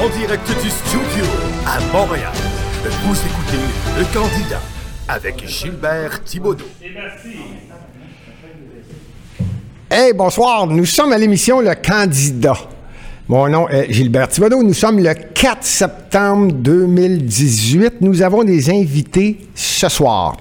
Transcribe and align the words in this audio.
en 0.00 0.08
direct 0.16 0.46
du 0.62 0.70
studio 0.70 1.24
à 1.66 1.80
Montréal. 1.92 2.32
Vous 3.02 3.16
écoutez 3.16 3.58
Le 3.98 4.04
Candidat 4.14 4.60
avec 5.08 5.44
Gilbert 5.48 6.22
Thibaudot. 6.22 6.66
Hey, 9.90 10.12
bonsoir. 10.12 10.68
Nous 10.68 10.84
sommes 10.84 11.12
à 11.12 11.18
l'émission 11.18 11.60
Le 11.60 11.74
Candidat. 11.74 12.56
Mon 13.28 13.48
nom 13.48 13.68
est 13.68 13.92
Gilbert 13.92 14.28
Thibodeau. 14.28 14.62
Nous 14.62 14.74
sommes 14.74 15.00
le 15.00 15.12
4 15.14 15.64
septembre 15.64 16.52
2018. 16.52 18.00
Nous 18.00 18.22
avons 18.22 18.44
des 18.44 18.70
invités 18.70 19.48
ce 19.54 19.88
soir. 19.88 20.36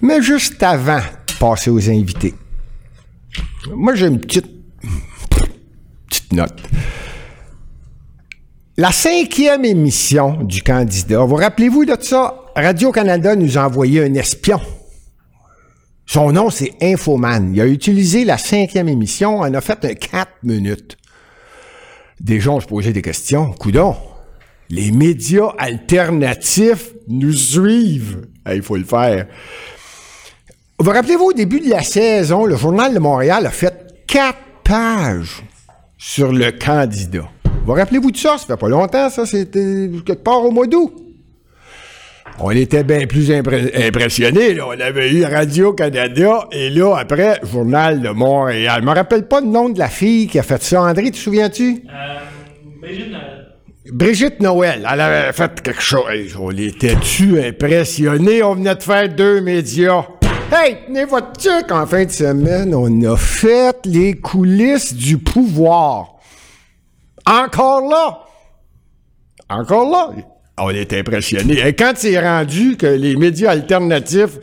Mais 0.00 0.22
juste 0.22 0.62
avant 0.62 0.98
de 0.98 1.32
passer 1.40 1.70
aux 1.70 1.90
invités, 1.90 2.34
moi 3.72 3.96
j'ai 3.96 4.06
une 4.06 4.20
petite, 4.20 4.46
petite 6.08 6.32
note. 6.32 6.62
La 8.76 8.90
cinquième 8.90 9.64
émission 9.64 10.42
du 10.42 10.60
candidat, 10.60 11.22
vous 11.22 11.36
rappelez-vous 11.36 11.84
de 11.84 11.96
ça? 12.00 12.34
Radio-Canada 12.56 13.36
nous 13.36 13.56
a 13.56 13.66
envoyé 13.66 14.02
un 14.02 14.12
espion. 14.14 14.60
Son 16.06 16.32
nom, 16.32 16.50
c'est 16.50 16.72
Infoman. 16.82 17.54
Il 17.54 17.60
a 17.60 17.66
utilisé 17.66 18.24
la 18.24 18.36
cinquième 18.36 18.88
émission, 18.88 19.38
on 19.38 19.54
a 19.54 19.60
fait 19.60 19.84
un 19.84 19.94
4 19.94 20.28
minutes. 20.42 20.96
Déjà, 22.18 22.50
on 22.50 22.58
se 22.58 22.66
posait 22.66 22.92
des 22.92 23.00
questions. 23.00 23.52
Coudon, 23.52 23.94
les 24.70 24.90
médias 24.90 25.52
alternatifs 25.56 26.94
nous 27.06 27.32
suivent. 27.32 28.26
Il 28.52 28.62
faut 28.62 28.76
le 28.76 28.82
faire. 28.82 29.28
Vous 30.80 30.90
rappelez-vous, 30.90 31.26
au 31.26 31.32
début 31.32 31.60
de 31.60 31.70
la 31.70 31.84
saison, 31.84 32.44
le 32.44 32.56
Journal 32.56 32.92
de 32.92 32.98
Montréal 32.98 33.46
a 33.46 33.50
fait 33.50 34.04
quatre 34.08 34.38
pages 34.64 35.44
sur 35.96 36.32
le 36.32 36.50
candidat. 36.50 37.30
Vous 37.64 37.72
rappelez-vous 37.72 38.10
de 38.10 38.16
ça? 38.16 38.36
Ça 38.36 38.46
fait 38.46 38.56
pas 38.58 38.68
longtemps, 38.68 39.08
ça. 39.08 39.24
C'était 39.24 39.88
quelque 40.04 40.22
part 40.22 40.44
au 40.44 40.50
mois 40.50 40.66
d'août. 40.66 40.92
On 42.38 42.50
était 42.50 42.84
bien 42.84 43.06
plus 43.06 43.32
impressionnés. 43.32 44.54
Là. 44.54 44.64
On 44.66 44.78
avait 44.80 45.10
eu 45.12 45.24
Radio-Canada 45.24 46.48
et 46.52 46.68
là, 46.68 46.96
après, 46.96 47.40
Journal 47.42 48.02
de 48.02 48.10
Montréal. 48.10 48.80
Je 48.82 48.86
me 48.86 48.92
rappelle 48.92 49.26
pas 49.28 49.40
le 49.40 49.46
nom 49.46 49.70
de 49.70 49.78
la 49.78 49.88
fille 49.88 50.26
qui 50.26 50.38
a 50.38 50.42
fait 50.42 50.62
ça. 50.62 50.82
André, 50.82 51.04
tu 51.04 51.12
te 51.12 51.16
souviens-tu? 51.16 51.84
Euh, 51.86 52.20
Brigitte 52.82 53.10
Noël. 53.10 53.46
Brigitte 53.92 54.40
Noël, 54.40 54.88
elle 54.92 55.00
avait 55.00 55.32
fait 55.32 55.60
quelque 55.62 55.82
chose. 55.82 56.36
On 56.38 56.50
était-tu 56.50 57.40
impressionnés? 57.40 58.42
On 58.42 58.56
venait 58.56 58.74
de 58.74 58.82
faire 58.82 59.08
deux 59.08 59.40
médias. 59.40 60.04
Hey, 60.52 60.78
tenez 60.86 61.04
votre 61.04 61.32
truc 61.32 61.70
en 61.70 61.86
fin 61.86 62.04
de 62.04 62.10
semaine. 62.10 62.74
On 62.74 63.12
a 63.12 63.16
fait 63.16 63.76
les 63.86 64.14
coulisses 64.14 64.94
du 64.94 65.18
pouvoir. 65.18 66.13
Encore 67.26 67.88
là. 67.88 68.20
Encore 69.48 69.90
là. 69.90 70.10
On 70.58 70.70
est 70.70 70.92
impressionné. 70.92 71.66
Et 71.66 71.74
quand 71.74 71.92
c'est 71.96 72.18
rendu 72.20 72.76
que 72.76 72.86
les 72.86 73.16
médias 73.16 73.50
alternatifs 73.50 74.38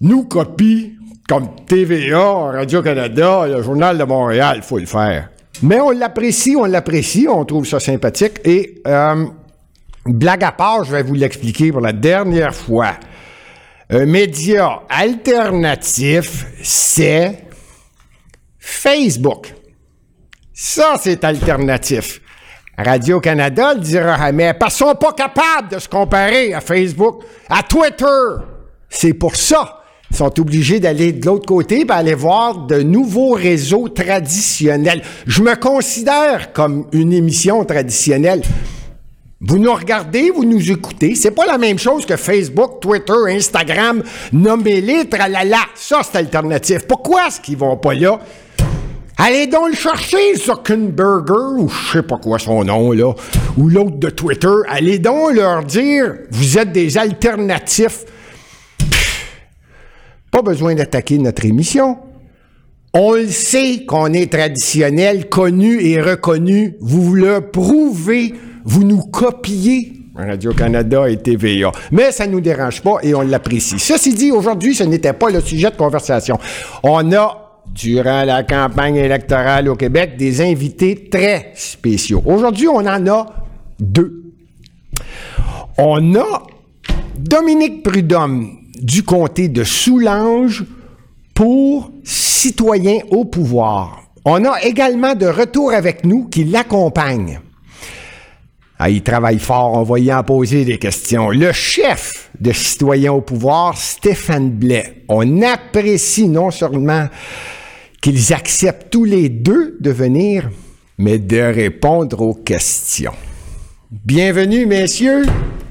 nous 0.00 0.24
copient, 0.24 0.90
comme 1.28 1.48
TVA, 1.66 2.50
Radio-Canada, 2.52 3.46
le 3.46 3.62
Journal 3.62 3.96
de 3.96 4.04
Montréal, 4.04 4.58
il 4.58 4.62
faut 4.62 4.78
le 4.78 4.86
faire. 4.86 5.30
Mais 5.62 5.80
on 5.80 5.90
l'apprécie, 5.90 6.54
on 6.56 6.66
l'apprécie, 6.66 7.26
on 7.28 7.44
trouve 7.44 7.66
ça 7.66 7.80
sympathique. 7.80 8.40
Et, 8.44 8.82
euh, 8.86 9.24
blague 10.04 10.44
à 10.44 10.52
part, 10.52 10.84
je 10.84 10.92
vais 10.92 11.02
vous 11.02 11.14
l'expliquer 11.14 11.72
pour 11.72 11.80
la 11.80 11.92
dernière 11.92 12.54
fois. 12.54 12.92
Un 13.90 14.06
média 14.06 14.82
alternatif, 14.88 16.46
c'est 16.62 17.44
Facebook. 18.58 19.54
Ça, 20.56 20.94
c'est 21.02 21.24
alternatif. 21.24 22.20
Radio-Canada 22.78 23.74
le 23.74 23.80
dira 23.80 24.16
jamais, 24.16 24.54
parce 24.54 24.76
qu'ils 24.76 24.86
sont 24.86 24.94
pas 24.94 25.12
capables 25.12 25.68
de 25.72 25.80
se 25.80 25.88
comparer 25.88 26.54
à 26.54 26.60
Facebook, 26.60 27.24
à 27.50 27.64
Twitter. 27.64 28.04
C'est 28.88 29.14
pour 29.14 29.34
ça. 29.34 29.82
Ils 30.12 30.16
sont 30.16 30.40
obligés 30.40 30.78
d'aller 30.78 31.10
de 31.10 31.26
l'autre 31.26 31.46
côté 31.46 31.80
et 31.80 31.90
aller 31.90 32.14
voir 32.14 32.66
de 32.66 32.82
nouveaux 32.82 33.32
réseaux 33.32 33.88
traditionnels. 33.88 35.02
Je 35.26 35.42
me 35.42 35.56
considère 35.56 36.52
comme 36.52 36.86
une 36.92 37.12
émission 37.12 37.64
traditionnelle. 37.64 38.42
Vous 39.40 39.58
nous 39.58 39.74
regardez, 39.74 40.30
vous 40.30 40.44
nous 40.44 40.70
écoutez. 40.70 41.16
C'est 41.16 41.32
pas 41.32 41.46
la 41.46 41.58
même 41.58 41.80
chose 41.80 42.06
que 42.06 42.16
Facebook, 42.16 42.80
Twitter, 42.80 43.12
Instagram. 43.28 44.04
Nommez-les, 44.32 45.08
tralala. 45.08 45.62
Ça, 45.74 46.02
c'est 46.04 46.16
alternatif. 46.16 46.86
Pourquoi 46.86 47.26
est-ce 47.26 47.40
qu'ils 47.40 47.56
vont 47.56 47.76
pas 47.76 47.94
là? 47.94 48.20
Allez 49.16 49.46
donc 49.46 49.68
le 49.70 49.76
chercher, 49.76 50.34
Zuckerberger, 50.34 51.58
ou 51.58 51.68
je 51.68 51.92
sais 51.92 52.02
pas 52.02 52.18
quoi 52.18 52.38
son 52.38 52.64
nom, 52.64 52.90
là, 52.92 53.12
ou 53.56 53.68
l'autre 53.68 53.96
de 53.98 54.10
Twitter. 54.10 54.48
Allez 54.68 54.98
donc 54.98 55.34
leur 55.34 55.62
dire, 55.62 56.14
vous 56.30 56.58
êtes 56.58 56.72
des 56.72 56.98
alternatifs. 56.98 58.04
pas 60.32 60.42
besoin 60.42 60.74
d'attaquer 60.74 61.18
notre 61.18 61.44
émission. 61.44 61.98
On 62.92 63.12
le 63.12 63.28
sait 63.28 63.84
qu'on 63.86 64.12
est 64.12 64.32
traditionnel, 64.32 65.28
connu 65.28 65.80
et 65.80 66.00
reconnu. 66.00 66.76
Vous 66.80 67.14
le 67.14 67.40
prouvez, 67.40 68.34
vous 68.64 68.82
nous 68.84 69.02
copiez. 69.02 69.92
Radio-Canada 70.16 71.08
et 71.08 71.16
TVA. 71.16 71.72
Mais 71.90 72.12
ça 72.12 72.26
ne 72.26 72.32
nous 72.32 72.40
dérange 72.40 72.82
pas 72.82 72.98
et 73.02 73.14
on 73.14 73.22
l'apprécie. 73.22 73.78
Ceci 73.78 74.14
dit, 74.14 74.30
aujourd'hui, 74.30 74.74
ce 74.74 74.84
n'était 74.84 75.12
pas 75.12 75.30
le 75.30 75.40
sujet 75.40 75.70
de 75.70 75.76
conversation. 75.76 76.38
On 76.84 77.12
a 77.12 77.43
durant 77.72 78.24
la 78.24 78.42
campagne 78.42 78.96
électorale 78.96 79.68
au 79.68 79.76
Québec 79.76 80.16
des 80.16 80.40
invités 80.40 81.08
très 81.10 81.52
spéciaux. 81.54 82.22
Aujourd'hui, 82.24 82.68
on 82.68 82.86
en 82.86 83.06
a 83.06 83.26
deux. 83.78 84.32
On 85.78 86.14
a 86.14 86.42
Dominique 87.18 87.82
Prudhomme 87.82 88.58
du 88.80 89.02
comté 89.02 89.48
de 89.48 89.64
Soulanges 89.64 90.64
pour 91.34 91.90
Citoyens 92.04 93.00
au 93.10 93.24
pouvoir. 93.24 94.02
On 94.24 94.44
a 94.44 94.62
également 94.62 95.14
de 95.14 95.26
retour 95.26 95.72
avec 95.72 96.04
nous 96.04 96.28
qui 96.28 96.44
l'accompagne. 96.44 97.40
Ah, 98.86 98.90
il 98.90 99.00
travaille 99.00 99.38
fort, 99.38 99.72
on 99.72 99.82
va 99.82 99.98
y 99.98 100.12
en 100.12 100.22
poser 100.22 100.66
des 100.66 100.76
questions. 100.76 101.30
Le 101.30 101.52
chef 101.52 102.28
de 102.38 102.52
Citoyens 102.52 103.14
au 103.14 103.22
pouvoir, 103.22 103.78
Stéphane 103.78 104.50
Blais. 104.50 105.04
On 105.08 105.40
apprécie 105.40 106.28
non 106.28 106.50
seulement 106.50 107.08
qu'ils 108.02 108.34
acceptent 108.34 108.90
tous 108.90 109.04
les 109.04 109.30
deux 109.30 109.78
de 109.80 109.90
venir, 109.90 110.50
mais 110.98 111.16
de 111.16 111.40
répondre 111.40 112.20
aux 112.20 112.34
questions. 112.34 113.14
Bienvenue, 113.90 114.66
messieurs. 114.66 115.24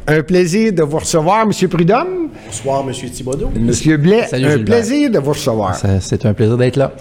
Un 0.07 0.23
plaisir 0.23 0.73
de 0.73 0.81
vous 0.81 0.97
recevoir, 0.97 1.43
M. 1.43 1.69
Prudhomme. 1.69 2.29
Bonsoir, 2.47 2.83
M. 2.83 2.93
Thibodeau. 3.11 3.51
M. 3.55 3.97
Blais, 3.97 4.27
un 4.33 4.63
plaisir 4.63 5.11
de 5.11 5.19
vous 5.19 5.33
recevoir. 5.33 5.79
C'est 5.99 6.25
un 6.25 6.33
plaisir 6.33 6.57
d'être 6.57 6.77
là. 6.77 6.95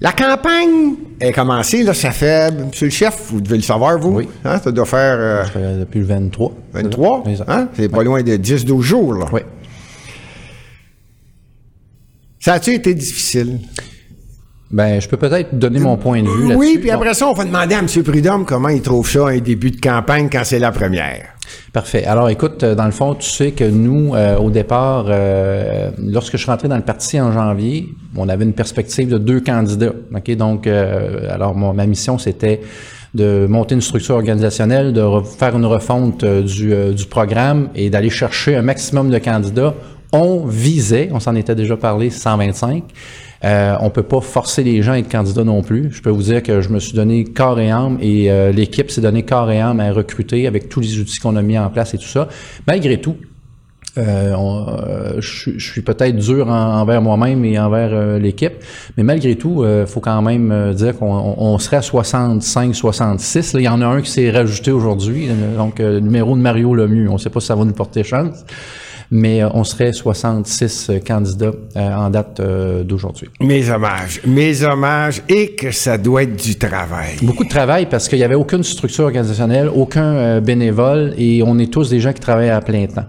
La 0.00 0.12
campagne 0.12 0.94
est 1.20 1.32
commencée, 1.32 1.82
là, 1.82 1.94
ça 1.94 2.10
fait, 2.10 2.52
Monsieur 2.52 2.86
le 2.86 2.92
chef, 2.92 3.30
vous 3.30 3.40
devez 3.40 3.56
le 3.56 3.62
savoir, 3.62 3.98
vous. 3.98 4.16
Oui. 4.16 4.28
Hein, 4.44 4.60
ça 4.62 4.70
doit 4.70 4.84
faire... 4.84 5.16
Euh, 5.18 5.80
depuis 5.80 6.00
le 6.00 6.06
23. 6.06 6.52
23? 6.74 7.24
Hein? 7.48 7.68
C'est 7.74 7.88
pas 7.88 8.04
loin 8.04 8.22
de 8.22 8.36
10-12 8.36 8.80
jours, 8.82 9.14
là. 9.14 9.26
Oui. 9.32 9.40
Ça 12.40 12.54
a-tu 12.54 12.74
été 12.74 12.94
difficile? 12.94 13.58
Ben, 14.70 15.00
je 15.00 15.08
peux 15.08 15.16
peut-être 15.16 15.56
donner 15.56 15.78
mon 15.78 15.96
point 15.96 16.22
de 16.22 16.28
vue 16.28 16.48
là-dessus. 16.48 16.56
Oui, 16.58 16.78
puis 16.80 16.90
après 16.90 17.14
ça, 17.14 17.28
on 17.28 17.34
va 17.34 17.44
demander 17.44 17.76
à 17.76 17.78
M. 17.78 17.86
Prudhomme 18.02 18.44
comment 18.44 18.68
il 18.68 18.82
trouve 18.82 19.08
ça 19.08 19.28
un 19.28 19.38
début 19.38 19.70
de 19.70 19.80
campagne 19.80 20.28
quand 20.30 20.42
c'est 20.44 20.58
la 20.58 20.72
première. 20.72 21.36
Parfait. 21.72 22.04
Alors, 22.04 22.28
écoute, 22.28 22.64
euh, 22.64 22.74
dans 22.74 22.86
le 22.86 22.90
fond, 22.90 23.14
tu 23.14 23.28
sais 23.28 23.52
que 23.52 23.64
nous, 23.64 24.14
euh, 24.14 24.36
au 24.36 24.50
départ, 24.50 25.06
euh, 25.08 25.90
lorsque 25.98 26.32
je 26.32 26.38
suis 26.38 26.50
rentré 26.50 26.66
dans 26.66 26.76
le 26.76 26.82
parti 26.82 27.20
en 27.20 27.30
janvier, 27.30 27.88
on 28.16 28.28
avait 28.28 28.44
une 28.44 28.54
perspective 28.54 29.08
de 29.08 29.18
deux 29.18 29.40
candidats. 29.40 29.92
Ok, 30.14 30.30
donc, 30.36 30.66
alors 30.66 31.54
ma 31.54 31.86
mission, 31.86 32.18
c'était 32.18 32.60
de 33.14 33.46
monter 33.48 33.74
une 33.74 33.80
structure 33.80 34.16
organisationnelle, 34.16 34.92
de 34.92 35.04
faire 35.38 35.56
une 35.56 35.64
refonte 35.64 36.24
du, 36.24 36.74
du 36.94 37.06
programme 37.06 37.68
et 37.74 37.88
d'aller 37.88 38.10
chercher 38.10 38.56
un 38.56 38.62
maximum 38.62 39.10
de 39.10 39.18
candidats. 39.18 39.74
On 40.12 40.44
visait, 40.46 41.10
on 41.12 41.20
s'en 41.20 41.34
était 41.34 41.54
déjà 41.54 41.76
parlé, 41.76 42.10
125. 42.10 42.84
Euh, 43.46 43.76
on 43.80 43.90
peut 43.90 44.02
pas 44.02 44.20
forcer 44.20 44.64
les 44.64 44.82
gens 44.82 44.92
à 44.92 44.98
être 44.98 45.10
candidats 45.10 45.44
non 45.44 45.62
plus. 45.62 45.92
Je 45.92 46.02
peux 46.02 46.10
vous 46.10 46.22
dire 46.22 46.42
que 46.42 46.60
je 46.60 46.68
me 46.68 46.80
suis 46.80 46.94
donné 46.94 47.24
corps 47.24 47.60
et 47.60 47.70
âme 47.70 47.96
et 48.00 48.30
euh, 48.30 48.50
l'équipe 48.50 48.90
s'est 48.90 49.00
donné 49.00 49.22
corps 49.22 49.50
et 49.50 49.60
âme 49.60 49.78
à 49.78 49.92
recruter 49.92 50.48
avec 50.48 50.68
tous 50.68 50.80
les 50.80 50.98
outils 50.98 51.20
qu'on 51.20 51.36
a 51.36 51.42
mis 51.42 51.56
en 51.56 51.70
place 51.70 51.94
et 51.94 51.98
tout 51.98 52.08
ça. 52.08 52.28
Malgré 52.66 53.00
tout, 53.00 53.16
euh, 53.98 54.34
euh 54.36 55.20
je, 55.20 55.58
suis 55.58 55.82
peut-être 55.82 56.16
dur 56.16 56.48
envers 56.48 57.00
moi-même 57.00 57.44
et 57.44 57.56
envers 57.58 58.18
l'équipe, 58.18 58.54
mais 58.96 59.04
malgré 59.04 59.36
tout, 59.36 59.64
il 59.64 59.86
faut 59.86 60.00
quand 60.00 60.20
même 60.22 60.74
dire 60.74 60.98
qu'on 60.98 61.58
serait 61.58 61.76
à 61.76 61.80
65-66. 61.80 63.52
Il 63.54 63.62
y 63.62 63.68
en 63.68 63.80
a 63.80 63.86
un 63.86 64.02
qui 64.02 64.10
s'est 64.10 64.30
rajouté 64.30 64.72
aujourd'hui, 64.72 65.28
donc 65.56 65.78
numéro 65.78 66.36
de 66.36 66.42
Mario 66.42 66.74
Lemieux. 66.74 67.08
On 67.08 67.14
ne 67.14 67.18
sait 67.18 67.30
pas 67.30 67.40
si 67.40 67.46
ça 67.46 67.54
va 67.54 67.64
nous 67.64 67.72
porter 67.72 68.02
chance. 68.02 68.44
Mais 69.10 69.42
euh, 69.42 69.48
on 69.54 69.64
serait 69.64 69.92
66 69.92 70.90
candidats 71.06 71.52
euh, 71.76 71.94
en 71.94 72.10
date 72.10 72.40
euh, 72.40 72.82
d'aujourd'hui. 72.82 73.28
Mes 73.40 73.70
hommages, 73.70 74.20
mes 74.26 74.62
hommages, 74.62 75.22
et 75.28 75.54
que 75.54 75.70
ça 75.70 75.98
doit 75.98 76.24
être 76.24 76.36
du 76.36 76.56
travail. 76.56 77.16
Beaucoup 77.22 77.44
de 77.44 77.48
travail 77.48 77.86
parce 77.86 78.08
qu'il 78.08 78.18
n'y 78.18 78.24
avait 78.24 78.34
aucune 78.34 78.62
structure 78.62 79.04
organisationnelle, 79.04 79.68
aucun 79.74 80.40
bénévole, 80.40 81.14
et 81.16 81.42
on 81.44 81.58
est 81.58 81.72
tous 81.72 81.90
des 81.90 82.00
gens 82.00 82.12
qui 82.12 82.20
travaillent 82.20 82.50
à 82.50 82.60
plein 82.60 82.86
temps. 82.86 83.06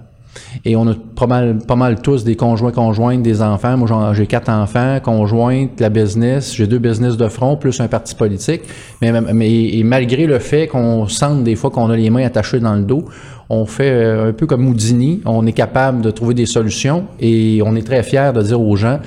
Et 0.65 0.75
on 0.75 0.87
a 0.87 0.93
pas 1.15 1.27
mal, 1.27 1.57
pas 1.59 1.75
mal 1.75 2.01
tous 2.01 2.23
des 2.23 2.35
conjoints, 2.35 2.71
conjointes, 2.71 3.21
des 3.21 3.41
enfants. 3.41 3.77
Moi, 3.77 4.13
j'ai 4.13 4.27
quatre 4.27 4.49
enfants, 4.49 4.99
conjointes, 5.01 5.79
la 5.79 5.89
business. 5.89 6.55
J'ai 6.55 6.67
deux 6.67 6.79
business 6.79 7.17
de 7.17 7.27
front, 7.27 7.57
plus 7.57 7.79
un 7.79 7.87
parti 7.87 8.15
politique. 8.15 8.61
Mais, 9.01 9.11
mais 9.33 9.51
et 9.51 9.83
malgré 9.83 10.25
le 10.25 10.39
fait 10.39 10.67
qu'on 10.67 11.07
sente 11.07 11.43
des 11.43 11.55
fois 11.55 11.69
qu'on 11.69 11.89
a 11.89 11.95
les 11.95 12.09
mains 12.09 12.25
attachées 12.25 12.59
dans 12.59 12.75
le 12.75 12.83
dos, 12.83 13.05
on 13.49 13.65
fait 13.65 13.89
euh, 13.89 14.29
un 14.29 14.33
peu 14.33 14.45
comme 14.45 14.67
Houdini. 14.67 15.21
On 15.25 15.45
est 15.45 15.53
capable 15.53 16.01
de 16.01 16.11
trouver 16.11 16.33
des 16.33 16.45
solutions 16.45 17.07
et 17.19 17.61
on 17.65 17.75
est 17.75 17.85
très 17.85 18.03
fiers 18.03 18.31
de 18.33 18.41
dire 18.41 18.61
aux 18.61 18.75
gens 18.75 18.99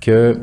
que 0.00 0.36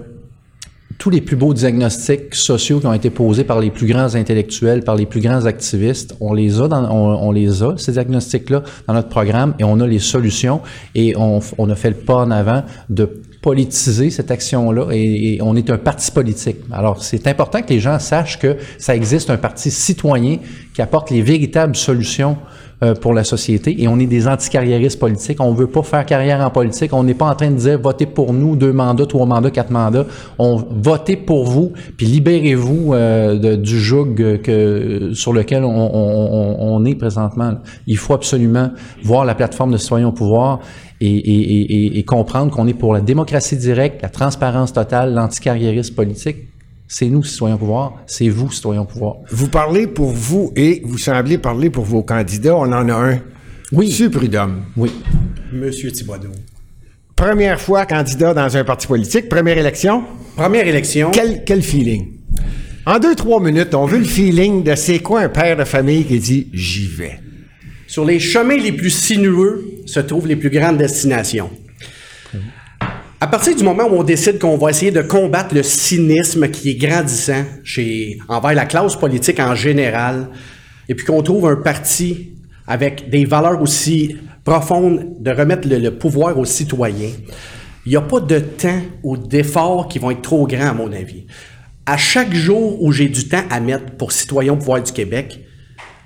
tous 0.97 1.09
les 1.09 1.21
plus 1.21 1.35
beaux 1.35 1.53
diagnostics 1.53 2.33
sociaux 2.33 2.79
qui 2.79 2.85
ont 2.85 2.93
été 2.93 3.09
posés 3.09 3.43
par 3.43 3.59
les 3.59 3.71
plus 3.71 3.87
grands 3.87 4.15
intellectuels, 4.15 4.83
par 4.83 4.95
les 4.95 5.05
plus 5.05 5.19
grands 5.19 5.45
activistes, 5.45 6.15
on 6.21 6.33
les 6.33 6.61
a, 6.61 6.67
dans, 6.67 6.89
on, 6.89 7.31
les 7.31 7.61
a, 7.61 7.75
ces 7.77 7.93
diagnostics-là, 7.93 8.63
dans 8.87 8.93
notre 8.93 9.09
programme 9.09 9.53
et 9.59 9.63
on 9.63 9.79
a 9.79 9.87
les 9.87 9.99
solutions 9.99 10.61
et 10.95 11.15
on, 11.17 11.39
on 11.57 11.69
a 11.69 11.75
fait 11.75 11.89
le 11.89 11.97
pas 11.97 12.17
en 12.17 12.31
avant 12.31 12.63
de 12.89 13.21
politiser 13.41 14.09
cette 14.09 14.31
action-là 14.31 14.87
et, 14.91 15.39
on 15.41 15.55
est 15.57 15.69
un 15.69 15.77
parti 15.77 16.09
politique. 16.09 16.57
Alors, 16.71 17.03
c'est 17.03 17.27
important 17.27 17.61
que 17.61 17.69
les 17.69 17.81
gens 17.81 17.99
sachent 17.99 18.39
que 18.39 18.55
ça 18.77 18.95
existe 18.95 19.29
un 19.29 19.37
parti 19.37 19.69
citoyen 19.69 20.37
qui 20.73 20.81
apporte 20.81 21.11
les 21.11 21.21
véritables 21.21 21.75
solutions 21.75 22.37
euh, 22.83 22.95
pour 22.95 23.13
la 23.13 23.23
société 23.23 23.81
et 23.81 23.87
on 23.87 23.97
est 23.97 24.07
des 24.07 24.27
anticarriéristes 24.27 24.99
politiques. 24.99 25.39
On 25.39 25.53
veut 25.53 25.67
pas 25.67 25.83
faire 25.83 26.05
carrière 26.05 26.41
en 26.41 26.49
politique. 26.49 26.91
On 26.93 27.03
n'est 27.03 27.13
pas 27.13 27.27
en 27.27 27.35
train 27.35 27.49
de 27.49 27.55
dire 27.55 27.79
votez 27.79 28.05
pour 28.05 28.33
nous, 28.33 28.57
deux 28.57 28.73
mandats, 28.73 29.05
trois 29.05 29.25
mandats, 29.25 29.51
quatre 29.51 29.71
mandats. 29.71 30.05
On 30.37 30.57
votez 30.57 31.15
pour 31.15 31.45
vous, 31.45 31.71
puis 31.95 32.07
libérez-vous 32.07 32.93
euh, 32.93 33.55
du 33.55 33.79
joug 33.79 34.15
que, 34.43 35.11
sur 35.13 35.31
lequel 35.31 35.63
on, 35.63 35.69
on, 35.69 36.57
on, 36.59 36.85
est 36.85 36.95
présentement. 36.95 37.53
Il 37.87 37.97
faut 37.97 38.15
absolument 38.15 38.71
voir 39.03 39.23
la 39.23 39.35
plateforme 39.35 39.71
de 39.71 39.77
citoyens 39.77 40.09
au 40.09 40.11
pouvoir 40.11 40.59
et, 40.99 41.07
et, 41.07 41.61
et, 41.61 41.99
et 41.99 42.03
comprendre 42.03 42.51
qu'on 42.51 42.67
est 42.67 42.73
pour 42.73 42.93
la 42.93 43.01
démocratie 43.01 43.57
directe, 43.57 44.01
la 44.01 44.09
transparence 44.09 44.73
totale, 44.73 45.13
l'anticarriérisme 45.13 45.95
politique 45.95 46.52
c'est 46.87 47.07
nous, 47.07 47.23
citoyens 47.23 47.55
au 47.55 47.59
pouvoir. 47.59 48.03
C'est 48.05 48.29
vous, 48.29 48.51
citoyens 48.51 48.81
au 48.81 48.85
pouvoir. 48.85 49.15
Vous 49.29 49.47
parlez 49.47 49.87
pour 49.87 50.11
vous 50.11 50.51
et 50.55 50.81
vous 50.85 50.97
semblez 50.97 51.37
parler 51.37 51.69
pour 51.69 51.85
vos 51.85 52.03
candidats. 52.03 52.55
On 52.55 52.71
en 52.71 52.89
a 52.89 52.93
un. 52.93 53.19
Oui. 53.71 53.87
Monsieur 53.87 54.09
Prudhomme. 54.09 54.63
Oui. 54.77 54.91
Monsieur 55.51 55.91
Thibodeau. 55.91 56.29
Première 57.15 57.59
fois 57.59 57.85
candidat 57.85 58.33
dans 58.33 58.57
un 58.57 58.63
parti 58.63 58.87
politique. 58.87 59.29
Première 59.29 59.57
élection? 59.57 60.03
Première 60.35 60.67
élection. 60.67 61.11
Quel, 61.11 61.43
quel 61.43 61.61
feeling? 61.61 62.07
En 62.85 62.99
deux, 62.99 63.15
trois 63.15 63.39
minutes, 63.39 63.73
on 63.75 63.85
veut 63.85 63.99
le 63.99 64.03
feeling 64.03 64.63
de 64.63 64.75
c'est 64.75 64.99
quoi 64.99 65.21
un 65.21 65.29
père 65.29 65.55
de 65.55 65.63
famille 65.63 66.03
qui 66.03 66.19
dit 66.19 66.49
j'y 66.53 66.87
vais. 66.87 67.19
Sur 67.87 68.03
les 68.03 68.19
chemins 68.19 68.57
les 68.57 68.71
plus 68.71 68.89
sinueux 68.89 69.63
se 69.85 69.99
trouvent 69.99 70.27
les 70.27 70.35
plus 70.35 70.49
grandes 70.49 70.77
destinations. 70.77 71.49
À 73.23 73.27
partir 73.27 73.55
du 73.55 73.63
moment 73.63 73.85
où 73.85 73.95
on 73.95 74.03
décide 74.03 74.37
qu'on 74.37 74.57
va 74.57 74.71
essayer 74.71 74.91
de 74.91 75.01
combattre 75.01 75.55
le 75.55 75.63
cynisme 75.63 76.49
qui 76.49 76.71
est 76.71 76.75
grandissant 76.75 77.45
chez, 77.63 78.17
envers 78.27 78.53
la 78.53 78.65
classe 78.65 78.97
politique 78.97 79.39
en 79.39 79.55
général, 79.55 80.27
et 80.89 80.93
puis 80.93 81.05
qu'on 81.05 81.23
trouve 81.23 81.47
un 81.47 81.55
parti 81.55 82.33
avec 82.67 83.09
des 83.09 83.23
valeurs 83.23 83.61
aussi 83.61 84.17
profondes 84.43 85.15
de 85.21 85.31
remettre 85.31 85.69
le, 85.69 85.89
pouvoir 85.91 86.37
aux 86.37 86.43
citoyens, 86.43 87.11
il 87.85 87.89
n'y 87.91 87.95
a 87.95 88.01
pas 88.01 88.19
de 88.19 88.39
temps 88.39 88.81
ou 89.03 89.15
d'efforts 89.15 89.87
qui 89.87 89.99
vont 89.99 90.11
être 90.11 90.21
trop 90.21 90.45
grands, 90.45 90.71
à 90.71 90.73
mon 90.73 90.91
avis. 90.91 91.25
À 91.85 91.95
chaque 91.95 92.33
jour 92.33 92.83
où 92.83 92.91
j'ai 92.91 93.07
du 93.07 93.29
temps 93.29 93.45
à 93.49 93.61
mettre 93.61 93.91
pour 93.91 94.11
citoyens 94.11 94.51
au 94.51 94.57
pouvoir 94.57 94.83
du 94.83 94.91
Québec, 94.91 95.39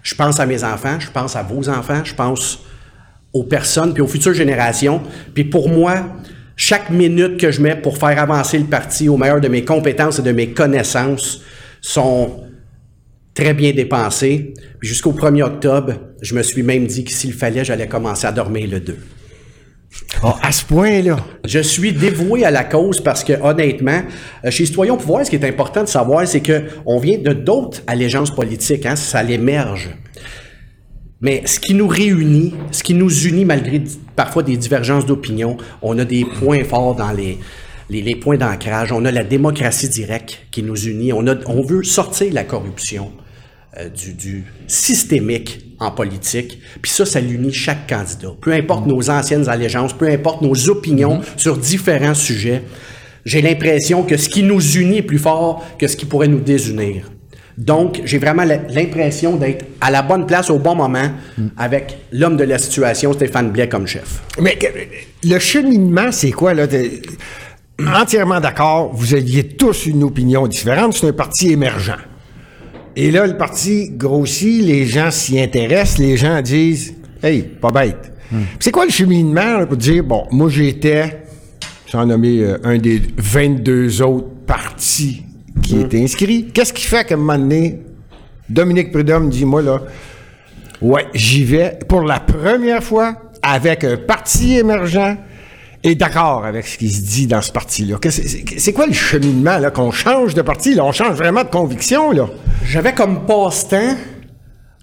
je 0.04 0.14
pense 0.14 0.40
à 0.40 0.46
mes 0.46 0.64
enfants, 0.64 1.00
je 1.00 1.10
pense 1.10 1.36
à 1.36 1.42
vos 1.42 1.68
enfants, 1.68 2.04
je 2.04 2.14
pense 2.14 2.60
aux 3.34 3.44
personnes, 3.44 3.96
puis 3.96 4.04
aux 4.04 4.08
futures 4.08 4.36
générations. 4.36 5.02
Puis 5.34 5.46
pour 5.46 5.68
moi, 5.68 6.06
chaque 6.57 6.89
minute 6.89 7.39
que 7.39 7.51
je 7.51 7.62
mets 7.62 7.75
pour 7.75 7.98
faire 7.98 8.19
avancer 8.19 8.57
le 8.57 8.65
parti 8.65 9.07
au 9.07 9.15
meilleur 9.15 9.39
de 9.39 9.48
mes 9.48 9.63
compétences 9.63 10.19
et 10.19 10.24
de 10.24 10.31
mes 10.31 10.50
connaissances 10.50 11.42
sont 11.80 12.42
très 13.36 13.54
bien 13.54 13.71
dépensées. 13.71 14.56
Jusqu'au 14.81 15.13
1er 15.13 15.44
octobre, 15.44 15.94
je 16.21 16.33
me 16.33 16.42
suis 16.42 16.63
même 16.63 16.88
dit 16.88 17.04
que 17.04 17.12
s'il 17.12 17.33
fallait, 17.33 17.63
j'allais 17.63 17.88
commencer 17.88 18.25
à 18.25 18.31
dormir 18.31 18.68
le 18.69 18.80
2. 18.80 18.98
Oh, 20.24 20.33
à 20.42 20.51
ce 20.51 20.65
point-là. 20.65 21.18
Je 21.45 21.59
suis 21.59 21.94
dévoué 21.94 22.44
à 22.44 22.50
la 22.50 22.63
cause 22.63 23.01
parce 23.01 23.24
que, 23.24 23.33
honnêtement, 23.33 24.01
euh, 24.44 24.50
chez 24.50 24.65
Citoyens 24.65 24.98
Pouvoir, 24.98 25.25
ce 25.25 25.30
qui 25.30 25.36
est 25.36 25.45
important 25.45 25.83
de 25.83 25.88
savoir, 25.88 26.27
c'est 26.27 26.42
que 26.42 26.63
on 26.86 26.98
vient 26.98 27.19
de 27.19 27.33
d'autres 27.33 27.81
allégeances 27.86 28.33
politiques, 28.33 28.86
hein, 28.86 28.95
ça 28.95 29.21
l'émerge. 29.21 29.89
Mais 31.22 31.42
ce 31.46 31.60
qui 31.60 31.74
nous 31.74 31.88
réunit, 31.88 32.54
ce 32.72 32.84
qui 32.84 32.94
nous 32.94 33.12
unit 33.25 33.46
malgré 33.46 33.81
parfois 34.16 34.44
des 34.44 34.56
divergences 34.56 35.06
d'opinion, 35.06 35.58
on 35.81 35.98
a 35.98 36.06
des 36.06 36.25
points 36.25 36.64
forts 36.64 36.96
dans 36.96 37.12
les, 37.12 37.40
les, 37.90 38.16
points 38.16 38.38
d'ancrage. 38.38 38.92
On 38.92 39.04
a 39.04 39.12
la 39.12 39.24
démocratie 39.24 39.90
directe 39.90 40.46
qui 40.52 40.62
nous 40.62 40.75
unit. 40.75 41.14
On, 41.14 41.25
a, 41.28 41.36
on 41.48 41.62
veut 41.64 41.84
sortir 41.84 42.31
la 42.34 42.44
corruption 42.44 43.12
euh, 43.78 43.90
du, 43.90 44.14
du, 44.14 44.46
systémique 44.68 45.62
en 45.80 45.90
politique. 45.90 46.60
Puis 46.81 46.92
ça, 46.92 47.06
ça 47.06 47.19
l'unit 47.19 47.54
chaque 47.54 47.90
candidat. 47.90 48.34
Peu 48.40 48.54
importe 48.54 48.86
nos 48.86 49.10
anciennes 49.10 49.50
allégeances, 49.50 49.94
peu 49.94 50.08
importe 50.10 50.44
nos 50.44 50.69
opinions 50.69 51.19
mm-hmm. 51.19 51.38
sur 51.38 51.58
différents 51.58 52.16
sujets, 52.16 52.62
j'ai 53.25 53.42
l'impression 53.42 54.04
que 54.04 54.18
ce 54.18 54.30
qui 54.30 54.44
nous 54.44 54.62
unit 54.62 55.00
est 55.00 55.02
plus 55.02 55.18
fort 55.18 55.66
que 55.80 55.88
ce 55.88 55.98
qui 55.98 56.06
pourrait 56.06 56.28
nous 56.28 56.40
désunir. 56.40 57.12
Donc, 57.57 58.01
j'ai 58.06 58.19
vraiment 58.19 58.44
l'impression 58.44 59.36
d'être 59.36 59.65
à 59.81 59.89
la 59.89 60.04
bonne 60.04 60.27
place 60.27 60.51
au 60.51 60.59
bon 60.59 60.75
moment 60.75 61.09
avec 61.57 61.98
l'homme 62.12 62.38
de 62.38 62.44
la 62.44 62.59
situation, 62.59 63.13
Stéphane 63.13 63.50
Blais, 63.50 63.68
comme 63.68 63.88
chef. 63.88 64.21
Mais 64.39 64.57
le 65.24 65.39
cheminement, 65.39 66.12
c'est 66.12 66.31
quoi, 66.31 66.54
là? 66.54 66.68
entièrement 67.86 68.39
d'accord, 68.39 68.92
vous 68.94 69.13
aviez 69.13 69.44
tous 69.48 69.86
une 69.86 70.04
opinion 70.04 70.48
différente, 70.48 70.94
c'est 70.94 71.07
un 71.07 71.13
parti 71.13 71.51
émergent. 71.51 71.98
Et 72.95 73.12
là, 73.12 73.27
le 73.27 73.38
parti 73.38 73.92
grossit, 73.92 74.63
les 74.63 74.86
gens 74.86 75.12
s'y 75.12 75.39
intéressent, 75.39 76.00
les 76.00 76.18
gens 76.18 76.42
disent 76.42 76.95
Hey, 77.21 77.44
pas 77.44 77.71
bête. 77.71 78.12
Hmm. 78.31 78.42
C'est 78.59 78.71
quoi 78.71 78.86
le 78.86 78.92
cheminement 78.92 79.65
pour 79.68 79.77
dire 79.77 80.04
Bon, 80.04 80.25
moi 80.31 80.50
j'étais, 80.50 81.24
j'en 81.92 82.06
nommé 82.06 82.39
euh, 82.39 82.57
un 82.63 82.77
des 82.77 83.01
22 83.18 84.02
autres 84.02 84.28
partis 84.47 85.27
qui 85.68 85.80
est 85.80 86.04
inscrit. 86.04 86.47
Qu'est-ce 86.54 86.74
qui 86.74 86.86
fait 86.86 87.06
qu'à 87.06 87.16
un 87.16 87.18
moment 87.18 87.38
donné, 87.38 87.80
Dominique 88.50 88.92
Prudhomme 88.92 89.30
dit, 89.30 89.45
moi 89.45 89.62
là, 89.62 89.81
ouais, 90.81 91.06
j'y 91.14 91.44
vais 91.44 91.78
pour 91.88 92.02
la 92.02 92.19
première 92.19 92.83
fois 92.83 93.16
avec 93.42 93.83
un 93.83 93.97
parti 93.97 94.57
émergent 94.57 95.18
et 95.83 95.95
d'accord 95.95 96.45
avec 96.45 96.66
ce 96.66 96.78
qui 96.78 96.90
se 96.90 97.02
dit 97.02 97.28
dans 97.28 97.42
ce 97.42 97.52
parti-là. 97.52 97.97
C'est 98.09 98.74
quoi 98.74 98.88
le 98.88 98.94
cheminement, 98.94 99.57
là, 99.57 99.69
qu'on 99.71 99.92
change 99.92 100.33
de 100.33 100.42
parti, 100.42 100.74
là? 100.74 100.83
On 100.83 100.92
change 100.92 101.16
vraiment 101.16 101.44
de 101.44 101.50
conviction, 101.50 102.12
là? 102.12 102.28
J'avais 102.66 102.94
comme 102.94 103.26
passe-temps 103.26 103.95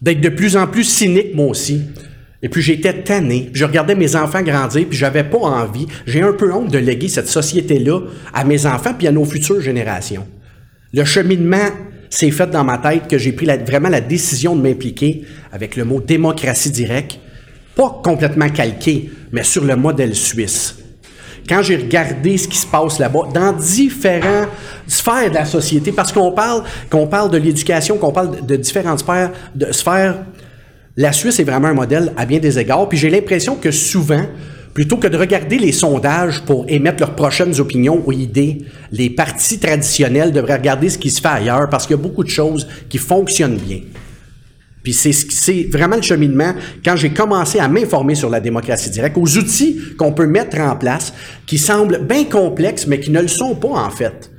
d'être 0.00 0.21
de 0.21 0.29
plus 0.29 0.57
en 0.57 0.67
plus 0.67 0.85
cynique, 0.85 1.35
moi 1.35 1.47
aussi. 1.47 1.83
Et 2.43 2.49
puis 2.50 2.61
j'étais 2.61 3.03
tanné, 3.03 3.50
je 3.55 3.64
regardais 3.64 3.95
mes 3.95 4.17
enfants 4.17 4.43
grandir, 4.43 4.87
puis 4.87 4.99
j'avais 4.99 5.25
pas 5.25 5.38
envie, 5.38 5.87
j'ai 6.07 6.21
un 6.21 6.35
peu 6.35 6.53
honte 6.53 6.71
de 6.71 6.76
léguer 6.76 7.09
cette 7.09 7.29
société-là 7.29 8.00
à 8.35 8.45
mes 8.45 8.67
enfants 8.67 8.93
puis 8.97 9.09
à 9.09 9.12
nos 9.12 9.25
futures 9.25 9.62
générations. 9.62 10.26
Le 10.97 11.05
cheminement 11.05 11.71
s'est 12.09 12.31
fait 12.31 12.49
dans 12.49 12.63
ma 12.63 12.79
tête 12.79 13.09
que 13.09 13.19
j'ai 13.19 13.33
pris 13.33 13.47
vraiment 13.47 13.89
la 13.89 14.01
décision 14.01 14.55
de 14.55 14.63
m'impliquer 14.63 15.25
avec 15.51 15.75
le 15.75 15.85
mot 15.85 16.01
démocratie 16.01 16.71
directe, 16.71 17.19
pas 17.75 18.01
complètement 18.05 18.49
calqué, 18.49 19.11
mais 19.33 19.43
sur 19.43 19.65
le 19.65 19.75
modèle 19.75 20.15
suisse. 20.15 20.77
Quand 21.49 21.63
j'ai 21.63 21.75
regardé 21.77 22.39
ce 22.39 22.47
qui 22.47 22.57
se 22.57 22.67
passe 22.67 23.01
là-bas, 23.01 23.29
dans 23.35 23.53
différentes 23.53 24.49
sphères 24.87 25.31
de 25.31 25.35
la 25.35 25.45
société, 25.45 25.91
parce 25.91 26.13
qu'on 26.13 26.31
parle, 26.31 26.63
de 26.93 27.37
l'éducation, 27.39 27.99
qu'on 27.99 28.13
parle 28.13 28.47
de 28.47 28.55
différentes 28.55 29.01
sphères, 29.01 30.25
la 30.97 31.13
Suisse 31.13 31.41
est 31.41 31.45
vraiment 31.45 31.69
un 31.69 31.75
modèle 31.75 32.13
à 32.17 32.25
bien 32.25 32.39
des 32.39 32.57
égards. 32.57 32.89
Puis 32.89 32.99
j'ai 32.99 33.11
l'impression 33.11 33.57
que 33.57 33.73
souvent, 33.73 34.27
Plutôt 34.75 34.97
que 34.97 35.07
de 35.07 35.16
regarder 35.16 35.57
les 35.57 35.71
sondages 35.71 36.43
pour 36.43 36.66
émettre 36.69 36.99
leurs 36.99 37.14
prochaines 37.14 37.61
opinions 37.61 38.02
ou 38.04 38.11
idées, 38.11 38.59
les 38.90 39.09
partis 39.09 39.61
traditionnels 39.61 40.33
devraient 40.33 40.57
regarder 40.57 40.88
ce 40.90 40.99
qui 40.99 41.11
se 41.11 41.21
fait 41.21 41.28
ailleurs 41.28 41.69
parce 41.71 41.87
qu'il 41.87 41.95
y 41.95 41.99
a 41.99 42.02
beaucoup 42.02 42.25
de 42.25 42.28
choses 42.28 42.66
qui 42.88 42.99
fonctionnent 42.99 43.57
bien. 43.57 43.83
Puis 44.83 44.93
c'est 44.93 45.69
vraiment 45.73 45.97
le 45.97 46.02
cheminement 46.02 46.54
quand 46.85 46.97
j'ai 46.97 47.11
commencé 47.11 47.61
à 47.61 47.69
m'informer 47.69 48.16
sur 48.16 48.28
la 48.28 48.40
démocratie 48.40 48.90
directe, 48.90 49.16
aux 49.16 49.38
outils 49.38 49.81
qu'on 49.97 50.12
peut 50.12 50.26
mettre 50.26 50.59
en 50.59 50.76
place, 50.76 51.14
qui 51.47 51.57
semblent 51.57 52.04
bien 52.04 52.25
complexes, 52.25 52.87
mais 52.88 52.99
qui 52.99 53.11
ne 53.11 53.23
le 53.23 53.28
sont 53.28 53.54
pas 53.54 53.69
en 53.69 53.90
fait. 53.90 54.31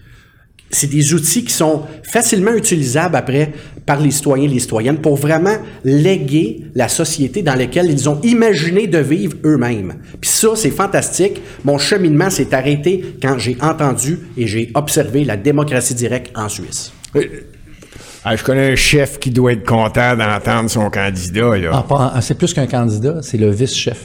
C'est 0.70 0.90
des 0.90 1.14
outils 1.14 1.46
qui 1.46 1.54
sont 1.54 1.84
facilement 2.04 2.54
utilisables 2.54 3.16
après 3.16 3.54
par 3.86 4.00
les 4.02 4.12
citoyens 4.12 4.46
et 4.46 4.54
les 4.54 4.60
citoyennes 4.60 4.98
pour 4.98 5.16
vraiment 5.16 5.56
léguer 5.84 6.62
la 6.74 6.88
société 6.88 7.42
dans 7.44 7.56
laquelle 7.56 7.90
ils 7.92 8.10
ont 8.10 8.20
imaginé 8.24 8.88
de 8.88 8.98
vivre 8.98 9.36
eux-mêmes. 9.44 9.94
Puis 10.20 10.30
ça, 10.32 10.50
c'est 10.56 10.72
fantastique. 10.72 11.42
Mon 11.64 11.78
cheminement 11.78 12.30
s'est 12.30 12.54
arrêté 12.54 13.04
quand 13.22 13.38
j'ai 13.38 13.58
entendu 13.62 14.20
et 14.38 14.48
j'ai 14.48 14.72
observé 14.74 15.24
la 15.24 15.38
démocratie 15.38 15.94
directe 15.94 16.32
en 16.36 16.50
Suisse. 16.50 16.92
Ah, 18.24 18.36
je 18.36 18.44
connais 18.44 18.72
un 18.72 18.76
chef 18.76 19.20
qui 19.20 19.30
doit 19.30 19.54
être 19.54 19.66
content 19.68 20.16
d'entendre 20.16 20.68
son 20.70 20.90
candidat. 20.90 21.56
Là. 21.58 21.70
Ah, 21.74 21.86
pas- 21.88 22.12
ah, 22.16 22.22
c'est 22.22 22.36
plus 22.38 22.54
qu'un 22.54 22.66
candidat, 22.66 23.20
c'est 23.22 23.38
le 23.38 23.52
vice-chef. 23.52 24.00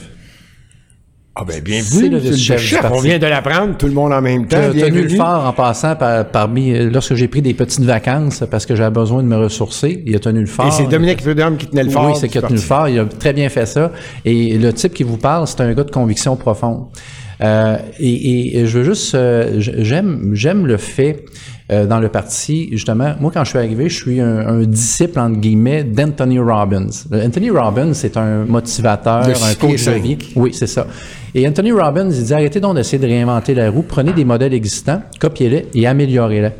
Ah 1.33 1.45
ben 1.47 1.61
bien 1.61 1.81
C'est 1.81 2.01
vu, 2.01 2.09
le 2.09 2.17
vice-chef 2.17 2.59
chef. 2.61 2.85
On 2.91 2.99
vient 2.99 3.17
de 3.17 3.25
l'apprendre, 3.25 3.77
tout 3.77 3.85
le 3.85 3.93
monde 3.93 4.11
en 4.11 4.21
même 4.21 4.47
temps. 4.47 4.57
a 4.57 4.69
tenu 4.69 4.81
le 4.81 4.89
Bienvenue. 4.91 5.15
fort 5.15 5.45
en 5.47 5.53
passant 5.53 5.95
par- 5.95 6.25
parmi 6.25 6.73
euh, 6.73 6.89
lorsque 6.91 7.15
j'ai 7.15 7.29
pris 7.29 7.41
des 7.41 7.53
petites 7.53 7.85
vacances 7.85 8.43
parce 8.51 8.65
que 8.65 8.75
j'avais 8.75 8.91
besoin 8.93 9.23
de 9.23 9.27
me 9.29 9.37
ressourcer. 9.37 10.03
Il 10.05 10.13
a 10.13 10.19
tenu 10.19 10.41
le 10.41 10.45
fort. 10.45 10.67
Et 10.67 10.71
c'est 10.71 10.89
Dominique 10.89 11.21
Prudhomme 11.21 11.55
qui 11.55 11.67
tenait 11.67 11.85
le 11.85 11.89
fort. 11.89 12.07
Oui, 12.07 12.13
c'est 12.19 12.27
qui 12.27 12.37
a 12.37 12.41
tenu 12.41 12.55
le 12.55 12.61
fort. 12.61 12.89
Il 12.89 12.99
a 12.99 13.05
très 13.05 13.31
bien 13.31 13.47
fait 13.47 13.65
ça. 13.65 13.93
Et 14.25 14.57
le 14.57 14.73
type 14.73 14.93
qui 14.93 15.03
vous 15.03 15.15
parle, 15.15 15.47
c'est 15.47 15.61
un 15.61 15.73
gars 15.73 15.85
de 15.85 15.91
conviction 15.91 16.35
profonde. 16.35 16.87
Euh, 17.41 17.77
et, 17.99 18.65
je 18.65 18.77
veux 18.79 18.83
juste, 18.83 19.15
euh, 19.15 19.55
j'aime, 19.57 20.31
j'aime 20.33 20.67
le 20.67 20.77
fait 20.77 21.25
euh, 21.71 21.85
dans 21.85 21.99
le 21.99 22.09
parti, 22.09 22.69
justement. 22.71 23.15
Moi, 23.19 23.31
quand 23.33 23.43
je 23.43 23.49
suis 23.49 23.57
arrivé, 23.57 23.87
je 23.87 23.95
suis 23.95 24.19
un, 24.19 24.47
un 24.47 24.63
disciple 24.63 25.19
entre 25.19 25.39
guillemets 25.39 25.83
d'Anthony 25.83 26.39
Robbins. 26.39 26.89
Anthony 27.13 27.49
Robbins, 27.49 27.93
c'est 27.93 28.17
un 28.17 28.45
motivateur, 28.45 29.27
Le 29.27 29.33
un 29.33 29.55
coach 29.55 29.85
de 29.85 29.91
vie. 29.91 30.17
Oui, 30.35 30.53
c'est 30.53 30.67
ça. 30.67 30.87
Et 31.33 31.47
Anthony 31.47 31.71
Robbins, 31.71 32.09
il 32.09 32.23
dit 32.23 32.33
arrêtez 32.33 32.59
donc 32.59 32.75
d'essayer 32.75 32.99
de 32.99 33.07
réinventer 33.07 33.53
la 33.53 33.69
roue, 33.69 33.83
prenez 33.83 34.11
des 34.11 34.25
modèles 34.25 34.53
existants, 34.53 35.01
copiez-les 35.19 35.67
et 35.73 35.87
améliorez-les. 35.87 36.51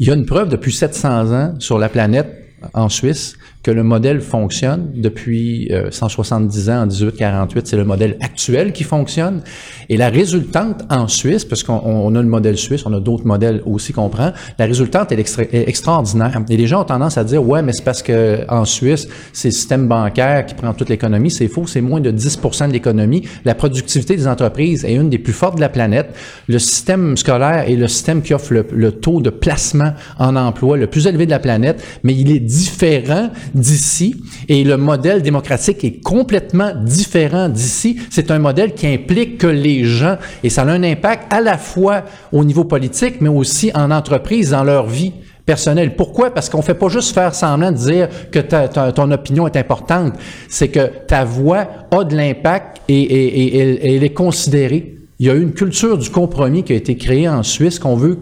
Il 0.00 0.08
y 0.08 0.10
a 0.10 0.14
une 0.14 0.26
preuve 0.26 0.48
depuis 0.48 0.72
700 0.72 1.32
ans 1.32 1.54
sur 1.58 1.78
la 1.78 1.88
planète, 1.88 2.28
en 2.72 2.88
Suisse, 2.88 3.36
que 3.62 3.70
le 3.70 3.82
modèle 3.82 4.20
fonctionne 4.20 4.90
depuis 4.94 5.68
euh, 5.72 5.90
170 5.90 6.70
ans, 6.70 6.82
en 6.82 6.86
1848, 6.86 7.66
c'est 7.66 7.76
le 7.76 7.84
modèle 7.84 8.16
actuel 8.20 8.72
qui 8.72 8.84
fonctionne. 8.84 9.42
Et 9.88 9.96
la 9.96 10.08
résultante 10.08 10.82
en 10.90 11.08
Suisse, 11.08 11.44
parce 11.44 11.62
qu'on 11.62 11.80
on 11.84 12.14
a 12.14 12.22
le 12.22 12.28
modèle 12.28 12.56
suisse, 12.56 12.86
on 12.86 12.92
a 12.92 13.00
d'autres 13.00 13.26
modèles 13.26 13.62
aussi 13.66 13.92
qu'on 13.92 14.08
prend, 14.08 14.32
la 14.58 14.66
résultante 14.66 15.12
est, 15.12 15.18
extra- 15.18 15.42
est 15.42 15.68
extraordinaire. 15.68 16.40
Et 16.48 16.56
les 16.56 16.66
gens 16.66 16.82
ont 16.82 16.84
tendance 16.84 17.18
à 17.18 17.24
dire, 17.24 17.46
ouais, 17.46 17.62
mais 17.62 17.72
c'est 17.72 17.84
parce 17.84 18.02
que 18.02 18.44
en 18.48 18.64
Suisse, 18.64 19.08
c'est 19.32 19.48
le 19.48 19.52
système 19.52 19.88
bancaire 19.88 20.46
qui 20.46 20.54
prend 20.54 20.72
toute 20.72 20.88
l'économie. 20.88 21.30
C'est 21.30 21.48
faux, 21.48 21.66
c'est 21.66 21.80
moins 21.80 22.00
de 22.00 22.10
10% 22.10 22.68
de 22.68 22.72
l'économie. 22.72 23.26
La 23.44 23.54
productivité 23.54 24.16
des 24.16 24.26
entreprises 24.26 24.84
est 24.84 24.94
une 24.94 25.10
des 25.10 25.18
plus 25.18 25.32
fortes 25.32 25.56
de 25.56 25.60
la 25.60 25.68
planète. 25.68 26.14
Le 26.48 26.58
système 26.58 27.16
scolaire 27.16 27.68
est 27.68 27.76
le 27.76 27.88
système 27.88 28.22
qui 28.22 28.34
offre 28.34 28.52
le, 28.52 28.66
le 28.72 28.92
taux 28.92 29.20
de 29.20 29.30
placement 29.30 29.92
en 30.18 30.36
emploi 30.36 30.76
le 30.76 30.86
plus 30.86 31.06
élevé 31.06 31.26
de 31.26 31.30
la 31.30 31.38
planète, 31.38 31.82
mais 32.02 32.14
il 32.14 32.30
est 32.30 32.40
différent 32.40 33.30
d'ici 33.54 34.16
et 34.48 34.64
le 34.64 34.76
modèle 34.76 35.22
démocratique 35.22 35.84
est 35.84 36.02
complètement 36.02 36.72
différent 36.84 37.48
d'ici. 37.48 37.98
C'est 38.10 38.30
un 38.30 38.38
modèle 38.38 38.74
qui 38.74 38.86
implique 38.86 39.38
que 39.38 39.46
les 39.46 39.84
gens, 39.84 40.16
et 40.42 40.50
ça 40.50 40.62
a 40.62 40.66
un 40.66 40.82
impact 40.82 41.32
à 41.32 41.40
la 41.40 41.58
fois 41.58 42.04
au 42.32 42.44
niveau 42.44 42.64
politique, 42.64 43.20
mais 43.20 43.28
aussi 43.28 43.70
en 43.74 43.90
entreprise, 43.90 44.50
dans 44.50 44.64
leur 44.64 44.86
vie 44.86 45.12
personnelle. 45.46 45.96
Pourquoi? 45.96 46.30
Parce 46.30 46.50
qu'on 46.50 46.60
fait 46.62 46.74
pas 46.74 46.88
juste 46.88 47.14
faire 47.14 47.34
semblant 47.34 47.72
de 47.72 47.76
dire 47.78 48.08
que 48.30 48.38
ta- 48.38 48.68
ton 48.68 49.10
opinion 49.10 49.46
est 49.46 49.56
importante. 49.56 50.12
C'est 50.48 50.68
que 50.68 50.90
ta 51.06 51.24
voix 51.24 51.66
a 51.90 52.04
de 52.04 52.14
l'impact 52.14 52.82
et- 52.88 53.02
et 53.02 53.94
elle 53.96 54.04
est 54.04 54.12
considérée. 54.12 54.94
Il 55.18 55.26
y 55.26 55.30
a 55.30 55.34
eu 55.34 55.42
une 55.42 55.52
culture 55.54 55.96
du 55.98 56.10
compromis 56.10 56.62
qui 56.64 56.74
a 56.74 56.76
été 56.76 56.96
créée 56.96 57.28
en 57.28 57.42
Suisse 57.42 57.78
qu'on 57.78 57.96
veut 57.96 58.18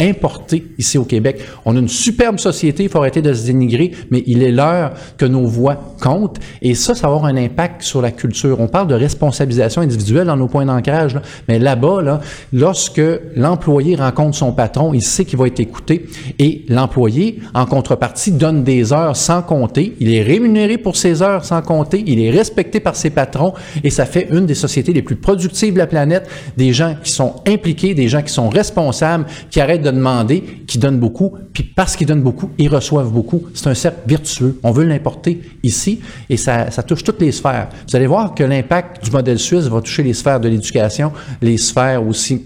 importer 0.00 0.66
ici 0.78 0.98
au 0.98 1.04
Québec. 1.04 1.40
On 1.64 1.76
a 1.76 1.78
une 1.78 1.88
superbe 1.88 2.38
société, 2.38 2.84
il 2.84 2.88
faut 2.88 2.98
arrêter 2.98 3.22
de 3.22 3.32
se 3.32 3.46
dénigrer, 3.46 3.92
mais 4.10 4.22
il 4.26 4.42
est 4.42 4.52
l'heure 4.52 4.92
que 5.16 5.24
nos 5.24 5.46
voix 5.46 5.78
comptent. 6.00 6.38
Et 6.62 6.74
ça, 6.74 6.94
ça 6.94 7.08
va 7.08 7.14
avoir 7.14 7.26
un 7.26 7.36
impact 7.36 7.82
sur 7.82 8.00
la 8.00 8.10
culture. 8.10 8.60
On 8.60 8.68
parle 8.68 8.88
de 8.88 8.94
responsabilisation 8.94 9.82
individuelle 9.82 10.26
dans 10.26 10.36
nos 10.36 10.48
points 10.48 10.66
d'ancrage, 10.66 11.14
là. 11.14 11.22
mais 11.48 11.58
là-bas, 11.58 12.02
là, 12.02 12.20
lorsque 12.52 13.02
l'employé 13.34 13.96
rencontre 13.96 14.36
son 14.36 14.52
patron, 14.52 14.94
il 14.94 15.02
sait 15.02 15.24
qu'il 15.24 15.38
va 15.38 15.46
être 15.46 15.60
écouté 15.60 16.06
et 16.38 16.64
l'employé, 16.68 17.40
en 17.54 17.66
contrepartie, 17.66 18.32
donne 18.32 18.64
des 18.64 18.92
heures 18.92 19.16
sans 19.16 19.42
compter. 19.42 19.94
Il 20.00 20.14
est 20.14 20.22
rémunéré 20.22 20.78
pour 20.78 20.96
ses 20.96 21.22
heures 21.22 21.44
sans 21.44 21.62
compter. 21.62 22.02
Il 22.06 22.20
est 22.20 22.30
respecté 22.30 22.80
par 22.80 22.96
ses 22.96 23.10
patrons 23.10 23.54
et 23.82 23.90
ça 23.90 24.06
fait 24.06 24.28
une 24.30 24.46
des 24.46 24.54
sociétés 24.54 24.92
les 24.92 25.02
plus 25.02 25.16
productives 25.16 25.74
de 25.74 25.78
la 25.78 25.86
planète. 25.86 26.28
Des 26.56 26.72
gens 26.72 26.94
qui 27.02 27.10
sont 27.10 27.36
impliqués, 27.46 27.94
des 27.94 28.08
gens 28.08 28.22
qui 28.22 28.32
sont 28.32 28.48
responsables, 28.48 29.26
qui 29.50 29.60
arrêtent 29.60 29.82
de 29.82 29.87
demander, 29.92 30.42
qui 30.66 30.78
donnent 30.78 30.98
beaucoup, 30.98 31.34
puis 31.52 31.62
parce 31.62 31.96
qu'ils 31.96 32.06
donnent 32.06 32.22
beaucoup, 32.22 32.50
ils 32.58 32.68
reçoivent 32.68 33.12
beaucoup. 33.12 33.44
C'est 33.54 33.68
un 33.68 33.74
cercle 33.74 34.00
vertueux. 34.06 34.58
On 34.62 34.70
veut 34.70 34.84
l'importer 34.84 35.40
ici 35.62 36.00
et 36.28 36.36
ça, 36.36 36.70
ça 36.70 36.82
touche 36.82 37.04
toutes 37.04 37.20
les 37.20 37.32
sphères. 37.32 37.68
Vous 37.88 37.96
allez 37.96 38.06
voir 38.06 38.34
que 38.34 38.44
l'impact 38.44 39.04
du 39.04 39.10
modèle 39.10 39.38
suisse 39.38 39.64
va 39.64 39.80
toucher 39.80 40.02
les 40.02 40.14
sphères 40.14 40.40
de 40.40 40.48
l'éducation, 40.48 41.12
les 41.42 41.56
sphères 41.56 42.06
aussi 42.06 42.42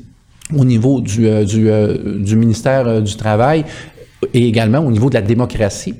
au 0.56 0.64
niveau 0.64 1.00
du, 1.00 1.26
euh, 1.26 1.44
euh, 1.54 2.18
du 2.18 2.36
ministère 2.36 2.86
euh, 2.86 3.00
du 3.00 3.16
Travail 3.16 3.64
et 4.34 4.46
également 4.46 4.80
au 4.80 4.90
niveau 4.90 5.08
de 5.08 5.14
la 5.14 5.22
démocratie. 5.22 5.94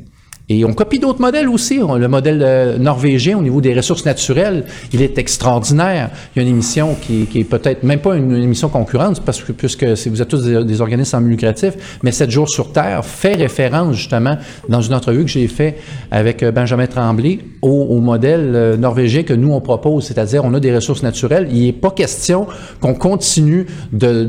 Et 0.53 0.65
on 0.67 0.75
copie 0.75 0.99
d'autres 0.99 1.21
modèles 1.21 1.49
aussi. 1.49 1.79
Le 1.79 2.09
modèle 2.09 2.43
euh, 2.45 2.77
norvégien 2.77 3.39
au 3.39 3.43
niveau 3.43 3.63
des 3.63 3.73
ressources 3.73 4.05
naturelles, 4.05 4.65
il 4.93 5.01
est 5.01 5.17
extraordinaire. 5.17 6.11
Il 6.35 6.39
y 6.39 6.45
a 6.45 6.49
une 6.49 6.55
émission 6.55 6.95
qui, 7.01 7.27
est 7.35 7.45
peut-être 7.45 7.83
même 7.85 8.01
pas 8.01 8.17
une, 8.17 8.37
émission 8.37 8.69
concurrente, 8.69 9.23
puisque 9.57 9.85
vous 9.85 10.23
êtes 10.23 10.29
tous 10.29 10.45
des, 10.45 10.81
organismes 10.81 11.11
sans 11.11 11.21
but 11.23 11.31
lucratif, 11.31 11.99
mais 12.03 12.13
7 12.13 12.31
jours 12.31 12.51
sur 12.51 12.71
Terre 12.73 13.05
fait 13.05 13.35
référence 13.35 13.97
justement 13.97 14.37
dans 14.69 14.83
une 14.83 14.93
entrevue 14.93 15.25
que 15.25 15.31
j'ai 15.31 15.49
fait 15.49 15.77
avec 16.11 16.43
euh, 16.43 16.53
Benjamin 16.53 16.87
Tremblay 16.87 17.39
au, 17.63 18.01
modèle 18.01 18.53
euh, 18.55 18.77
norvégien 18.77 19.23
que 19.23 19.33
nous 19.33 19.53
on 19.53 19.61
propose, 19.61 20.05
c'est-à-dire 20.05 20.45
on 20.45 20.53
a 20.53 20.61
des 20.61 20.75
ressources 20.75 21.03
naturelles. 21.03 21.49
Il 21.51 21.65
n'est 21.65 21.73
pas 21.73 21.93
question 21.93 22.47
qu'on 22.81 22.95
continue 22.95 23.67
de, 23.93 24.29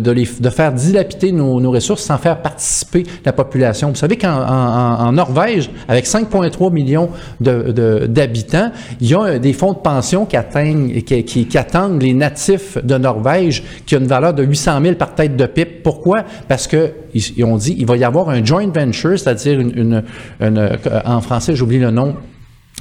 faire 0.52 0.72
dilapider 0.72 1.32
nos, 1.34 1.72
ressources 1.72 2.04
sans 2.04 2.18
faire 2.18 2.42
participer 2.42 3.04
la 3.26 3.34
population. 3.34 3.90
Vous 3.90 3.96
savez 3.96 4.18
qu'en 4.18 4.30
en, 4.30 5.02
en- 5.02 5.08
en 5.08 5.12
Norvège, 5.12 5.70
avec 5.88 6.06
5,3 6.18 6.72
millions 6.72 7.10
d'habitants, 7.40 8.72
il 9.02 9.10
y 9.10 9.14
a 9.14 9.22
euh, 9.24 9.40
des 9.40 9.54
fonds 9.54 9.74
de 9.74 9.80
pension 9.80 10.26
qui 10.26 10.38
atteignent, 10.38 11.02
qui, 11.02 11.24
qui, 11.24 11.58
attendent 11.58 12.02
les 12.02 12.14
natifs 12.14 12.78
de 12.84 12.98
Norvège, 12.98 13.64
qui 13.86 13.96
a 13.96 14.00
une 14.00 14.08
valeur 14.08 14.34
de 14.34 14.44
800 14.44 14.82
000 14.84 14.96
par 14.96 15.16
tête 15.16 15.36
de 15.36 15.46
pipe. 15.46 15.84
Pourquoi? 15.84 16.24
Parce 16.48 16.68
que 16.68 16.92
ils, 17.14 17.24
ils 17.38 17.44
ont 17.44 17.58
dit 17.58 17.76
il 17.78 17.86
va 17.86 17.98
y 17.98 18.04
avoir 18.04 18.30
un 18.30 18.44
joint 18.44 18.68
venture, 18.68 19.18
c'est-à-dire 19.18 19.60
une, 19.60 19.72
une- 19.78 20.04
une- 20.42 20.58
euh, 20.58 20.78
en 21.06 21.22
français, 21.22 21.56
j'oublie 21.56 21.80
le 21.80 21.92
nom, 21.92 22.16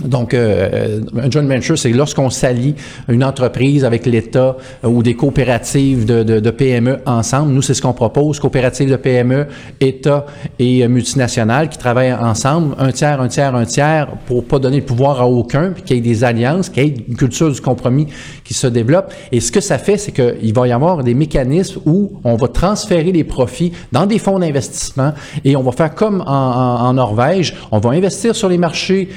donc, 0.07 0.33
euh, 0.33 1.01
un 1.23 1.31
joint 1.31 1.43
venture, 1.43 1.77
c'est 1.79 1.91
lorsqu'on 1.93 2.31
s'allie 2.31 2.75
une 3.11 3.23
entreprise 3.23 3.85
avec 3.85 4.07
l'État 4.07 4.57
euh, 4.85 4.89
ou 4.89 5.03
des 5.03 5.13
coopératives 5.15 6.07
de, 6.07 6.23
de- 6.23 6.41
de 6.41 6.51
PME 6.51 7.01
ensemble. 7.05 7.53
Nous, 7.53 7.61
c'est 7.61 7.75
ce 7.75 7.83
qu'on 7.83 7.93
propose, 7.93 8.41
coopératives 8.41 8.91
de 8.91 8.97
PME, 8.97 9.47
État 9.81 10.25
et 10.59 10.83
euh, 10.83 10.89
multinationales 10.89 11.69
qui 11.69 11.77
travaillent 11.77 12.15
ensemble, 12.15 12.75
un 12.79 12.91
tiers, 12.91 13.21
un 13.21 13.29
tiers, 13.29 13.55
un 13.55 13.67
tiers, 13.67 14.09
pour 14.27 14.45
pas 14.47 14.59
donner 14.59 14.79
le 14.79 14.87
pouvoir 14.87 15.21
à 15.21 15.29
aucun, 15.29 15.73
puis 15.73 15.83
qu'il 15.83 15.97
y 15.97 15.99
ait 15.99 16.03
des 16.03 16.25
alliances, 16.25 16.71
qu'il 16.71 16.85
y 16.85 16.87
ait 16.89 16.95
une 17.09 17.17
culture 17.17 17.53
du 17.53 17.61
compromis 17.61 18.07
qui 18.45 18.55
se 18.55 18.67
développe. 18.69 19.13
Et 19.31 19.41
ce 19.41 19.53
que 19.53 19.61
ça 19.61 19.77
fait, 19.77 19.99
c'est 19.99 20.13
qu'il 20.13 20.55
va 20.55 20.67
y 20.67 20.73
avoir 20.73 21.05
des 21.05 21.15
mécanismes 21.15 21.81
où 21.85 22.13
on 22.25 22.37
va 22.37 22.49
transférer 22.49 23.13
les 23.13 23.25
profits 23.25 23.73
dans 23.93 24.07
des 24.07 24.19
fonds 24.19 24.39
d'investissement 24.39 25.13
et 25.45 25.55
on 25.55 25.63
va 25.63 25.73
faire 25.73 25.95
comme 25.95 26.23
en, 26.23 26.25
en- 26.27 26.87
en 26.87 26.95
Norvège, 26.95 27.55
on 27.71 27.79
va 27.79 27.91
investir 27.91 28.35
sur 28.35 28.49
les 28.49 28.59
marchés 28.59 29.11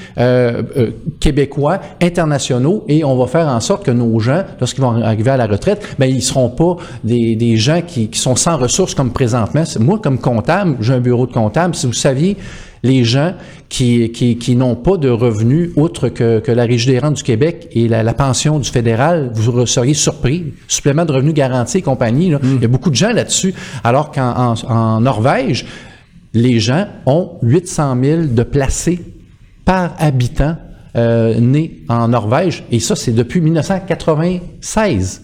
euh, 0.77 0.91
québécois, 1.19 1.79
internationaux, 2.01 2.83
et 2.87 3.03
on 3.03 3.17
va 3.17 3.27
faire 3.27 3.47
en 3.47 3.59
sorte 3.59 3.85
que 3.85 3.91
nos 3.91 4.19
gens, 4.19 4.43
lorsqu'ils 4.59 4.81
vont 4.81 5.01
arriver 5.01 5.31
à 5.31 5.37
la 5.37 5.47
retraite, 5.47 5.95
ben 5.99 6.07
ils 6.07 6.21
seront 6.21 6.49
pas 6.49 6.77
des, 7.03 7.35
des 7.35 7.57
gens 7.57 7.81
qui, 7.85 8.09
qui 8.09 8.19
sont 8.19 8.35
sans 8.35 8.57
ressources 8.57 8.95
comme 8.95 9.11
présentement. 9.11 9.63
Moi, 9.79 9.99
comme 10.01 10.19
comptable, 10.19 10.77
j'ai 10.81 10.93
un 10.93 10.99
bureau 10.99 11.27
de 11.27 11.33
comptable. 11.33 11.75
Si 11.75 11.85
vous 11.85 11.93
saviez 11.93 12.37
les 12.85 13.03
gens 13.03 13.33
qui, 13.67 14.11
qui, 14.11 14.37
qui 14.37 14.55
n'ont 14.55 14.75
pas 14.75 14.97
de 14.97 15.09
revenus 15.09 15.71
outre 15.75 16.09
que, 16.09 16.39
que 16.39 16.51
la 16.51 16.63
Régie 16.65 16.87
des 16.87 16.99
rentes 16.99 17.15
du 17.15 17.23
Québec 17.23 17.67
et 17.71 17.87
la, 17.87 18.03
la 18.03 18.13
pension 18.13 18.59
du 18.59 18.69
fédéral, 18.69 19.31
vous 19.33 19.65
seriez 19.65 19.95
surpris. 19.95 20.53
Supplément 20.67 21.03
de 21.03 21.11
revenus 21.11 21.33
garantis 21.33 21.79
et 21.79 21.81
compagnie, 21.81 22.29
là. 22.29 22.39
il 22.43 22.61
y 22.61 22.65
a 22.65 22.67
beaucoup 22.67 22.91
de 22.91 22.95
gens 22.95 23.11
là-dessus. 23.11 23.53
Alors 23.83 24.11
qu'en 24.11 24.53
en, 24.53 24.71
en 24.71 25.01
Norvège, 25.01 25.65
les 26.33 26.59
gens 26.59 26.85
ont 27.05 27.31
800 27.41 27.97
000 28.03 28.21
de 28.27 28.43
placés 28.43 29.01
par 29.65 29.95
habitant 29.99 30.55
euh, 30.95 31.39
nés 31.39 31.83
en 31.89 32.07
Norvège. 32.07 32.63
Et 32.71 32.79
ça, 32.79 32.95
c'est 32.95 33.11
depuis 33.11 33.41
1996. 33.41 35.23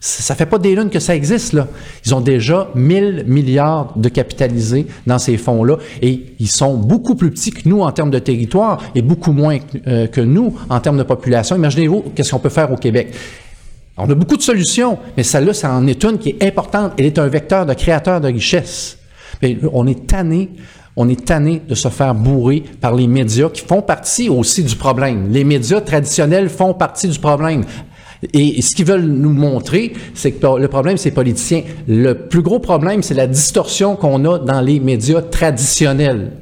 Ça 0.00 0.22
ça 0.22 0.34
fait 0.34 0.46
pas 0.46 0.58
des 0.58 0.74
lunes 0.74 0.90
que 0.90 0.98
ça 0.98 1.14
existe, 1.14 1.52
là. 1.52 1.68
Ils 2.04 2.12
ont 2.12 2.20
déjà 2.20 2.68
1000 2.74 3.26
milliards 3.28 3.92
de 3.94 4.08
capitalisés 4.08 4.88
dans 5.06 5.20
ces 5.20 5.36
fonds-là 5.36 5.76
et 6.00 6.34
ils 6.40 6.48
sont 6.48 6.76
beaucoup 6.76 7.14
plus 7.14 7.30
petits 7.30 7.52
que 7.52 7.68
nous 7.68 7.82
en 7.82 7.92
termes 7.92 8.10
de 8.10 8.18
territoire 8.18 8.82
et 8.96 9.02
beaucoup 9.02 9.30
moins 9.30 9.60
que, 9.60 9.78
euh, 9.86 10.06
que 10.08 10.20
nous 10.20 10.58
en 10.68 10.80
termes 10.80 10.98
de 10.98 11.04
population. 11.04 11.54
Imaginez-vous 11.54 12.06
qu'est-ce 12.16 12.32
qu'on 12.32 12.40
peut 12.40 12.48
faire 12.48 12.72
au 12.72 12.76
Québec? 12.76 13.14
On 13.96 14.10
a 14.10 14.14
beaucoup 14.16 14.36
de 14.36 14.42
solutions, 14.42 14.98
mais 15.16 15.22
celle-là, 15.22 15.54
ça 15.54 15.72
en 15.72 15.86
est 15.86 16.02
une 16.02 16.18
qui 16.18 16.30
est 16.30 16.44
importante. 16.44 16.94
Elle 16.98 17.06
est 17.06 17.18
un 17.20 17.28
vecteur 17.28 17.64
de 17.64 17.74
créateur 17.74 18.20
de 18.20 18.26
richesse. 18.26 18.98
Mais 19.40 19.56
on 19.72 19.86
est 19.86 20.06
tanné 20.06 20.50
On 20.96 21.08
est 21.08 21.24
tanné 21.24 21.62
de 21.66 21.74
se 21.74 21.88
faire 21.88 22.14
bourrer 22.14 22.62
par 22.80 22.94
les 22.94 23.06
médias 23.06 23.48
qui 23.48 23.62
font 23.62 23.80
partie 23.80 24.28
aussi 24.28 24.62
du 24.62 24.76
problème. 24.76 25.28
Les 25.30 25.44
médias 25.44 25.80
traditionnels 25.80 26.50
font 26.50 26.74
partie 26.74 27.08
du 27.08 27.18
problème. 27.18 27.64
Et 28.32 28.62
ce 28.62 28.76
qu'ils 28.76 28.84
veulent 28.84 29.04
nous 29.04 29.32
montrer, 29.32 29.94
c'est 30.14 30.32
que 30.32 30.58
le 30.58 30.68
problème, 30.68 30.96
c'est 30.96 31.10
politiciens. 31.10 31.62
Le 31.88 32.12
plus 32.14 32.42
gros 32.42 32.60
problème, 32.60 33.02
c'est 33.02 33.14
la 33.14 33.26
distorsion 33.26 33.96
qu'on 33.96 34.24
a 34.26 34.38
dans 34.38 34.60
les 34.60 34.80
médias 34.80 35.22
traditionnels. 35.22 36.32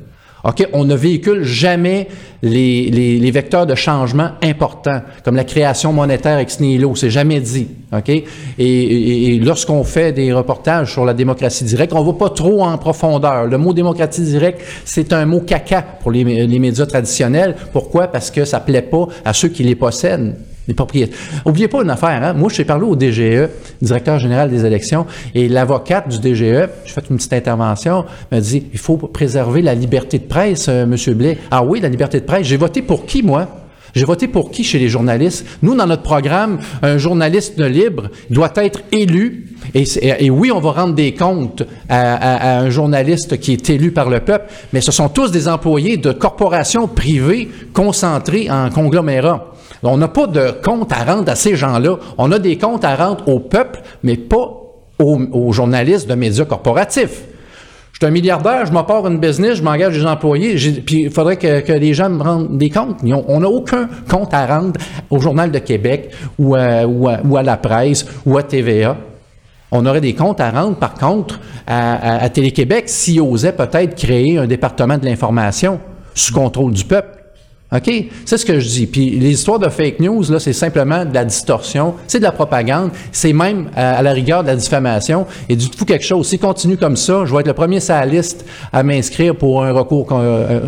OK? 0.44 0.66
On 0.72 0.84
ne 0.84 0.94
véhicule 0.94 1.44
jamais 1.44 2.08
les, 2.42 2.90
les, 2.90 3.18
les, 3.18 3.30
vecteurs 3.30 3.66
de 3.66 3.74
changement 3.74 4.30
importants, 4.42 5.02
comme 5.24 5.36
la 5.36 5.44
création 5.44 5.92
monétaire 5.92 6.38
ex 6.38 6.60
nihilo. 6.60 6.94
C'est 6.96 7.10
jamais 7.10 7.40
dit. 7.40 7.68
OK? 7.92 8.08
Et, 8.08 8.24
et, 8.58 9.34
et 9.34 9.38
lorsqu'on 9.38 9.84
fait 9.84 10.12
des 10.12 10.32
reportages 10.32 10.92
sur 10.92 11.04
la 11.04 11.14
démocratie 11.14 11.64
directe, 11.64 11.92
on 11.92 12.02
va 12.02 12.12
pas 12.12 12.30
trop 12.30 12.62
en 12.62 12.78
profondeur. 12.78 13.46
Le 13.46 13.58
mot 13.58 13.74
démocratie 13.74 14.22
directe, 14.22 14.62
c'est 14.84 15.12
un 15.12 15.26
mot 15.26 15.40
caca 15.40 15.82
pour 15.82 16.10
les, 16.10 16.24
les 16.24 16.58
médias 16.58 16.86
traditionnels. 16.86 17.56
Pourquoi? 17.72 18.08
Parce 18.08 18.30
que 18.30 18.44
ça 18.44 18.60
plaît 18.60 18.82
pas 18.82 19.08
à 19.24 19.32
ceux 19.32 19.48
qui 19.48 19.62
les 19.62 19.74
possèdent 19.74 20.34
les 20.68 20.74
propriétaires. 20.74 21.16
Oubliez 21.44 21.68
pas 21.68 21.82
une 21.82 21.90
affaire, 21.90 22.22
hein? 22.22 22.32
Moi, 22.32 22.50
je 22.52 22.62
parlé 22.62 22.84
au 22.84 22.96
DGE, 22.96 23.48
directeur 23.80 24.18
général 24.18 24.50
des 24.50 24.64
élections, 24.64 25.06
et 25.34 25.48
l'avocate 25.48 26.08
du 26.08 26.18
DGE, 26.18 26.68
j'ai 26.84 26.92
fait 26.92 27.04
une 27.10 27.16
petite 27.16 27.32
intervention, 27.32 28.04
m'a 28.30 28.40
dit 28.40 28.64
il 28.72 28.78
faut 28.78 28.96
préserver 28.96 29.62
la 29.62 29.74
liberté 29.74 30.18
de 30.18 30.24
presse, 30.24 30.66
euh, 30.68 30.86
Monsieur 30.86 31.14
Blais. 31.14 31.38
Ah 31.50 31.64
oui, 31.64 31.80
la 31.80 31.88
liberté 31.88 32.20
de 32.20 32.26
presse. 32.26 32.46
J'ai 32.46 32.56
voté 32.56 32.82
pour 32.82 33.06
qui, 33.06 33.22
moi? 33.22 33.48
J'ai 33.94 34.04
voté 34.04 34.28
pour 34.28 34.50
qui 34.50 34.62
chez 34.62 34.78
les 34.78 34.88
journalistes? 34.88 35.44
Nous, 35.62 35.74
dans 35.74 35.86
notre 35.86 36.02
programme, 36.02 36.60
un 36.82 36.98
journaliste 36.98 37.60
libre 37.60 38.08
doit 38.30 38.52
être 38.56 38.82
élu. 38.92 39.46
Et, 39.74 40.30
oui, 40.30 40.52
on 40.52 40.60
va 40.60 40.72
rendre 40.72 40.94
des 40.94 41.14
comptes 41.14 41.64
à, 41.88 42.60
un 42.60 42.70
journaliste 42.70 43.38
qui 43.38 43.52
est 43.52 43.70
élu 43.70 43.90
par 43.90 44.08
le 44.08 44.20
peuple, 44.20 44.46
mais 44.72 44.80
ce 44.80 44.92
sont 44.92 45.08
tous 45.08 45.30
des 45.30 45.48
employés 45.48 45.96
de 45.96 46.12
corporations 46.12 46.86
privées 46.86 47.48
concentrées 47.72 48.48
en 48.50 48.70
conglomérats. 48.70 49.54
On 49.82 49.96
n'a 49.96 50.08
pas 50.08 50.26
de 50.26 50.52
compte 50.62 50.92
à 50.92 51.04
rendre 51.04 51.30
à 51.30 51.34
ces 51.34 51.56
gens-là. 51.56 51.96
On 52.18 52.30
a 52.32 52.38
des 52.38 52.58
comptes 52.58 52.84
à 52.84 52.94
rendre 52.96 53.26
au 53.28 53.40
peuple, 53.40 53.80
mais 54.02 54.16
pas 54.16 54.60
aux, 54.98 55.52
journalistes 55.52 56.08
de 56.08 56.14
médias 56.14 56.44
corporatifs. 56.44 57.22
Je 57.92 57.98
suis 57.98 58.06
un 58.06 58.10
milliardaire, 58.10 58.66
je 58.66 58.72
m'apporte 58.72 59.06
une 59.06 59.18
business, 59.18 59.56
je 59.56 59.62
m'engage 59.62 59.94
des 59.98 60.06
employés, 60.06 60.54
puis 60.84 61.02
il 61.02 61.10
faudrait 61.10 61.36
que, 61.36 61.72
les 61.72 61.94
gens 61.94 62.08
me 62.08 62.22
rendent 62.22 62.56
des 62.56 62.70
comptes. 62.70 62.98
On 63.28 63.40
n'a 63.40 63.48
aucun 63.48 63.88
compte 64.08 64.32
à 64.32 64.46
rendre 64.46 64.80
au 65.10 65.18
Journal 65.18 65.50
de 65.50 65.58
Québec 65.58 66.10
ou 66.38 66.54
à, 66.54 67.42
la 67.42 67.56
presse 67.56 68.06
ou 68.24 68.38
à 68.38 68.42
TVA. 68.42 68.96
On 69.72 69.86
aurait 69.86 70.00
des 70.00 70.14
comptes 70.14 70.40
à 70.40 70.50
rendre, 70.50 70.76
par 70.76 70.94
contre, 70.94 71.40
à, 71.66 72.22
à 72.22 72.28
Télé-Québec 72.28 72.84
s'ils 72.86 73.20
osaient 73.20 73.52
peut-être 73.52 73.94
créer 73.94 74.38
un 74.38 74.46
département 74.46 74.98
de 74.98 75.04
l'information 75.04 75.78
sous 76.14 76.32
contrôle 76.32 76.72
du 76.72 76.84
peuple. 76.84 77.19
OK? 77.72 77.90
C'est 78.24 78.36
ce 78.36 78.44
que 78.44 78.58
je 78.58 78.68
dis. 78.68 78.86
Puis 78.86 79.10
les 79.10 79.30
histoires 79.30 79.58
de 79.58 79.68
fake 79.68 80.00
news, 80.00 80.24
là, 80.30 80.40
c'est 80.40 80.52
simplement 80.52 81.04
de 81.04 81.14
la 81.14 81.24
distorsion, 81.24 81.94
c'est 82.06 82.18
de 82.18 82.24
la 82.24 82.32
propagande, 82.32 82.90
c'est 83.12 83.32
même 83.32 83.70
à, 83.76 83.98
à, 83.98 84.02
la 84.02 84.12
rigueur 84.12 84.42
de 84.42 84.48
la 84.48 84.56
diffamation. 84.56 85.26
Et 85.48 85.56
du 85.56 85.70
tout 85.70 85.84
quelque 85.84 86.04
chose. 86.04 86.26
S'il 86.28 86.40
continue 86.40 86.76
comme 86.76 86.96
ça, 86.96 87.24
je 87.24 87.32
vais 87.32 87.40
être 87.40 87.46
le 87.46 87.54
premier 87.54 87.80
sur 87.80 87.94
la 87.94 88.06
liste 88.06 88.44
à 88.72 88.82
m'inscrire 88.82 89.36
pour 89.36 89.64
un 89.64 89.72
recours 89.72 90.08
euh, 90.12 90.60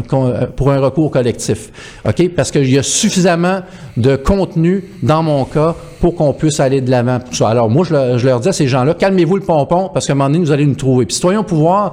pour 0.55 0.71
un 0.71 0.79
recours 0.79 1.11
collectif. 1.11 1.71
OK? 2.07 2.29
Parce 2.37 2.51
qu'il 2.51 2.71
y 2.71 2.79
a 2.79 2.83
suffisamment 2.83 3.61
de 3.97 4.17
contenu 4.17 4.85
dans 5.03 5.23
mon 5.23 5.45
cas 5.45 5.75
pour 6.01 6.15
qu'on 6.17 6.33
puisse 6.33 6.59
aller 6.61 6.81
de 6.81 6.91
l'avant. 6.91 7.19
Alors 7.47 7.71
moi, 7.71 7.85
je, 7.89 8.19
je, 8.19 8.27
leur 8.27 8.41
dis 8.41 8.49
à 8.49 8.53
ces 8.53 8.67
gens-là, 8.67 8.95
calmez-vous 8.95 9.37
le 9.37 9.43
pompon, 9.43 9.89
parce 9.93 10.07
qu'à 10.07 10.15
un 10.15 10.17
moment 10.17 10.31
donné, 10.31 10.45
vous 10.45 10.51
allez 10.51 10.67
nous 10.67 10.75
trouver. 10.75 11.07
Puis 11.07 11.15
citoyens 11.15 11.41
au 11.41 11.45
pouvoir, 11.45 11.93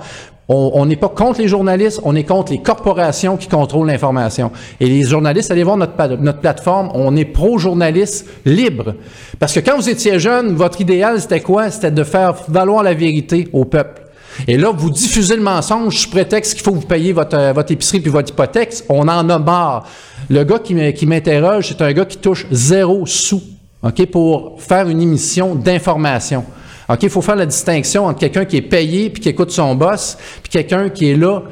on 0.49 0.85
n'est 0.87 0.95
pas 0.95 1.09
contre 1.09 1.39
les 1.41 1.47
journalistes, 1.47 2.01
on 2.03 2.15
est 2.15 2.23
contre 2.23 2.51
les 2.51 2.61
corporations 2.61 3.37
qui 3.37 3.47
contrôlent 3.47 3.87
l'information. 3.87 4.51
Et 4.79 4.87
les 4.87 5.03
journalistes, 5.03 5.51
allez 5.51 5.63
voir 5.63 5.77
notre, 5.77 6.17
notre 6.17 6.39
plateforme, 6.39 6.89
on 6.95 7.15
est 7.15 7.25
pro-journalistes 7.25 8.27
libres. 8.45 8.95
Parce 9.37 9.53
que 9.53 9.59
quand 9.59 9.75
vous 9.75 9.89
étiez 9.89 10.19
jeune, 10.19 10.55
votre 10.55 10.81
idéal, 10.81 11.21
c'était 11.21 11.41
quoi? 11.41 11.69
C'était 11.69 11.91
de 11.91 12.03
faire 12.03 12.33
valoir 12.47 12.81
la 12.81 12.95
vérité 12.95 13.47
au 13.53 13.65
peuple. 13.65 14.01
Et 14.47 14.57
là, 14.57 14.71
vous 14.75 14.89
diffusez 14.89 15.35
le 15.35 15.43
mensonge 15.43 15.97
sous 15.97 16.09
prétexte 16.09 16.53
qu'il 16.53 16.63
faut 16.63 16.71
vous 16.71 16.81
payiez 16.81 17.13
votre, 17.13 17.53
votre 17.53 17.71
épicerie 17.71 17.99
puis 17.99 18.09
votre 18.09 18.31
hypothèque. 18.31 18.73
On 18.89 19.07
en 19.07 19.29
a 19.29 19.37
marre. 19.39 19.85
Le 20.29 20.43
gars 20.43 20.59
qui 20.59 21.05
m'interroge, 21.05 21.67
c'est 21.67 21.81
un 21.81 21.93
gars 21.93 22.05
qui 22.05 22.17
touche 22.17 22.47
zéro 22.49 23.05
sous, 23.05 23.43
OK, 23.83 24.05
pour 24.07 24.55
faire 24.59 24.87
une 24.87 25.01
émission 25.01 25.53
d'information. 25.53 26.43
OK, 26.89 27.03
il 27.03 27.09
faut 27.09 27.21
faire 27.21 27.35
la 27.35 27.45
distinction 27.45 28.05
entre 28.05 28.19
quelqu'un 28.19 28.45
qui 28.45 28.57
est 28.57 28.63
payé 28.63 29.09
puis 29.11 29.21
qui 29.21 29.29
écoute 29.29 29.51
son 29.51 29.75
boss, 29.75 30.17
puis 30.41 30.49
quelqu'un 30.49 30.89
qui 30.89 31.11
est 31.11 31.15
là 31.15 31.43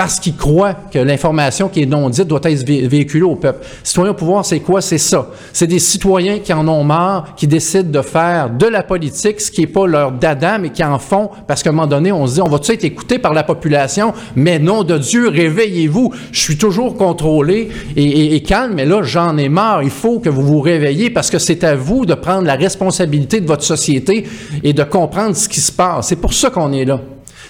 parce 0.00 0.18
qu'il 0.18 0.34
croit 0.34 0.72
que 0.90 0.98
l'information 0.98 1.68
qui 1.68 1.82
est 1.82 1.86
non 1.86 2.08
dite 2.08 2.26
doit 2.26 2.40
être 2.44 2.64
véhiculée 2.64 3.22
au 3.22 3.36
peuple. 3.36 3.66
Citoyens 3.82 4.12
au 4.12 4.14
pouvoir, 4.14 4.46
c'est 4.46 4.60
quoi? 4.60 4.80
C'est 4.80 4.96
ça. 4.96 5.28
C'est 5.52 5.66
des 5.66 5.78
citoyens 5.78 6.38
qui 6.38 6.54
en 6.54 6.66
ont 6.68 6.82
marre, 6.84 7.34
qui 7.36 7.46
décident 7.46 7.90
de 7.90 8.00
faire 8.00 8.48
de 8.48 8.64
la 8.64 8.82
politique, 8.82 9.42
ce 9.42 9.50
qui 9.50 9.60
n'est 9.60 9.66
pas 9.66 9.86
leur 9.86 10.12
dada, 10.12 10.56
mais 10.56 10.70
qui 10.70 10.82
en 10.82 10.98
font 10.98 11.28
parce 11.46 11.62
qu'à 11.62 11.68
un 11.68 11.74
moment 11.74 11.86
donné, 11.86 12.12
on 12.12 12.26
se 12.26 12.36
dit, 12.36 12.40
on 12.40 12.48
va-tu 12.48 12.72
être 12.72 12.84
écouté 12.84 13.18
par 13.18 13.34
la 13.34 13.42
population? 13.42 14.14
Mais 14.36 14.58
non 14.58 14.84
de 14.84 14.96
Dieu, 14.96 15.28
réveillez-vous. 15.28 16.14
Je 16.32 16.40
suis 16.40 16.56
toujours 16.56 16.96
contrôlé 16.96 17.68
et, 17.94 18.02
et, 18.02 18.34
et 18.36 18.42
calme, 18.42 18.72
mais 18.76 18.86
là, 18.86 19.02
j'en 19.02 19.36
ai 19.36 19.50
marre. 19.50 19.82
Il 19.82 19.90
faut 19.90 20.18
que 20.18 20.30
vous 20.30 20.42
vous 20.42 20.62
réveillez 20.62 21.10
parce 21.10 21.28
que 21.28 21.38
c'est 21.38 21.62
à 21.62 21.76
vous 21.76 22.06
de 22.06 22.14
prendre 22.14 22.46
la 22.46 22.54
responsabilité 22.54 23.42
de 23.42 23.46
votre 23.46 23.64
société 23.64 24.26
et 24.64 24.72
de 24.72 24.82
comprendre 24.82 25.36
ce 25.36 25.46
qui 25.46 25.60
se 25.60 25.72
passe. 25.72 26.08
C'est 26.08 26.16
pour 26.16 26.32
ça 26.32 26.48
qu'on 26.48 26.72
est 26.72 26.86
là. 26.86 27.02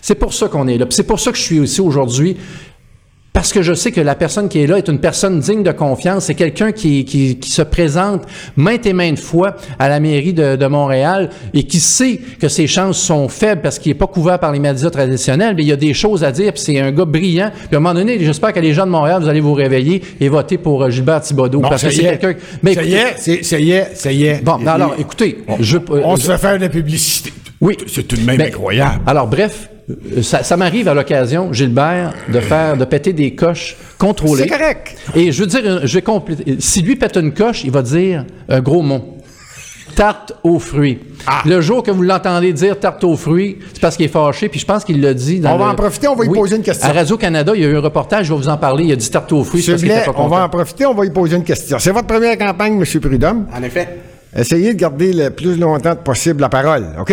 C'est 0.03 0.15
pour 0.15 0.35
ça 0.35 0.49
qu'on 0.49 0.69
est 0.69 0.79
là. 0.79 0.87
C'est 0.91 1.07
pour 1.07 1.21
ça 1.21 1.31
que 1.33 1.39
je 1.39 1.43
suis 1.43 1.59
ici 1.59 1.81
aujourd'hui. 1.81 2.37
Parce 3.33 3.53
que 3.53 3.63
je 3.63 3.75
sais 3.75 3.93
que 3.93 4.01
la 4.01 4.17
personne 4.17 4.49
qui 4.49 4.61
est 4.61 4.67
là 4.67 4.77
est 4.77 4.89
une 4.89 4.99
personne 4.99 5.39
digne 5.39 5.63
de 5.63 5.71
confiance. 5.71 6.25
C'est 6.25 6.35
quelqu'un 6.35 6.73
qui, 6.73 7.05
qui, 7.05 7.39
qui, 7.39 7.51
se 7.51 7.63
présente 7.63 8.23
maintes 8.57 8.87
et 8.87 8.93
maintes 8.93 9.21
fois 9.21 9.55
à 9.79 9.89
la 9.89 10.01
mairie 10.01 10.33
de, 10.33 10.57
de 10.57 10.67
Montréal 10.67 11.31
et 11.55 11.63
qui 11.63 11.79
sait 11.79 12.21
que 12.41 12.49
ses 12.49 12.67
chances 12.67 12.99
sont 12.99 13.29
faibles 13.29 13.63
parce 13.63 13.79
qu'il 13.79 13.91
n'est 13.91 13.99
pas 13.99 14.09
couvert 14.09 14.41
par 14.41 14.51
les 14.51 14.59
médias 14.59 14.91
traditionnels, 14.91 15.55
mais 15.57 15.63
il 15.63 15.69
y 15.69 15.73
a 15.73 15.77
des 15.77 15.95
choses 15.95 16.25
à 16.25 16.33
dire, 16.33 16.53
puis 16.53 16.61
c'est 16.61 16.81
un 16.81 16.91
gars 16.91 17.05
brillant. 17.05 17.53
Puis 17.55 17.77
à 17.77 17.77
un 17.77 17.81
moment 17.81 17.95
donné, 17.95 18.19
j'espère 18.19 18.53
que 18.53 18.59
les 18.59 18.75
gens 18.75 18.85
de 18.85 18.91
Montréal, 18.91 19.23
vous 19.23 19.29
allez 19.29 19.41
vous 19.41 19.55
réveiller 19.55 20.03
et 20.21 20.29
voter 20.29 20.59
pour 20.59 20.83
euh, 20.83 20.91
Gilbert 20.91 21.21
Thibodeau. 21.21 21.61
Parce 21.61 21.85
que 21.85 21.91
c'est 21.91 22.03
quelqu'un... 22.03 22.35
Mais 22.65 22.75
ça 22.75 22.83
y 22.83 22.95
est, 22.95 23.45
ça 23.45 23.59
y 23.61 23.71
est, 23.71 23.91
ça 23.95 24.13
y 24.13 24.25
est. 24.25 24.43
Bon, 24.43 24.59
alors, 24.67 24.97
écoutez... 24.99 25.39
On, 25.47 25.57
je, 25.61 25.79
on 25.89 26.17
je, 26.17 26.23
se 26.23 26.33
fait 26.33 26.39
faire 26.39 26.57
de 26.57 26.63
la 26.63 26.69
publicité. 26.69 27.33
Oui. 27.61 27.77
C'est 27.87 28.09
tout 28.09 28.17
de 28.17 28.23
même 28.23 28.39
Ben, 28.39 28.49
incroyable. 28.49 29.03
Alors, 29.07 29.29
bref, 29.29 29.71
ça, 30.23 30.43
ça 30.43 30.57
m'arrive 30.57 30.89
à 30.89 30.95
l'occasion, 30.95 31.53
Gilbert, 31.53 32.13
de 32.29 32.41
faire, 32.41 32.77
de 32.77 32.85
péter 32.85 33.13
des 33.13 33.35
coches 33.35 33.77
contrôlées. 33.99 34.43
C'est 34.45 34.49
correct. 34.49 34.97
Et 35.15 35.33
je 35.33 35.41
veux 35.43 35.47
dire, 35.47 35.87
je 35.87 35.95
vais 35.95 36.03
compléter. 36.03 36.57
Si 36.61 36.83
lui 36.83 36.97
pète 36.97 37.17
une 37.17 37.33
coche, 37.33 37.65
il 37.65 37.71
va 37.71 37.83
dire 37.83 38.25
un 38.49 38.61
gros 38.61 38.83
mot. 38.83 39.17
Tarte 39.97 40.33
aux 40.45 40.61
fruits. 40.61 41.01
Ah. 41.27 41.43
Le 41.45 41.61
jour 41.61 41.83
que 41.83 41.91
vous 41.91 42.03
l'entendez 42.03 42.53
dire 42.53 42.79
tarte 42.79 43.03
aux 43.05 43.17
fruits, 43.17 43.59
c'est 43.73 43.81
parce 43.81 43.97
qu'il 43.97 44.07
est 44.07 44.09
fâché, 44.09 44.49
puis 44.49 44.61
je 44.61 44.65
pense 44.65 44.85
qu'il 44.85 45.01
l'a 45.01 45.13
dit 45.13 45.41
dans 45.41 45.55
On 45.55 45.59
va 45.59 45.65
le- 45.67 45.71
en 45.73 45.75
profiter, 45.75 46.07
on 46.09 46.15
va 46.15 46.23
lui 46.23 46.31
Oui. 46.31 46.39
poser 46.39 46.57
une 46.57 46.63
question. 46.63 46.89
À 46.89 46.93
Radio-Canada, 46.93 47.53
il 47.57 47.63
y 47.63 47.65
a 47.65 47.69
eu 47.69 47.77
un 47.77 47.81
reportage, 47.81 48.27
je 48.27 48.33
vais 48.33 48.39
vous 48.39 48.49
en 48.49 48.57
parler, 48.57 48.85
il 48.85 48.93
a 48.93 48.97
dit 48.97 49.11
tarte 49.11 49.33
aux 49.33 49.43
fruits, 49.43 49.65
parce 49.67 49.83
pas 49.83 50.13
on 50.17 50.29
va 50.29 50.45
en 50.45 50.49
profiter, 50.49 50.87
on 50.87 50.95
va 50.95 51.03
lui 51.03 51.11
poser 51.11 51.37
une 51.37 51.45
question. 51.45 51.79
C'est 51.81 51.91
votre 51.91 52.07
première 52.07 52.39
campagne, 52.39 52.81
M. 52.81 53.01
Prudhomme. 53.01 53.47
En 53.55 53.63
effet. 53.65 53.89
Essayez 54.35 54.75
de 54.75 54.79
garder 54.79 55.13
le 55.13 55.31
plus 55.31 55.59
longtemps 55.59 55.97
possible 55.97 56.41
la 56.41 56.49
parole, 56.49 56.87
OK? 57.01 57.13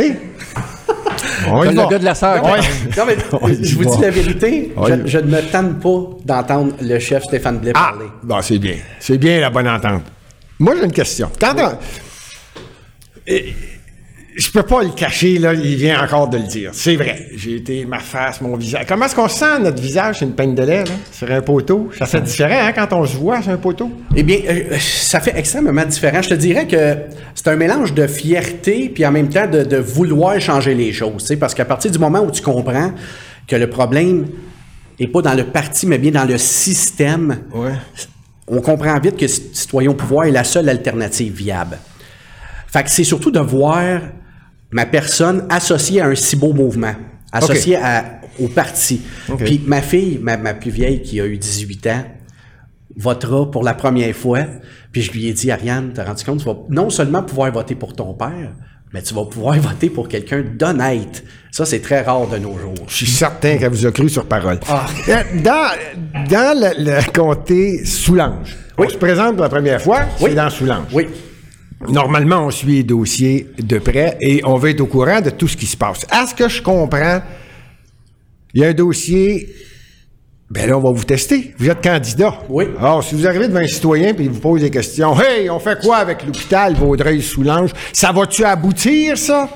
On 1.52 1.64
y 1.64 1.74
va. 1.76 1.84
le 1.84 1.90
gars 1.90 2.00
de 2.00 2.06
la 2.06 2.16
sœur. 2.16 2.44
Ouais. 2.44 2.60
Non, 2.98 3.04
mais 3.08 3.16
On 3.42 3.48
y 3.50 3.64
je 3.66 3.76
vous 3.78 3.90
va. 3.90 3.96
dis 3.96 4.02
la 4.02 4.10
vérité, 4.10 4.72
On 4.78 4.88
y 4.88 4.90
va. 4.92 4.98
je, 5.04 5.08
je 5.08 5.18
ne 5.20 5.28
me 5.28 5.42
tente 5.42 5.80
pas 5.80 6.00
d'entendre 6.26 6.74
le 6.82 7.00
chef 7.00 7.24
Stéphane 7.24 7.60
Blais 7.60 7.72
Ah, 7.76 7.92
parler. 7.92 8.06
bon, 8.24 8.42
c'est 8.42 8.58
bien. 8.60 8.76
C'est 9.00 9.18
bien 9.18 9.40
la 9.42 9.50
bonne 9.50 9.68
entente. 9.68 10.04
Moi, 10.60 10.74
j'ai 10.78 10.86
une 10.86 10.92
question. 10.92 11.30
Quand 11.40 11.54
on- 11.58 11.78
Et- 13.28 13.54
Je 14.38 14.52
peux 14.52 14.62
pas 14.62 14.84
le 14.84 14.90
cacher, 14.92 15.40
là, 15.40 15.56
il 15.56 15.76
vient 15.78 16.00
encore 16.04 16.28
de 16.30 16.38
le 16.38 16.44
dire. 16.44 16.70
C'est 16.74 16.96
vrai. 16.96 17.28
J'ai 17.36 17.56
été 17.56 17.86
ma 17.86 17.98
face, 17.98 18.40
mon 18.40 18.56
visage. 18.56 18.86
Comment 18.88 19.06
est-ce 19.06 19.16
qu'on 19.16 19.28
sent 19.28 19.60
notre 19.62 19.82
visage? 19.82 20.18
Sur 20.18 20.28
une 20.28 20.36
peigne 20.36 20.54
de 20.54 20.62
lait, 20.62 20.84
là, 20.84 20.92
sur 21.12 21.32
un 21.32 21.42
poteau? 21.42 21.90
Ça 21.98 22.06
fait 22.06 22.22
différent, 22.22 22.68
hein, 22.68 22.72
quand 22.72 22.94
on 22.94 23.04
se 23.08 23.18
voit 23.18 23.42
sur 23.42 23.52
un 23.52 23.58
poteau? 23.58 23.90
Eh 24.16 24.22
bien, 24.22 24.38
euh, 24.48 24.78
ça 24.80 25.20
fait 25.22 25.34
extrêmement 25.36 25.84
différent. 25.86 26.22
Je 26.22 26.30
te 26.30 26.34
dirais 26.36 26.68
que 26.68 26.98
c'est 27.34 27.48
un 27.48 27.56
mélange 27.56 27.96
de 27.96 28.06
fierté 28.06 28.90
puis 28.94 29.04
en 29.08 29.12
même 29.12 29.30
temps 29.30 29.48
de, 29.48 29.64
de 29.64 29.78
vouloir 29.78 30.40
changer 30.40 30.76
les 30.76 30.94
choses. 30.94 31.24
tu 31.24 31.28
sais, 31.30 31.36
Parce 31.38 31.56
qu'à 31.56 31.66
partir 31.66 31.90
du 31.90 31.98
moment 31.98 32.20
où 32.20 32.30
tu 32.30 32.44
comprends 32.44 32.92
que 33.48 33.56
le 33.56 33.68
problème 33.72 34.28
n'est 35.00 35.08
pas 35.08 35.24
dans 35.24 35.34
le 35.34 35.46
parti, 35.46 35.88
mais 35.88 35.98
bien 35.98 36.12
dans 36.12 36.26
le 36.26 36.38
système, 36.38 37.40
Ouais. 37.56 37.72
on 38.48 38.62
comprend 38.62 39.00
vite 39.00 39.18
que 39.18 39.26
Citoyen 39.26 39.90
au 39.90 39.94
pouvoir 39.96 40.26
est 40.26 40.32
la 40.32 40.44
seule 40.44 40.70
alternative 40.70 41.34
viable. 41.34 41.80
Fait 42.68 42.84
que 42.84 42.90
c'est 42.92 43.04
surtout 43.04 43.32
de 43.32 43.40
voir 43.40 44.02
ma 44.72 44.86
personne 44.86 45.46
associée 45.50 46.02
à 46.02 46.08
un 46.08 46.16
si 46.16 46.36
beau 46.36 46.54
mouvement, 46.54 46.94
associée 47.32 47.76
à- 47.78 48.20
au 48.40 48.48
parti. 48.48 49.02
Puis 49.38 49.62
ma 49.66 49.82
fille, 49.82 50.20
ma, 50.22 50.38
ma 50.38 50.54
plus 50.54 50.72
vieille 50.72 51.02
qui 51.02 51.20
a 51.22 51.26
eu 51.26 51.38
18 51.38 51.88
ans, 51.88 52.04
votera 52.96 53.50
pour 53.50 53.64
la 53.64 53.74
première 53.74 54.16
fois. 54.16 54.42
Puis 54.92 55.02
je 55.02 55.12
lui 55.12 55.28
ai 55.28 55.34
dit, 55.34 55.52
Ariane, 55.52 55.92
t'as 55.94 56.06
rendu 56.06 56.24
compte, 56.24 56.40
tu 56.40 56.46
vas 56.46 56.58
non 56.70 56.90
seulement 56.90 57.24
pouvoir 57.24 57.52
voter 57.52 57.76
pour 57.76 57.94
ton 57.96 58.14
père, 58.14 58.54
mais 58.94 59.02
tu 59.02 59.14
vas 59.14 59.26
pouvoir 59.26 59.56
voter 59.60 59.90
pour 59.90 60.08
quelqu'un 60.08 60.44
d'honnête. 60.58 61.24
Ça, 61.52 61.66
c'est 61.66 61.80
très 61.80 62.02
rare 62.02 62.28
de 62.28 62.38
nos 62.38 62.58
jours. 62.58 62.74
Je 62.88 62.96
suis 62.96 63.08
certain 63.08 63.58
qu'elle 63.58 63.70
vous 63.72 63.86
a 63.86 63.92
cru 63.92 64.10
sur 64.10 64.26
parole. 64.26 64.60
Ah. 64.68 64.86
Euh, 65.10 65.24
Dans, 65.44 65.72
dans 66.30 66.60
le, 66.60 66.84
le 66.84 67.12
comté 67.12 67.84
Soulanges, 67.86 68.56
Oui. 68.78 68.88
on 68.88 68.90
se 68.90 68.98
présente 68.98 69.34
pour 69.34 69.44
la 69.44 69.50
première 69.50 69.82
fois, 69.82 70.02
Oui. 70.22 70.30
c'est 70.30 70.36
dans 70.36 70.50
Soulanges. 70.50 70.88
Oui. 70.94 71.08
Normalement, 71.88 72.48
on 72.48 72.52
suit 72.52 72.78
les 72.78 72.84
dossiers 72.84 73.48
de 73.60 73.78
près 73.78 74.18
et 74.20 74.42
on 74.44 74.58
veut 74.58 74.72
être 74.72 74.82
au 74.82 74.88
courant 74.88 75.22
de 75.22 75.30
tout 75.30 75.48
ce 75.48 75.56
qui 75.56 75.68
se 75.68 75.78
passe. 75.78 76.06
À 76.10 76.26
ce 76.26 76.34
que 76.34 76.50
je 76.50 76.62
comprends, 76.62 77.22
il 78.54 78.62
y 78.62 78.66
a 78.66 78.70
un 78.70 78.74
dossier. 78.74 79.48
Ben 80.50 80.68
là, 80.68 80.78
on 80.78 80.82
va 80.82 80.92
vous 80.92 81.04
tester. 81.04 81.54
Vous 81.58 81.70
êtes 81.70 81.84
candidat. 81.84 82.40
Oui. 82.50 82.66
Alors, 82.80 83.04
si 83.04 83.16
vous 83.16 83.28
arrivez 83.28 83.48
devant 83.48 83.60
un 83.60 83.68
citoyen 83.68 84.10
et 84.10 84.16
il 84.18 84.30
vous 84.30 84.40
pose 84.40 84.62
des 84.62 84.70
questions, 84.70 85.20
Hey, 85.20 85.50
on 85.50 85.60
fait 85.60 85.80
quoi 85.82 85.98
avec 85.98 86.26
l'hôpital 86.26 86.74
Vaudreuil-Soulanges? 86.74 87.72
Ça 87.94 88.12
va-tu 88.12 88.44
aboutir, 88.44 89.18
ça? 89.18 89.50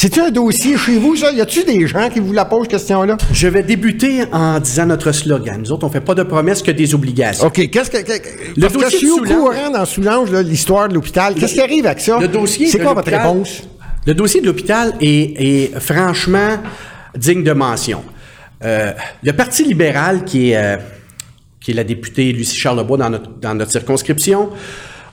C'est-tu 0.00 0.18
un 0.18 0.30
dossier 0.30 0.78
chez 0.78 0.96
vous, 0.96 1.14
ça? 1.14 1.30
Y 1.30 1.42
a-tu 1.42 1.62
des 1.62 1.86
gens 1.86 2.08
qui 2.08 2.20
vous 2.20 2.32
la 2.32 2.46
posent, 2.46 2.68
question-là? 2.68 3.18
Je 3.34 3.48
vais 3.48 3.62
débuter 3.62 4.22
en 4.32 4.58
disant 4.58 4.86
notre 4.86 5.12
slogan. 5.12 5.60
Nous 5.60 5.72
autres, 5.72 5.86
on 5.86 5.90
fait 5.90 6.00
pas 6.00 6.14
de 6.14 6.22
promesses 6.22 6.62
que 6.62 6.70
des 6.70 6.94
obligations. 6.94 7.46
OK, 7.46 7.68
qu'est-ce 7.68 7.90
que. 7.90 7.98
que- 7.98 8.12
Le 8.56 8.62
parce 8.62 8.72
que 8.72 8.80
dossier 8.80 8.90
je 8.92 8.96
suis 8.96 9.10
au 9.10 9.22
courant 9.22 9.68
dans 9.70 9.84
Soulanges, 9.84 10.30
là, 10.30 10.40
l'histoire 10.42 10.88
de 10.88 10.94
l'hôpital. 10.94 11.34
Qu'est-ce 11.34 11.52
qui 11.52 11.60
arrive 11.60 11.84
avec 11.84 12.00
ça? 12.00 12.18
Le 12.18 12.28
dossier 12.28 12.68
C'est 12.68 12.78
de 12.78 12.82
quoi 12.82 12.94
votre 12.94 13.10
l'hôpital- 13.10 13.28
réponse? 13.30 13.62
Le 14.06 14.14
dossier 14.14 14.40
de 14.40 14.46
l'hôpital 14.46 14.94
est, 15.02 15.68
est 15.68 15.78
franchement 15.80 16.56
digne 17.14 17.44
de 17.44 17.52
mention. 17.52 18.02
Euh, 18.64 18.92
le 19.22 19.32
Parti 19.34 19.64
libéral, 19.64 20.24
qui 20.24 20.52
est, 20.52 20.56
euh, 20.56 20.76
qui 21.60 21.72
est 21.72 21.74
la 21.74 21.84
députée 21.84 22.32
Lucie 22.32 22.56
Charlebois 22.56 22.96
dans 22.96 23.10
notre, 23.10 23.30
dans 23.38 23.54
notre 23.54 23.70
circonscription, 23.72 24.48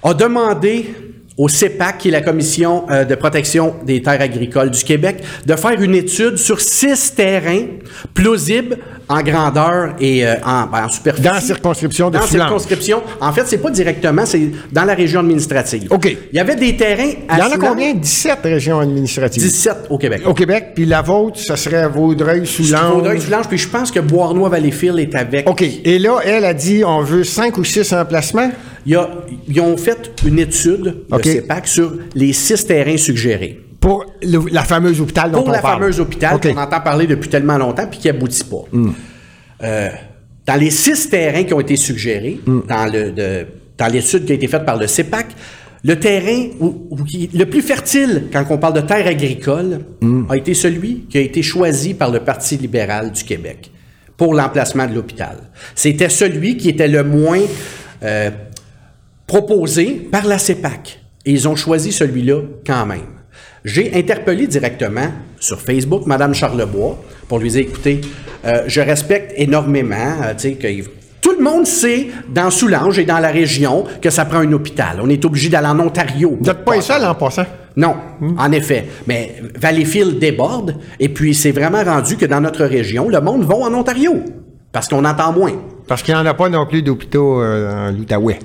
a 0.01 0.13
demandé 0.13 0.95
au 1.37 1.47
CEPAC, 1.47 1.99
qui 1.99 2.07
est 2.07 2.11
la 2.11 2.21
Commission 2.21 2.85
euh, 2.89 3.05
de 3.05 3.15
protection 3.15 3.75
des 3.85 4.01
terres 4.01 4.21
agricoles 4.21 4.71
du 4.71 4.83
Québec, 4.83 5.23
de 5.45 5.55
faire 5.55 5.79
une 5.79 5.95
étude 5.95 6.37
sur 6.37 6.59
six 6.59 7.13
terrains 7.15 7.65
plausibles 8.13 8.77
en 9.09 9.21
grandeur 9.21 9.95
et 9.99 10.25
euh, 10.27 10.35
en, 10.45 10.65
ben, 10.67 10.85
en 10.85 10.89
superficie. 10.89 11.25
Dans 11.27 11.33
la 11.33 11.41
circonscription 11.41 12.09
de 12.09 12.15
Dans 12.15 12.21
la 12.21 12.27
circonscription. 12.27 13.01
En 13.21 13.31
fait, 13.31 13.43
c'est 13.45 13.57
pas 13.59 13.69
directement, 13.71 14.25
c'est 14.25 14.51
dans 14.71 14.83
la 14.83 14.93
région 14.93 15.21
administrative. 15.21 15.87
OK. 15.91 16.05
Il 16.31 16.35
y 16.35 16.39
avait 16.39 16.55
des 16.55 16.75
terrains 16.75 17.11
à 17.29 17.37
Il 17.37 17.39
y 17.39 17.41
en 17.43 17.51
a 17.51 17.57
combien? 17.57 17.93
17 17.93 18.39
régions 18.43 18.79
administratives. 18.79 19.41
17 19.41 19.75
au 19.89 19.97
Québec. 19.97 20.21
Au 20.25 20.33
Québec, 20.33 20.71
puis 20.75 20.85
la 20.85 21.01
vôtre, 21.01 21.39
ça 21.39 21.55
serait 21.55 21.87
Vaudreuil-Soulanges. 21.87 22.93
Vaudreuil-Soulanges, 22.95 23.47
puis 23.47 23.57
je 23.57 23.67
pense 23.69 23.91
que 23.91 23.99
Bois-Arnois-Valleyfield 23.99 24.99
est 24.99 25.15
avec. 25.15 25.49
OK. 25.49 25.63
Et 25.83 25.99
là, 25.99 26.19
elle 26.25 26.45
a 26.45 26.53
dit, 26.53 26.83
on 26.85 27.01
veut 27.01 27.23
5 27.23 27.57
ou 27.57 27.63
6 27.63 27.93
emplacements? 27.93 28.51
Il 28.85 28.93
y 28.93 28.95
a- 28.95 29.09
ils 29.47 29.59
ont 29.59 29.75
fait 29.77 30.11
une 30.25 30.39
étude, 30.39 31.03
OK. 31.11 31.25
le 31.25 31.31
CEPAC, 31.31 31.67
sur 31.67 31.93
les 32.15 32.31
six 32.33 32.65
terrains 32.65 32.95
suggérés. 32.97 33.59
Pour 33.79 34.05
le- 34.23 34.49
la 34.51 34.63
fameuse 34.63 34.99
hôpital 35.01 35.31
dont 35.31 35.39
Pour 35.39 35.49
on 35.49 35.51
la 35.51 35.61
parle. 35.61 35.79
fameuse 35.79 35.99
hôpital. 35.99 36.35
Hmm. 36.37 36.39
qu'on 36.39 36.57
entend 36.57 36.81
parler 36.81 37.07
depuis 37.07 37.29
tellement 37.29 37.57
longtemps 37.57 37.87
puis 37.89 37.99
qui 37.99 38.09
aboutit 38.09 38.43
pas. 38.43 38.63
Euh, 39.63 39.89
dans 40.45 40.55
les 40.55 40.69
six 40.71 41.09
terrains 41.09 41.43
qui 41.43 41.53
ont 41.53 41.59
été 41.59 41.75
suggérés, 41.75 42.39
Hmm. 42.45 42.61
dans 42.67 42.91
le 42.91 43.11
de- 43.11 43.45
dans 43.77 43.87
l'étude 43.87 44.25
qui 44.25 44.31
a 44.31 44.35
été 44.35 44.47
faite 44.47 44.65
par 44.65 44.77
le 44.77 44.87
CEPAC, 44.87 45.27
le 45.83 45.99
terrain 45.99 46.47
où- 46.59 46.87
où 46.89 47.03
qui- 47.03 47.29
le 47.33 47.45
plus 47.45 47.61
fertile 47.61 48.23
quand 48.33 48.43
on 48.49 48.57
parle 48.57 48.73
de 48.73 48.81
terre 48.81 49.05
agricole 49.05 49.81
Hmm. 50.01 50.23
a 50.29 50.35
été 50.37 50.53
celui 50.55 51.05
qui 51.09 51.17
a 51.19 51.21
été 51.21 51.43
choisi 51.43 51.93
par 51.93 52.09
le 52.11 52.19
Parti 52.21 52.57
libéral 52.57 53.11
du 53.11 53.23
Québec 53.23 53.71
pour 54.17 54.33
l'emplacement 54.33 54.87
de 54.87 54.95
l'hôpital. 54.95 55.37
C'était 55.75 56.09
celui 56.09 56.57
qui 56.57 56.69
était 56.69 56.87
le 56.87 57.03
moins 57.03 57.41
euh, 58.03 58.29
proposé 59.25 60.07
par 60.11 60.25
la 60.25 60.37
CEPAC. 60.37 60.99
Et 61.25 61.31
ils 61.31 61.47
ont 61.47 61.55
choisi 61.55 61.91
celui-là 61.91 62.41
quand 62.65 62.85
même. 62.85 63.16
J'ai 63.67 63.93
interpellé 63.95 64.47
directement 64.47 65.09
sur 65.41 65.59
Facebook 65.59 66.05
Mme 66.05 66.33
Charlebois 66.33 66.97
pour 67.27 67.39
lui 67.39 67.49
dire, 67.49 67.61
écoutez, 67.63 67.99
euh, 68.45 68.61
je 68.65 68.79
respecte 68.79 69.33
énormément, 69.35 70.21
euh, 70.23 70.33
tu 70.37 70.51
sais, 70.51 70.53
que 70.53 70.67
tout 71.19 71.33
le 71.37 71.43
monde 71.43 71.67
sait 71.67 72.07
dans 72.29 72.49
Soulanges 72.49 72.97
et 72.97 73.03
dans 73.03 73.19
la 73.19 73.27
région 73.27 73.83
que 74.01 74.09
ça 74.09 74.23
prend 74.23 74.37
un 74.37 74.53
hôpital. 74.53 74.99
On 75.03 75.09
est 75.09 75.23
obligé 75.25 75.49
d'aller 75.49 75.67
en 75.67 75.81
Ontario. 75.81 76.37
Vous 76.39 76.45
n'êtes 76.45 76.63
pas 76.63 76.75
les 76.75 76.81
seuls 76.81 77.03
en 77.03 77.13
passant? 77.13 77.45
Non, 77.75 77.95
en 78.37 78.51
effet. 78.53 78.87
Mais 79.05 79.35
Valleyfield 79.59 80.17
déborde, 80.17 80.75
et 80.97 81.09
puis 81.09 81.35
c'est 81.35 81.51
vraiment 81.51 81.83
rendu 81.83 82.15
que 82.15 82.25
dans 82.25 82.39
notre 82.39 82.63
région, 82.63 83.09
le 83.09 83.19
monde 83.19 83.43
va 83.43 83.55
en 83.55 83.73
Ontario, 83.73 84.15
parce 84.71 84.87
qu'on 84.87 85.03
entend 85.03 85.33
moins. 85.33 85.51
Parce 85.89 86.03
qu'il 86.03 86.13
n'y 86.13 86.19
en 86.21 86.25
a 86.25 86.33
pas 86.33 86.47
non 86.47 86.65
plus 86.65 86.83
d'hôpitaux 86.83 87.41
euh, 87.41 87.89
en 87.89 87.91
l'Outaouais. 87.91 88.39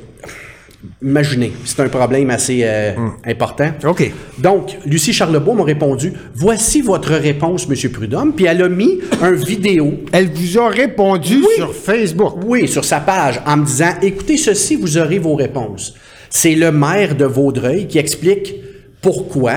Imaginez, 1.00 1.52
c'est 1.64 1.80
un 1.80 1.88
problème 1.88 2.30
assez 2.30 2.60
euh, 2.64 2.92
important. 3.24 3.70
OK. 3.86 4.10
Donc, 4.38 4.76
Lucie 4.84 5.12
Charlebois 5.12 5.54
m'a 5.54 5.64
répondu 5.64 6.12
Voici 6.34 6.80
votre 6.80 7.12
réponse, 7.12 7.66
M. 7.70 7.90
Prudhomme. 7.90 8.32
Puis 8.34 8.46
elle 8.46 8.62
a 8.62 8.68
mis 8.68 9.00
un 9.20 9.32
vidéo, 9.32 9.94
Elle 10.12 10.28
vous 10.28 10.58
a 10.58 10.68
répondu 10.68 11.44
sur 11.56 11.74
Facebook. 11.74 12.34
oui, 12.44 12.66
sur 12.66 12.84
sa 12.84 13.00
page, 13.00 13.40
en 13.46 13.58
me 13.58 13.64
disant 13.64 13.92
Écoutez 14.02 14.36
ceci, 14.36 14.76
vous 14.76 14.98
aurez 14.98 15.18
vos 15.18 15.34
réponses. 15.34 15.94
C'est 16.30 16.54
le 16.54 16.72
maire 16.72 17.14
de 17.14 17.24
Vaudreuil 17.26 17.86
qui 17.86 17.98
explique 17.98 18.54
pourquoi 19.00 19.54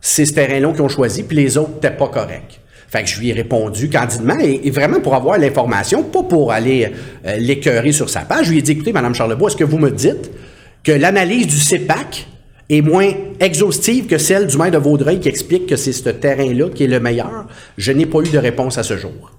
c'est 0.00 0.24
ce 0.24 0.34
terrain-là 0.34 0.72
qu'ils 0.72 0.82
ont 0.82 0.88
choisi, 0.88 1.22
puis 1.22 1.36
les 1.36 1.56
autres 1.56 1.74
n'étaient 1.74 1.90
pas 1.96 2.08
corrects. 2.08 2.60
Fait 2.88 3.02
que 3.02 3.08
je 3.08 3.20
lui 3.20 3.28
ai 3.28 3.32
répondu 3.32 3.88
candidement 3.88 4.36
et, 4.40 4.62
et 4.64 4.70
vraiment 4.70 5.00
pour 5.00 5.14
avoir 5.14 5.38
l'information, 5.38 6.02
pas 6.02 6.24
pour 6.24 6.50
aller 6.52 6.90
euh, 7.24 7.36
l'écœurer 7.36 7.92
sur 7.92 8.10
sa 8.10 8.20
page. 8.22 8.46
Je 8.46 8.50
lui 8.50 8.58
ai 8.58 8.62
dit, 8.62 8.72
écoutez, 8.72 8.92
Mme 8.92 9.14
Charlebois, 9.14 9.48
est-ce 9.48 9.56
que 9.56 9.64
vous 9.64 9.78
me 9.78 9.90
dites 9.90 10.30
que 10.84 10.92
l'analyse 10.92 11.46
du 11.46 11.58
CEPAC 11.58 12.26
est 12.68 12.82
moins 12.82 13.10
exhaustive 13.40 14.06
que 14.06 14.16
celle 14.18 14.46
du 14.46 14.56
maire 14.56 14.70
de 14.70 14.78
Vaudreuil 14.78 15.18
qui 15.20 15.28
explique 15.28 15.66
que 15.66 15.76
c'est 15.76 15.92
ce 15.92 16.08
terrain-là 16.08 16.68
qui 16.74 16.84
est 16.84 16.88
le 16.88 17.00
meilleur? 17.00 17.46
Je 17.76 17.92
n'ai 17.92 18.06
pas 18.06 18.20
eu 18.20 18.28
de 18.28 18.38
réponse 18.38 18.78
à 18.78 18.82
ce 18.82 18.96
jour. 18.96 19.32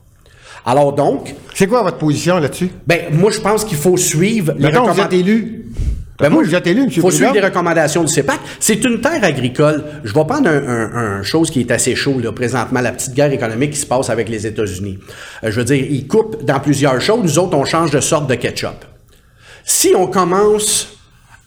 Alors 0.66 0.94
donc, 0.94 1.34
C'est 1.56 1.66
quoi 1.68 1.82
votre 1.82 1.98
position 1.98 2.38
là-dessus? 2.40 2.70
ben, 2.86 3.06
moi, 3.12 3.32
je 3.32 3.40
pense 3.40 3.66
qu'il 3.66 3.78
faut 3.78 3.98
suivre 3.98 4.54
les 4.58 4.66
Mettons, 4.68 4.82
vous 4.84 4.88
recommand- 4.92 5.06
êtes 5.08 5.14
élu. 5.14 5.66
ben 6.20 6.30
moi, 6.30 6.44
vous 6.44 6.54
êtes 6.54 6.68
élu, 6.68 6.82
M. 6.84 6.90
Il 6.96 7.02
faut 7.02 7.10
suivre 7.10 7.34
les 7.34 7.40
recommandations 7.40 8.04
du 8.04 8.14
CEPAC. 8.14 8.40
C'est 8.60 8.84
une 8.84 9.02
terre 9.02 9.24
agricole. 9.24 9.84
Je 10.04 10.14
vais 10.14 10.24
prendre 10.26 10.48
un, 10.48 10.68
un- 10.68 10.94
un 11.20 11.24
chose 11.24 11.50
qui 11.50 11.62
est 11.62 11.72
assez 11.72 11.96
chaud, 11.96 12.20
là, 12.20 12.32
présentement, 12.32 12.80
la 12.82 12.92
petite 12.92 13.16
guerre 13.16 13.32
économique 13.32 13.72
qui 13.72 13.80
se 13.80 13.88
passe 13.88 14.12
avec 14.12 14.30
les 14.30 14.46
États-Unis. 14.46 15.00
Euh, 15.44 15.50
je 15.50 15.60
veux 15.60 15.66
dire, 15.66 15.84
ils 15.90 16.06
coupent 16.06 16.46
dans 16.46 16.60
plusieurs 16.60 17.02
choses. 17.02 17.24
Nous 17.24 17.40
autres, 17.40 17.58
on 17.58 17.66
change 17.66 17.90
de 17.90 18.00
sorte 18.00 18.30
de 18.30 18.36
ketchup. 18.36 18.86
Si 19.64 19.94
on 19.96 20.06
commence 20.06 20.90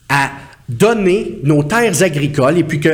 à 0.09 0.31
donner 0.69 1.39
nos 1.43 1.63
terres 1.63 2.01
agricoles 2.03 2.57
et 2.57 2.63
puis 2.63 2.79
que, 2.79 2.89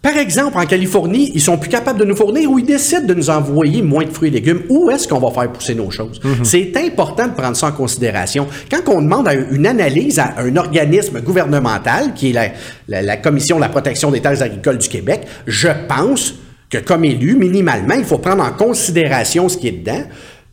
par 0.00 0.16
exemple, 0.16 0.58
en 0.58 0.66
Californie, 0.66 1.30
ils 1.34 1.40
sont 1.40 1.56
plus 1.58 1.68
capables 1.70 1.98
de 2.00 2.04
nous 2.04 2.16
fournir 2.16 2.50
ou 2.50 2.58
ils 2.58 2.64
décident 2.64 3.06
de 3.06 3.14
nous 3.14 3.30
envoyer 3.30 3.82
moins 3.82 4.04
de 4.04 4.10
fruits 4.10 4.28
et 4.28 4.32
légumes, 4.32 4.62
où 4.68 4.90
est-ce 4.90 5.06
qu'on 5.06 5.20
va 5.20 5.30
faire 5.30 5.52
pousser 5.52 5.74
nos 5.76 5.90
choses? 5.90 6.20
C'est 6.42 6.72
important 6.76 7.28
de 7.28 7.34
prendre 7.34 7.56
ça 7.56 7.68
en 7.68 7.72
considération. 7.72 8.48
Quand 8.70 8.92
on 8.92 9.00
demande 9.02 9.28
à 9.28 9.34
une 9.34 9.66
analyse 9.66 10.18
à 10.18 10.34
un 10.38 10.56
organisme 10.56 11.20
gouvernemental, 11.20 12.14
qui 12.14 12.30
est 12.30 12.32
la, 12.32 12.48
la- 12.88 13.02
la 13.02 13.16
Commission 13.16 13.56
de 13.56 13.60
la 13.60 13.68
protection 13.68 14.10
des 14.10 14.20
terres 14.20 14.42
agricoles 14.42 14.78
du 14.78 14.88
Québec, 14.88 15.20
je 15.46 15.68
pense 15.88 16.34
que 16.68 16.78
comme 16.78 17.04
élu, 17.04 17.36
minimalement, 17.36 17.94
il 17.94 18.04
faut 18.04 18.18
prendre 18.18 18.42
en 18.42 18.52
considération 18.52 19.48
ce 19.48 19.58
qui 19.58 19.68
est 19.68 19.72
dedans. 19.84 20.02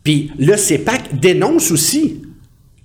Puis 0.04 0.30
le 0.38 0.56
CEPAC 0.56 1.18
dénonce 1.18 1.70
aussi 1.72 2.22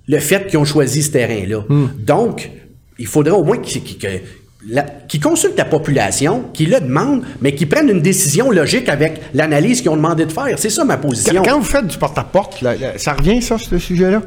le 0.08 0.18
fait 0.18 0.46
qu'ils 0.48 0.58
ont 0.58 0.64
choisi 0.64 1.02
ce 1.02 1.10
terrain-là. 1.12 1.64
Donc, 1.98 2.50
il 2.98 3.06
faudrait 3.06 3.32
au 3.34 3.44
moins 3.44 3.58
qu'ils 3.58 5.20
consultent 5.20 5.56
la 5.58 5.64
population, 5.64 6.44
qu'ils 6.52 6.70
le 6.70 6.80
demandent, 6.80 7.22
mais 7.40 7.54
qu'ils 7.54 7.68
prennent 7.68 7.88
une 7.90 8.00
décision 8.02 8.50
logique 8.50 8.88
avec 8.88 9.20
l'analyse 9.34 9.80
qu'ils 9.80 9.90
ont 9.90 9.96
demandé 9.96 10.24
de 10.26 10.32
faire. 10.32 10.58
C'est 10.58 10.70
ça 10.70 10.84
ma 10.84 10.96
position. 10.96 11.42
Quand 11.44 11.58
vous 11.58 11.64
faites 11.64 11.86
du 11.86 11.96
porte-à-porte, 11.98 12.64
ça 12.96 13.12
revient, 13.14 13.40
ça, 13.42 13.58
ce 13.58 13.78
sujet-là? 13.78 14.22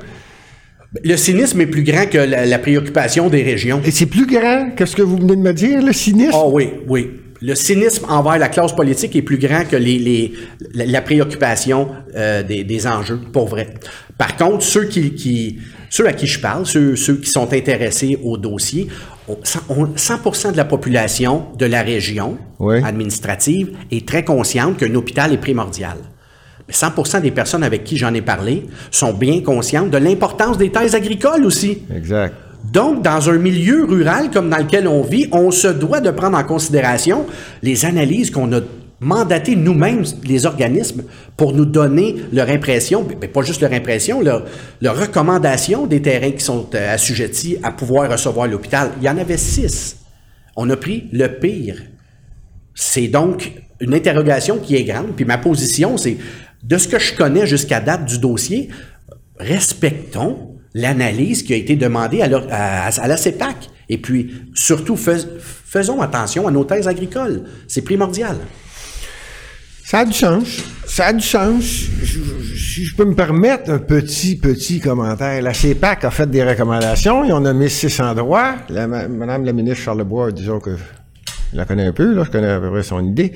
Le 1.04 1.16
cynisme 1.18 1.62
est 1.62 1.68
plus 1.68 1.84
grand 1.84 2.08
que 2.08 2.18
la, 2.18 2.46
la 2.48 2.58
préoccupation 2.60 3.30
des 3.30 3.44
régions. 3.44 3.80
Et 3.86 3.92
c'est 3.92 4.08
plus 4.08 4.26
grand 4.26 4.72
que 4.76 4.86
ce 4.88 4.96
que 4.96 5.04
vous 5.04 5.18
venez 5.18 5.36
de 5.36 5.42
me 5.42 5.54
dire, 5.54 5.84
le 5.84 5.94
cynisme? 5.94 6.32
Ah 6.34 6.48
oui, 6.48 6.70
oui. 6.88 7.12
Le 7.42 7.54
cynisme 7.56 8.06
envers 8.10 8.38
la 8.40 8.50
classe 8.50 8.76
politique 8.76 9.16
est 9.16 9.22
plus 9.22 9.38
grand 9.38 9.66
que 9.70 9.76
les, 9.76 9.98
les- 10.00 10.34
la, 10.74 10.86
la 10.86 11.02
préoccupation 11.02 11.90
euh, 12.16 12.42
des, 12.44 12.64
des 12.64 12.88
enjeux, 12.88 13.20
pour 13.32 13.48
vrai. 13.48 13.68
Par 14.20 14.36
contre, 14.36 14.64
ceux 14.64 14.84
qui, 14.84 15.14
qui- 15.16 15.60
ceux 15.90 16.06
à 16.06 16.14
qui 16.14 16.28
je 16.28 16.40
parle, 16.40 16.66
ceux, 16.66 16.96
ceux 16.98 17.16
qui 17.16 17.30
sont 17.32 17.52
intéressés 17.54 18.20
au 18.22 18.38
dossier, 18.38 18.88
on- 19.30 19.38
cent- 19.44 19.62
on- 19.70 19.88
100% 19.96 20.52
de 20.52 20.58
la 20.58 20.66
population 20.66 21.46
de 21.58 21.66
la 21.66 21.82
région 21.82 22.38
Oui. 22.60 22.84
administrative 22.84 23.70
est 23.92 24.06
très 24.06 24.26
consciente 24.26 24.78
qu'un 24.78 24.94
hôpital 24.94 25.32
est 25.34 25.38
primordial. 25.38 25.96
Mais 26.68 26.74
100% 26.74 27.22
des 27.22 27.32
personnes 27.32 27.64
avec 27.64 27.86
qui 27.86 27.96
j'en 27.98 28.14
ai 28.14 28.22
parlé 28.22 28.66
sont 28.92 29.14
bien 29.14 29.40
conscientes 29.42 29.90
de 29.90 29.98
l'importance 29.98 30.58
des 30.58 30.70
terres 30.70 30.94
agricoles 30.94 31.46
aussi. 31.46 31.80
Exact. 31.96 32.36
Donc, 32.74 33.02
dans 33.02 33.30
un 33.30 33.38
milieu 33.38 33.86
rural 33.86 34.32
comme 34.32 34.50
dans 34.50 34.58
lequel 34.58 34.86
on 34.86 35.02
vit, 35.02 35.30
on 35.32 35.50
se 35.50 35.70
doit 35.70 36.02
de 36.02 36.12
prendre 36.12 36.38
en 36.38 36.44
considération 36.44 37.26
les 37.64 37.86
analyses 37.86 38.32
qu'on 38.32 38.52
a 38.52 38.60
mandatées 39.00 39.56
nous-mêmes, 39.56 40.04
les 40.26 40.46
organismes, 40.46 41.04
pour 41.38 41.54
nous 41.54 41.66
donner 41.66 42.16
leur 42.34 42.50
impression, 42.50 43.08
mais 43.22 43.28
pas 43.28 43.42
juste 43.42 43.62
leur 43.62 43.72
impression, 43.74 44.22
leur, 44.22 44.46
recommandation 44.82 45.88
des 45.88 46.02
terrains 46.02 46.32
qui 46.32 46.44
sont 46.44 46.68
euh, 46.76 46.94
assujettis 46.94 47.58
à 47.64 47.72
pouvoir 47.72 48.12
recevoir 48.12 48.48
l'hôpital. 48.48 48.92
Il 48.98 49.04
y 49.06 49.10
en 49.10 49.18
avait 49.18 49.38
six. 49.38 49.98
On 50.56 50.70
a 50.70 50.76
pris 50.76 51.06
le 51.14 51.28
pire. 51.28 51.82
C'est 52.76 53.08
donc 53.08 53.54
une 53.80 53.94
interrogation 53.94 54.58
qui 54.58 54.76
est 54.76 54.84
grande. 54.84 55.16
Puis 55.16 55.26
ma 55.26 55.38
position, 55.38 55.96
c'est 55.98 56.18
de 56.64 56.78
ce 56.78 56.88
que 56.90 57.00
je 57.00 57.14
connais 57.16 57.48
jusqu'à 57.48 57.80
date 57.80 58.06
du 58.06 58.20
dossier, 58.20 58.68
respectons 59.38 60.56
l'analyse 60.74 61.44
qui 61.44 61.54
a 61.54 61.56
été 61.56 61.76
demandée 61.76 62.22
à, 62.22 62.88
à- 62.88 63.08
la 63.08 63.18
CEPAC. 63.18 63.70
Et 63.88 63.98
puis, 63.98 64.32
surtout, 64.54 64.96
fais- 64.96 65.26
faisons 65.40 66.02
attention 66.02 66.48
à 66.48 66.52
nos 66.52 66.64
terres 66.64 66.88
agricoles. 66.88 67.44
C'est 67.68 67.82
primordial. 67.82 68.36
Ça 69.90 70.00
a 70.02 70.06
du 70.06 70.14
sens. 70.14 70.64
Ça 70.86 71.08
a 71.08 71.14
du 71.14 71.20
sens. 71.26 71.64
Si 71.64 72.86
je 72.86 72.96
peux 72.96 73.06
me 73.06 73.16
permettre 73.16 73.72
un 73.72 73.80
petit, 73.80 74.36
petit 74.36 74.80
commentaire. 74.80 75.42
La 75.42 75.52
CEPAC 75.52 76.06
a 76.06 76.12
fait 76.12 76.30
des 76.30 76.44
recommandations 76.44 77.26
et 77.26 77.32
on 77.34 77.44
a 77.44 77.54
mis 77.54 77.72
six 77.72 78.00
endroits. 78.00 78.58
La, 78.70 78.86
ma- 78.86 79.08
Madame 79.08 79.46
la 79.46 79.52
ministre 79.52 79.82
Charlebois, 79.86 80.32
disons 80.32 80.60
que 80.60 80.76
je 80.78 81.58
la 81.58 81.66
connais 81.66 81.88
un 81.88 81.92
peu, 81.92 82.14
là, 82.14 82.24
je 82.24 82.30
connais 82.30 82.52
à 82.52 82.60
peu 82.60 82.70
près 82.70 82.84
son 82.84 83.04
idée. 83.04 83.34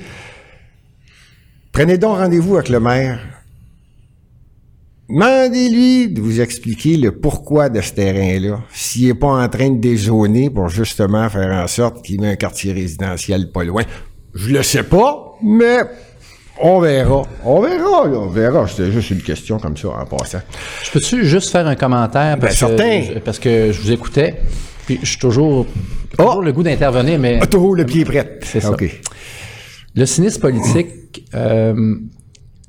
Prenez 1.72 1.98
donc 1.98 2.18
rendez-vous 2.18 2.54
avec 2.54 2.68
le 2.68 2.78
maire. 2.78 3.18
Demandez-lui 5.08 6.10
de 6.10 6.20
vous 6.20 6.40
expliquer 6.40 6.96
le 6.98 7.18
pourquoi 7.18 7.68
de 7.68 7.80
ce 7.80 7.94
terrain-là. 7.94 8.60
S'il 8.72 9.08
n'est 9.08 9.14
pas 9.14 9.42
en 9.44 9.48
train 9.48 9.70
de 9.70 9.80
dézoner 9.80 10.50
pour 10.50 10.68
justement 10.68 11.28
faire 11.30 11.50
en 11.50 11.66
sorte 11.66 12.04
qu'il 12.04 12.20
met 12.20 12.28
un 12.28 12.36
quartier 12.36 12.72
résidentiel 12.72 13.50
pas 13.50 13.64
loin. 13.64 13.82
Je 14.34 14.50
le 14.54 14.62
sais 14.62 14.84
pas, 14.84 15.36
mais 15.42 15.78
on 16.62 16.80
verra. 16.80 17.22
On 17.44 17.60
verra, 17.60 18.06
là, 18.08 18.18
on 18.18 18.28
verra. 18.28 18.66
C'était 18.68 18.90
juste 18.92 19.10
une 19.10 19.22
question 19.22 19.58
comme 19.58 19.76
ça 19.76 19.88
en 19.88 20.04
passant. 20.06 20.38
Je 20.84 20.90
peux-tu 20.90 21.24
juste 21.26 21.50
faire 21.50 21.66
un 21.66 21.74
commentaire? 21.74 22.38
Parce, 22.38 22.60
Ben, 22.60 22.68
certain. 22.68 23.00
que, 23.14 23.18
parce 23.20 23.38
que 23.38 23.72
je 23.72 23.80
vous 23.80 23.92
écoutais, 23.92 24.36
puis 24.86 24.98
je 25.02 25.06
suis 25.08 25.18
toujours, 25.18 25.66
toujours 26.16 26.36
Oh! 26.38 26.42
le 26.42 26.52
goût 26.52 26.62
d'intervenir, 26.62 27.18
mais 27.18 27.38
Ah, 27.42 27.46
toujours 27.46 27.74
le 27.74 27.84
pied 27.84 28.04
prêt. 28.04 28.38
C'est 28.42 28.60
ça. 28.60 28.72
Le 29.96 30.06
cynisme 30.06 30.40
politique 30.40 31.24
euh, 31.34 31.94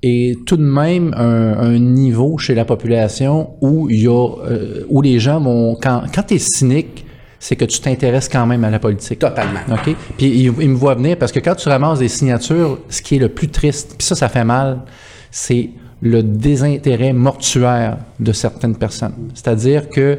est 0.03 0.45
tout 0.45 0.57
de 0.57 0.63
même 0.63 1.13
un, 1.17 1.57
un 1.57 1.79
niveau 1.79 2.37
chez 2.37 2.53
la 2.53 2.65
population 2.65 3.51
où 3.61 3.89
il 3.89 4.01
y 4.01 4.07
a, 4.07 4.11
euh, 4.47 4.83
où 4.89 5.01
les 5.01 5.19
gens 5.19 5.39
vont, 5.39 5.75
quand, 5.81 6.03
quand 6.13 6.23
tu 6.23 6.35
es 6.35 6.39
cynique, 6.39 7.04
c'est 7.47 7.55
que 7.55 7.65
tu 7.65 7.79
t'intéresses 7.79 8.27
quand 8.27 8.47
même 8.47 8.63
à 8.63 8.71
la 8.71 8.79
politique. 8.79 9.19
Totalement. 9.19 9.59
OK? 9.71 9.95
Puis 10.17 10.25
il, 10.25 10.53
il 10.59 10.69
me 10.71 10.75
voit 10.75 10.95
venir 10.95 11.15
parce 11.15 11.31
que 11.31 11.39
quand 11.39 11.53
tu 11.53 11.69
ramasses 11.69 11.99
des 11.99 12.07
signatures, 12.07 12.79
ce 12.89 13.03
qui 13.03 13.17
est 13.17 13.19
le 13.19 13.29
plus 13.29 13.49
triste, 13.49 13.93
puis 13.95 14.07
ça, 14.07 14.15
ça 14.15 14.29
fait 14.29 14.43
mal, 14.43 14.79
c'est 15.29 15.69
le 16.01 16.23
désintérêt 16.23 17.13
mortuaire 17.13 17.97
de 18.19 18.31
certaines 18.31 18.75
personnes. 18.75 19.13
C'est-à-dire 19.35 19.89
que, 19.89 20.17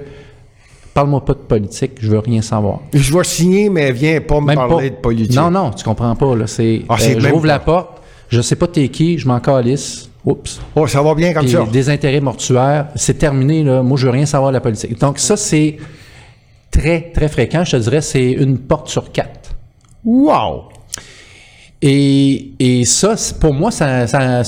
parle-moi 0.94 1.24
pas 1.24 1.32
de 1.32 1.38
politique, 1.40 1.92
je 1.98 2.08
veux 2.12 2.20
rien 2.20 2.42
savoir. 2.42 2.78
Je 2.94 3.12
vais 3.12 3.24
signer, 3.24 3.70
mais 3.70 3.90
viens 3.90 4.20
pas 4.20 4.40
me 4.40 4.46
Même 4.46 4.54
parler 4.54 4.90
pas. 4.90 4.96
de 4.96 5.00
politique. 5.00 5.34
Non, 5.34 5.50
non, 5.50 5.70
tu 5.72 5.82
comprends 5.82 6.14
pas. 6.14 6.36
Là. 6.36 6.46
C'est, 6.46 6.82
Ah, 6.88 6.94
c'est 6.96 7.16
euh, 7.16 7.20
même 7.20 7.32
j'ouvre 7.32 7.46
la 7.46 7.58
porte, 7.58 8.02
je 8.28 8.40
sais 8.40 8.54
pas 8.54 8.68
t'es 8.68 8.86
qui, 8.88 9.18
je 9.18 9.26
m'en 9.26 9.40
calisse. 9.40 10.08
Oups. 10.24 10.60
Oh, 10.76 10.86
ça 10.86 11.02
va 11.02 11.12
bien 11.16 11.32
comme 11.32 11.42
Puis 11.44 11.52
ça. 11.54 11.64
des 11.72 11.90
intérêts 11.90 12.20
mortuaires, 12.20 12.86
c'est 12.94 13.18
terminé. 13.18 13.64
Là. 13.64 13.82
Moi, 13.82 13.96
je 13.98 14.06
veux 14.06 14.12
rien 14.12 14.26
savoir 14.26 14.52
de 14.52 14.54
la 14.56 14.60
politique. 14.60 14.96
Donc, 15.00 15.18
ça, 15.18 15.36
c'est 15.36 15.76
très, 16.76 17.10
très 17.12 17.28
fréquent. 17.28 17.64
Je 17.64 17.72
te 17.72 17.76
dirais, 17.76 18.00
c'est 18.00 18.30
une 18.30 18.58
porte 18.58 18.88
sur 18.88 19.10
quatre. 19.12 19.50
Wow! 20.04 20.64
Et, 21.82 22.52
et 22.58 22.84
ça, 22.84 23.14
pour 23.40 23.54
moi, 23.54 23.70
ça... 23.70 24.06
ça, 24.06 24.42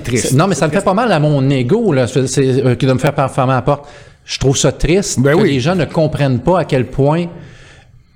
triste. 0.00 0.32
Non, 0.32 0.46
mais 0.46 0.54
ça 0.54 0.66
me 0.66 0.72
fait 0.72 0.84
pas 0.84 0.94
mal 0.94 1.10
à 1.12 1.18
mon 1.18 1.48
ego, 1.50 1.92
là, 1.92 2.06
euh, 2.16 2.74
qui 2.74 2.86
doit 2.86 2.94
me 2.94 3.00
faire 3.00 3.30
fermer 3.30 3.54
la 3.54 3.62
porte. 3.62 3.88
Je 4.24 4.38
trouve 4.38 4.56
ça 4.56 4.72
triste 4.72 5.20
Ben 5.20 5.36
que 5.36 5.42
oui. 5.42 5.52
les 5.52 5.60
gens 5.60 5.74
ne 5.74 5.84
comprennent 5.84 6.40
pas 6.40 6.60
à 6.60 6.64
quel 6.64 6.86
point 6.86 7.26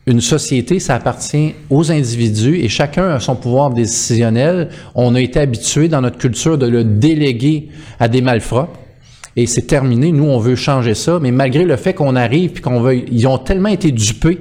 une 0.06 0.22
société, 0.22 0.80
ça 0.80 0.94
appartient 0.94 1.54
aux 1.68 1.92
individus 1.92 2.60
et 2.60 2.68
chacun 2.68 3.10
a 3.10 3.20
son 3.20 3.36
pouvoir 3.36 3.70
décisionnel. 3.70 4.70
On 4.94 5.14
a 5.14 5.20
été 5.20 5.38
habitué 5.38 5.88
dans 5.88 6.00
notre 6.00 6.16
culture 6.16 6.56
de 6.56 6.66
le 6.66 6.82
déléguer 6.82 7.68
à 8.00 8.08
des 8.08 8.22
malfrats. 8.22 8.70
Et 9.38 9.46
c'est 9.46 9.68
terminé. 9.68 10.10
Nous, 10.10 10.24
on 10.24 10.40
veut 10.40 10.56
changer 10.56 10.94
ça. 10.94 11.20
Mais 11.22 11.30
malgré 11.30 11.62
le 11.62 11.76
fait 11.76 11.94
qu'on 11.94 12.16
arrive 12.16 12.50
puis 12.50 12.60
qu'on 12.60 12.80
veut, 12.80 13.08
ils 13.08 13.24
ont 13.28 13.38
tellement 13.38 13.68
été 13.68 13.92
dupés, 13.92 14.40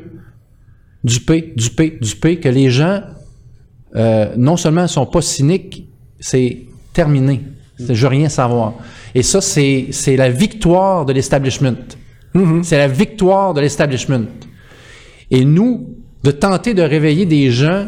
dupés, 1.03 1.53
dupés, 1.55 1.99
dupés, 2.01 2.39
que 2.39 2.49
les 2.49 2.71
gens, 2.71 3.01
euh, 3.95 4.33
non 4.37 4.57
seulement 4.57 4.87
sont 4.87 5.05
pas 5.05 5.21
cyniques, 5.21 5.87
c'est 6.19 6.63
terminé. 6.93 7.43
Je 7.77 7.93
veux 7.93 8.07
rien 8.07 8.27
savoir. 8.27 8.73
Et 9.13 9.21
ça, 9.21 9.39
c'est, 9.39 9.89
c'est 9.91 10.15
la 10.15 10.31
victoire 10.31 11.05
de 11.05 11.13
l'establishment. 11.13 11.77
C'est 12.63 12.79
la 12.79 12.87
victoire 12.87 13.53
de 13.53 13.61
l'establishment. 13.61 14.25
Et 15.29 15.45
nous, 15.45 15.95
de 16.23 16.31
tenter 16.31 16.73
de 16.73 16.81
réveiller 16.81 17.27
des 17.27 17.51
gens 17.51 17.85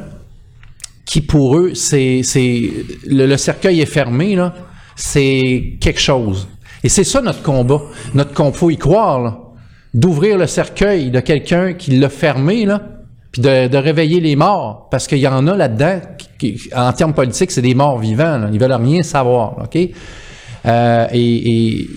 qui, 1.08 1.22
pour 1.22 1.58
eux, 1.58 1.74
c'est, 1.74 2.22
c'est 2.22 2.70
le, 3.08 3.26
le 3.26 3.38
cercueil 3.38 3.82
est 3.82 3.88
fermé, 3.88 4.36
là, 4.36 4.54
c'est 4.96 5.78
quelque 5.82 6.00
chose. 6.00 6.48
Et 6.84 6.90
c'est 6.90 7.04
ça 7.04 7.22
notre 7.22 7.42
combat. 7.44 7.82
Notre 8.14 8.34
combat, 8.34 8.56
faut 8.58 8.70
y 8.70 8.78
croire. 8.78 9.40
D'ouvrir 9.94 10.38
le 10.38 10.46
cercueil 10.48 11.10
de 11.12 11.20
quelqu'un 11.20 11.74
qui 11.74 11.98
l'a 11.98 12.10
fermé, 12.10 12.66
là, 12.66 12.82
puis 13.32 13.42
de, 13.42 13.68
de 13.68 13.78
réveiller 13.78 14.20
les 14.20 14.36
morts. 14.36 14.88
Parce 14.92 15.08
qu'il 15.08 15.18
y 15.18 15.28
en 15.28 15.48
a 15.48 15.56
là-dedans, 15.56 16.00
qui, 16.38 16.56
qui- 16.58 16.70
en 16.76 16.94
termes 16.94 17.14
politiques, 17.14 17.50
c'est 17.52 17.62
des 17.64 17.74
morts 17.76 17.98
vivants. 17.98 18.38
Là. 18.38 18.50
Ils 18.54 18.60
veulent 18.60 18.72
rien 18.74 19.02
savoir, 19.04 19.58
OK? 19.64 19.78
Euh, 20.66 21.08
et, 21.12 21.78
et 21.80 21.88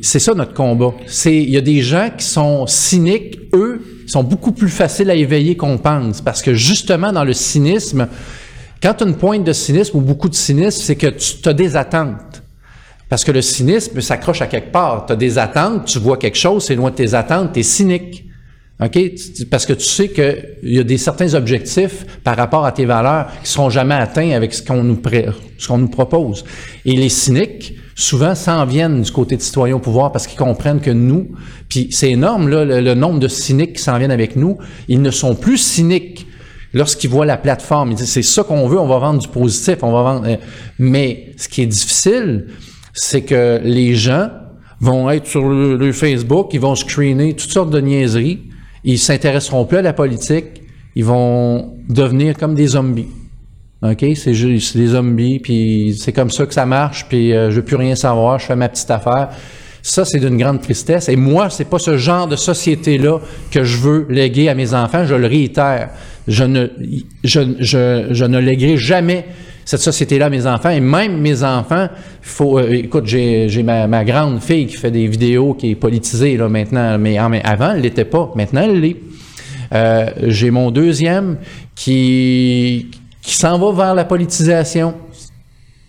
c'est 0.00 0.18
ça 0.18 0.32
notre 0.34 0.54
combat. 0.54 0.92
C'est 1.06 1.36
il 1.36 1.50
y 1.50 1.56
a 1.56 1.60
des 1.60 1.80
gens 1.82 2.08
qui 2.16 2.24
sont 2.24 2.66
cyniques, 2.66 3.38
eux, 3.54 3.82
sont 4.06 4.22
beaucoup 4.22 4.52
plus 4.52 4.68
faciles 4.68 5.10
à 5.10 5.14
éveiller 5.14 5.56
qu'on 5.56 5.78
pense 5.78 6.20
parce 6.20 6.40
que 6.42 6.54
justement 6.54 7.12
dans 7.12 7.24
le 7.24 7.32
cynisme, 7.32 8.06
quand 8.82 8.94
tu 8.94 9.04
as 9.04 9.06
une 9.08 9.16
pointe 9.16 9.42
de 9.44 9.52
cynisme 9.52 9.96
ou 9.98 10.00
beaucoup 10.00 10.28
de 10.28 10.34
cynisme, 10.34 10.80
c'est 10.82 10.96
que 10.96 11.08
tu 11.08 11.48
as 11.48 11.52
des 11.52 11.76
attentes. 11.76 12.42
Parce 13.08 13.24
que 13.24 13.32
le 13.32 13.42
cynisme 13.42 14.00
s'accroche 14.00 14.42
à 14.42 14.46
quelque 14.46 14.72
part. 14.72 15.06
Tu 15.06 15.12
as 15.12 15.16
des 15.16 15.38
attentes, 15.38 15.84
tu 15.86 15.98
vois 15.98 16.16
quelque 16.16 16.36
chose, 16.38 16.64
c'est 16.64 16.74
loin 16.74 16.90
de 16.90 16.96
tes 16.96 17.14
attentes, 17.14 17.52
tu 17.52 17.60
es 17.60 17.62
cynique. 17.62 18.24
OK? 18.82 18.98
Parce 19.50 19.64
que 19.64 19.72
tu 19.72 19.84
sais 19.86 20.08
qu'il 20.10 20.74
y 20.74 20.78
a 20.78 20.82
des 20.82 20.98
certains 20.98 21.32
objectifs 21.34 22.04
par 22.22 22.36
rapport 22.36 22.66
à 22.66 22.72
tes 22.72 22.84
valeurs 22.84 23.28
qui 23.42 23.50
seront 23.50 23.70
jamais 23.70 23.94
atteints 23.94 24.32
avec 24.32 24.52
ce 24.52 24.62
qu'on 24.62 24.82
nous, 24.82 25.00
nous 25.70 25.88
propose. 25.88 26.44
Et 26.84 26.94
les 26.94 27.08
cyniques, 27.08 27.74
souvent, 27.94 28.34
s'en 28.34 28.66
viennent 28.66 29.00
du 29.00 29.10
côté 29.10 29.36
de 29.36 29.40
citoyens 29.40 29.76
au 29.76 29.78
pouvoir 29.78 30.12
parce 30.12 30.26
qu'ils 30.26 30.38
comprennent 30.38 30.80
que 30.80 30.90
nous, 30.90 31.30
puis 31.70 31.88
c'est 31.90 32.10
énorme, 32.10 32.48
là, 32.48 32.66
le, 32.66 32.80
le 32.80 32.94
nombre 32.94 33.18
de 33.18 33.28
cyniques 33.28 33.76
qui 33.76 33.82
s'en 33.82 33.96
viennent 33.96 34.10
avec 34.10 34.36
nous, 34.36 34.58
ils 34.88 35.00
ne 35.00 35.10
sont 35.10 35.34
plus 35.34 35.56
cyniques 35.56 36.26
lorsqu'ils 36.74 37.08
voient 37.08 37.24
la 37.24 37.38
plateforme. 37.38 37.92
Ils 37.92 37.96
disent, 37.96 38.10
c'est 38.10 38.20
ça 38.20 38.42
qu'on 38.42 38.68
veut, 38.68 38.78
on 38.78 38.86
va 38.86 38.98
vendre 38.98 39.20
du 39.20 39.28
positif, 39.28 39.78
on 39.80 39.92
va 39.92 40.02
vendre... 40.02 40.28
euh, 40.28 40.36
Mais 40.78 41.32
ce 41.38 41.48
qui 41.48 41.62
est 41.62 41.66
difficile, 41.66 42.48
c'est 42.96 43.20
que 43.20 43.60
les 43.62 43.94
gens 43.94 44.30
vont 44.80 45.08
être 45.10 45.26
sur 45.26 45.48
le, 45.48 45.92
Facebook, 45.92 46.48
ils 46.52 46.60
vont 46.60 46.74
screener 46.74 47.34
toutes 47.34 47.50
sortes 47.50 47.70
de 47.70 47.80
niaiseries, 47.80 48.40
ils 48.84 48.98
s'intéresseront 48.98 49.64
plus 49.66 49.78
à 49.78 49.82
la 49.82 49.92
politique, 49.92 50.62
ils 50.94 51.04
vont 51.04 51.76
devenir 51.88 52.36
comme 52.36 52.54
des 52.54 52.68
zombies. 52.68 53.08
OK? 53.82 54.04
C'est 54.14 54.34
juste 54.34 54.76
des 54.76 54.88
zombies, 54.88 55.38
puis 55.38 55.96
c'est 55.98 56.12
comme 56.12 56.30
ça 56.30 56.46
que 56.46 56.54
ça 56.54 56.66
marche, 56.66 57.06
puis 57.08 57.32
euh, 57.32 57.50
je 57.50 57.56
veux 57.56 57.64
plus 57.64 57.76
rien 57.76 57.94
savoir, 57.94 58.38
je 58.38 58.46
fais 58.46 58.56
ma 58.56 58.68
petite 58.68 58.90
affaire. 58.90 59.28
Ça, 59.82 60.04
c'est 60.04 60.18
d'une 60.18 60.36
grande 60.36 60.62
tristesse. 60.62 61.08
Et 61.08 61.14
moi, 61.14 61.48
c'est 61.48 61.66
pas 61.66 61.78
ce 61.78 61.96
genre 61.96 62.26
de 62.26 62.34
société-là 62.34 63.20
que 63.52 63.62
je 63.62 63.76
veux 63.76 64.06
léguer 64.10 64.48
à 64.48 64.54
mes 64.56 64.74
enfants. 64.74 65.04
Je 65.06 65.14
le 65.14 65.28
réitère. 65.28 65.90
Je 66.26 66.42
ne, 66.42 66.66
je, 67.22 67.40
je, 67.60 68.08
je 68.10 68.24
ne 68.24 68.40
léguerai 68.40 68.78
jamais 68.78 69.26
cette 69.66 69.80
société-là 69.80 70.30
mes 70.30 70.46
enfants. 70.46 70.70
Et 70.70 70.80
même 70.80 71.18
mes 71.20 71.42
enfants, 71.42 71.88
faut, 72.22 72.58
euh, 72.58 72.70
écoute, 72.72 73.04
j'ai, 73.06 73.62
ma, 73.62 73.86
ma 73.86 74.04
grande 74.04 74.40
fille 74.40 74.66
qui 74.66 74.76
fait 74.76 74.90
des 74.90 75.06
vidéos, 75.08 75.52
qui 75.52 75.72
est 75.72 75.74
politisée 75.74 76.38
là 76.38 76.48
maintenant, 76.48 76.96
mais, 76.98 77.20
en- 77.20 77.28
mais 77.28 77.42
avant, 77.44 77.72
elle 77.74 77.82
l'était 77.82 78.04
pas. 78.06 78.30
Maintenant, 78.34 78.62
elle 78.62 78.80
l'est. 78.80 78.96
Euh, 79.74 80.06
j'ai 80.22 80.50
mon 80.52 80.70
deuxième 80.70 81.36
qui, 81.74 82.90
qui 83.20 83.34
s'en 83.34 83.58
va 83.58 83.72
vers 83.84 83.94
la 83.94 84.04
politisation. 84.04 84.94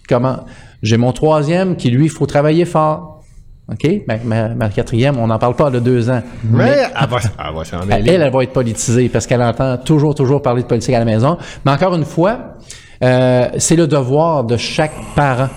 Comment? 0.10 0.38
J'ai 0.82 0.98
mon 0.98 1.12
troisième 1.12 1.76
qui, 1.76 1.90
lui, 1.90 2.06
il 2.06 2.12
faut 2.12 2.26
travailler 2.26 2.66
fort. 2.66 3.24
OK? 3.72 3.88
Ma, 4.08 4.18
ma- 4.24 4.56
ma 4.56 4.70
quatrième, 4.70 5.18
on 5.20 5.28
n'en 5.28 5.38
parle 5.38 5.56
pas 5.56 5.70
de 5.70 5.80
deux 5.80 6.10
ans. 6.10 6.22
Mais 6.50 6.70
elle 7.00 7.08
va, 7.10 7.18
elle 7.22 7.56
va 7.56 7.66
s'en 7.66 7.82
Elle, 7.82 7.88
mêler. 7.88 8.12
elle, 8.14 8.22
elle 8.22 8.32
va 8.34 8.44
être 8.44 8.54
politisée 8.54 9.10
parce 9.10 9.28
qu'elle 9.28 9.42
entend 9.44 9.78
toujours, 9.78 10.16
toujours 10.16 10.42
parler 10.42 10.62
de 10.64 10.68
politique 10.68 10.96
à 10.96 11.00
la 11.00 11.06
maison. 11.06 11.38
Mais 11.66 11.72
encore 11.74 11.94
une 11.96 12.06
fois, 12.06 12.56
euh, 13.04 13.50
c'est 13.58 13.76
le 13.76 13.88
devoir 13.88 14.44
de 14.44 14.58
chaque 14.58 14.94
parent 15.16 15.50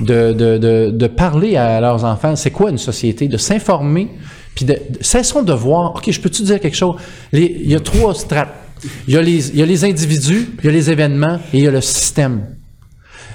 de, 0.00 0.32
de, 0.32 0.90
de, 0.90 1.06
parler 1.06 1.56
à 1.56 1.80
leurs 1.80 2.04
enfants. 2.04 2.36
C'est 2.36 2.50
quoi 2.50 2.70
une 2.70 2.78
société? 2.78 3.28
De 3.28 3.36
s'informer. 3.36 4.08
Puis 4.54 4.64
de, 4.64 4.74
de- 4.74 5.02
cessons 5.02 5.42
de 5.42 5.52
voir, 5.52 5.94
OK, 5.96 6.10
je 6.10 6.20
peux-tu 6.20 6.42
dire 6.42 6.60
quelque 6.60 6.76
chose? 6.76 6.96
Les- 7.32 7.60
il 7.64 7.70
y 7.70 7.74
a 7.74 7.80
trois 7.80 8.14
strates. 8.14 8.52
Il 9.08 9.14
y, 9.14 9.16
a 9.16 9.22
les, 9.22 9.50
il 9.50 9.56
y 9.56 9.62
a 9.62 9.66
les 9.66 9.84
individus, 9.84 10.48
il 10.58 10.66
y 10.66 10.68
a 10.68 10.72
les 10.72 10.90
événements 10.90 11.38
et 11.52 11.58
il 11.58 11.64
y 11.64 11.68
a 11.68 11.70
le 11.70 11.80
système. 11.80 12.42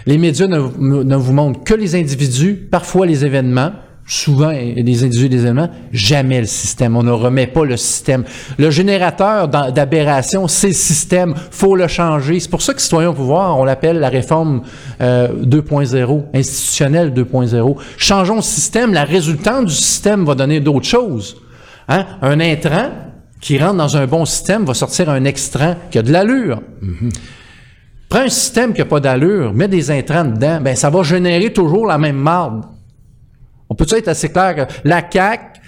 Les 0.06 0.17
médias 0.17 0.48
ne, 0.48 0.58
ne 0.58 1.15
vous 1.15 1.34
montrent 1.34 1.63
que 1.63 1.74
les 1.74 1.95
individus, 1.95 2.56
parfois 2.69 3.06
les 3.06 3.26
événements. 3.26 3.72
Souvent 4.10 4.52
des 4.52 5.04
individus 5.04 5.30
des 5.30 5.43
éléments, 5.43 5.69
jamais 5.93 6.41
le 6.41 6.48
système. 6.48 6.98
On 6.98 7.04
ne 7.04 7.12
remet 7.12 7.45
pas 7.45 7.63
le 7.63 7.78
système. 7.78 8.24
Le 8.58 8.72
générateur 8.72 9.48
d'aberration, 9.48 10.48
c'est 10.48 10.69
le 10.69 10.74
système. 10.74 11.36
faut 11.52 11.76
le 11.76 11.88
changer. 11.88 12.39
C'est 12.39 12.50
pour 12.50 12.63
ça 12.63 12.74
que 12.74 12.82
Citoyens 12.82 13.10
au 13.10 13.13
pouvoir, 13.13 13.58
on 13.58 13.63
l'appelle 13.63 14.00
la 14.00 14.10
réforme 14.10 14.63
euh, 15.00 15.28
2.0, 15.45 16.24
institutionnelle 16.34 17.13
2.0. 17.13 17.78
Changeons 17.98 18.38
le 18.38 18.41
système. 18.41 18.93
La 18.93 19.04
résultante 19.04 19.67
du 19.67 19.76
système 19.76 20.26
va 20.26 20.34
donner 20.34 20.60
d'autres 20.60 20.88
choses. 20.88 21.38
Hein? 21.88 22.06
Un 22.24 22.39
intrant 22.39 22.89
qui 23.39 23.60
rentre 23.60 23.76
dans 23.76 23.95
un 23.95 24.08
bon 24.08 24.26
système 24.26 24.65
va 24.65 24.74
sortir 24.74 25.10
un 25.10 25.24
extrant 25.24 25.76
qui 25.91 26.00
a 26.00 26.02
de 26.02 26.12
l'allure. 26.12 26.62
Prends 28.10 28.22
un 28.22 28.30
système 28.30 28.74
qui 28.74 28.80
n'a 28.80 28.86
pas 28.86 29.00
d'allure, 29.00 29.54
mets 29.54 29.67
des 29.67 29.91
intrants 29.91 30.26
dedans, 30.26 30.60
ben 30.62 30.76
ça 30.76 30.89
va 30.89 31.04
générer 31.04 31.54
toujours 31.54 31.86
la 31.86 32.00
même 32.00 32.17
marde. 32.17 32.63
On 33.69 33.75
peut 33.75 33.86
être 33.91 34.08
assez 34.08 34.29
clair 34.29 34.67
la 34.84 35.03
CAQ, 35.10 35.60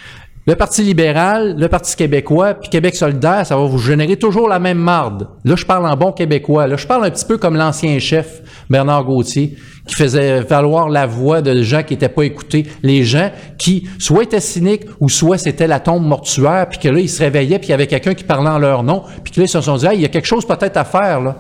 le 0.48 0.56
Parti 0.56 0.82
libéral, 0.82 1.56
le 1.56 1.68
Parti 1.68 1.96
québécois, 1.96 2.56
puis 2.56 2.68
Québec 2.68 2.96
solidaire, 2.96 3.46
ça 3.46 3.56
va 3.56 3.64
vous 3.66 3.78
générer 3.78 4.18
toujours 4.18 4.50
la 4.50 4.58
même 4.58 4.80
marde. 4.80 5.28
Là, 5.46 5.56
je 5.56 5.64
parle 5.64 5.86
en 5.86 5.96
bon 5.96 6.12
québécois. 6.12 6.66
Là, 6.66 6.78
je 6.78 6.88
parle 6.88 7.06
un 7.06 7.12
petit 7.12 7.26
peu 7.26 7.38
comme 7.38 7.56
l'ancien 7.56 8.00
chef, 8.00 8.42
Bernard 8.68 9.04
Gauthier, 9.04 9.56
qui 9.86 9.94
faisait 9.94 10.42
valoir 10.42 10.90
la 10.90 11.06
voix 11.06 11.44
de 11.44 11.62
gens 11.62 11.84
qui 11.84 11.94
n'étaient 11.94 12.10
pas 12.10 12.24
écoutés. 12.24 12.66
Les 12.82 13.04
gens 13.04 13.30
qui, 13.60 13.88
soit 14.00 14.24
étaient 14.24 14.40
cyniques, 14.40 14.86
ou 15.00 15.10
soit 15.10 15.38
c'était 15.38 15.68
la 15.68 15.80
tombe 15.80 16.04
mortuaire, 16.04 16.68
puis 16.68 16.80
que 16.80 16.88
là, 16.90 17.00
ils 17.00 17.10
se 17.10 17.22
réveillaient, 17.22 17.60
puis 17.60 17.68
il 17.68 17.72
y 17.72 17.76
avait 17.76 17.88
quelqu'un 17.88 18.16
qui 18.16 18.24
parlait 18.24 18.50
en 18.50 18.58
leur 18.58 18.82
nom, 18.82 19.04
puis 19.24 19.32
que 19.32 19.42
là, 19.42 19.46
ils 19.46 19.50
se 19.50 19.62
sont 19.62 19.76
dit, 19.78 19.86
Hey, 19.86 19.98
il 19.98 20.02
y 20.02 20.06
a 20.06 20.10
quelque 20.10 20.28
chose 20.28 20.48
peut-être 20.48 20.78
à 20.78 20.86
faire, 20.86 21.22
là. 21.22 21.38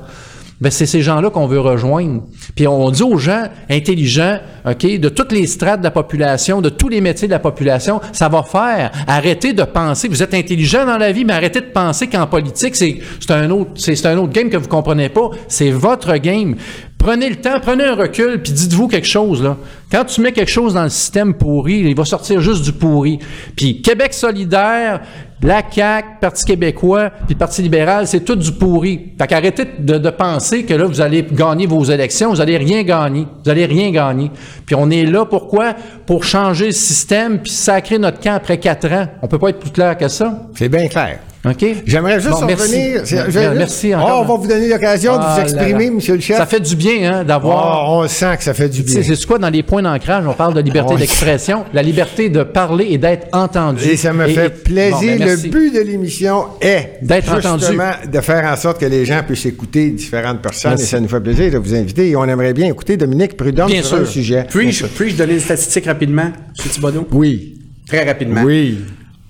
Ben, 0.61 0.69
c'est 0.69 0.85
ces 0.85 1.01
gens-là 1.01 1.31
qu'on 1.31 1.47
veut 1.47 1.59
rejoindre. 1.59 2.21
Puis 2.55 2.67
on 2.67 2.91
dit 2.91 3.01
aux 3.01 3.17
gens 3.17 3.45
intelligents, 3.67 4.37
OK, 4.63 4.99
de 4.99 5.09
toutes 5.09 5.31
les 5.31 5.47
strates 5.47 5.79
de 5.79 5.83
la 5.83 5.91
population, 5.91 6.61
de 6.61 6.69
tous 6.69 6.87
les 6.87 7.01
métiers 7.01 7.27
de 7.27 7.33
la 7.33 7.39
population, 7.39 7.99
ça 8.13 8.29
va 8.29 8.43
faire. 8.43 8.91
Arrêtez 9.07 9.53
de 9.53 9.63
penser. 9.63 10.07
Vous 10.07 10.21
êtes 10.21 10.35
intelligent 10.35 10.85
dans 10.85 10.99
la 10.99 11.11
vie, 11.11 11.25
mais 11.25 11.33
arrêtez 11.33 11.61
de 11.61 11.65
penser 11.65 12.07
qu'en 12.07 12.27
politique, 12.27 12.75
c'est 12.75 13.01
un 13.29 13.49
autre 13.49 13.71
c'est 13.75 14.05
un 14.05 14.17
autre 14.17 14.33
game 14.33 14.49
que 14.49 14.57
vous 14.57 14.67
comprenez 14.67 15.09
pas. 15.09 15.31
C'est 15.47 15.71
votre 15.71 16.15
game. 16.17 16.55
Prenez 17.01 17.31
le 17.31 17.37
temps, 17.37 17.59
prenez 17.59 17.83
un 17.83 17.95
recul, 17.95 18.39
puis 18.43 18.51
dites-vous 18.51 18.87
quelque 18.87 19.07
chose 19.07 19.41
là. 19.41 19.57
Quand 19.91 20.05
tu 20.05 20.21
mets 20.21 20.31
quelque 20.33 20.51
chose 20.51 20.75
dans 20.75 20.83
le 20.83 20.89
système 20.89 21.33
pourri, 21.33 21.79
il 21.79 21.95
va 21.95 22.05
sortir 22.05 22.39
juste 22.41 22.63
du 22.63 22.73
pourri. 22.73 23.17
Puis 23.55 23.81
Québec 23.81 24.13
solidaire, 24.13 25.01
la 25.41 25.63
CAQ, 25.67 26.07
Parti 26.21 26.45
québécois, 26.45 27.09
puis 27.25 27.33
Parti 27.33 27.63
libéral, 27.63 28.05
c'est 28.05 28.19
tout 28.19 28.35
du 28.35 28.51
pourri. 28.51 29.13
Fait 29.19 29.25
qu'arrêtez 29.25 29.65
de, 29.79 29.97
de 29.97 30.09
penser 30.11 30.63
que 30.63 30.75
là, 30.75 30.85
vous 30.85 31.01
allez 31.01 31.25
gagner 31.31 31.65
vos 31.65 31.83
élections. 31.83 32.29
Vous 32.29 32.41
allez 32.41 32.57
rien 32.57 32.83
gagner. 32.83 33.25
Vous 33.43 33.49
allez 33.49 33.65
rien 33.65 33.89
gagner. 33.89 34.29
Puis 34.67 34.75
on 34.75 34.91
est 34.91 35.05
là, 35.05 35.25
pourquoi? 35.25 35.73
Pour 36.05 36.23
changer 36.23 36.67
le 36.67 36.71
système, 36.71 37.39
puis 37.39 37.51
sacrer 37.51 37.97
notre 37.97 38.19
camp 38.19 38.35
après 38.35 38.59
quatre 38.59 38.85
ans. 38.93 39.07
On 39.23 39.27
peut 39.27 39.39
pas 39.39 39.49
être 39.49 39.59
plus 39.59 39.71
clair 39.71 39.97
que 39.97 40.07
ça. 40.07 40.43
C'est 40.53 40.69
bien 40.69 40.87
clair. 40.87 41.17
OK? 41.43 41.65
J'aimerais 41.87 42.19
juste 42.19 42.39
Bon, 42.39 42.45
merci. 42.45 42.63
revenir. 42.97 43.27
Bien, 43.29 43.53
Merci 43.55 43.91
Oh, 43.95 43.97
encore. 43.97 44.21
on 44.21 44.25
va 44.25 44.35
vous 44.43 44.47
donner 44.47 44.67
l'occasion 44.69 45.13
de 45.13 45.21
Ah 45.23 45.31
vous 45.31 45.37
là 45.37 45.43
exprimer, 45.63 45.89
monsieur 45.89 46.13
le 46.13 46.21
chef. 46.21 46.37
Ça 46.37 46.45
fait 46.45 46.59
du 46.59 46.75
bien, 46.75 47.11
hein, 47.11 47.23
d'avoir... 47.23 47.89
Oh, 47.89 48.03
on 48.03 48.07
sent 48.07 48.37
que 48.37 48.43
ça 48.43 48.53
fait 48.53 48.69
du 48.69 48.83
bien. 48.83 49.01
c'est 49.01 49.25
quoi 49.25 49.39
dans 49.39 49.49
les 49.49 49.63
points 49.63 49.81
d'ancrage, 49.81 50.23
on 50.27 50.33
parle 50.33 50.53
de 50.53 50.61
liberté 50.61 50.95
d'expression, 50.97 51.65
la 51.73 51.81
liberté 51.81 52.29
de 52.29 52.43
parler 52.43 52.87
et 52.91 52.99
d'être 52.99 53.27
entendu. 53.33 53.83
Et 53.85 53.97
ça 53.97 54.13
me 54.13 54.27
Et- 54.29 54.33
fait 54.35 54.45
et- 54.45 54.49
plaisir. 54.49 55.17
Bon, 55.17 55.25
ben, 55.25 55.29
le 55.29 55.49
but 55.49 55.73
de 55.73 55.79
l'émission 55.79 56.43
est 56.61 56.99
D'être 57.01 57.41
justement 57.41 57.89
de 58.11 58.21
faire 58.21 58.45
en 58.45 58.55
sorte 58.55 58.79
que 58.79 58.85
les 58.85 59.03
gens 59.05 59.21
puissent 59.25 59.47
écouter 59.47 59.89
différentes 59.89 60.41
personnes. 60.43 60.71
Merci. 60.73 60.83
Et 60.83 60.87
ça 60.87 60.99
nous 60.99 61.07
fait 61.07 61.19
plaisir 61.21 61.51
de 61.51 61.57
vous 61.57 61.73
inviter. 61.73 62.09
Et 62.09 62.15
on 62.15 62.25
aimerait 62.25 62.53
bien 62.53 62.67
écouter 62.67 62.97
Dominique 62.97 63.35
Prudhomme 63.35 63.67
Bien 63.67 63.81
sur 63.81 63.97
sûr. 63.97 64.07
sujet. 64.07 64.45
Puis-je 64.47 64.85
puis-je 64.85 65.15
donner 65.15 65.33
des 65.33 65.39
statistiques 65.39 65.85
rapidement, 65.87 66.21
M. 66.25 66.33
Thibodeau? 66.71 67.07
Oui. 67.11 67.57
Très 67.87 68.03
rapidement. 68.05 68.41
Oui. 68.43 68.77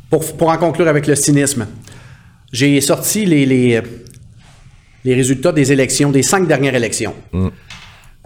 Pour, 0.10 0.26
pour 0.34 0.50
en 0.50 0.58
conclure 0.58 0.89
avec 0.89 1.08
le 1.08 1.15
cynisme, 1.15 1.65
j'ai 2.51 2.81
sorti 2.81 3.25
les, 3.25 3.45
les, 3.45 3.81
les 5.05 5.13
résultats 5.15 5.51
des 5.51 5.71
élections, 5.71 6.11
des 6.11 6.23
cinq 6.23 6.47
dernières 6.47 6.75
élections. 6.75 7.15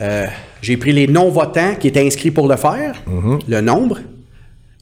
Euh, 0.01 0.27
j'ai 0.61 0.77
pris 0.77 0.91
les 0.91 1.07
non-votants 1.07 1.75
qui 1.75 1.87
étaient 1.87 2.05
inscrits 2.05 2.31
pour 2.31 2.47
le 2.47 2.57
faire, 2.57 3.01
le 3.47 3.61
nombre. 3.61 3.99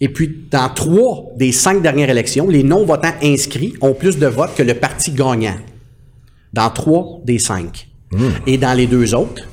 Et 0.02 0.10
puis, 0.10 0.48
dans 0.50 0.70
trois 0.70 1.32
des 1.38 1.52
cinq 1.52 1.82
dernières 1.82 2.10
élections, 2.10 2.48
les 2.50 2.64
non-votants 2.64 3.14
inscrits 3.22 3.74
ont 3.82 3.94
plus 3.94 4.18
de 4.18 4.28
votes 4.28 4.56
que 4.56 4.64
le 4.64 4.74
parti 4.74 5.12
gagnant. 5.12 5.58
Dans 6.52 6.70
trois 6.70 7.22
des 7.24 7.40
cinq. 7.40 7.88
Et 8.46 8.58
dans 8.58 8.74
les 8.74 8.88
deux 8.88 9.14
autres, 9.16 9.44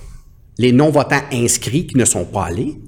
les 0.58 0.72
non-votants 0.72 1.22
inscrits 1.32 1.86
qui 1.86 1.96
ne 1.96 2.04
sont 2.04 2.24
pas 2.24 2.46
allés 2.46 2.78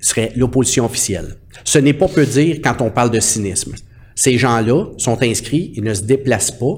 serait 0.00 0.32
l'opposition 0.36 0.84
officielle. 0.84 1.36
Ce 1.64 1.78
n'est 1.78 1.94
pas 1.94 2.08
peu 2.08 2.26
dire 2.26 2.58
quand 2.62 2.80
on 2.80 2.90
parle 2.90 3.10
de 3.10 3.20
cynisme. 3.20 3.74
Ces 4.14 4.38
gens-là 4.38 4.86
sont 4.98 5.20
inscrits, 5.22 5.72
ils 5.76 5.82
ne 5.84 5.92
se 5.94 6.02
déplacent 6.02 6.52
pas, 6.52 6.74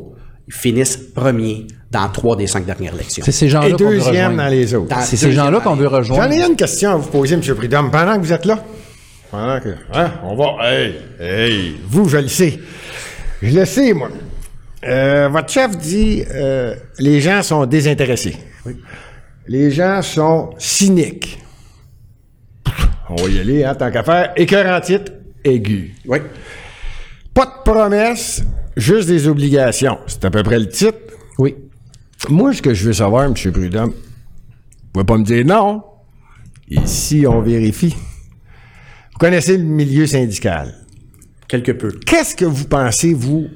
ils 0.49 0.55
finissent 0.55 0.97
premiers 0.97 1.67
dans 1.91 2.09
trois 2.09 2.37
des 2.37 2.47
cinq 2.47 2.65
dernières 2.67 2.95
élections. 2.95 3.23
C'est 3.25 3.33
ces 3.33 3.49
gens-là 3.49 3.69
Et 3.69 3.73
qu'on 3.73 3.85
veut 3.85 3.97
deuxième 3.97 4.07
rejoindre. 4.33 4.37
dans 4.37 4.49
les 4.49 4.75
autres. 4.75 4.97
C'est 5.03 5.17
ces 5.17 5.33
gens-là 5.33 5.61
qu'on 5.61 5.75
veut 5.77 5.89
J'en 5.89 5.97
rejoindre. 5.99 6.33
ai 6.33 6.47
une 6.47 6.57
question 6.57 6.91
à 6.93 6.97
vous 6.97 7.09
poser, 7.11 7.35
M. 7.35 7.41
Prudhomme, 7.43 7.91
pendant 7.91 8.17
que 8.17 8.21
vous 8.27 8.33
êtes 8.33 8.45
là. 8.45 8.63
Pendant 9.31 9.61
que. 9.61 9.75
Hein, 9.93 10.13
on 10.25 10.35
va. 10.37 10.57
Hey, 10.63 10.95
hey. 11.21 11.77
Vous, 11.89 12.09
je 12.09 12.19
le 12.19 12.29
sais. 12.29 12.59
Je 13.43 13.59
le 13.59 13.65
sais, 13.65 13.93
moi. 13.93 14.09
Euh, 14.85 15.29
votre 15.29 15.49
chef 15.53 15.77
dit 15.77 16.23
euh, 16.31 16.75
les 16.99 17.21
gens 17.21 17.43
sont 17.43 17.67
désintéressés. 17.67 18.37
Les 19.49 19.71
gens 19.71 20.01
sont 20.03 20.51
cyniques. 20.59 21.39
On 23.09 23.17
va 23.17 23.29
y 23.29 23.39
aller, 23.41 23.65
hein, 23.65 23.75
tant 23.75 23.91
qu'à 23.91 24.03
faire. 24.03 24.33
Écœurantite 24.37 25.13
aigu. 25.45 25.95
Oui. 26.07 26.19
Pas 27.37 27.45
de 27.45 27.71
promesses, 27.71 28.43
juste 28.79 29.09
des 29.09 29.29
obligations. 29.29 29.99
C'est 30.07 30.25
à 30.25 30.31
peu 30.31 30.43
près 30.43 30.59
le 30.59 30.71
titre. 30.71 30.97
Oui. 31.37 31.55
Moi, 32.31 32.55
ce 32.55 32.63
que 32.63 32.73
je 32.73 32.87
veux 32.87 32.95
savoir, 32.95 33.25
M. 33.25 33.35
Prudhomme, 33.35 33.91
vous 33.91 34.91
pouvez 34.91 35.05
pas 35.05 35.19
me 35.19 35.23
dire 35.23 35.45
non. 35.45 35.83
Ici, 36.71 37.27
on 37.29 37.43
vérifie. 37.43 37.95
Vous 39.13 39.19
connaissez 39.19 39.59
le 39.59 39.65
milieu 39.65 40.07
syndical? 40.07 40.75
Quelque 41.47 41.73
peu. 41.73 41.93
Qu'est-ce 42.07 42.35
que 42.35 42.47
vous 42.47 42.65
pensez, 42.65 43.13
vous, 43.13 43.49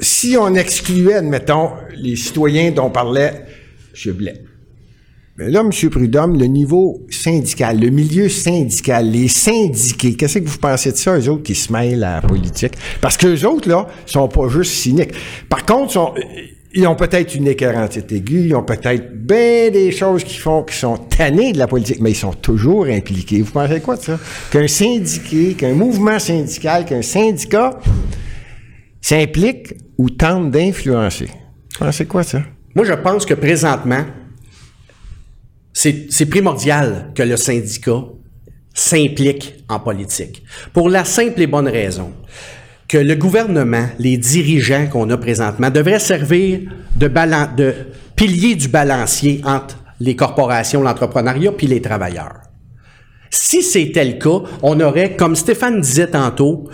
si 0.00 0.36
on 0.36 0.52
excluait, 0.56 1.14
admettons, 1.14 1.70
les 1.94 2.16
citoyens 2.16 2.72
dont 2.72 2.90
parlait 2.90 3.46
M. 4.04 4.12
Blais? 4.14 4.42
Là, 5.40 5.60
M. 5.60 5.70
Prudhomme, 5.90 6.38
le 6.38 6.44
niveau 6.46 7.00
syndical, 7.08 7.80
le 7.80 7.88
milieu 7.88 8.28
syndical, 8.28 9.10
les 9.10 9.28
syndiqués, 9.28 10.14
qu'est-ce 10.14 10.38
que 10.38 10.46
vous 10.46 10.58
pensez 10.58 10.92
de 10.92 10.96
ça, 10.96 11.18
eux 11.18 11.30
autres 11.30 11.44
qui 11.44 11.54
se 11.54 11.72
mêlent 11.72 12.04
à 12.04 12.16
la 12.16 12.20
politique? 12.20 12.74
Parce 13.00 13.16
qu'eux 13.16 13.46
autres, 13.46 13.66
là, 13.66 13.86
sont 14.04 14.28
pas 14.28 14.48
juste 14.48 14.72
cyniques. 14.72 15.12
Par 15.48 15.64
contre, 15.64 15.92
sont, 15.92 16.14
ils 16.74 16.86
ont 16.86 16.94
peut-être 16.94 17.34
une 17.34 17.48
écœurantite 17.48 18.12
aiguë, 18.12 18.48
ils 18.48 18.54
ont 18.54 18.62
peut-être 18.62 19.14
bien 19.14 19.70
des 19.70 19.90
choses 19.92 20.24
qui 20.24 20.36
font, 20.36 20.62
qui 20.62 20.76
sont 20.76 20.98
tannés 20.98 21.52
de 21.52 21.58
la 21.58 21.66
politique, 21.66 22.00
mais 22.00 22.10
ils 22.10 22.16
sont 22.16 22.34
toujours 22.34 22.84
impliqués. 22.84 23.40
Vous 23.40 23.50
pensez 23.50 23.80
quoi 23.80 23.96
de 23.96 24.02
ça? 24.02 24.18
Qu'un 24.50 24.68
syndiqué, 24.68 25.54
qu'un 25.54 25.72
mouvement 25.72 26.18
syndical, 26.18 26.84
qu'un 26.84 27.02
syndicat 27.02 27.80
s'implique 29.00 29.72
ou 29.96 30.10
tente 30.10 30.50
d'influencer? 30.50 31.28
Vous 31.78 31.86
pensez 31.86 32.04
quoi 32.04 32.24
de 32.24 32.28
ça? 32.28 32.42
Moi, 32.74 32.84
je 32.84 32.92
pense 32.92 33.24
que 33.24 33.34
présentement, 33.34 34.04
c'est 35.72 36.26
primordial 36.26 37.12
que 37.14 37.22
le 37.22 37.36
syndicat 37.36 38.04
s'implique 38.74 39.64
en 39.68 39.80
politique. 39.80 40.42
Pour 40.72 40.88
la 40.88 41.04
simple 41.04 41.40
et 41.42 41.46
bonne 41.46 41.68
raison 41.68 42.12
que 42.88 42.98
le 42.98 43.14
gouvernement, 43.14 43.86
les 43.98 44.16
dirigeants 44.16 44.86
qu'on 44.88 45.08
a 45.10 45.16
présentement, 45.16 45.70
devraient 45.70 46.00
servir 46.00 46.60
de 46.96 47.74
pilier 48.16 48.56
du 48.56 48.68
balancier 48.68 49.40
entre 49.44 49.78
les 50.00 50.16
corporations, 50.16 50.82
l'entrepreneuriat 50.82 51.52
puis 51.52 51.68
les 51.68 51.80
travailleurs. 51.80 52.40
Si 53.30 53.62
c'était 53.62 54.04
le 54.04 54.18
cas, 54.18 54.48
on 54.62 54.80
aurait, 54.80 55.14
comme 55.14 55.36
Stéphane 55.36 55.80
disait 55.80 56.08
tantôt, 56.08 56.68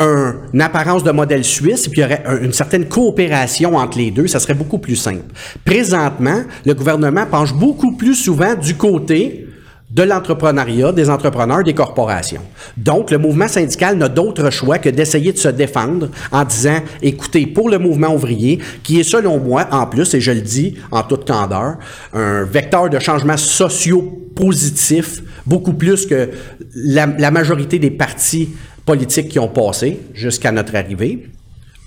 un- 0.00 0.34
une 0.52 0.62
apparence 0.62 1.04
de 1.04 1.10
modèle 1.12 1.44
suisse, 1.44 1.86
puis 1.88 2.00
il 2.00 2.02
y 2.02 2.04
aurait 2.04 2.22
un- 2.26 2.40
une 2.40 2.52
certaine 2.52 2.86
coopération 2.86 3.76
entre 3.76 3.98
les 3.98 4.10
deux, 4.10 4.26
ça 4.26 4.40
serait 4.40 4.54
beaucoup 4.54 4.78
plus 4.78 4.96
simple. 4.96 5.22
Présentement, 5.64 6.42
le 6.66 6.74
gouvernement 6.74 7.26
penche 7.26 7.52
beaucoup 7.54 7.92
plus 7.92 8.14
souvent 8.16 8.54
du 8.54 8.74
côté 8.74 9.46
de 9.90 10.04
l'entrepreneuriat, 10.04 10.92
des 10.92 11.10
entrepreneurs, 11.10 11.64
des 11.64 11.74
corporations. 11.74 12.42
Donc, 12.76 13.10
le 13.10 13.18
mouvement 13.18 13.48
syndical 13.48 13.96
n'a 13.98 14.08
d'autre 14.08 14.48
choix 14.50 14.78
que 14.78 14.88
d'essayer 14.88 15.32
de 15.32 15.38
se 15.38 15.48
défendre 15.48 16.08
en 16.30 16.44
disant, 16.44 16.78
écoutez, 17.02 17.44
pour 17.48 17.68
le 17.68 17.78
mouvement 17.80 18.14
ouvrier, 18.14 18.60
qui 18.84 19.00
est 19.00 19.02
selon 19.02 19.38
moi, 19.38 19.66
en 19.72 19.86
plus, 19.86 20.14
et 20.14 20.20
je 20.20 20.30
le 20.30 20.42
dis 20.42 20.76
en 20.92 21.02
toute 21.02 21.26
candeur, 21.26 21.74
un 22.12 22.44
vecteur 22.44 22.88
de 22.88 23.00
changement 23.00 23.36
socio-positif, 23.36 25.22
beaucoup 25.44 25.72
plus 25.72 26.06
que 26.06 26.30
la 26.76 27.30
majorité 27.32 27.80
des 27.80 27.90
partis 27.90 28.50
politiques 28.86 29.28
qui 29.28 29.38
ont 29.38 29.48
passé 29.48 30.00
jusqu'à 30.14 30.52
notre 30.52 30.74
arrivée, 30.76 31.28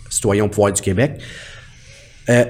citoyens 0.09 0.45
au 0.45 0.49
pouvoir 0.49 0.71
du 0.73 0.81
Québec. 0.81 1.19
Euh, 2.29 2.45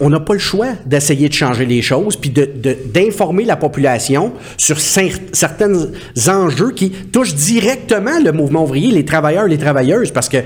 on 0.00 0.10
n'a 0.10 0.20
pas 0.20 0.34
le 0.34 0.38
choix 0.38 0.74
d'essayer 0.84 1.28
de 1.28 1.34
changer 1.34 1.66
les 1.66 1.82
choses, 1.82 2.14
puis 2.16 2.30
d'informer 2.30 3.44
la 3.44 3.56
population 3.56 4.32
sur 4.56 4.76
cer- 4.76 5.18
certains 5.32 5.72
enjeux 6.28 6.70
qui 6.72 6.90
touchent 6.90 7.34
directement 7.34 8.20
le 8.22 8.30
mouvement 8.32 8.62
ouvrier, 8.62 8.92
les 8.92 9.04
travailleurs, 9.04 9.48
les 9.48 9.58
travailleuses, 9.58 10.12
parce 10.12 10.28
que 10.28 10.38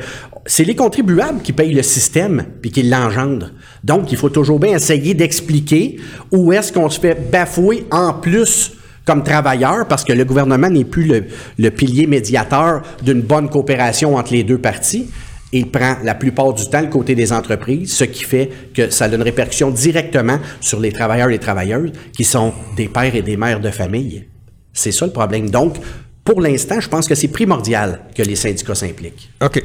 c'est 0.46 0.64
les 0.64 0.74
contribuables 0.74 1.42
qui 1.42 1.52
payent 1.52 1.74
le 1.74 1.82
système, 1.82 2.46
puis 2.62 2.70
qui 2.70 2.82
l'engendrent. 2.84 3.50
Donc, 3.84 4.10
il 4.10 4.16
faut 4.16 4.30
toujours 4.30 4.58
bien 4.58 4.76
essayer 4.76 5.12
d'expliquer 5.12 5.98
où 6.30 6.52
est-ce 6.52 6.72
qu'on 6.72 6.88
se 6.88 6.98
fait 6.98 7.30
bafouer 7.30 7.84
en 7.90 8.14
plus 8.14 8.72
comme 9.04 9.22
travailleur, 9.24 9.86
parce 9.88 10.04
que 10.04 10.12
le 10.12 10.24
gouvernement 10.24 10.68
n'est 10.70 10.84
plus 10.84 11.04
le, 11.04 11.24
le 11.58 11.70
pilier 11.70 12.06
médiateur 12.06 12.82
d'une 13.02 13.22
bonne 13.22 13.48
coopération 13.48 14.16
entre 14.16 14.32
les 14.32 14.44
deux 14.44 14.58
parties. 14.58 15.10
Il 15.52 15.68
prend 15.70 15.96
la 16.04 16.14
plupart 16.14 16.52
du 16.54 16.68
temps 16.70 16.80
le 16.80 16.86
côté 16.86 17.14
des 17.16 17.32
entreprises, 17.32 17.92
ce 17.94 18.04
qui 18.04 18.22
fait 18.22 18.48
que 18.72 18.88
ça 18.90 19.06
a 19.06 19.08
une 19.08 19.22
répercussion 19.22 19.70
directement 19.70 20.38
sur 20.60 20.78
les 20.78 20.92
travailleurs 20.92 21.28
et 21.28 21.32
les 21.32 21.38
travailleuses 21.40 21.90
qui 22.16 22.22
sont 22.22 22.52
des 22.76 22.88
pères 22.88 23.14
et 23.16 23.22
des 23.22 23.36
mères 23.36 23.58
de 23.58 23.70
famille. 23.70 24.26
C'est 24.72 24.92
ça 24.92 25.06
le 25.06 25.12
problème. 25.12 25.50
Donc, 25.50 25.74
pour 26.22 26.40
l'instant, 26.40 26.78
je 26.80 26.88
pense 26.88 27.08
que 27.08 27.16
c'est 27.16 27.28
primordial 27.28 28.02
que 28.14 28.22
les 28.22 28.36
syndicats 28.36 28.76
s'impliquent. 28.76 29.30
OK. 29.42 29.60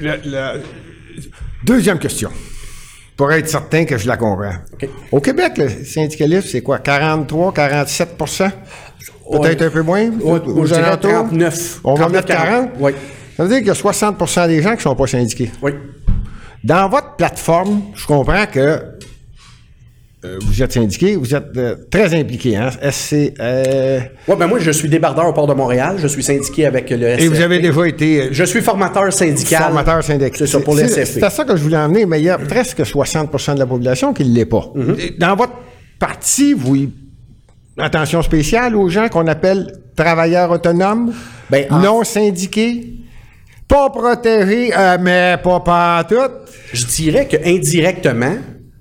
La- 0.00 0.16
la- 0.24 0.54
Deuxième 1.64 1.98
question. 1.98 2.30
Pour 3.18 3.32
être 3.32 3.48
certain 3.48 3.84
que 3.84 3.98
je 3.98 4.06
la 4.06 4.16
comprends. 4.16 4.54
OK. 4.72 4.88
Au 5.10 5.20
Québec, 5.20 5.58
le 5.58 5.68
syndicalisme, 5.68 6.46
c'est 6.52 6.60
quoi? 6.60 6.78
43, 6.78 7.52
47% 7.52 8.50
Peut-être 9.30 9.62
un 9.62 9.70
peu 9.70 9.82
moins? 9.82 10.08
Ouais, 10.08 10.40
aux 10.46 10.64
dirais 10.64 10.84
alentours? 10.84 11.26
39. 11.26 11.80
On 11.82 11.94
va 11.94 12.06
39, 12.06 12.12
mettre 12.12 12.26
40? 12.28 12.70
Oui. 12.78 12.92
Ça 13.36 13.42
veut 13.42 13.48
dire 13.48 13.58
qu'il 13.58 13.66
y 13.66 13.70
a 13.70 13.74
60% 13.74 14.46
des 14.46 14.62
gens 14.62 14.70
qui 14.70 14.76
ne 14.76 14.82
sont 14.82 14.94
pas 14.94 15.08
syndiqués. 15.08 15.50
Oui. 15.60 15.72
Dans 16.62 16.88
votre 16.88 17.16
plateforme, 17.16 17.82
je 17.94 18.06
comprends 18.06 18.46
que 18.46 18.82
vous 20.40 20.62
êtes 20.62 20.72
syndiqué, 20.72 21.14
vous 21.14 21.32
êtes 21.34 21.56
euh, 21.56 21.76
très 21.90 22.12
impliqué, 22.18 22.56
hein? 22.56 22.70
SC, 22.90 23.34
euh, 23.38 24.00
Ouais, 24.26 24.34
ben 24.36 24.46
moi, 24.48 24.58
je 24.58 24.70
suis 24.72 24.88
débardeur 24.88 25.26
au 25.26 25.32
port 25.32 25.46
de 25.46 25.54
Montréal. 25.54 25.96
Je 25.98 26.08
suis 26.08 26.22
syndiqué 26.24 26.66
avec 26.66 26.90
le 26.90 27.06
SFP. 27.06 27.22
et 27.22 27.28
vous 27.28 27.40
avez 27.40 27.58
déjà 27.60 27.86
été 27.86 28.22
euh, 28.22 28.28
Je 28.32 28.42
suis 28.44 28.60
formateur 28.60 29.12
syndical. 29.12 29.62
formateur 29.62 30.02
syndical. 30.02 30.32
C'est 30.36 30.46
ça, 30.48 30.60
pour 30.60 30.74
le 30.74 30.88
C'est- 30.88 31.22
à 31.22 31.30
ça 31.30 31.44
que 31.44 31.56
je 31.56 31.62
voulais 31.62 31.76
emmener, 31.76 32.04
mais 32.04 32.18
il 32.20 32.24
y 32.24 32.30
a 32.30 32.38
presque 32.38 32.84
60% 32.84 33.54
de 33.54 33.58
la 33.60 33.66
population 33.66 34.12
qui 34.12 34.24
ne 34.24 34.34
l'est 34.34 34.44
pas. 34.44 34.72
Et 34.98 35.14
Dans 35.18 35.36
votre 35.36 35.52
parti, 36.00 36.52
vous 36.52 36.74
y- 36.76 36.90
attention 37.78 38.20
spéciale 38.22 38.74
aux 38.74 38.88
gens 38.88 39.08
qu'on 39.08 39.26
appelle 39.28 39.72
travailleurs 39.94 40.50
autonomes, 40.50 41.12
Ben, 41.50 41.66
en- 41.70 41.78
non 41.78 42.02
syndiqués, 42.04 42.94
pas 43.68 43.88
protégés, 43.90 44.72
euh, 44.76 44.96
mais 45.00 45.36
pas 45.42 45.60
pantoute. 45.60 46.32
Je 46.72 46.86
dirais 46.86 47.26
que 47.28 47.36
indirectement, 47.48 48.34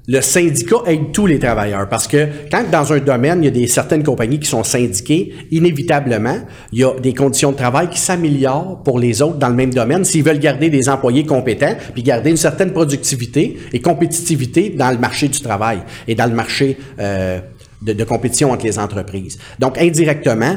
le 0.07 0.21
syndicat 0.21 0.77
aide 0.85 1.11
tous 1.11 1.25
les 1.25 1.37
travailleurs 1.37 1.89
parce 1.89 2.07
que 2.07 2.27
quand 2.49 2.63
dans 2.71 2.93
un 2.93 2.99
domaine, 2.99 3.43
il 3.43 3.45
y 3.45 3.47
a 3.49 3.51
des 3.51 3.67
certaines 3.67 4.03
compagnies 4.03 4.39
qui 4.39 4.47
sont 4.47 4.63
syndiquées, 4.63 5.33
inévitablement, 5.51 6.37
il 6.71 6.79
y 6.79 6.83
a 6.85 6.93
des 6.93 7.13
conditions 7.13 7.51
de 7.51 7.57
travail 7.57 7.89
qui 7.89 7.99
s'améliorent 7.99 8.81
pour 8.83 8.99
les 8.99 9.21
autres 9.21 9.37
dans 9.37 9.49
le 9.49 9.55
même 9.55 9.73
domaine 9.73 10.05
s'ils 10.05 10.23
veulent 10.23 10.39
garder 10.39 10.69
des 10.69 10.87
employés 10.87 11.25
compétents 11.25 11.75
puis 11.93 12.03
garder 12.03 12.29
une 12.29 12.37
certaine 12.37 12.71
productivité 12.71 13.57
et 13.73 13.81
compétitivité 13.81 14.69
dans 14.69 14.91
le 14.91 14.97
marché 14.97 15.27
du 15.27 15.41
travail 15.41 15.79
et 16.07 16.15
dans 16.15 16.27
le 16.27 16.35
marché 16.35 16.77
euh, 16.99 17.39
de, 17.81 17.91
de 17.91 18.03
compétition 18.05 18.51
entre 18.51 18.63
les 18.63 18.79
entreprises. 18.79 19.37
Donc 19.59 19.77
indirectement, 19.77 20.55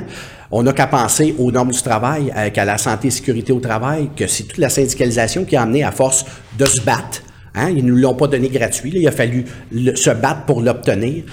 on 0.53 0.63
n'a 0.63 0.73
qu'à 0.73 0.87
penser 0.87 1.35
aux 1.39 1.51
normes 1.51 1.73
du 1.73 1.83
travail, 1.83 2.33
euh, 2.37 2.51
qu'à 2.51 2.65
la 2.65 2.79
santé 2.79 3.09
et 3.09 3.11
sécurité 3.11 3.53
au 3.53 3.61
travail, 3.61 4.11
que 4.17 4.29
c'est 4.29 4.45
toute 4.45 4.59
la 4.59 4.69
syndicalisation 4.69 5.45
qui 5.45 5.57
a 5.57 5.63
amené 5.63 5.83
à 5.83 5.91
force 5.91 6.25
de 6.57 6.67
se 6.67 6.81
battre. 6.83 7.23
Hein? 7.55 7.71
Ils 7.71 7.85
ne 7.85 7.91
nous 7.91 7.97
l'ont 7.97 8.15
pas 8.15 8.27
donné 8.27 8.49
gratuit. 8.49 8.91
là. 8.91 8.99
Il 9.01 9.09
a 9.09 9.13
fallu 9.13 9.45
le- 9.73 9.97
se 9.97 10.11
battre 10.11 10.45
pour 10.47 10.61
l'obtenir. 10.63 11.25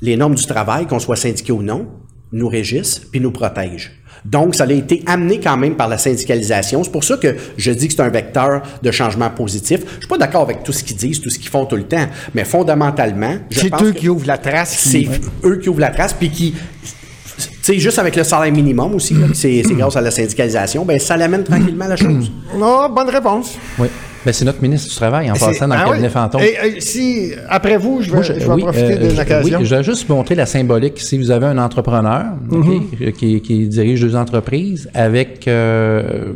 Les 0.00 0.16
normes 0.16 0.34
du 0.34 0.46
travail, 0.46 0.86
qu'on 0.86 0.98
soit 0.98 1.16
syndiqué 1.16 1.52
ou 1.52 1.62
non, 1.62 1.86
nous 2.32 2.48
régissent 2.48 3.00
puis 3.10 3.20
nous 3.20 3.30
protègent. 3.30 3.92
Donc, 4.24 4.54
ça 4.54 4.64
a 4.64 4.72
été 4.72 5.02
amené 5.06 5.38
quand 5.38 5.56
même 5.56 5.76
par 5.76 5.86
la 5.88 5.98
syndicalisation. 5.98 6.82
C'est 6.82 6.90
pour 6.90 7.04
ça 7.04 7.16
que 7.18 7.34
je 7.58 7.70
dis 7.72 7.88
que 7.88 7.94
c'est 7.94 8.00
un 8.02 8.08
vecteur 8.08 8.62
de 8.82 8.90
changement 8.90 9.28
positif. 9.30 9.80
Je 9.96 9.98
suis 10.00 10.08
pas 10.08 10.16
d'accord 10.18 10.42
avec 10.42 10.62
tout 10.62 10.72
ce 10.72 10.82
qu'ils 10.82 10.96
disent, 10.96 11.20
tout 11.20 11.28
ce 11.30 11.38
qu'ils 11.38 11.50
font 11.50 11.66
tout 11.66 11.76
le 11.76 11.82
temps, 11.84 12.06
mais 12.34 12.44
fondamentalement, 12.44 13.36
je 13.50 13.60
C'est 13.60 13.66
eux 13.82 13.92
que- 13.92 13.98
qui 13.98 14.08
ouvrent 14.08 14.26
la 14.26 14.38
trace. 14.38 14.74
c'est 14.78 15.06
eux 15.44 15.56
qui 15.58 15.68
ouvrent 15.68 15.80
la 15.80 15.90
trace, 15.90 16.14
puis 16.14 16.30
qui, 16.30 16.52
tu 16.52 17.44
sais, 17.60 17.78
juste 17.78 17.98
avec 17.98 18.16
le 18.16 18.24
salaire 18.24 18.52
minimum 18.52 18.94
aussi, 18.94 19.14
c'est 19.34 19.62
grâce 19.70 19.96
à 19.96 20.00
la 20.00 20.10
syndicalisation, 20.10 20.84
ben 20.86 20.98
ça 20.98 21.16
l'amène 21.18 21.44
tranquillement 21.44 21.86
la 21.86 21.96
chose. 21.96 22.32
Oh, 22.58 22.86
bonne 22.94 23.10
réponse. 23.10 23.58
Oui. 23.78 23.88
Ben, 24.24 24.32
c'est 24.32 24.44
notre 24.44 24.62
ministre 24.62 24.88
du 24.88 24.94
Travail 24.94 25.30
en 25.30 25.34
passant 25.34 25.68
dans 25.68 25.74
Ah 25.74 25.84
le 25.84 25.90
cabinet 25.90 26.06
oui. 26.08 26.12
fantôme. 26.12 26.40
Et, 26.40 26.58
euh, 26.58 26.80
si, 26.80 27.32
après 27.48 27.76
vous, 27.76 28.00
je 28.00 28.06
vais, 28.10 28.14
Moi, 28.14 28.22
je, 28.22 28.32
je- 28.34 28.38
vais 28.38 28.52
oui, 28.54 28.62
profiter 28.62 28.92
euh, 28.94 29.10
de 29.12 29.16
l'occasion. 29.16 29.58
oui, 29.58 29.64
je 29.66 29.74
vais 29.74 29.82
juste 29.84 30.06
vous 30.08 30.14
montrer 30.14 30.34
la 30.34 30.46
symbolique. 30.46 30.98
Si 31.00 31.18
vous 31.18 31.30
avez 31.30 31.46
un 31.46 31.58
entrepreneur 31.58 32.24
Mhm. 32.50 32.82
euh, 33.02 33.10
qui, 33.10 33.40
qui 33.42 33.66
dirige 33.68 34.00
deux 34.00 34.16
entreprises 34.16 34.88
avec 34.94 35.46
euh, 35.46 36.32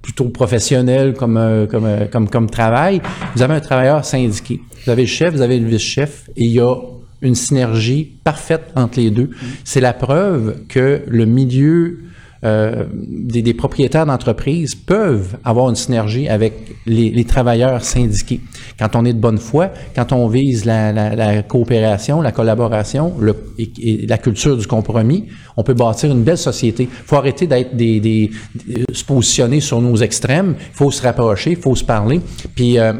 plutôt 0.00 0.26
professionnel 0.30 1.14
comme, 1.14 1.66
comme, 1.70 1.88
comme, 2.10 2.28
comme 2.28 2.50
travail, 2.50 3.00
vous 3.34 3.42
avez 3.42 3.54
un 3.54 3.60
travailleur 3.60 4.04
syndiqué. 4.04 4.60
Vous 4.84 4.90
avez 4.90 5.02
le 5.02 5.08
chef, 5.08 5.34
vous 5.34 5.40
avez 5.42 5.58
le 5.58 5.66
vice-chef, 5.66 6.28
et 6.36 6.44
il 6.44 6.52
y 6.52 6.60
a 6.60 6.74
une 7.22 7.34
synergie 7.34 8.12
parfaite 8.22 8.64
entre 8.76 9.00
les 9.00 9.10
deux. 9.10 9.30
C'est 9.64 9.80
la 9.80 9.94
preuve 9.94 10.56
que 10.68 11.02
le 11.08 11.24
milieu 11.24 12.00
euh, 12.44 12.84
des, 12.92 13.42
des 13.42 13.54
propriétaires 13.54 14.06
d'entreprises 14.06 14.74
peuvent 14.74 15.36
avoir 15.44 15.70
une 15.70 15.76
synergie 15.76 16.28
avec 16.28 16.52
les, 16.86 17.24
travailleurs 17.24 17.82
syndiqués. 17.82 18.40
Quand 18.78 18.96
on 18.96 19.04
est 19.04 19.12
de 19.14 19.18
bonne 19.18 19.38
foi, 19.38 19.70
quand 19.94 20.12
on 20.12 20.28
vise 20.28 20.64
la, 20.64 21.42
coopération, 21.42 22.20
la 22.20 22.32
collaboration 22.32 23.14
et, 23.58 24.06
la 24.06 24.18
culture 24.18 24.56
du 24.56 24.66
compromis, 24.66 25.26
on 25.56 25.62
peut 25.62 25.74
bâtir 25.74 26.10
une 26.10 26.22
belle 26.22 26.38
société. 26.38 26.84
Il 26.84 27.06
faut 27.06 27.16
arrêter 27.16 27.46
d'être 27.46 27.74
des, 27.74 28.00
des- 28.00 28.30
de 28.66 28.94
se 28.94 29.04
positionner 29.04 29.60
sur 29.60 29.80
nos 29.80 29.96
extrêmes. 29.96 30.54
Il 30.58 30.76
faut 30.76 30.90
se 30.90 31.02
rapprocher, 31.02 31.52
il 31.52 31.56
faut 31.56 31.74
se 31.74 31.84
parler. 31.84 32.20
Puis 32.54 32.78
euh, 32.78 32.92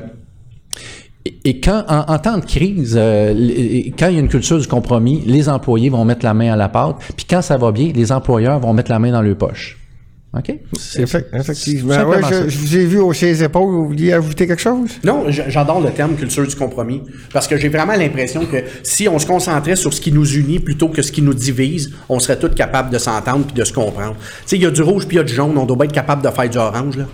et- 1.44 1.60
quand, 1.60 1.84
en, 1.88 2.12
en 2.12 2.18
temps 2.18 2.38
de 2.38 2.44
crise, 2.44 2.96
euh, 2.98 3.32
quand 3.98 4.08
il 4.08 4.14
y 4.14 4.16
a 4.16 4.20
une 4.20 4.28
culture 4.28 4.58
du 4.58 4.66
compromis, 4.66 5.22
les 5.26 5.48
employés 5.48 5.88
vont 5.90 6.04
mettre 6.04 6.24
la 6.24 6.34
main 6.34 6.52
à 6.52 6.56
la 6.56 6.68
pâte. 6.68 6.96
Puis 7.16 7.26
quand 7.28 7.42
ça 7.42 7.56
va 7.56 7.72
bien, 7.72 7.92
les 7.94 8.12
employeurs 8.12 8.60
vont 8.60 8.72
mettre 8.72 8.90
la 8.90 8.98
main 8.98 9.12
dans 9.12 9.22
leur 9.22 9.36
poche. 9.36 9.78
OK? 10.36 10.52
Effectivement. 11.32 11.94
Ouais, 12.08 12.16
je, 12.28 12.48
je 12.48 12.58
vous 12.58 12.76
ai 12.76 12.84
vu 12.86 12.98
hausser 12.98 13.26
les 13.26 13.44
épaules. 13.44 13.70
Vous 13.72 13.86
vouliez 13.86 14.12
ajouter 14.12 14.48
quelque 14.48 14.60
chose? 14.60 14.90
Non, 15.04 15.26
j'adore 15.28 15.80
le 15.80 15.90
terme 15.90 16.16
culture 16.16 16.44
du 16.44 16.56
compromis 16.56 17.02
parce 17.32 17.46
que 17.46 17.56
j'ai 17.56 17.68
vraiment 17.68 17.94
l'impression 17.94 18.44
que 18.44 18.56
si 18.82 19.08
on 19.08 19.18
se 19.20 19.26
concentrait 19.26 19.76
sur 19.76 19.94
ce 19.94 20.00
qui 20.00 20.10
nous 20.10 20.28
unit 20.34 20.58
plutôt 20.58 20.88
que 20.88 21.02
ce 21.02 21.12
qui 21.12 21.22
nous 21.22 21.34
divise, 21.34 21.92
on 22.08 22.18
serait 22.18 22.36
tous 22.38 22.48
capables 22.48 22.90
de 22.90 22.98
s'entendre 22.98 23.44
puis 23.46 23.54
de 23.54 23.62
se 23.62 23.72
comprendre. 23.72 24.16
Tu 24.18 24.26
sais, 24.46 24.56
il 24.56 24.62
y 24.62 24.66
a 24.66 24.70
du 24.72 24.82
rouge 24.82 25.06
puis 25.06 25.16
il 25.16 25.20
y 25.20 25.22
a 25.22 25.24
du 25.24 25.32
jaune, 25.32 25.56
on 25.56 25.66
doit 25.66 25.76
bien 25.76 25.84
être 25.86 25.92
capable 25.92 26.22
de 26.22 26.30
faire 26.30 26.50
du 26.50 26.58
orange 26.58 26.96
là. 26.96 27.04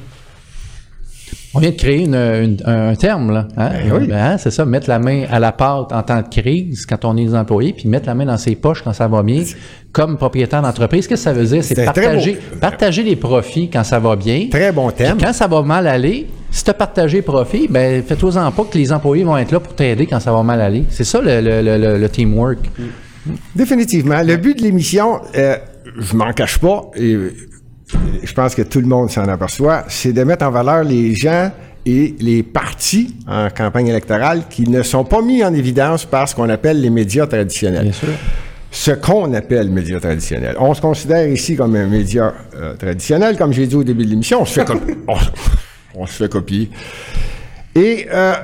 On 1.53 1.59
vient 1.59 1.71
de 1.71 1.77
créer 1.77 2.05
une- 2.05 2.15
une- 2.15 2.57
un 2.65 2.95
terme, 2.95 3.33
là. 3.33 3.49
Hein? 3.57 3.71
oui. 3.93 4.07
Ben, 4.07 4.17
hein, 4.17 4.39
c'est 4.39 4.53
ça, 4.53 4.65
mettre 4.65 4.89
la 4.89 5.01
main 5.01 5.25
à 5.31 5.41
la 5.41 5.51
pâte 5.51 5.93
en 5.93 6.03
temps 6.03 6.23
de 6.23 6.29
crise 6.29 6.87
quand 6.87 7.05
on 7.05 7.17
est 7.17 7.25
des 7.25 7.35
employés, 7.35 7.73
puis 7.73 7.89
mettre 7.89 8.07
la 8.07 8.15
main 8.15 8.25
dans 8.27 8.39
ses 8.39 8.55
poches 8.55 8.83
quand 8.83 8.93
ça 8.93 9.09
va 9.09 9.23
bien, 9.25 9.43
comme 9.91 10.17
propriétaire 10.17 10.63
d'entreprise. 10.63 11.09
Qu'est-ce 11.09 11.23
que 11.23 11.29
ça 11.29 11.33
veut 11.33 11.45
dire? 11.47 11.65
C'est 11.65 11.75
partager, 11.85 12.39
partager 12.61 13.03
les 13.03 13.17
profits 13.17 13.69
quand 13.69 13.83
ça 13.83 13.99
va 13.99 14.15
bien. 14.15 14.47
Très 14.49 14.71
bon. 14.71 14.91
Puis 14.91 15.05
quand 15.21 15.33
ça 15.33 15.49
va 15.49 15.63
mal 15.63 15.89
aller, 15.89 16.29
si 16.53 16.63
tu 16.63 16.71
as 16.71 16.75
partagé 16.75 17.17
les 17.19 17.23
profits, 17.23 17.67
ben 17.69 18.01
fais-toi-en 18.05 18.51
pas 18.53 18.65
que 18.71 18.79
les 18.79 18.93
employés 18.93 19.25
vont 19.25 19.37
être 19.37 19.51
là 19.51 19.59
pour 19.59 19.75
t'aider 19.75 20.07
quand 20.07 20.21
ça 20.21 20.33
va 20.33 20.45
mal 20.45 20.61
aller. 20.61 20.85
C'est 20.91 21.05
ça 21.05 21.21
le, 21.21 21.41
le- 21.41 21.63
le- 21.63 21.79
le- 21.79 21.99
le 21.99 22.09
teamwork. 22.09 22.59
Définitivement. 23.55 24.23
Le 24.23 24.37
but 24.37 24.57
de 24.57 24.63
l'émission, 24.63 25.21
euh, 25.37 25.57
je 25.99 26.17
m'en 26.17 26.33
cache 26.33 26.59
pas, 26.59 26.83
et 26.97 27.17
je 28.23 28.33
pense 28.33 28.55
que 28.55 28.63
tout 28.63 28.81
le 28.81 28.87
monde 28.87 29.11
s'en 29.11 29.25
aperçoit, 29.29 29.85
c'est 29.89 30.13
de 30.13 30.23
mettre 30.25 30.45
en 30.47 30.51
valeur 30.51 30.85
les 30.85 31.15
gens 31.15 31.51
et 31.87 32.15
les 32.21 32.43
partis 32.43 33.17
en 33.27 33.49
campagne 33.51 33.89
électorale 33.89 34.43
qui 34.51 34.69
ne 34.69 34.83
sont 34.83 35.05
pas 35.05 35.23
mis 35.23 35.43
en 35.43 35.53
évidence 35.55 36.05
par 36.05 36.29
ce 36.29 36.35
qu'on 36.35 36.49
appelle 36.49 36.81
les 36.81 36.91
médias 36.91 37.27
traditionnels. 37.27 37.85
Bien 37.85 37.93
sûr. 37.93 38.09
Ce 38.71 38.93
qu'on 38.93 39.33
appelle 39.35 39.69
médias 39.71 39.99
traditionnels. 39.99 40.57
On 40.61 40.75
se 40.75 40.81
considère 40.81 41.27
ici 41.27 41.57
comme 41.57 41.75
un 41.75 41.87
média 41.87 42.33
euh, 42.55 42.75
traditionnel, 42.75 43.37
comme 43.37 43.53
j'ai 43.53 43.67
dit 43.67 43.75
au 43.75 43.83
début 43.83 44.05
de 44.05 44.11
l'émission, 44.11 44.43
on 44.43 44.45
se 44.45 44.61
fait 44.61 44.65
com- 44.65 44.81
on, 45.09 45.17
on 46.03 46.07
se 46.07 46.13
fait 46.23 46.29
copier. 46.31 46.71
Et 47.75 48.07
euh, 48.13 48.35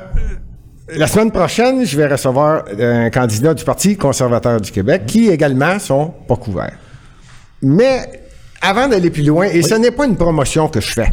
la 0.96 1.06
semaine 1.06 1.30
prochaine, 1.30 1.84
je 1.84 1.96
vais 1.96 2.06
recevoir 2.08 2.64
un 2.80 3.10
candidat 3.10 3.54
du 3.54 3.64
Parti 3.64 3.96
conservateur 3.96 4.60
du 4.60 4.72
Québec 4.72 5.02
qui 5.06 5.28
également 5.28 5.78
sont 5.78 6.12
pas 6.26 6.36
couverts. 6.36 6.78
Mais 7.62 8.25
avant 8.66 8.88
d'aller 8.88 9.10
plus 9.10 9.22
loin, 9.22 9.46
et 9.46 9.62
ce 9.62 9.74
n'est 9.74 9.92
pas 9.92 10.06
une 10.06 10.16
promotion 10.16 10.68
que 10.68 10.80
je 10.80 10.92
fais, 10.92 11.08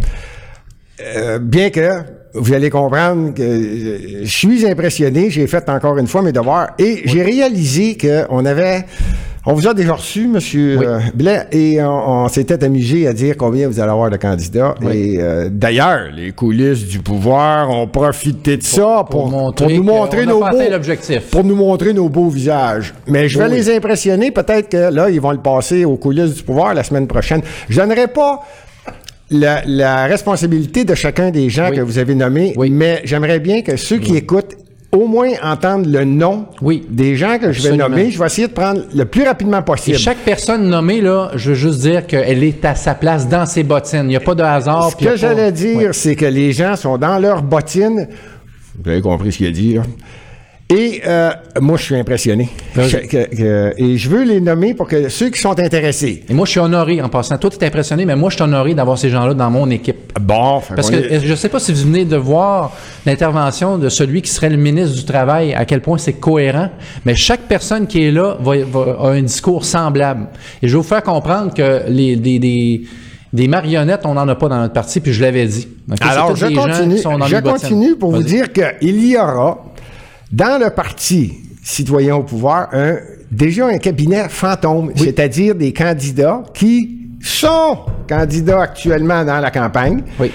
euh, 1.01 1.37
bien 1.37 1.69
que 1.69 2.01
vous 2.33 2.51
allez 2.51 2.71
comprendre 2.71 3.33
que 3.35 3.43
euh, 3.43 4.21
je 4.23 4.29
suis 4.29 4.65
impressionné, 4.65 5.29
j'ai 5.29 5.45
fait 5.45 5.69
encore 5.69 5.97
une 5.99 6.07
fois 6.07 6.23
mes 6.23 6.31
devoirs 6.31 6.71
et 6.79 7.03
j'ai 7.05 7.21
réalisé 7.21 7.95
qu'on 7.95 8.45
avait 8.45 8.85
On 9.45 9.51
vous 9.53 9.67
a 9.67 9.73
déjà 9.73 9.93
reçu, 9.93 10.23
M. 10.33 11.01
Blais, 11.15 11.47
et 11.51 11.83
on, 11.83 12.23
on 12.23 12.27
s'était 12.29 12.63
amusé 12.63 13.07
à 13.07 13.13
dire 13.13 13.35
combien 13.37 13.67
vous 13.67 13.77
allez 13.81 13.91
avoir 13.91 14.09
de 14.09 14.15
candidats. 14.15 14.73
Oui. 14.81 14.95
Et 15.15 15.17
euh, 15.21 15.49
d'ailleurs, 15.51 16.07
les 16.15 16.31
coulisses 16.31 16.87
du 16.87 16.99
pouvoir 16.99 17.69
ont 17.69 17.85
profité 17.87 18.55
de 18.55 18.63
ça 18.63 19.03
pour, 19.09 19.27
montrer 19.29 19.65
pour 19.65 19.75
nous 19.75 19.83
montrer 19.83 20.25
nos 20.25 20.39
beaux, 20.39 20.45
atteint 20.45 20.69
l'objectif. 20.69 21.23
pour 21.29 21.43
nous 21.43 21.55
montrer 21.57 21.91
nos 21.93 22.07
beaux 22.07 22.29
visages. 22.29 22.93
Mais 23.07 23.27
je 23.27 23.37
vais 23.37 23.47
Oui. 23.49 23.55
les 23.55 23.75
impressionner. 23.75 24.31
Peut-être 24.31 24.69
que 24.69 24.77
là, 24.93 25.09
ils 25.09 25.19
vont 25.19 25.31
le 25.31 25.41
passer 25.41 25.83
aux 25.83 25.97
coulisses 25.97 26.35
du 26.35 26.43
pouvoir 26.43 26.73
la 26.73 26.83
semaine 26.83 27.07
prochaine. 27.07 27.41
Je 27.67 27.81
donnerai 27.81 28.07
pas 28.07 28.43
la, 29.29 29.61
la 29.65 30.05
responsabilité 30.05 30.85
de 30.85 30.95
chacun 30.95 31.31
des 31.31 31.49
gens 31.49 31.67
Oui. 31.69 31.75
que 31.75 31.81
vous 31.81 31.97
avez 31.97 32.15
nommés, 32.15 32.53
Oui. 32.55 32.69
mais 32.69 33.01
j'aimerais 33.03 33.39
bien 33.39 33.61
que 33.61 33.75
ceux 33.75 33.97
qui 33.97 34.15
écoutent 34.15 34.55
au 34.93 35.07
moins 35.07 35.31
entendent 35.43 35.87
le 35.87 36.05
nom 36.05 36.45
Oui. 36.61 36.85
des 36.89 37.15
gens 37.15 37.37
que 37.39 37.51
je 37.51 37.61
vais 37.67 37.75
nommer. 37.75 38.11
Je 38.11 38.19
vais 38.19 38.25
essayer 38.27 38.47
de 38.47 38.53
prendre 38.53 38.81
le 38.95 39.05
plus 39.05 39.23
rapidement 39.23 39.59
Et 39.59 39.63
possible. 39.63 39.97
chaque 39.97 40.19
personne 40.19 40.69
nommée, 40.69 41.01
là, 41.01 41.31
je 41.35 41.49
veux 41.49 41.55
juste 41.55 41.79
dire 41.81 42.05
qu'elle 42.07 42.43
est 42.43 42.63
à 42.63 42.75
sa 42.75 42.93
place 42.95 43.27
dans 43.27 43.45
ses 43.45 43.63
bottines. 43.63 44.03
Il 44.03 44.07
n'y 44.09 44.15
a 44.15 44.19
pas 44.21 44.35
de 44.35 44.43
hasard. 44.43 44.91
Ce 44.91 44.95
que 44.95 45.05
pas- 45.05 45.15
j'allais 45.15 45.51
dire, 45.51 45.93
c'est 45.93 46.15
que 46.15 46.25
les 46.25 46.51
gens 46.53 46.75
sont 46.75 46.97
dans 46.97 47.17
leurs 47.19 47.41
bottines. 47.41 48.07
Vous 48.83 48.89
avez 48.89 49.01
compris 49.01 49.31
ce 49.31 49.37
qu'il 49.37 49.47
a 49.47 49.51
dit, 49.51 49.73
là. 49.75 49.81
Et 50.69 51.01
euh, 51.05 51.29
moi, 51.61 51.77
je 51.77 51.83
suis 51.83 51.95
impressionné. 51.95 52.49
Vas-y. 52.73 52.89
Je- 52.89 52.97
que- 52.97 53.35
que- 53.35 53.73
et 53.77 53.97
je 53.97 54.09
veux 54.09 54.23
les 54.23 54.39
nommer 54.41 54.73
pour 54.73 54.87
que 54.87 55.07
ceux 55.09 55.29
qui 55.29 55.39
sont 55.39 55.59
intéressés. 55.59 56.23
Et 56.27 56.33
moi, 56.33 56.45
je 56.45 56.51
suis 56.51 56.59
honoré 56.59 56.99
en 57.01 57.09
passant. 57.09 57.37
Toi, 57.37 57.49
tu 57.51 57.57
es 57.63 57.67
impressionné, 57.67 58.05
mais 58.05 58.15
moi, 58.15 58.29
je 58.29 58.35
suis 58.35 58.43
honoré 58.43 58.73
d'avoir 58.73 58.97
ces 58.97 59.09
gens-là 59.09 59.33
dans 59.35 59.51
mon 59.51 59.69
équipe. 59.69 60.17
Bon, 60.19 60.61
Parce 60.75 60.89
que 60.89 60.95
est- 60.95 61.19
je 61.19 61.29
ne 61.29 61.35
sais 61.35 61.49
pas 61.49 61.59
si 61.59 61.73
vous 61.73 61.83
venez 61.83 62.05
de 62.05 62.15
voir 62.15 62.71
l'intervention 63.05 63.77
de 63.77 63.89
celui 63.89 64.21
qui 64.23 64.31
serait 64.31 64.49
le 64.49 64.57
ministre 64.57 64.95
du 64.95 65.05
Travail, 65.05 65.53
à 65.53 65.65
quel 65.65 65.81
point 65.81 65.97
c'est 65.99 66.13
cohérent, 66.13 66.69
mais 67.05 67.13
chaque 67.13 67.41
personne 67.41 67.85
qui 67.85 68.05
est 68.05 68.11
là 68.11 68.37
va, 68.39 68.53
va- 68.65 68.97
a 68.99 69.07
un 69.11 69.21
discours 69.21 69.65
semblable. 69.65 70.27
Et 70.61 70.67
je 70.67 70.71
vais 70.73 70.77
vous 70.77 70.87
faire 70.87 71.03
comprendre 71.03 71.53
que 71.53 71.83
les, 71.87 72.15
des, 72.15 73.47
marionnettes, 73.47 74.01
on 74.05 74.13
n'en 74.13 74.27
a 74.27 74.35
pas 74.35 74.47
dans 74.47 74.57
notre 74.59 74.73
parti, 74.73 75.01
puis 75.01 75.11
je 75.13 75.21
l'avais 75.21 75.45
dit. 75.45 75.67
Alors, 76.01 76.35
je 76.35 76.45
continue, 76.55 76.97
je 76.97 77.35
continue 77.51 77.95
pour 77.95 78.11
vous 78.11 78.23
dire 78.23 78.45
qu'il 78.53 79.05
y 79.05 79.17
aura 79.17 79.65
dans 80.33 80.59
le 80.59 80.71
parti 80.71 81.33
citoyen 81.63 82.15
au 82.15 82.23
pouvoir 82.23 82.69
un, 82.73 82.97
déjà 83.31 83.67
un 83.67 83.77
cabinet 83.77 84.27
fantôme, 84.29 84.91
c'est-à-dire 84.95 85.55
des 85.55 85.71
candidats 85.71 86.43
qui 86.53 87.01
sont 87.21 87.77
candidats 88.09 88.63
actuellement 88.63 89.23
dans 89.23 89.39
la 89.39 89.51
campagne. 89.51 90.01
Oui. 90.19 90.31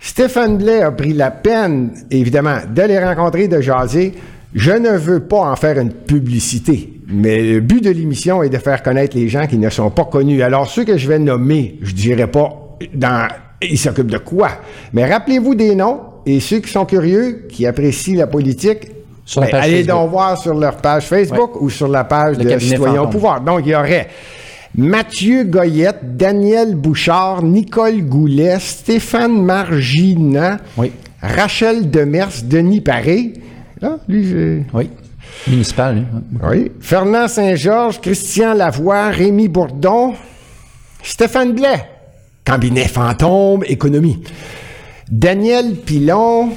Stéphane 0.00 0.58
Blais 0.58 0.82
a 0.82 0.90
pris 0.90 1.12
la 1.12 1.30
peine, 1.30 1.92
évidemment, 2.10 2.58
de 2.68 2.82
les 2.82 2.98
rencontrer, 2.98 3.46
de 3.46 3.60
jaser. 3.60 4.12
Je 4.54 4.72
ne 4.72 4.90
veux 4.90 5.20
pas 5.20 5.52
en 5.52 5.56
faire 5.56 5.78
une 5.78 5.92
publicité, 5.92 6.92
mais 7.06 7.40
le 7.42 7.60
but 7.60 7.82
de 7.82 7.90
l'émission 7.90 8.42
est 8.42 8.50
de 8.50 8.58
faire 8.58 8.82
connaître 8.82 9.16
les 9.16 9.28
gens 9.28 9.46
qui 9.46 9.56
ne 9.56 9.70
sont 9.70 9.90
pas 9.90 10.04
connus. 10.04 10.42
Alors, 10.42 10.68
ceux 10.68 10.84
que 10.84 10.98
je 10.98 11.06
vais 11.06 11.20
nommer, 11.20 11.78
je 11.80 11.92
dirais 11.92 12.26
pas 12.26 12.76
dans 12.92 13.28
ils 13.62 13.78
s'occupent 13.78 14.10
de 14.10 14.18
quoi, 14.18 14.50
mais 14.92 15.08
rappelez-vous 15.10 15.54
des 15.54 15.76
noms 15.76 16.00
et 16.26 16.40
ceux 16.40 16.58
qui 16.58 16.70
sont 16.70 16.84
curieux, 16.84 17.46
qui 17.48 17.64
apprécient 17.64 18.16
la 18.16 18.26
politique, 18.26 18.90
Sur 19.32 19.40
la 19.40 19.46
ben, 19.46 19.52
page 19.52 19.64
allez 19.64 19.76
Facebook. 19.78 20.00
donc 20.00 20.10
voir 20.10 20.38
sur 20.38 20.54
leur 20.54 20.76
page 20.76 21.06
Facebook 21.06 21.60
ou 21.60 21.70
sur 21.70 21.88
la 21.88 22.04
page 22.04 22.36
Le 22.38 22.44
de 22.44 22.58
Citoyens 22.58 23.02
au 23.02 23.08
pouvoir. 23.08 23.40
Donc, 23.40 23.60
il 23.64 23.70
y 23.70 23.74
aurait 23.74 24.08
Mathieu 24.76 25.44
Goyette, 25.44 26.16
Daniel 26.16 26.74
Bouchard, 26.74 27.42
Nicole 27.42 28.02
Goulet, 28.02 28.58
Stéphane 28.58 29.42
Margina, 29.42 30.58
Oui. 30.76 30.92
Rachel 31.20 31.90
Demers, 31.90 32.42
Denis 32.44 32.80
Paré. 32.80 33.34
Ah, 33.82 33.96
lui, 34.08 34.26
j'ai- 34.28 34.64
Oui. 34.72 34.88
Municipal, 35.48 35.94
lui. 35.96 36.04
oui. 36.42 36.72
Fernand 36.80 37.28
Saint-Georges, 37.28 38.00
Christian 38.00 38.54
Lavoie, 38.54 39.08
Rémi 39.08 39.48
Bourdon, 39.48 40.14
Stéphane 41.02 41.52
Blais, 41.52 41.84
cabinet 42.44 42.86
fantôme, 42.88 43.64
économie. 43.66 44.22
Daniel 45.10 45.74
Pilon. 45.84 46.50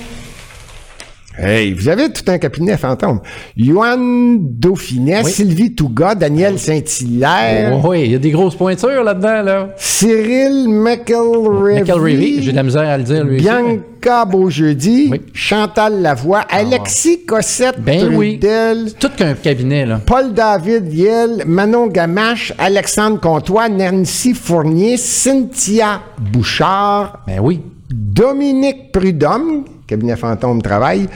Hey, 1.38 1.74
vous 1.74 1.90
avez 1.90 2.10
tout 2.12 2.24
un 2.32 2.38
cabinet 2.38 2.78
fantôme. 2.78 3.20
Yoann 3.58 4.38
Dauphinet, 4.40 5.22
Oui. 5.26 5.32
Sylvie 5.32 5.76
Touga, 5.76 6.16
Daniel 6.16 6.58
Saint-Hilaire, 6.58 7.82
Oui, 7.86 8.04
il 8.06 8.12
y 8.12 8.16
a 8.16 8.20
des 8.20 8.32
grosses 8.32 8.56
pointures 8.56 9.04
là-dedans, 9.04 9.42
là. 9.42 9.70
Cyril 9.78 10.70
McElrevy, 10.70 11.80
Michael 11.82 12.00
Revy, 12.00 12.42
j'ai 12.44 12.52
de 12.52 12.56
la 12.56 12.64
misère 12.64 12.88
à 12.90 12.98
le 12.98 13.04
dire, 13.04 13.24
lui. 13.26 13.36
aussi. 13.36 13.44
Bianca 13.46 14.26
Beaujeudi, 14.26 15.10
Oui. 15.12 15.22
Chantal 15.34 16.02
Lavoie, 16.02 16.42
Alexis 16.50 17.26
Cossette, 17.26 17.82
Ben 17.82 18.16
oui. 18.16 18.40
Trudel, 18.40 18.94
Tout 19.00 19.10
qu'un 19.18 19.34
cabinet, 19.34 19.86
là. 19.86 20.00
Paul-David 20.06 20.94
Yel, 20.94 21.44
Manon 21.46 21.88
Gamache, 21.88 22.54
Alexandre 22.58 23.20
Comtois, 23.20 23.68
Nancy 23.68 24.34
Fournier, 24.34 24.96
Cynthia 24.98 26.02
Bouchard, 26.32 27.24
Ben 27.28 27.40
oui. 27.42 27.60
Dominique 27.92 28.92
Prudhomme, 28.92 29.66
cabinet 29.88 30.16
fantôme 30.16 30.62
travail, 30.62 31.08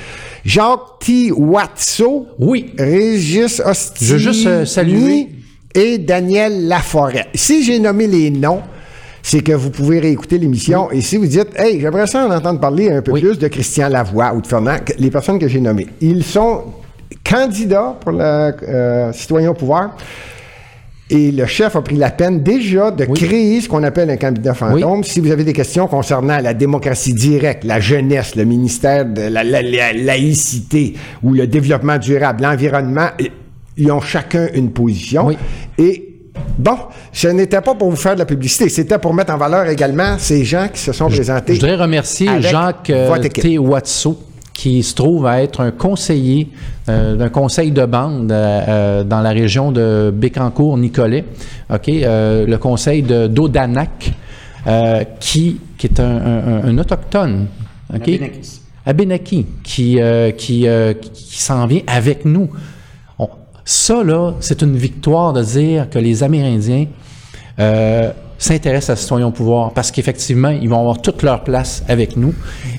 Jacques 0.46 1.00
T. 1.00 1.32
Watso, 1.32 2.28
Oui. 2.40 2.74
Régis 2.78 3.62
Osti. 3.66 4.06
Je 4.06 4.14
veux 4.14 4.20
juste, 4.20 4.48
euh, 4.48 4.66
saluer- 4.66 5.28
Et 5.76 5.98
Daniel 6.00 6.68
Laforêt. 6.68 7.28
Si 7.36 7.64
j'ai 7.64 7.78
nommé 7.80 8.08
les 8.08 8.32
noms, 8.32 8.62
c'est 9.22 9.42
que 9.42 9.52
vous 9.52 9.70
pouvez 9.70 10.00
réécouter 10.00 10.38
l'émission. 10.40 10.90
Et 10.92 11.02
si 11.02 11.18
vous 11.18 11.28
dites, 11.28 11.50
hey, 11.58 11.80
j'aimerais 11.80 12.08
ça 12.08 12.26
en 12.26 12.32
entendre 12.36 12.60
parler 12.60 12.90
un 12.90 13.02
peu 13.04 13.12
Oui. 13.12 13.22
plus 13.22 13.38
de 13.38 13.48
Christian 13.48 13.88
Lavoie 13.90 14.34
ou 14.34 14.42
de 14.42 14.48
Fernand, 14.48 14.78
les 14.98 15.12
personnes 15.12 15.38
que 15.38 15.48
j'ai 15.48 15.60
nommées, 15.60 15.88
ils 16.02 16.24
sont 16.24 16.64
candidats 17.24 17.98
pour 18.02 18.14
le 18.14 18.20
euh, 18.24 19.14
citoyen 19.14 19.52
au 19.52 19.54
pouvoir. 19.54 19.96
Et 21.12 21.32
le 21.32 21.45
chef 21.47 21.76
a 21.76 21.82
pris 21.82 21.95
la 21.95 22.12
peine 22.12 22.43
déjà 22.43 22.91
de 22.91 23.05
créer 23.05 23.62
ce 23.62 23.68
qu'on 23.68 23.82
appelle 23.84 24.12
un 24.12 24.18
candidat 24.18 24.53
fantôme. 24.53 25.03
Si 25.03 25.20
vous 25.20 25.32
avez 25.32 25.43
des 25.43 25.53
questions 25.53 25.88
concernant 25.88 26.39
la 26.39 26.53
démocratie 26.53 27.14
directe, 27.16 27.64
la 27.64 27.80
jeunesse, 27.80 28.36
le 28.36 28.45
ministère 28.45 29.05
de 29.05 29.22
la, 29.22 29.43
la- 29.43 29.64
la- 29.64 29.93
laïcité 29.93 30.93
ou 31.24 31.34
le 31.34 31.47
développement 31.47 31.97
durable, 31.97 32.43
l'environnement, 32.43 33.07
ils 33.76 33.91
ont 33.91 34.01
chacun 34.01 34.49
une 34.53 34.72
position. 34.72 35.26
Oui. 35.26 35.38
Et 35.80 36.14
bon, 36.60 36.78
ce 37.12 37.28
n'était 37.30 37.62
pas 37.62 37.74
pour 37.74 37.89
vous 37.89 37.95
faire 37.95 38.14
de 38.14 38.20
la 38.20 38.26
publicité, 38.26 38.70
c'était 38.70 38.99
pour 38.99 39.14
mettre 39.14 39.34
en 39.34 39.38
valeur 39.38 39.68
également 39.68 40.18
ces 40.20 40.43
gens 40.45 40.68
qui 40.72 40.80
se 40.80 40.91
sont 40.91 41.07
présentés. 41.10 41.55
Je 41.55 41.60
voudrais 41.62 41.76
remercier 41.76 42.28
Jacques 42.39 42.89
euh. 42.91 43.18
T. 43.41 43.57
Watso, 43.57 44.20
qui 44.60 44.84
se 44.84 44.93
trouve 44.93 45.26
à 45.26 45.41
être 45.41 45.62
un 45.62 45.72
conseiller 45.72 46.49
euh, 46.89 47.16
d'un 47.16 47.30
conseil 47.30 47.72
de 47.72 47.86
bande 47.86 48.30
euh, 48.30 48.62
euh, 48.68 49.03
dans 49.05 49.22
la 49.22 49.30
région 49.30 49.72
de 49.72 50.12
Bécancourt-Nicolet. 50.14 51.24
OK? 51.74 51.88
Euh, 51.88 52.45
le 52.45 52.57
conseil 52.57 53.01
de 53.01 53.28
d'Odanak, 53.28 54.12
euh, 54.68 55.05
qui, 55.22 55.62
qui 55.78 55.88
est 55.88 55.99
un, 56.01 56.18
un- 56.18 56.64
un 56.66 56.78
autochtone. 56.78 57.47
Abénaki, 58.86 59.45
qui, 59.64 59.97
qui, 60.38 60.68
s'en 61.39 61.66
vient 61.66 61.82
avec 61.88 62.26
nous. 62.26 62.49
On- 63.18 63.30
ça, 63.64 64.03
là, 64.03 64.34
c'est 64.41 64.62
une 64.62 64.76
victoire 64.76 65.32
de 65.32 65.41
dire 65.41 65.89
que 65.89 65.99
les 65.99 66.22
Amérindiens 66.22 66.88
s'intéressent 68.40 68.90
à 68.90 68.96
Citoyens 68.96 69.28
au 69.28 69.32
pouvoir 69.32 69.74
parce 69.74 69.92
qu'effectivement, 69.92 70.50
ils 70.50 70.68
vont 70.68 70.80
avoir 70.80 71.02
toute 71.02 71.22
leur 71.22 71.44
place 71.44 71.84
avec 71.88 72.18
nous. 72.18 72.34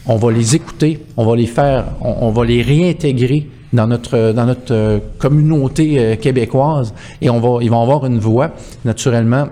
On 0.06 0.16
va 0.16 0.32
les 0.32 0.56
écouter, 0.56 1.04
on 1.16 1.24
va 1.24 1.36
les 1.36 1.46
faire, 1.46 1.84
on, 2.00 2.16
on 2.22 2.30
va 2.30 2.44
les 2.44 2.62
réintégrer 2.62 3.46
dans 3.72 3.86
notre, 3.86 4.32
dans 4.32 4.46
notre 4.46 4.74
euh, 4.74 4.98
communauté 5.18 5.98
euh, 5.98 6.16
québécoise 6.16 6.92
et 7.20 7.30
on 7.30 7.38
va, 7.40 7.62
ils 7.62 7.70
vont 7.70 7.82
avoir 7.82 8.04
une 8.06 8.18
voix. 8.18 8.50
Naturellement, 8.84 9.46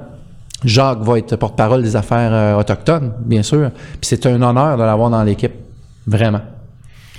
Jacques 0.64 1.02
va 1.02 1.18
être 1.18 1.36
porte-parole 1.36 1.82
des 1.82 1.94
affaires 1.94 2.32
euh, 2.32 2.58
autochtones, 2.58 3.12
bien 3.24 3.42
sûr. 3.42 3.70
Puis 4.00 4.08
c'est 4.08 4.26
un 4.26 4.42
honneur 4.42 4.76
de 4.76 4.82
l'avoir 4.82 5.10
dans 5.10 5.22
l'équipe, 5.22 5.52
vraiment. 6.06 6.40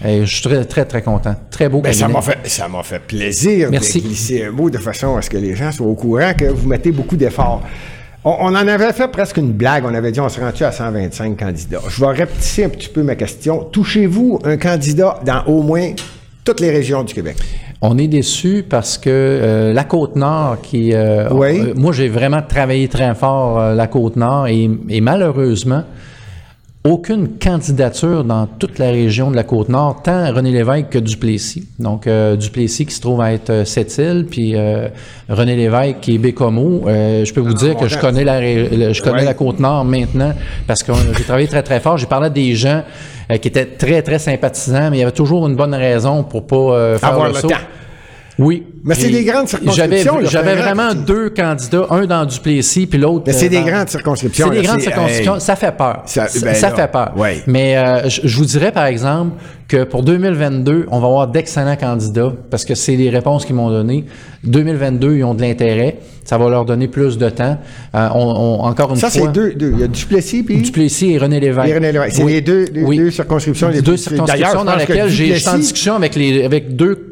Et 0.03 0.25
je 0.25 0.33
suis 0.33 0.41
très, 0.41 0.63
très, 0.65 0.85
très 0.85 1.01
content. 1.01 1.35
Très 1.51 1.67
beau 1.67 1.81
Ben, 1.81 1.93
ça 1.93 2.07
m'a 2.07 2.21
fait, 2.21 2.37
ça 2.45 2.67
m'a 2.69 2.83
fait 2.83 2.99
plaisir 2.99 3.69
Merci. 3.69 4.01
de 4.01 4.07
glisser 4.07 4.45
un 4.45 4.51
mot 4.51 4.69
de 4.69 4.77
façon 4.77 5.17
à 5.17 5.21
ce 5.21 5.29
que 5.29 5.37
les 5.37 5.55
gens 5.55 5.71
soient 5.71 5.87
au 5.87 5.95
courant 5.95 6.33
que 6.37 6.45
vous 6.45 6.67
mettez 6.67 6.91
beaucoup 6.91 7.17
d'efforts. 7.17 7.61
On, 8.25 8.31
on 8.39 8.47
en 8.49 8.67
avait 8.67 8.91
fait 8.93 9.07
presque 9.09 9.37
une 9.37 9.51
blague. 9.53 9.85
On 9.85 9.93
avait 9.93 10.11
dit 10.11 10.19
on 10.19 10.29
se 10.29 10.39
rend-tu 10.39 10.63
à 10.63 10.71
125 10.71 11.37
candidats? 11.37 11.79
Je 11.87 12.01
vais 12.01 12.11
répéter 12.11 12.65
un 12.65 12.69
petit 12.69 12.89
peu 12.89 13.01
ma 13.03 13.15
question. 13.15 13.63
Touchez-vous 13.71 14.39
un 14.43 14.57
candidat 14.57 15.19
dans 15.25 15.43
au 15.45 15.61
moins 15.61 15.91
toutes 16.43 16.59
les 16.59 16.69
régions 16.69 17.03
du 17.03 17.13
Québec? 17.13 17.37
On 17.81 17.97
est 17.97 18.07
déçus 18.07 18.65
parce 18.69 18.97
que 18.97 19.09
euh, 19.09 19.71
la 19.73 19.85
côte 19.85 20.17
nord, 20.17 20.57
qui, 20.61 20.93
euh, 20.93 21.29
Oui. 21.31 21.61
euh, 21.61 21.73
moi 21.77 21.93
j'ai 21.93 22.09
vraiment 22.09 22.41
travaillé 22.41 22.89
très 22.89 23.15
fort 23.15 23.73
la 23.73 23.87
côte 23.87 24.17
nord 24.17 24.47
et, 24.47 24.69
et 24.89 24.99
malheureusement 24.99 25.83
aucune 26.85 27.37
candidature 27.39 28.23
dans 28.23 28.47
toute 28.47 28.79
la 28.79 28.89
région 28.91 29.29
de 29.31 29.35
la 29.35 29.43
côte 29.43 29.67
nord, 29.67 30.01
tant 30.01 30.33
René 30.33 30.51
Lévesque 30.51 30.89
que 30.89 30.97
Duplessis. 30.99 31.67
Donc 31.77 32.07
euh, 32.07 32.37
Duplessis 32.37 32.85
qui 32.85 32.93
se 32.93 33.01
trouve 33.01 33.19
à 33.19 33.33
être 33.33 33.49
euh, 33.49 33.65
Sept-Îles, 33.65 34.25
puis 34.29 34.55
euh, 34.55 34.87
René 35.27 35.57
Lévesque 35.57 35.99
qui 35.99 36.15
est 36.15 36.17
Bécomo. 36.17 36.83
Euh, 36.87 37.25
je 37.25 37.33
peux 37.33 37.41
vous 37.41 37.53
dire 37.53 37.75
que 37.75 37.87
je 37.89 37.97
connais 37.97 38.23
la 38.23 38.39
le- 38.39 38.93
je 38.93 39.01
connais 39.03 39.19
Ouais. 39.19 39.25
la 39.25 39.33
côte 39.33 39.59
nord 39.59 39.83
maintenant 39.83 40.33
parce 40.67 40.81
que 40.83 40.93
j'ai 41.17 41.23
travaillé 41.25 41.47
très 41.49 41.63
très 41.63 41.81
fort. 41.81 41.97
J'ai 41.97 42.05
parlé 42.05 42.27
à 42.27 42.29
des 42.29 42.55
gens 42.55 42.83
euh, 43.29 43.37
qui 43.37 43.49
étaient 43.49 43.65
très 43.65 44.01
très 44.01 44.17
sympathisants, 44.19 44.89
mais 44.89 44.97
il 44.97 44.99
y 45.01 45.03
avait 45.03 45.11
toujours 45.11 45.47
une 45.49 45.55
bonne 45.57 45.75
raison 45.75 46.23
pour 46.23 46.47
pas 46.47 46.55
euh, 46.55 46.97
faire 46.97 47.09
Avoir 47.09 47.27
le, 47.27 47.33
le 47.33 47.39
saut. 47.39 47.49
temps. 47.49 47.55
Oui. 48.39 48.63
Mais 48.85 48.95
c'est 48.95 49.09
des 49.09 49.23
grandes 49.25 49.47
circonscriptions, 49.49 50.19
j'avais 50.23 50.55
c'est 50.55 50.61
vraiment 50.61 50.93
deux 50.95 51.29
candidats, 51.29 51.85
un 51.89 52.05
dans 52.05 52.25
Duplessis 52.25 52.87
puis 52.87 52.97
l'autre. 52.97 53.25
Mais 53.27 53.33
c'est 53.33 53.47
euh, 53.47 53.49
des 53.49 53.59
dans- 53.59 53.65
grandes 53.67 53.89
circonscriptions. 53.89 54.47
C'est 54.49 54.59
des 54.61 54.65
grandes 54.65 54.79
c'est- 54.79 54.85
circonscriptions. 54.87 55.39
Ça 55.39 55.55
fait 55.57 55.75
peur. 55.77 56.03
Ça- 56.05 56.27
Ça, 56.27 56.45
ben 56.45 56.55
ça 56.55 56.71
fait 56.71 56.89
peur. 56.91 57.13
Mais 57.47 57.77
euh, 57.77 58.07
je, 58.09 58.35
vous 58.37 58.45
dirais, 58.45 58.71
par 58.71 58.85
exemple, 58.85 59.33
que 59.67 59.83
pour 59.83 60.03
2022, 60.03 60.87
on 60.89 60.99
va 60.99 61.07
avoir 61.07 61.27
d'excellents 61.27 61.75
candidats 61.75 62.33
parce 62.49 62.63
que 62.65 62.73
c'est 62.73 62.95
les 62.95 63.09
réponses 63.09 63.45
qu'ils 63.45 63.55
m'ont 63.55 63.69
données. 63.69 64.05
2022, 64.45 65.17
ils 65.17 65.23
ont 65.23 65.33
de 65.33 65.41
l'intérêt. 65.41 65.97
Ça 66.23 66.37
va 66.37 66.47
leur 66.49 66.63
donner 66.65 66.87
plus 66.87 67.17
de 67.17 67.29
temps. 67.29 67.57
Euh, 67.95 68.07
on, 68.15 68.19
on- 68.19 68.63
encore 68.65 68.91
une 68.91 68.95
Ça, 68.95 69.09
fois. 69.09 69.21
c'est 69.27 69.31
deux, 69.33 69.53
deux. 69.53 69.71
Il 69.73 69.79
y 69.81 69.83
a 69.83 69.87
Duplessis 69.87 70.43
puis. 70.43 70.61
Duplessis 70.61 71.11
et 71.11 71.17
René 71.17 71.39
Lévesque. 71.39 71.67
Et 71.67 71.73
René 71.73 71.91
Lévesque. 71.91 72.15
C'est 72.15 72.23
Oui. 72.23 72.33
les 72.33 72.41
deux, 72.41 72.65
les 72.73 72.83
Oui. 72.83 72.97
deux 72.97 73.11
circonscriptions 73.11 73.67
les 73.69 73.81
deux 73.81 73.97
circonscriptions 73.97 74.63
dans 74.63 74.75
lesquelles 74.75 75.09
j'ai 75.09 75.35
en 75.49 75.57
discussion 75.57 75.95
avec 75.95 76.15
les 76.15 76.45
avec 76.45 76.75
deux 76.75 77.08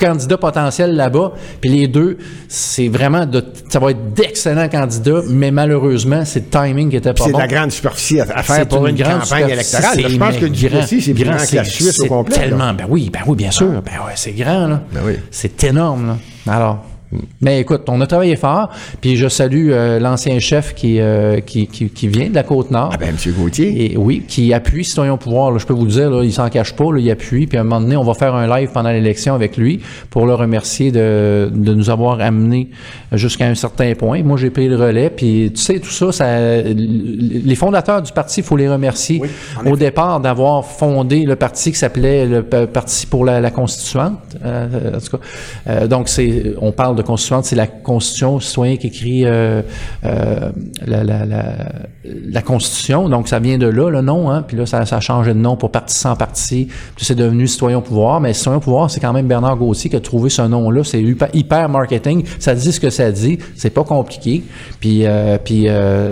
candidats 0.00 0.38
potentiels 0.38 0.96
là-bas, 0.96 1.32
puis 1.60 1.70
les 1.70 1.86
deux, 1.86 2.18
c'est 2.48 2.88
vraiment 2.88 3.26
de, 3.26 3.44
ça 3.68 3.78
va 3.78 3.90
être 3.92 4.12
d'excellents 4.14 4.68
candidats, 4.68 5.20
mais 5.28 5.50
malheureusement, 5.50 6.24
c'est 6.24 6.40
le 6.52 6.58
timing 6.58 6.90
qui 6.90 6.96
était 6.96 7.12
pas 7.14 7.24
C'est 7.24 7.30
bon. 7.32 7.38
de 7.38 7.42
la 7.42 7.48
grande 7.48 7.70
superficie 7.70 8.20
à, 8.20 8.24
à 8.34 8.42
faire 8.42 8.56
C'est 8.56 8.68
pour 8.68 8.86
une, 8.86 8.96
campagne 8.96 9.20
superficie, 9.22 9.52
électorale. 9.52 9.90
c'est 9.94 10.08
Je 10.08 10.16
pense 10.18 10.36
que 10.36 10.44
mais 10.44 10.50
Duplessis, 10.50 11.02
c'est 11.02 11.14
plus 11.14 11.24
grand 11.24 11.32
que 11.34 11.38
la 11.56 11.64
c'est- 11.64 11.64
Suisse 11.70 11.98
au 12.00 12.02
c'est 12.02 12.08
complet. 12.08 12.34
là. 12.36 12.42
Tellement, 12.42 12.74
ben 12.74 12.86
oui, 12.88 13.10
ben 13.12 13.20
oui, 13.26 13.36
bien 13.36 13.50
sûr. 13.50 13.68
Ben 13.68 13.76
ouais, 14.06 14.12
c'est 14.16 14.32
grand, 14.32 14.66
là. 14.66 14.80
Ben 14.92 15.00
oui. 15.04 15.14
C'est 15.30 15.62
énorme, 15.64 16.06
là. 16.46 16.52
Alors. 16.54 16.84
Mais 17.40 17.60
écoute, 17.60 17.82
on 17.88 18.00
a 18.00 18.06
travaillé 18.06 18.36
fort, 18.36 18.70
puis 19.00 19.16
je 19.16 19.28
salue 19.28 19.70
euh, 19.70 19.98
l'ancien 19.98 20.38
chef 20.38 20.74
qui, 20.74 21.00
euh, 21.00 21.40
qui, 21.40 21.66
qui, 21.66 21.88
qui 21.88 22.08
vient 22.08 22.28
de 22.28 22.34
la 22.34 22.42
Côte-Nord. 22.42 22.90
Ah 22.92 22.96
ben, 22.98 23.08
M. 23.08 23.32
Gauthier. 23.32 23.92
Et 23.92 23.96
oui, 23.96 24.22
qui 24.28 24.54
appuie 24.54 24.84
Citoyen 24.84 25.14
au 25.14 25.16
pouvoir. 25.16 25.50
là. 25.50 25.58
je 25.58 25.66
peux 25.66 25.74
vous 25.74 25.86
le 25.86 25.90
dire, 25.90 26.10
là, 26.10 26.22
il 26.22 26.32
s'en 26.32 26.48
cache 26.48 26.74
pas, 26.74 26.92
là, 26.92 26.98
il 26.98 27.10
appuie. 27.10 27.46
Puis 27.46 27.58
à 27.58 27.62
un 27.62 27.64
moment 27.64 27.80
donné, 27.80 27.96
on 27.96 28.04
va 28.04 28.14
faire 28.14 28.34
un 28.34 28.46
live 28.46 28.70
pendant 28.72 28.90
l'élection 28.90 29.34
avec 29.34 29.56
lui 29.56 29.80
pour 30.10 30.26
le 30.26 30.34
remercier 30.34 30.92
de, 30.92 31.50
de 31.52 31.74
nous 31.74 31.90
avoir 31.90 32.20
amené 32.20 32.70
jusqu'à 33.12 33.46
un 33.46 33.54
certain 33.54 33.94
point. 33.94 34.22
Moi, 34.22 34.36
j'ai 34.36 34.50
pris 34.50 34.68
le 34.68 34.76
relais. 34.76 35.10
Puis 35.10 35.50
tu 35.54 35.60
sais, 35.60 35.80
tout 35.80 35.90
ça, 35.90 36.12
ça 36.12 36.62
les 36.62 37.54
fondateurs 37.54 38.02
du 38.02 38.12
parti, 38.12 38.40
il 38.40 38.46
faut 38.46 38.56
les 38.56 38.68
remercier. 38.68 39.20
Au 39.66 39.76
départ, 39.76 40.20
d'avoir 40.20 40.64
fondé 40.64 41.24
le 41.24 41.36
parti 41.36 41.72
qui 41.72 41.78
s'appelait 41.78 42.26
le 42.26 42.42
Parti 42.42 43.06
pour 43.06 43.24
la, 43.24 43.40
la 43.40 43.50
Constituante. 43.50 44.18
Euh, 44.44 44.96
en 44.96 45.00
tout 45.00 45.16
cas, 45.16 45.86
donc 45.86 46.08
c'est, 46.08 46.54
on 46.60 46.72
parle 46.72 46.96
de 46.96 46.99
constituante, 47.02 47.44
c'est 47.44 47.56
la 47.56 47.66
Constitution 47.66 48.40
citoyen 48.40 48.76
qui 48.76 48.88
écrit 48.88 49.24
euh, 49.24 49.62
euh, 50.04 50.50
la, 50.86 52.42
Constitution. 52.42 53.08
Donc 53.08 53.28
ça 53.28 53.38
vient 53.38 53.58
de 53.58 53.66
là 53.66 53.90
le 53.90 54.00
nom. 54.00 54.30
Hein, 54.30 54.42
puis 54.46 54.56
là, 54.56 54.66
ça, 54.66 54.84
ça 54.86 54.96
a 54.96 55.00
changé 55.00 55.32
de 55.32 55.38
nom 55.38 55.56
pour 55.56 55.70
Parti 55.70 55.96
sans 55.96 56.16
parti. 56.16 56.68
Puis 56.96 57.04
c'est 57.04 57.14
devenu 57.14 57.46
Citoyen 57.46 57.78
au 57.78 57.82
pouvoir. 57.82 58.20
Mais 58.20 58.32
Citoyen 58.32 58.58
au 58.58 58.60
pouvoir, 58.60 58.90
c'est 58.90 59.00
quand 59.00 59.12
même 59.12 59.26
Bernard 59.26 59.56
Gauthier 59.56 59.90
qui 59.90 59.96
a 59.96 60.00
trouvé 60.00 60.30
ce 60.30 60.42
nom-là. 60.42 60.82
C'est 60.84 61.02
hyper, 61.02 61.68
marketing. 61.68 62.24
Ça 62.38 62.54
dit 62.54 62.72
ce 62.72 62.80
que 62.80 62.90
ça 62.90 63.10
dit. 63.10 63.38
C'est 63.56 63.70
pas 63.70 63.84
compliqué. 63.84 64.42
Puis, 64.80 65.06
euh, 65.06 65.38
puis 65.42 65.66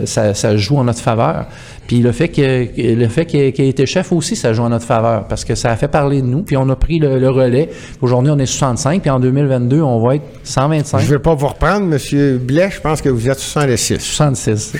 ça 0.04 0.56
joue 0.56 0.78
en 0.78 0.84
notre 0.84 1.00
faveur. 1.00 1.46
Puis 1.88 2.00
le 2.00 2.12
fait 2.12 2.28
que 2.28 2.68
le 2.76 3.08
fait 3.08 3.24
qu'il 3.26 3.40
ait, 3.40 3.52
qu'il 3.52 3.64
ait 3.64 3.68
été 3.68 3.86
chef 3.86 4.12
aussi, 4.12 4.36
ça 4.36 4.52
joue 4.52 4.62
en 4.62 4.68
notre 4.68 4.84
faveur 4.84 5.26
parce 5.26 5.44
que 5.44 5.54
ça 5.54 5.72
a 5.72 5.76
fait 5.76 5.88
parler 5.88 6.20
de 6.20 6.26
nous. 6.26 6.42
Puis 6.42 6.56
on 6.56 6.68
a 6.68 6.76
pris 6.76 6.98
le, 6.98 7.18
le 7.18 7.30
relais. 7.30 7.70
Aujourd'hui, 8.02 8.30
on 8.30 8.38
est 8.38 8.46
65. 8.46 9.00
Puis 9.00 9.10
en 9.10 9.18
2022, 9.18 9.80
on 9.80 9.98
va 10.06 10.16
être 10.16 10.24
125. 10.44 10.98
Je 11.00 11.04
ne 11.06 11.10
vais 11.10 11.18
pas 11.18 11.34
vous 11.34 11.46
reprendre, 11.48 11.92
M. 11.92 12.38
Blais. 12.38 12.68
Je 12.70 12.80
pense 12.80 13.00
que 13.00 13.08
vous 13.08 13.28
êtes 13.28 13.38
66. 13.38 13.98
66. 13.98 14.74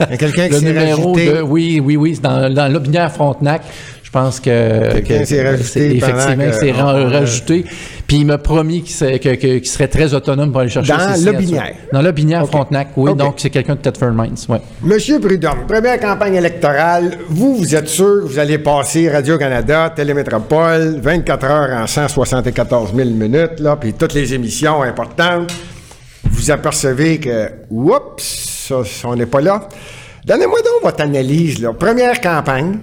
Il 0.00 0.10
y 0.10 0.12
a 0.14 0.16
quelqu'un 0.16 0.48
qui 0.48 0.54
s'est 0.54 0.64
numéro 0.64 1.12
rajouté. 1.12 1.32
de 1.32 1.42
oui 1.42 1.80
oui 1.84 1.96
oui 1.96 2.18
dans 2.22 2.52
dans 2.52 2.70
l'Aubinière 2.72 3.12
Frontenac 3.12 3.62
je 4.08 4.12
pense 4.12 4.40
que, 4.40 4.92
Quelqu'un 4.94 5.18
que- 5.18 5.24
s'est 5.26 5.42
rajouté 5.46 5.64
c'est- 5.68 5.94
effectivement 5.96 6.86
ra- 6.86 6.94
on- 6.94 7.10
rajouté 7.10 7.64
puis 8.06 8.16
il 8.20 8.24
m'a 8.24 8.38
promis 8.38 8.80
qu'il 8.82 8.94
serait, 8.94 9.18
que- 9.18 9.34
que- 9.34 9.58
qu'il 9.58 9.66
serait 9.66 9.88
très 9.88 10.14
autonome 10.14 10.50
pour 10.50 10.62
aller 10.62 10.70
chercher 10.70 10.94
Dans 10.94 11.14
ses 11.14 11.26
l'Aubinière. 11.26 11.72
dans 11.92 12.00
l'Aubinière 12.00 12.44
Ok. 12.44 12.50
Frontenac 12.52 12.88
oui 12.96 13.14
donc 13.14 13.34
c'est 13.36 13.50
quelqu'un 13.50 13.74
de 13.74 13.80
Thetford 13.80 14.12
Mines 14.12 14.34
ouais 14.48 14.62
Monsieur 14.82 15.20
Prudhomme, 15.20 15.66
première 15.68 16.00
campagne 16.00 16.36
électorale, 16.36 17.18
vous, 17.28 17.56
vous 17.56 17.74
êtes 17.76 17.88
sûr 17.88 18.22
que 18.22 18.28
vous 18.28 18.38
allez 18.38 18.56
passer 18.56 19.10
Radio-Canada, 19.10 19.92
Télémétropole, 19.94 21.00
24 21.02 21.44
heures 21.44 21.76
en 21.82 21.86
174 21.86 22.94
000 22.96 23.10
minutes, 23.10 23.60
là, 23.60 23.76
puis 23.76 23.92
toutes 23.92 24.14
les 24.14 24.32
émissions 24.32 24.80
importantes. 24.82 25.52
Vous 26.30 26.50
apercevez 26.50 27.18
que, 27.18 27.50
oups, 27.70 28.72
on 29.04 29.14
n'est 29.16 29.26
pas 29.26 29.42
là. 29.42 29.68
Donnez-moi 30.24 30.58
donc 30.60 30.82
votre 30.82 31.02
analyse, 31.02 31.60
là. 31.60 31.72
Première 31.74 32.20
campagne. 32.22 32.78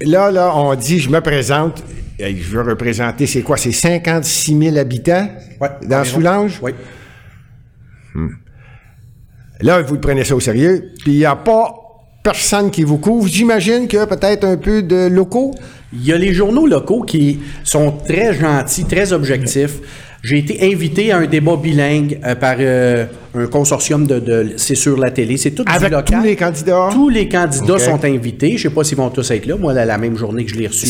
Là, 0.00 0.30
là, 0.30 0.52
on 0.54 0.74
dit, 0.74 0.98
je 0.98 1.08
me 1.10 1.20
présente. 1.20 1.82
Je 2.18 2.48
veux 2.48 2.62
représenter, 2.62 3.26
c'est 3.26 3.42
quoi? 3.42 3.56
C'est 3.56 3.72
56 3.72 4.58
000 4.58 4.76
habitants? 4.76 5.28
Ouais, 5.60 5.68
dans. 5.86 6.04
Soulanges? 6.04 6.58
Oui. 6.62 6.72
Là, 9.60 9.82
vous 9.82 9.98
prenez 9.98 10.24
ça 10.24 10.34
au 10.34 10.40
sérieux. 10.40 10.92
Puis 11.02 11.12
il 11.12 11.18
n'y 11.18 11.24
a 11.24 11.36
pas 11.36 11.74
personne 12.22 12.70
qui 12.70 12.84
vous 12.84 12.98
couvre. 12.98 13.28
J'imagine 13.28 13.86
qu'il 13.86 13.98
y 13.98 14.02
a 14.02 14.06
peut-être 14.06 14.44
un 14.44 14.56
peu 14.56 14.82
de 14.82 15.06
locaux. 15.06 15.54
Il 15.92 16.04
y 16.04 16.12
a 16.12 16.18
les 16.18 16.32
journaux 16.32 16.66
locaux 16.66 17.02
qui 17.02 17.40
sont 17.62 17.92
très 17.92 18.34
gentils, 18.34 18.84
très 18.84 19.12
objectifs. 19.12 19.78
J'ai 20.26 20.38
été 20.38 20.72
invité 20.72 21.12
à 21.12 21.18
un 21.18 21.26
débat 21.26 21.56
bilingue 21.56 22.18
euh, 22.24 22.34
par 22.34 22.56
euh, 22.58 23.06
un 23.38 23.46
consortium 23.46 24.06
de, 24.06 24.18
de- 24.18 24.52
c'est 24.56 24.74
sur 24.74 24.96
la 24.96 25.10
télé, 25.10 25.36
c'est 25.36 25.52
tout 25.52 25.62
Avec 25.66 25.88
du 25.90 25.94
local. 25.94 26.18
tous 26.20 26.24
les 26.24 26.36
candidats? 26.36 26.88
Tous 26.92 27.08
les 27.08 27.28
candidats 27.28 27.78
sont 27.78 28.04
invités. 28.04 28.56
Je 28.56 28.62
sais 28.64 28.70
pas 28.74 28.82
s'ils 28.82 28.96
vont 28.96 29.10
tous 29.10 29.30
être 29.30 29.46
là. 29.46 29.56
Moi, 29.56 29.72
la, 29.72 29.84
la 29.84 29.98
même 29.98 30.16
journée 30.16 30.44
que 30.44 30.50
je 30.52 30.56
l'ai 30.58 30.66
reçu, 30.66 30.86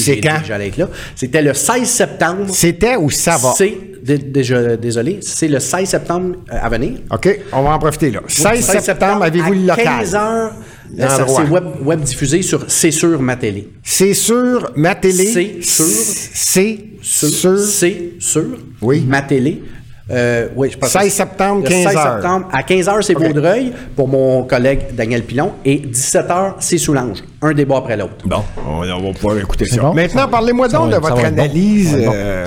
j'allais 0.47 0.69
être 0.69 0.79
là. 0.79 0.89
C'était 1.15 1.43
le 1.43 1.53
16 1.53 1.87
septembre. 1.89 2.45
C'était 2.49 2.97
ou 2.97 3.11
ça 3.11 3.37
va? 3.37 3.53
C'est 3.57 3.75
déjà 4.03 4.77
désolé, 4.77 5.19
c'est 5.23 5.49
le 5.49 5.59
16 5.61 5.89
septembre 5.89 6.37
euh, 6.53 6.59
à 6.61 6.69
venir. 6.69 6.99
OK, 7.11 7.41
on 7.53 7.63
va 7.63 7.71
en 7.71 7.79
profiter 7.79 8.11
là. 8.11 8.21
16, 8.27 8.65
septembre, 8.81 9.23
avez-vous 9.25 9.53
le 9.53 9.71
à 9.71 9.77
local? 9.77 9.85
15 9.85 10.15
heures. 10.15 10.53
L'endroit. 10.97 11.43
C'est 11.45 11.51
web, 11.51 11.65
web 11.85 12.01
diffusé 12.03 12.43
sur 12.43 12.65
C'est 12.69 12.93
sur 12.93 13.21
ma 13.21 13.37
télé. 13.37 13.69
C'est 13.83 14.15
sur 14.15 14.71
ma 14.77 14.95
télé. 14.95 15.25
C'est 15.27 15.63
sur- 15.63 15.85
C'est 15.85 16.79
Sur. 17.03 17.59
C'est 17.59 18.13
sur 18.19 18.45
Oui. 18.83 19.05
ma 19.07 19.23
télé. 19.23 19.63
Euh, 20.09 20.49
oui, 20.55 20.71
je 20.71 20.79
pense 20.79 20.91
16 20.91 21.03
que- 21.03 21.09
septembre, 21.11 21.63
le 21.65 21.69
15 21.69 21.85
16 21.89 21.97
heures. 21.97 22.15
septembre, 22.15 22.49
à 22.53 22.63
15 22.63 22.89
heures, 22.89 23.03
c'est 23.03 23.17
OK. 23.17 23.25
Vaudreuil 23.27 23.73
pour 23.97 24.07
mon 24.07 24.45
collègue 24.45 24.81
Daniel 24.93 25.23
Pilon. 25.25 25.53
Et 25.65 25.79
17 25.79 26.31
heures, 26.31 26.57
c'est 26.61 26.79
Soulanges. 26.79 27.25
Un 27.43 27.53
débat 27.53 27.79
après 27.79 27.97
l'autre. 27.97 28.15
Bon, 28.25 28.43
on, 28.65 28.81
va 28.83 29.13
pouvoir 29.13 29.39
écouter 29.39 29.67
ça. 29.67 29.81
bon, 29.81 29.95
Maintenant, 29.95 30.29
parlez-moi 30.29 30.69
donc 30.69 30.91
va 30.91 30.97
de 30.97 31.03
votre 31.03 31.25
analyse. 31.25 31.93
Bon. 31.93 32.13
euh, 32.15 32.47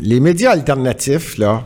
les 0.00 0.20
médias 0.20 0.52
alternatifs, 0.52 1.38
là, 1.38 1.64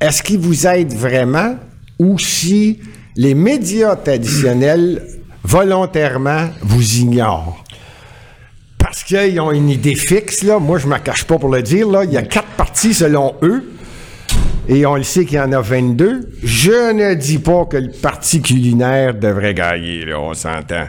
est-ce 0.00 0.22
qu'ils 0.22 0.38
vous 0.38 0.66
aident 0.66 0.94
vraiment 0.94 1.56
ou 1.98 2.18
si 2.18 2.80
les 3.16 3.34
médias 3.34 3.96
traditionnels 3.96 5.02
volontairement 5.42 6.48
vous 6.62 6.98
ignorent? 6.98 7.64
Parce 8.78 9.04
qu'ils 9.04 9.38
ont 9.40 9.52
une 9.52 9.68
idée 9.68 9.94
fixe, 9.94 10.42
là. 10.42 10.58
Moi, 10.58 10.78
je 10.78 10.86
ne 10.86 10.92
me 10.92 10.98
cache 10.98 11.24
pas 11.24 11.38
pour 11.38 11.50
le 11.50 11.62
dire. 11.62 11.86
Il 12.04 12.12
y 12.12 12.16
a 12.16 12.22
quatre 12.22 12.48
partis 12.56 12.94
selon 12.94 13.34
eux. 13.42 13.70
Et 14.68 14.86
on 14.86 14.96
le 14.96 15.02
sait 15.02 15.24
qu'il 15.24 15.36
y 15.36 15.40
en 15.40 15.52
a 15.52 15.60
22. 15.60 16.30
Je 16.42 16.92
ne 16.92 17.14
dis 17.14 17.38
pas 17.38 17.66
que 17.66 17.76
le 17.76 17.90
parti 17.90 18.40
culinaire 18.40 19.14
devrait 19.14 19.54
gagner, 19.54 20.04
là, 20.04 20.18
on 20.20 20.32
s'entend. 20.32 20.86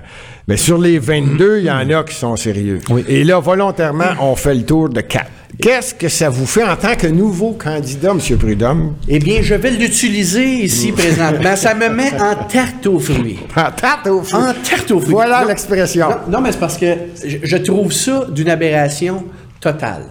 Mais 0.48 0.58
sur 0.58 0.78
les 0.78 0.98
22, 1.00 1.60
il 1.60 1.66
y 1.66 1.72
en 1.72 1.90
a 1.90 2.04
qui 2.04 2.16
sont 2.16 2.36
sérieux. 2.36 2.80
Et 3.08 3.24
là, 3.24 3.40
volontairement, 3.40 4.12
on 4.20 4.36
fait 4.36 4.56
le 4.56 4.66
tour 4.66 4.90
de 4.90 5.02
quatre. 5.02 5.30
Qu'est-ce 5.62 5.94
que 5.94 6.10
ça 6.10 6.30
vous 6.30 6.48
fait 6.48 6.64
en 6.64 6.76
tant 6.76 6.96
que 6.96 7.08
nouveau 7.08 7.52
candidat, 7.52 8.12
M. 8.12 8.38
Prudhomme? 8.38 8.96
Eh 9.08 9.20
bien, 9.20 9.42
je 9.42 9.54
vais 9.54 9.70
l'utiliser 9.70 10.64
ici 10.64 10.92
présentement. 10.92 11.56
Ça 11.56 11.76
me 11.76 11.90
met 11.90 12.12
en 12.20 12.36
tarte 12.46 12.88
aux 12.88 13.00
fruits. 13.00 13.40
En 13.56 13.72
tarte 13.72 14.08
au 14.08 14.24
feu. 14.24 14.38
En 14.38 14.54
tarte 14.54 14.90
aux 14.92 15.00
fruits. 15.00 15.12
Voilà 15.12 15.46
l'expression. 15.46 16.10
Non, 16.10 16.16
non, 16.32 16.42
mais 16.42 16.52
c'est 16.52 16.60
parce 16.60 16.78
que 16.78 16.96
je, 17.24 17.38
je 17.44 17.58
trouve 17.58 17.92
ça 17.92 18.26
d'une 18.32 18.50
aberration 18.50 19.26
totale. 19.60 20.06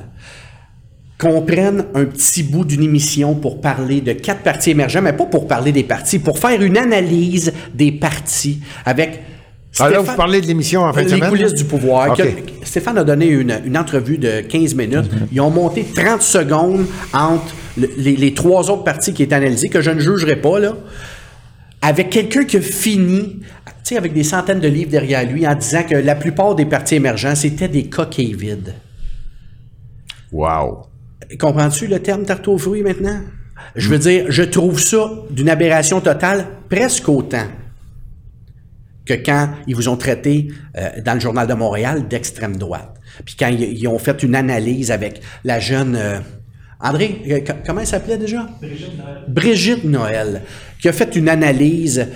Qu'on 1.18 1.42
prenne 1.42 1.84
un 1.94 2.04
petit 2.04 2.44
bout 2.44 2.64
d'une 2.64 2.82
émission 2.82 3.34
pour 3.34 3.60
parler 3.60 4.00
de 4.00 4.12
quatre 4.12 4.42
partis 4.42 4.70
émergents, 4.70 5.02
mais 5.02 5.12
pas 5.12 5.26
pour 5.26 5.48
parler 5.48 5.72
des 5.72 5.84
partis, 5.84 6.18
pour 6.18 6.38
faire 6.38 6.62
une 6.62 6.78
analyse 6.78 7.52
des 7.74 7.92
partis 7.92 8.60
avec. 8.86 9.22
Ah, 9.78 9.86
Stéphane- 9.88 10.04
vous 10.04 10.16
parlez 10.16 10.40
de 10.40 10.46
l'émission 10.46 10.82
en 10.82 10.92
fin 10.92 11.02
de 11.04 11.08
Les 11.08 11.20
coulisses 11.20 11.54
du 11.54 11.64
pouvoir. 11.64 12.16
Que- 12.16 12.22
Stéphane 12.64 12.98
a 12.98 13.04
donné 13.04 13.26
une, 13.28 13.60
une 13.64 13.78
entrevue 13.78 14.18
de 14.18 14.40
15 14.40 14.74
minutes. 14.74 15.10
Ils 15.32 15.40
ont 15.40 15.50
monté 15.50 15.84
30 15.94 16.22
secondes 16.22 16.86
entre 17.12 17.54
le- 17.78 17.88
les, 17.96 18.16
les 18.16 18.34
trois 18.34 18.68
autres 18.70 18.82
partis 18.84 19.12
qui 19.14 19.22
étaient 19.22 19.34
analysés, 19.34 19.68
que 19.68 19.80
je 19.80 19.90
ne 19.90 20.00
jugerai 20.00 20.36
pas, 20.36 20.58
là, 20.58 20.74
avec 21.82 22.10
quelqu'un 22.10 22.44
qui 22.44 22.56
a 22.56 22.60
fini, 22.60 23.38
tu 23.40 23.72
sais, 23.84 23.96
avec 23.96 24.12
des 24.12 24.24
centaines 24.24 24.60
de 24.60 24.68
livres 24.68 24.90
derrière 24.90 25.24
lui, 25.24 25.46
en 25.46 25.54
disant 25.54 25.84
que 25.84 25.94
la 25.94 26.14
plupart 26.16 26.54
des 26.56 26.66
partis 26.66 26.96
émergents, 26.96 27.34
c'était 27.36 27.68
des 27.68 27.84
coquilles 27.84 28.34
vides. 28.34 28.74
Wow. 30.32 30.86
Comprends-tu 31.38 31.86
le 31.86 32.00
terme 32.00 32.24
tarte 32.24 32.46
aux 32.48 32.58
fruits 32.58 32.82
maintenant? 32.82 33.20
Je 33.76 33.88
veux 33.88 33.98
dire, 33.98 34.26
je 34.28 34.42
trouve 34.42 34.80
ça 34.80 35.10
d'une 35.30 35.48
aberration 35.48 36.00
totale 36.00 36.46
presque 36.68 37.08
autant 37.08 37.46
que 39.16 39.24
quand 39.26 39.50
ils 39.66 39.74
vous 39.74 39.88
ont 39.88 39.96
traité 39.96 40.48
euh, 40.76 40.88
dans 41.04 41.14
le 41.14 41.20
Journal 41.20 41.46
de 41.46 41.54
Montréal 41.54 42.06
d'extrême 42.08 42.56
droite. 42.56 42.94
Puis 43.24 43.34
quand 43.38 43.48
ils, 43.48 43.62
ils 43.78 43.88
ont 43.88 43.98
fait 43.98 44.22
une 44.22 44.34
analyse 44.34 44.90
avec 44.90 45.20
la 45.44 45.58
jeune... 45.60 45.96
euh, 45.96 46.18
André, 46.82 47.20
euh, 47.30 47.40
co- 47.40 47.52
comment 47.66 47.80
elle 47.80 47.86
s'appelait 47.86 48.16
déjà? 48.16 48.48
Brigitte 48.60 48.94
Noël. 48.96 49.24
Brigitte 49.28 49.84
Noël, 49.84 50.42
qui 50.80 50.88
a 50.88 50.92
fait 50.94 51.14
une 51.14 51.28
analyse 51.28 52.06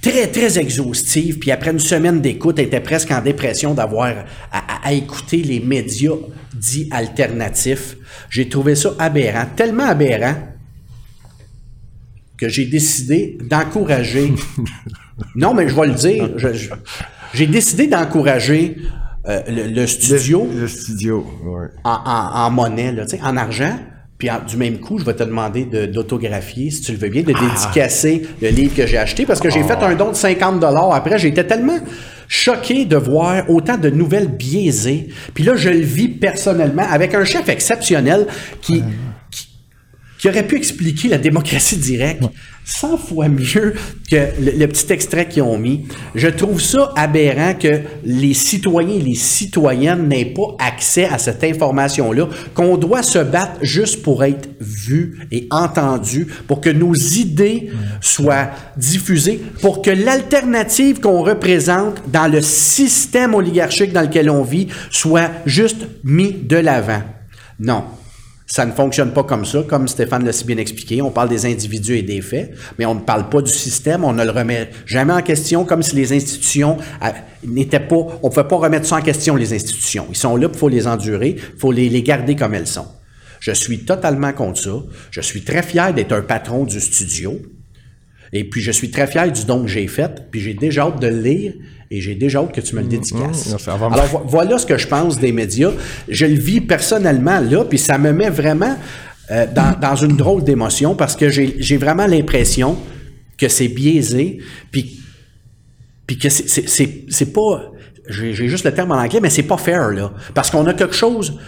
très, 0.00 0.26
très 0.28 0.58
exhaustive, 0.58 1.38
puis 1.38 1.50
après 1.50 1.72
une 1.72 1.78
semaine 1.78 2.20
d'écoute, 2.22 2.58
elle 2.58 2.66
était 2.66 2.80
presque 2.80 3.10
en 3.10 3.20
dépression 3.20 3.74
d'avoir 3.74 4.14
à, 4.50 4.58
à- 4.58 4.88
à 4.88 4.92
écouter 4.92 5.42
les 5.42 5.60
médias 5.60 6.12
dits 6.54 6.88
alternatifs. 6.90 7.96
J'ai 8.30 8.48
trouvé 8.48 8.74
ça 8.76 8.94
aberrant, 8.98 9.44
tellement 9.56 9.84
aberrant 9.88 10.36
que 12.38 12.48
j'ai 12.48 12.64
décidé 12.66 13.36
d'encourager. 13.48 14.32
non, 15.34 15.54
mais 15.54 15.68
je 15.68 15.74
vais 15.74 15.86
le 15.86 15.94
dire. 15.94 16.28
j'ai 17.34 17.46
décidé 17.46 17.86
d'encourager 17.86 18.76
euh, 19.28 19.40
le, 19.48 19.68
le 19.68 19.86
studio 19.86 20.48
Le, 20.52 20.62
le 20.62 20.68
studio, 20.68 21.24
ouais. 21.44 21.68
en, 21.84 21.92
en- 22.04 22.44
en 22.46 22.50
monnaie, 22.50 22.92
là, 22.92 23.04
en 23.22 23.36
argent. 23.36 23.76
Puis 24.18 24.30
en- 24.30 24.40
du 24.46 24.56
même 24.56 24.78
coup, 24.78 24.98
je 24.98 25.04
vais 25.04 25.14
te 25.14 25.22
demander 25.22 25.64
de- 25.64 25.86
d'autographier, 25.86 26.70
si 26.70 26.82
tu 26.82 26.92
le 26.92 26.98
veux 26.98 27.08
bien, 27.08 27.22
de 27.22 27.32
dédicacer 27.32 28.26
le 28.42 28.48
livre 28.50 28.74
que 28.76 28.86
j'ai 28.86 28.98
acheté, 28.98 29.24
parce 29.26 29.40
que 29.40 29.50
j'ai 29.50 29.62
fait 29.62 29.82
un 29.82 29.94
don 29.94 30.10
de 30.10 30.14
50 30.16 30.62
après. 30.92 31.18
J'étais 31.18 31.44
tellement 31.44 31.78
choqué 32.28 32.84
de 32.84 32.96
voir 32.96 33.48
autant 33.50 33.76
de 33.78 33.90
nouvelles 33.90 34.28
biaisées. 34.28 35.08
Puis 35.34 35.44
là, 35.44 35.56
je 35.56 35.70
le 35.70 35.80
vis 35.80 36.08
personnellement 36.08 36.86
avec 36.88 37.14
un 37.14 37.24
chef 37.24 37.48
exceptionnel 37.48 38.26
qui, 38.60 38.82
qui, 39.30 39.43
qui 40.24 40.30
aurait 40.30 40.46
pu 40.46 40.56
expliquer 40.56 41.08
la 41.08 41.18
démocratie 41.18 41.76
directe 41.76 42.22
100 42.64 42.96
fois 42.96 43.28
mieux 43.28 43.74
que 44.10 44.16
le, 44.40 44.52
le 44.58 44.66
petit 44.68 44.90
extrait 44.90 45.28
qu'ils 45.28 45.42
ont 45.42 45.58
mis. 45.58 45.84
Je 46.14 46.28
trouve 46.28 46.62
ça 46.62 46.94
aberrant 46.96 47.52
que 47.52 47.82
les 48.06 48.32
citoyens 48.32 48.94
et 48.94 49.02
les 49.02 49.16
citoyennes 49.16 50.08
n'aient 50.08 50.32
pas 50.34 50.56
accès 50.58 51.04
à 51.04 51.18
cette 51.18 51.44
information-là, 51.44 52.30
qu'on 52.54 52.78
doit 52.78 53.02
se 53.02 53.18
battre 53.18 53.58
juste 53.60 54.02
pour 54.02 54.24
être 54.24 54.48
vus 54.60 55.18
et 55.30 55.46
entendus, 55.50 56.26
pour 56.48 56.62
que 56.62 56.70
nos 56.70 56.94
idées 56.94 57.68
soient 58.00 58.48
diffusées, 58.78 59.42
pour 59.60 59.82
que 59.82 59.90
l'alternative 59.90 61.00
qu'on 61.00 61.22
représente 61.22 62.00
dans 62.10 62.32
le 62.32 62.40
système 62.40 63.34
oligarchique 63.34 63.92
dans 63.92 64.00
lequel 64.00 64.30
on 64.30 64.42
vit 64.42 64.68
soit 64.90 65.30
juste 65.44 65.86
mis 66.02 66.32
de 66.32 66.56
l'avant. 66.56 67.02
Non. 67.60 67.84
Ça 68.46 68.66
ne 68.66 68.72
fonctionne 68.72 69.12
pas 69.12 69.24
comme 69.24 69.46
ça, 69.46 69.62
comme 69.62 69.88
Stéphane 69.88 70.24
l'a 70.24 70.32
si 70.32 70.44
bien 70.44 70.58
expliqué. 70.58 71.00
On 71.00 71.10
parle 71.10 71.30
des 71.30 71.46
individus 71.46 71.96
et 71.96 72.02
des 72.02 72.20
faits, 72.20 72.52
mais 72.78 72.84
on 72.84 72.94
ne 72.94 73.00
parle 73.00 73.30
pas 73.30 73.40
du 73.40 73.50
système. 73.50 74.04
On 74.04 74.12
ne 74.12 74.22
le 74.22 74.30
remet 74.30 74.70
jamais 74.84 75.14
en 75.14 75.22
question, 75.22 75.64
comme 75.64 75.82
si 75.82 75.96
les 75.96 76.12
institutions 76.12 76.76
euh, 77.02 77.08
n'étaient 77.46 77.80
pas. 77.80 77.96
On 78.22 78.28
ne 78.28 78.28
pouvait 78.28 78.46
pas 78.46 78.56
remettre 78.56 78.86
ça 78.86 78.96
en 78.96 79.00
question, 79.00 79.34
les 79.36 79.54
institutions. 79.54 80.06
Ils 80.10 80.16
sont 80.16 80.36
là, 80.36 80.48
il 80.52 80.58
faut 80.58 80.68
les 80.68 80.86
endurer, 80.86 81.36
il 81.38 81.58
faut 81.58 81.72
les, 81.72 81.88
les 81.88 82.02
garder 82.02 82.36
comme 82.36 82.54
elles 82.54 82.66
sont. 82.66 82.86
Je 83.40 83.52
suis 83.52 83.80
totalement 83.80 84.32
contre 84.32 84.60
ça. 84.60 84.82
Je 85.10 85.20
suis 85.22 85.42
très 85.42 85.62
fier 85.62 85.94
d'être 85.94 86.12
un 86.12 86.22
patron 86.22 86.64
du 86.64 86.80
studio. 86.80 87.40
Et 88.32 88.44
puis, 88.44 88.60
je 88.60 88.72
suis 88.72 88.90
très 88.90 89.06
fier 89.06 89.30
du 89.30 89.44
don 89.46 89.62
que 89.62 89.68
j'ai 89.68 89.86
fait. 89.86 90.30
Puis, 90.30 90.40
j'ai 90.40 90.54
déjà 90.54 90.82
hâte 90.82 91.00
de 91.00 91.06
le 91.06 91.20
lire 91.20 91.54
et 91.96 92.00
j'ai 92.00 92.14
déjà 92.14 92.40
hâte 92.40 92.52
que 92.52 92.60
tu 92.60 92.74
me 92.76 92.80
le 92.80 92.86
dédicaces. 92.88 93.48
va 93.76 93.88
me- 93.88 93.94
Alors, 93.94 94.06
vo- 94.06 94.22
voilà 94.26 94.58
ce 94.58 94.66
que 94.66 94.76
je 94.78 94.86
pense 94.86 95.18
des 95.18 95.32
médias. 95.32 95.70
Je 96.08 96.26
le 96.26 96.34
vis 96.34 96.60
personnellement 96.60 97.40
là, 97.40 97.64
puis 97.64 97.78
ça 97.78 97.98
me 97.98 98.12
met 98.12 98.30
vraiment 98.30 98.76
euh, 99.30 99.46
dans, 99.54 99.78
dans 99.80 99.96
une 99.96 100.16
drôle 100.16 100.44
d'émotion 100.44 100.94
parce 100.94 101.16
que 101.16 101.28
j'ai 101.30 101.76
vraiment 101.76 102.06
l'impression 102.06 102.76
que 103.38 103.48
c'est 103.48 103.68
biaisé, 103.68 104.38
puis 104.70 105.00
puis 106.06 106.18
que 106.18 106.28
c'est- 106.28 106.68
pas 107.32 107.72
j'ai 108.08 108.34
j'ai 108.34 108.48
juste 108.48 108.64
le 108.66 108.72
terme 108.74 108.90
en 108.92 108.96
anglais 108.96 109.20
mais 109.22 109.30
c'est 109.30 109.44
pas 109.44 109.56
fair 109.56 109.88
là 109.90 110.12
parce 110.34 110.50
qu'on 110.50 110.66
a 110.66 110.74
quelque 110.74 110.94
chose 110.94 111.38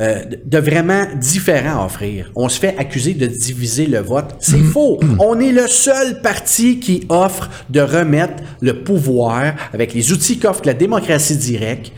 euh, 0.00 0.22
de- 0.44 0.58
vraiment 0.58 1.04
différent 1.20 1.82
à 1.82 1.84
offrir. 1.86 2.30
On 2.34 2.48
se 2.48 2.58
fait 2.58 2.74
accuser 2.78 3.14
de 3.14 3.26
diviser 3.26 3.86
le 3.86 4.00
vote. 4.00 4.34
C'est 4.40 4.58
faux. 4.62 4.98
On 5.18 5.38
est 5.40 5.52
le 5.52 5.66
seul 5.66 6.20
parti 6.22 6.78
qui 6.80 7.04
offre 7.08 7.50
de 7.70 7.80
remettre 7.80 8.42
le 8.60 8.82
pouvoir 8.82 9.54
avec 9.72 9.94
les 9.94 10.12
outils 10.12 10.38
qu'offre 10.38 10.62
la 10.64 10.74
démocratie 10.74 11.36
directe 11.36 11.92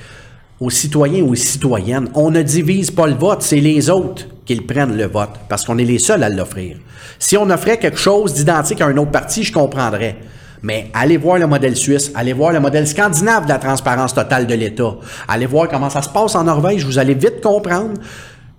aux 0.60 0.70
citoyens 0.70 1.22
ou 1.22 1.30
aux 1.32 1.34
citoyennes. 1.34 2.08
On 2.14 2.30
ne 2.30 2.42
divise 2.42 2.90
pas 2.90 3.06
le 3.06 3.14
vote, 3.14 3.42
c'est 3.42 3.60
les 3.60 3.90
autres 3.90 4.26
qui 4.46 4.56
prennent 4.56 4.96
le 4.96 5.06
vote 5.06 5.30
parce 5.48 5.64
qu'on 5.64 5.78
est 5.78 5.84
les 5.84 5.98
seuls 5.98 6.22
à 6.22 6.28
l'offrir. 6.28 6.76
Si 7.18 7.36
on 7.36 7.48
offrait 7.50 7.78
quelque 7.78 7.98
chose 7.98 8.34
d'identique 8.34 8.80
à 8.80 8.86
un 8.86 8.96
autre 8.96 9.10
parti, 9.10 9.42
je 9.44 9.52
comprendrais. 9.52 10.16
Mais 10.64 10.86
allez 10.94 11.18
voir 11.18 11.36
le 11.38 11.46
modèle 11.46 11.76
suisse, 11.76 12.10
allez 12.14 12.32
voir 12.32 12.50
le 12.50 12.58
modèle 12.58 12.88
scandinave 12.88 13.44
de 13.44 13.50
la 13.50 13.58
transparence 13.58 14.14
totale 14.14 14.46
de 14.46 14.54
l'État. 14.54 14.96
Allez 15.28 15.44
voir 15.44 15.68
comment 15.68 15.90
ça 15.90 16.00
se 16.00 16.08
passe 16.08 16.34
en 16.34 16.44
Norvège. 16.44 16.86
Vous 16.86 16.98
allez 16.98 17.12
vite 17.12 17.42
comprendre 17.42 18.00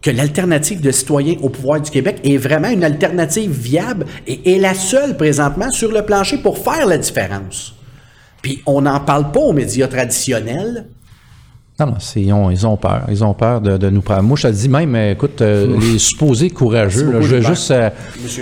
que 0.03 0.11
l'alternative 0.11 0.81
de 0.81 0.91
citoyens 0.91 1.33
au 1.41 1.49
pouvoir 1.49 1.81
du 1.81 1.89
Québec 1.89 2.19
est 2.23 2.37
vraiment 2.37 2.69
une 2.69 2.83
alternative 2.83 3.49
viable 3.49 4.05
et 4.27 4.53
est 4.53 4.59
la 4.59 4.75
seule 4.75 5.17
présentement 5.17 5.71
sur 5.71 5.91
le 5.91 6.03
plancher 6.03 6.37
pour 6.37 6.59
faire 6.59 6.85
la 6.85 6.99
différence. 6.99 7.73
Puis 8.43 8.61
on 8.67 8.81
n'en 8.81 8.99
parle 8.99 9.31
pas 9.31 9.39
aux 9.39 9.53
médias 9.53 9.87
traditionnels. 9.87 10.85
Non, 11.77 11.87
non, 11.87 11.95
c'est- 11.99 12.21
ils, 12.21 12.31
ont, 12.31 12.49
ils 12.49 12.65
ont 12.65 12.77
peur. 12.77 13.01
Ils 13.09 13.21
ont 13.25 13.33
peur 13.33 13.59
de, 13.59 13.75
de 13.75 13.89
nous 13.89 14.01
prendre. 14.01 14.23
Moi, 14.23 14.37
je 14.37 14.47
te 14.47 14.53
dis 14.53 14.69
même, 14.69 14.95
euh, 14.95 15.11
écoute, 15.11 15.41
euh, 15.41 15.75
les 15.81 15.99
supposés 15.99 16.49
courageux, 16.49 17.11
là, 17.11 17.19
je 17.21 17.35
vais 17.35 17.41
juste. 17.41 17.69
euh, 17.71 17.89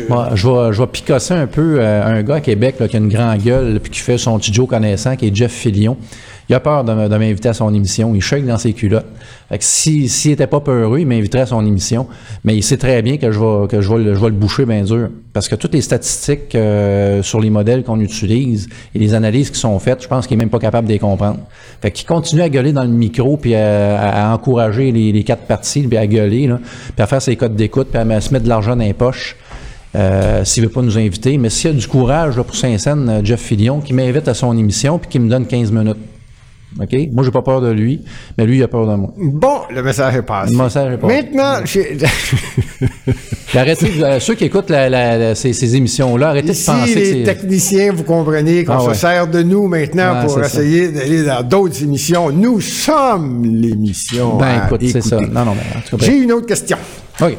moi, 0.07 0.29
je, 0.35 0.47
vais, 0.47 0.71
je 0.73 0.81
vais 0.81 0.87
picasser 0.87 1.33
un 1.33 1.47
peu 1.47 1.77
euh, 1.79 2.05
un 2.05 2.21
gars 2.21 2.35
à 2.35 2.41
Québec 2.41 2.75
là, 2.79 2.87
qui 2.87 2.95
a 2.95 2.99
une 2.99 3.09
grande 3.09 3.39
gueule 3.39 3.79
puis 3.79 3.91
qui 3.91 3.99
fait 4.01 4.19
son 4.19 4.37
petit 4.37 4.53
Joe 4.53 4.67
connaissant, 4.67 5.15
qui 5.15 5.27
est 5.27 5.35
Jeff 5.35 5.51
Fillion. 5.51 5.97
Il 6.53 6.57
a 6.57 6.59
peur 6.59 6.83
de, 6.83 6.93
m'inviter 6.93 7.49
à 7.49 7.53
son 7.53 7.73
émission. 7.73 8.13
Il 8.13 8.21
shake 8.21 8.45
dans 8.45 8.59
ses 8.59 8.73
culottes. 8.73 9.07
Fait 9.49 9.57
que 9.57 9.63
si- 9.63 10.07
s'il 10.07 10.33
était 10.33 10.45
pas 10.45 10.59
peureux, 10.59 10.99
il 10.99 11.07
m'inviterait 11.07 11.41
à 11.41 11.45
son 11.47 11.65
émission. 11.65 12.05
Mais 12.43 12.55
il 12.55 12.61
sait 12.61 12.77
très 12.77 13.01
bien 13.01 13.17
que 13.17 13.31
je 13.31 13.39
vais, 13.39 13.67
que 13.67 13.81
je 13.81 13.91
le, 13.95 14.13
je 14.13 14.23
le 14.23 14.33
boucher 14.33 14.67
bien 14.67 14.83
dur. 14.83 15.09
Parce 15.33 15.49
que 15.49 15.55
toutes 15.55 15.73
les 15.73 15.81
statistiques 15.81 16.53
euh, 16.53 17.23
sur 17.23 17.39
les 17.39 17.49
modèles 17.49 17.83
qu'on 17.83 17.99
utilise 17.99 18.69
et 18.93 18.99
les 18.99 19.15
analyses 19.15 19.49
qui 19.49 19.59
sont 19.59 19.79
faites, 19.79 20.03
je 20.03 20.07
pense 20.07 20.27
qu'il 20.27 20.35
est 20.35 20.37
même 20.37 20.51
pas 20.51 20.59
capable 20.59 20.87
de 20.87 20.93
les 20.93 20.99
comprendre. 20.99 21.39
Fait 21.81 21.89
qu'il 21.89 22.05
continue 22.05 22.43
à 22.43 22.49
gueuler 22.49 22.71
dans 22.71 22.83
le 22.83 22.89
micro 22.89 23.35
puis 23.35 23.55
à, 23.55 24.31
encourager 24.31 24.91
les, 24.91 25.23
quatre 25.23 25.47
parties, 25.47 25.81
puis 25.81 25.97
à 25.97 26.05
gueuler, 26.05 26.51
puis 26.95 27.03
à 27.03 27.07
faire 27.07 27.23
ses 27.23 27.35
codes 27.35 27.55
d'écoute, 27.55 27.87
puis 27.91 27.99
à 27.99 28.21
se 28.21 28.31
mettre 28.31 28.43
de 28.43 28.49
l'argent 28.49 28.75
dans 28.75 28.83
les 28.83 28.93
poches. 28.93 29.37
Euh, 29.95 30.45
s'il 30.45 30.61
veut 30.61 30.69
pas 30.69 30.83
nous 30.83 30.99
inviter, 30.99 31.39
mais 31.39 31.49
s'il 31.49 31.71
y 31.71 31.73
a 31.73 31.77
du 31.77 31.87
courage 31.87 32.35
pour 32.35 32.55
Saint-Saëns, 32.55 33.09
euh, 33.09 33.21
Jeff 33.23 33.41
Fillion, 33.41 33.79
qui 33.79 33.93
m'invite 33.93 34.27
à 34.27 34.35
son 34.35 34.55
émission 34.55 34.99
puis 34.99 35.09
qui 35.09 35.19
me 35.19 35.29
donne 35.29 35.47
15 35.47 35.71
minutes. 35.71 35.97
OK? 36.81 36.95
Moi, 37.11 37.23
j'ai 37.23 37.31
pas 37.31 37.41
peur 37.43 37.61
de 37.61 37.71
lui, 37.71 38.01
mais 38.37 38.45
lui, 38.45 38.57
il 38.57 38.63
a 38.63 38.67
peur 38.67 38.87
de 38.87 38.95
moi. 38.95 39.13
Bon, 39.17 39.59
le 39.73 39.83
message 39.83 40.15
est 40.15 40.21
passé. 40.23 40.51
Le 40.53 40.63
message 40.63 40.93
est 40.93 40.97
passé. 40.97 41.15
Maintenant, 41.21 41.53
arrêtez, 43.55 44.03
euh, 44.03 44.19
ceux 44.19 44.35
qui 44.35 44.45
écoutent 44.45 44.69
la- 44.69 44.89
la- 44.89 45.17
la- 45.17 45.35
ces, 45.35 45.53
ces 45.53 45.75
émissions-là, 45.75 46.29
arrêtez 46.29 46.51
ici, 46.51 46.69
de 46.69 46.75
penser 46.75 46.93
que 46.93 46.99
les 46.99 47.11
c'est... 47.13 47.23
techniciens, 47.23 47.93
vous 47.93 48.03
comprenez 48.03 48.63
qu'on 48.63 48.73
Ah 48.73 48.79
se 48.81 48.87
ouais. 48.89 48.93
sert 48.95 49.27
de 49.27 49.43
nous 49.43 49.67
maintenant 49.67 50.25
pour 50.25 50.39
essayer 50.43 50.89
d'aller 50.89 51.23
dans 51.23 51.43
d'autres 51.43 51.81
émissions. 51.83 52.31
Nous 52.31 52.59
sommes 52.61 53.43
l'émission. 53.45 54.37
Ben 54.37 54.63
écoute, 54.65 54.81
c'est 54.91 55.01
ça. 55.01 55.17
Non, 55.19 55.45
non, 55.45 55.53
mais 55.55 55.77
en 55.77 55.81
tout 55.87 55.97
cas, 55.97 56.05
J'ai 56.05 56.17
une 56.17 56.31
autre 56.31 56.47
question. 56.47 56.77
OK. 57.21 57.37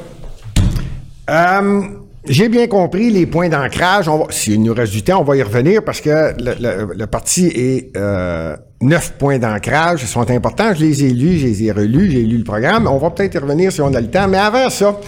Euh, 1.30 1.80
j'ai 2.26 2.48
bien 2.48 2.66
compris 2.66 3.10
les 3.10 3.26
points 3.26 3.48
d'ancrage. 3.48 4.08
S'il 4.30 4.62
nous 4.62 4.74
reste 4.74 4.92
du 4.92 5.02
temps, 5.02 5.20
on 5.20 5.24
va 5.24 5.36
y 5.36 5.42
revenir 5.42 5.82
parce 5.82 6.00
que 6.00 6.34
le, 6.38 6.54
le- 6.60 6.94
le 6.94 7.06
parti 7.06 7.46
est 7.46 7.96
euh, 7.96 8.56
neuf 8.84 9.12
points 9.18 9.38
d'ancrage. 9.38 10.04
Sont 10.04 10.30
importants. 10.30 10.72
Je 10.74 10.84
les 10.84 11.04
ai 11.04 11.10
lus, 11.10 11.38
je 11.38 11.46
les 11.46 11.64
ai 11.64 11.72
relus, 11.72 12.10
j'ai 12.10 12.22
lu 12.22 12.38
le 12.38 12.44
programme. 12.44 12.86
On 12.86 12.98
va 12.98 13.10
peut-être 13.10 13.34
y 13.34 13.38
revenir 13.38 13.72
si 13.72 13.80
on 13.80 13.92
a 13.94 14.00
le 14.00 14.08
temps. 14.10 14.28
Mais 14.28 14.38
avant 14.38 14.70
ça, 14.70 14.98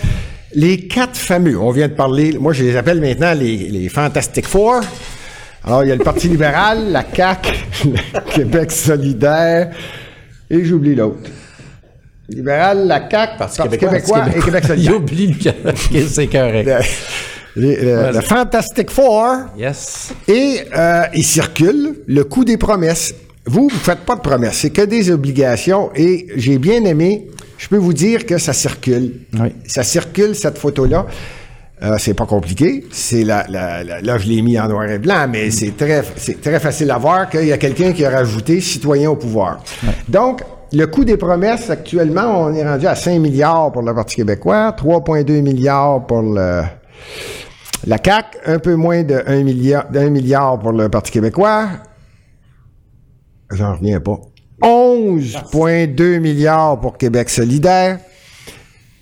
les 0.54 0.86
quatre 0.88 1.16
fameux, 1.16 1.58
on 1.60 1.70
vient 1.70 1.88
de 1.88 1.92
parler, 1.94 2.36
moi 2.38 2.52
je 2.52 2.64
les 2.64 2.76
appelle 2.76 3.00
maintenant 3.00 3.34
les, 3.34 3.56
les 3.68 3.88
Fantastic 3.88 4.46
Four. 4.46 4.80
Alors, 5.64 5.82
il 5.82 5.88
y 5.88 5.92
a 5.92 5.96
le 5.96 6.04
Parti 6.04 6.28
libéral, 6.34 6.92
la 6.92 7.04
CAQ, 7.14 7.50
le 7.86 8.20
Québec 8.32 8.70
solidaire, 8.70 9.70
et 10.48 10.64
j'oublie 10.64 10.94
l'autre. 10.94 11.28
Libéral, 12.28 12.86
la 12.86 13.08
CAQ, 13.10 13.36
Parti, 13.38 13.60
québécois, 13.78 14.26
et 14.34 14.40
Québec 14.40 14.64
solidaire. 14.64 14.96
oublie 14.96 15.26
le 15.26 16.06
c'est 16.08 16.26
correct. 16.28 16.70
Le, 17.56 17.74
le- 17.74 18.12
le 18.12 18.20
Fantastic 18.20 18.90
Four. 18.90 19.36
Yes. 19.58 20.12
Et 20.28 20.60
euh, 20.76 21.02
il 21.14 21.24
circule 21.24 21.96
le 22.06 22.24
coup 22.24 22.44
des 22.44 22.56
promesses. 22.58 23.14
Vous, 23.46 23.68
vous 23.68 23.76
faites 23.78 24.00
pas 24.00 24.16
de 24.16 24.20
promesses, 24.20 24.56
c'est 24.58 24.70
que 24.70 24.82
des 24.82 25.10
obligations. 25.10 25.90
Et 25.94 26.26
j'ai 26.36 26.58
bien 26.58 26.84
aimé, 26.84 27.28
je 27.58 27.68
peux 27.68 27.76
vous 27.76 27.92
dire 27.92 28.26
que 28.26 28.38
ça 28.38 28.52
circule. 28.52 29.20
Oui. 29.40 29.54
Ça 29.66 29.82
circule, 29.84 30.34
cette 30.34 30.58
photo-là. 30.58 31.06
Euh, 31.82 31.96
c'est 31.98 32.14
pas 32.14 32.24
compliqué. 32.26 32.86
C'est 32.90 33.22
la, 33.22 33.44
la- 33.50 33.84
la- 33.84 34.00
là, 34.00 34.16
je 34.18 34.26
l'ai 34.28 34.40
mis 34.42 34.58
en 34.58 34.66
noir 34.68 34.86
et 34.90 34.98
blanc, 34.98 35.26
mais 35.30 35.50
c'est 35.50 35.76
très, 35.76 36.02
c'est 36.16 36.40
très 36.40 36.58
facile 36.58 36.90
à 36.90 36.96
voir 36.98 37.28
qu'il 37.28 37.44
y 37.46 37.52
a 37.52 37.58
quelqu'un 37.58 37.92
qui 37.92 38.04
a 38.04 38.10
rajouté 38.10 38.60
citoyen 38.62 39.10
au 39.10 39.16
pouvoir. 39.16 39.62
Donc, 40.08 40.42
le 40.72 40.86
coût 40.86 41.04
des 41.04 41.16
promesses, 41.18 41.68
actuellement, 41.70 42.44
on 42.46 42.54
est 42.54 42.66
rendu 42.66 42.86
à 42.86 42.94
5 42.94 43.18
milliards 43.20 43.70
pour 43.72 43.82
le 43.82 43.94
Parti 43.94 44.16
québécois, 44.16 44.74
3,2 44.76 45.42
milliards 45.42 46.04
pour 46.06 46.22
le, 46.22 46.62
la 47.86 47.98
CAQ, 48.02 48.38
un 48.46 48.58
peu 48.58 48.74
moins 48.74 49.02
de 49.04 49.22
1 49.26 49.42
milliard, 49.44 49.86
d'un 49.90 50.08
milliard 50.10 50.58
pour 50.58 50.72
le 50.72 50.88
Parti 50.88 51.12
québécois. 51.12 51.68
J'en 53.52 53.74
reviens 53.74 54.00
pas. 54.00 54.18
11,2 54.62 56.18
milliards 56.20 56.80
pour 56.80 56.96
Québec 56.98 57.28
solidaire 57.28 57.98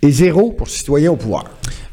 et 0.03 0.11
zéro 0.11 0.51
pour 0.53 0.69
citoyen 0.69 1.13
au 1.13 1.17
pouvoir. 1.17 1.45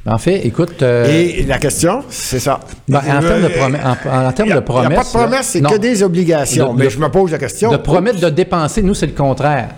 En 0.05 0.17
fait, 0.17 0.45
écoute. 0.47 0.81
euh, 0.81 1.05
Et 1.07 1.43
la 1.43 1.59
question, 1.59 2.03
c'est 2.09 2.39
ça. 2.39 2.59
ben, 2.87 2.99
en 2.99 3.19
termes 3.21 3.43
de, 3.43 3.47
promesses, 3.49 3.81
en, 3.85 4.25
en 4.27 4.31
termes 4.31 4.47
Il 4.49 4.51
n'y 4.51 4.53
de 4.55 4.57
a, 4.57 4.61
promesses. 4.61 4.89
il 4.89 4.93
y 4.93 4.95
a 4.95 4.97
pas 4.97 5.03
de 5.03 5.09
promesses, 5.25 5.45
c'est 5.47 5.61
que 5.61 5.73
non. 5.73 5.77
des 5.77 6.03
obligations. 6.03 6.73
De- 6.73 6.79
mais 6.79 6.85
de- 6.85 6.89
je 6.89 6.99
me 6.99 7.09
pose 7.09 7.31
la 7.31 7.37
question. 7.37 7.71
De 7.71 7.77
promettre 7.77 8.19
de 8.19 8.29
dépenser, 8.29 8.81
nous, 8.81 8.95
c'est 8.95 9.05
le 9.05 9.11
contraire. 9.13 9.69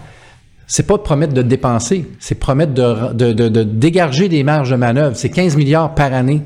C'est 0.66 0.88
pas 0.88 0.96
de 0.96 1.02
promettre 1.02 1.34
de 1.34 1.42
dépenser, 1.42 2.08
c'est 2.20 2.36
promettre 2.36 2.74
de, 2.74 3.12
de, 3.14 3.34
de, 3.34 3.50
de 3.50 3.64
dégager 3.64 4.30
des 4.30 4.44
marges 4.44 4.70
de 4.72 4.78
manœuvre. 4.78 5.16
C'est 5.18 5.30
15 5.30 5.58
milliards 5.58 5.94
par 5.94 6.14
année 6.14 6.42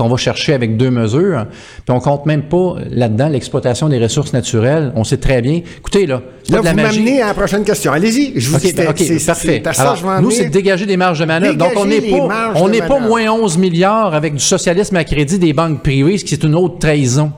qu'on 0.00 0.08
va 0.08 0.16
chercher 0.16 0.54
avec 0.54 0.78
deux 0.78 0.90
mesures. 0.90 1.46
Puis 1.84 1.94
on 1.94 2.00
compte 2.00 2.24
même 2.24 2.44
pas 2.44 2.76
là-dedans 2.90 3.28
l'exploitation 3.28 3.90
des 3.90 3.98
ressources 3.98 4.32
naturelles. 4.32 4.92
On 4.96 5.04
sait 5.04 5.18
très 5.18 5.42
bien. 5.42 5.60
Écoutez, 5.78 6.06
là, 6.06 6.22
Là, 6.48 6.62
de 6.62 6.68
vous 6.68 6.74
m'amenez 6.74 7.20
à 7.20 7.28
la 7.28 7.34
prochaine 7.34 7.64
question. 7.64 7.92
Allez-y. 7.92 8.32
Je 8.40 8.48
vous 8.48 8.56
OK, 8.56 8.74
ben, 8.74 8.86
parfait. 8.86 9.62
ça 9.72 9.94
nous, 10.22 10.30
c'est 10.30 10.46
de 10.46 10.50
dégager 10.50 10.86
des 10.86 10.96
marges 10.96 11.18
de 11.18 11.26
manœuvre. 11.26 11.56
Donc, 11.56 11.72
on 11.76 11.84
n'est 11.84 12.00
pas, 12.00 12.52
on 12.56 12.68
n'est 12.68 12.80
pas 12.80 12.98
moins 12.98 13.30
11 13.30 13.58
milliards 13.58 14.14
avec 14.14 14.32
du 14.34 14.40
socialisme 14.42 14.96
à 14.96 15.04
crédit 15.04 15.38
des 15.38 15.52
banques 15.52 15.82
privées, 15.82 16.16
ce 16.16 16.24
qui 16.24 16.34
est 16.34 16.44
une 16.44 16.54
autre 16.54 16.78
trahison. 16.78 17.32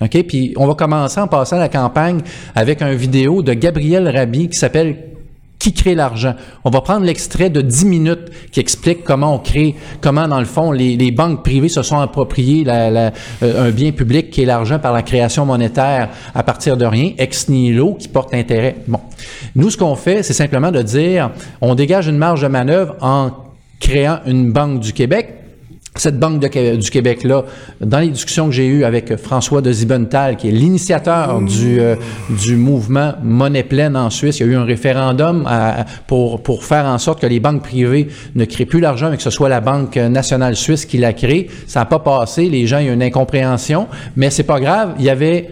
OK? 0.00 0.22
Puis, 0.26 0.54
on 0.56 0.66
va 0.66 0.74
commencer 0.74 1.20
en 1.20 1.28
passant 1.28 1.58
la 1.58 1.68
campagne 1.68 2.22
avec 2.54 2.80
un 2.80 2.94
vidéo 2.94 3.42
de 3.42 3.52
Gabriel 3.52 4.08
Rabi 4.08 4.48
qui 4.48 4.58
s'appelle 4.58 4.96
qui 5.64 5.72
crée 5.72 5.94
l'argent. 5.94 6.34
On 6.64 6.68
va 6.68 6.82
prendre 6.82 7.06
l'extrait 7.06 7.48
de 7.48 7.62
10 7.62 7.86
minutes 7.86 8.28
qui 8.52 8.60
explique 8.60 9.02
comment 9.02 9.34
on 9.34 9.38
crée, 9.38 9.74
comment 10.02 10.28
dans 10.28 10.38
le 10.38 10.44
fond 10.44 10.72
les, 10.72 11.10
banques 11.10 11.42
privées 11.42 11.70
se 11.70 11.80
sont 11.80 11.98
appropriées 11.98 12.64
euh, 12.68 13.10
un 13.40 13.70
bien 13.70 13.92
public 13.92 14.30
qui 14.30 14.42
est 14.42 14.44
l'argent 14.44 14.78
par 14.78 14.92
la 14.92 15.00
création 15.00 15.46
monétaire 15.46 16.10
à 16.34 16.42
partir 16.42 16.76
de 16.76 16.84
rien, 16.84 17.12
ex 17.16 17.48
nihilo, 17.48 17.94
qui 17.94 18.08
porte 18.08 18.34
intérêt. 18.34 18.76
Bon. 18.86 19.00
Nous, 19.56 19.70
ce 19.70 19.78
qu'on 19.78 19.96
fait, 19.96 20.22
c'est 20.22 20.34
simplement 20.34 20.70
de 20.70 20.82
dire, 20.82 21.30
on 21.62 21.74
dégage 21.74 22.08
une 22.08 22.18
marge 22.18 22.42
de 22.42 22.48
manœuvre 22.48 22.96
en 23.00 23.30
créant 23.80 24.18
une 24.26 24.52
banque 24.52 24.80
du 24.80 24.92
Québec 24.92 25.43
cette 25.96 26.18
Banque 26.18 26.40
de 26.40 26.76
du 26.76 26.90
Québec-là, 26.90 27.44
dans 27.80 28.00
les 28.00 28.08
discussions 28.08 28.46
que 28.46 28.52
j'ai 28.52 28.66
eues 28.66 28.84
avec 28.84 29.16
François 29.16 29.60
de 29.60 29.70
Zibenthal, 29.70 30.36
qui 30.36 30.48
est 30.48 30.52
l'initiateur 30.52 31.40
du, 31.40 31.78
euh, 31.80 31.94
du 32.30 32.56
mouvement 32.56 33.12
Monnaie 33.22 33.62
pleine 33.62 33.96
en 33.96 34.10
Suisse, 34.10 34.40
il 34.40 34.46
y 34.46 34.48
a 34.48 34.52
eu 34.52 34.56
un 34.56 34.64
référendum 34.64 35.44
à- 35.46 35.84
pour, 36.08 36.42
pour 36.42 36.64
faire 36.64 36.86
en 36.86 36.98
sorte 36.98 37.20
que 37.20 37.26
les 37.28 37.38
banques 37.38 37.62
privées 37.62 38.08
ne 38.34 38.44
créent 38.44 38.66
plus 38.66 38.80
l'argent, 38.80 39.08
mais 39.10 39.16
que 39.16 39.22
ce 39.22 39.30
soit 39.30 39.48
la 39.48 39.60
Banque 39.60 39.96
nationale 39.96 40.56
suisse 40.56 40.84
qui 40.84 40.98
la 40.98 41.12
crée. 41.12 41.48
Ça 41.68 41.80
n'a 41.80 41.86
pas 41.86 42.00
passé, 42.00 42.48
les 42.48 42.66
gens, 42.66 42.78
il 42.78 42.86
y 42.86 42.90
a 42.90 42.92
une 42.92 43.02
incompréhension, 43.02 43.86
mais 44.16 44.30
c'est 44.30 44.42
pas 44.42 44.58
grave, 44.58 44.94
il 44.98 45.04
y 45.04 45.10
avait 45.10 45.50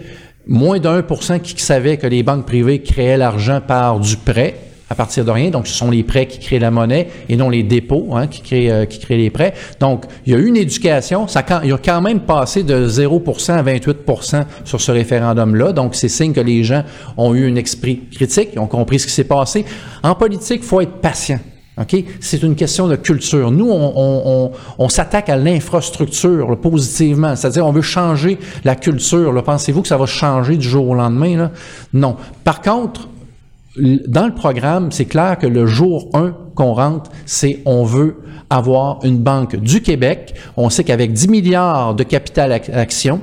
moins 0.49 0.81
d'un 0.81 1.03
pour 1.03 1.23
cent 1.23 1.39
qui 1.39 1.55
savait 1.63 1.99
que 1.99 2.07
les 2.09 2.25
banques 2.25 2.47
privées 2.47 2.83
créaient 2.83 3.17
l'argent 3.17 3.61
par 3.65 4.01
du 4.01 4.17
prêt 4.17 4.57
à 4.93 4.95
partir 4.95 5.25
de 5.25 5.31
rien. 5.31 5.49
Donc, 5.49 5.67
ce 5.67 5.73
sont 5.73 5.91
les 5.91 6.03
prêts 6.03 6.27
qui 6.27 6.39
créent 6.39 6.59
la 6.59 6.71
monnaie 6.71 7.09
et 7.31 7.37
non 7.37 7.49
les 7.49 7.63
dépôts 7.63 8.11
hein, 8.13 8.27
qui, 8.27 8.43
créent, 8.43 8.71
euh, 8.71 8.85
qui 8.85 8.99
créent 8.99 9.17
les 9.17 9.31
prêts. 9.31 9.55
Donc, 9.81 10.05
il 10.27 10.33
y 10.33 10.37
a 10.37 10.39
eu 10.39 10.47
une 10.47 10.57
éducation. 10.59 11.27
Il 11.65 11.73
a 11.73 11.79
quand 11.79 12.03
même 12.03 12.21
passé 12.21 12.63
de 12.63 12.87
0% 12.87 13.53
à 13.53 13.63
28% 13.63 14.45
sur 14.65 14.81
ce 14.83 14.93
référendum-là. 14.93 15.73
Donc, 15.73 15.95
c'est 15.95 16.11
signe 16.11 16.35
que 16.35 16.41
les 16.41 16.63
gens 16.63 16.85
ont 17.17 17.35
eu 17.35 17.51
un 17.51 17.57
esprit 17.57 18.03
critique, 18.13 18.51
ils 18.53 18.59
ont 18.59 18.67
compris 18.67 18.99
ce 18.99 19.07
qui 19.07 19.15
s'est 19.15 19.25
passé. 19.25 19.65
En 20.03 20.15
politique, 20.15 20.61
il 20.63 20.69
faut 20.69 20.83
être 20.83 21.01
patient. 21.01 21.39
C'est 22.21 22.43
une 22.43 22.55
question 22.55 22.87
de 22.87 22.97
culture. 22.97 23.51
Nous, 23.51 23.69
on, 23.71 24.89
s'attaque 24.91 25.31
à 25.31 25.37
l'infrastructure 25.37 26.59
positivement, 26.61 27.35
c'est-à-dire 27.35 27.67
on 27.67 27.73
veut 27.73 27.81
changer 27.81 28.39
la 28.65 28.77
culture. 28.77 29.43
Pensez-vous 29.43 29.81
que 29.81 29.89
ça 29.89 29.97
va 29.97 30.05
changer 30.05 30.57
du 30.57 30.69
jour 30.69 30.89
au 30.89 30.95
lendemain? 30.95 31.37
Là? 31.37 31.51
Non. 31.95 32.17
Par 32.45 32.61
contre, 32.61 33.09
dans 33.77 34.27
le 34.27 34.35
programme, 34.35 34.93
c'est 34.93 35.07
clair 35.07 35.39
que 35.39 35.47
le 35.47 35.67
jour 35.67 36.11
1 36.15 36.35
qu'on 36.55 36.75
rentre, 36.75 37.11
c'est 37.25 37.61
on 37.65 37.85
veut 37.85 38.17
avoir 38.51 39.03
une 39.05 39.19
banque 39.19 39.57
du 39.57 39.81
Québec. 39.81 40.35
On 40.59 40.69
sait 40.69 40.85
qu'avec 40.85 41.13
10 41.15 41.29
milliards 41.29 41.95
de 41.95 42.03
capital 42.03 42.53
ac- 42.53 42.71
action, 42.73 43.21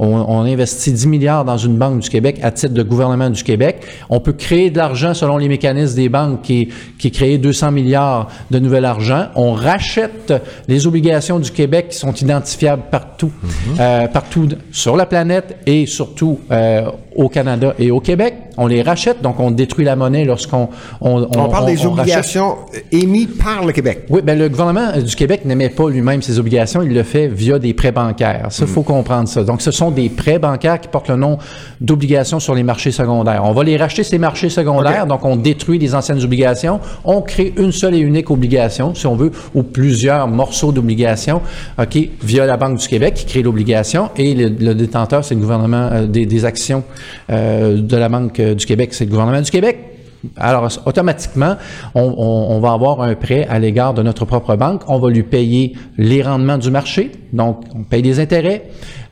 on, 0.00 0.24
on 0.28 0.40
investit 0.46 0.92
10 0.92 1.06
milliards 1.08 1.44
dans 1.44 1.58
une 1.58 1.76
banque 1.76 2.00
du 2.00 2.08
Québec 2.08 2.38
à 2.42 2.50
titre 2.50 2.72
de 2.72 2.82
gouvernement 2.82 3.28
du 3.28 3.44
Québec. 3.44 3.82
On 4.08 4.18
peut 4.18 4.32
créer 4.32 4.70
de 4.70 4.78
l'argent 4.78 5.12
selon 5.12 5.36
les 5.36 5.46
mécanismes 5.46 5.94
des 5.94 6.08
banques 6.08 6.40
qui, 6.42 6.70
qui 6.98 7.10
créent 7.10 7.36
200 7.36 7.70
milliards 7.70 8.28
de 8.50 8.58
nouvel 8.58 8.86
argent. 8.86 9.26
On 9.34 9.52
rachète 9.52 10.32
les 10.68 10.86
obligations 10.86 11.38
du 11.38 11.50
Québec 11.50 11.88
qui 11.90 11.98
sont 11.98 12.14
identifiables 12.14 12.84
partout, 12.90 13.30
euh, 13.78 14.08
partout 14.08 14.48
sur 14.72 14.96
la 14.96 15.04
planète 15.04 15.58
et 15.66 15.84
surtout 15.84 16.40
euh, 16.50 16.90
au 17.14 17.28
Canada 17.28 17.74
et 17.78 17.90
au 17.90 18.00
Québec. 18.00 18.34
On 18.56 18.66
les 18.66 18.82
rachète, 18.82 19.20
donc 19.22 19.38
on 19.38 19.50
détruit 19.50 19.84
la 19.84 19.96
monnaie 19.96 20.24
lorsqu'on 20.24 20.68
on, 21.00 21.26
On 21.36 21.48
parle 21.48 21.66
des 21.66 21.84
on 21.86 21.90
rachète. 21.92 22.00
obligations 22.00 22.56
émises 22.90 23.28
par 23.42 23.64
le 23.64 23.72
Québec. 23.72 24.04
Oui, 24.08 24.20
ben 24.22 24.38
le 24.38 24.48
gouvernement 24.48 24.88
euh, 24.96 25.02
du 25.02 25.14
Québec 25.14 25.44
n'émet 25.44 25.68
pas 25.68 25.90
lui-même 25.90 26.22
ses 26.22 26.38
obligations, 26.38 26.82
il 26.82 26.94
le 26.94 27.02
fait 27.02 27.28
via 27.28 27.58
des 27.58 27.74
prêts 27.74 27.92
bancaires. 27.92 28.46
Ça, 28.50 28.64
il 28.66 28.70
faut 28.72 28.82
comprendre 28.82 29.28
ça. 29.28 29.44
Donc, 29.44 29.60
ce 29.62 29.70
sont 29.70 29.89
des 29.90 30.08
prêts 30.08 30.38
bancaires 30.38 30.80
qui 30.80 30.88
portent 30.88 31.08
le 31.08 31.16
nom 31.16 31.38
d'obligations 31.80 32.40
sur 32.40 32.54
les 32.54 32.62
marchés 32.62 32.90
secondaires. 32.90 33.42
On 33.44 33.52
va 33.52 33.64
les 33.64 33.76
racheter, 33.76 34.02
ces 34.02 34.18
marchés 34.18 34.48
secondaires, 34.48 35.06
donc 35.06 35.24
on 35.24 35.36
détruit 35.36 35.78
les 35.78 35.94
anciennes 35.94 36.22
obligations, 36.22 36.80
on 37.04 37.20
crée 37.20 37.52
une 37.56 37.72
seule 37.72 37.94
et 37.94 37.98
unique 37.98 38.30
obligation, 38.30 38.94
si 38.94 39.06
on 39.06 39.16
veut, 39.16 39.30
ou 39.54 39.62
plusieurs 39.62 40.28
morceaux 40.28 40.72
d'obligations, 40.72 41.40
OK, 41.78 41.98
via 42.22 42.46
la 42.46 42.56
Banque 42.56 42.78
du 42.78 42.88
Québec 42.88 43.14
qui 43.14 43.26
crée 43.26 43.42
l'obligation, 43.42 44.10
et 44.16 44.34
le, 44.34 44.48
le 44.48 44.74
détenteur, 44.74 45.24
c'est 45.24 45.34
le 45.34 45.40
gouvernement 45.40 45.88
euh, 45.92 46.06
des, 46.06 46.26
des 46.26 46.44
actions 46.44 46.84
euh, 47.30 47.80
de 47.80 47.96
la 47.96 48.08
Banque 48.08 48.40
euh, 48.40 48.54
du 48.54 48.66
Québec, 48.66 48.90
c'est 48.92 49.04
le 49.04 49.10
gouvernement 49.10 49.40
du 49.40 49.50
Québec. 49.50 49.89
Alors, 50.36 50.68
automatiquement, 50.84 51.56
on, 51.94 52.60
va 52.60 52.72
avoir 52.72 53.00
un 53.00 53.14
prêt 53.14 53.46
à 53.48 53.58
l'égard 53.58 53.94
de 53.94 54.02
notre 54.02 54.24
propre 54.24 54.56
banque. 54.56 54.82
On 54.86 54.98
va 54.98 55.10
lui 55.10 55.22
payer 55.22 55.74
les 55.96 56.22
rendements 56.22 56.58
du 56.58 56.70
marché. 56.70 57.12
Donc, 57.32 57.62
on 57.74 57.82
paye 57.84 58.02
des 58.02 58.20
intérêts 58.20 58.64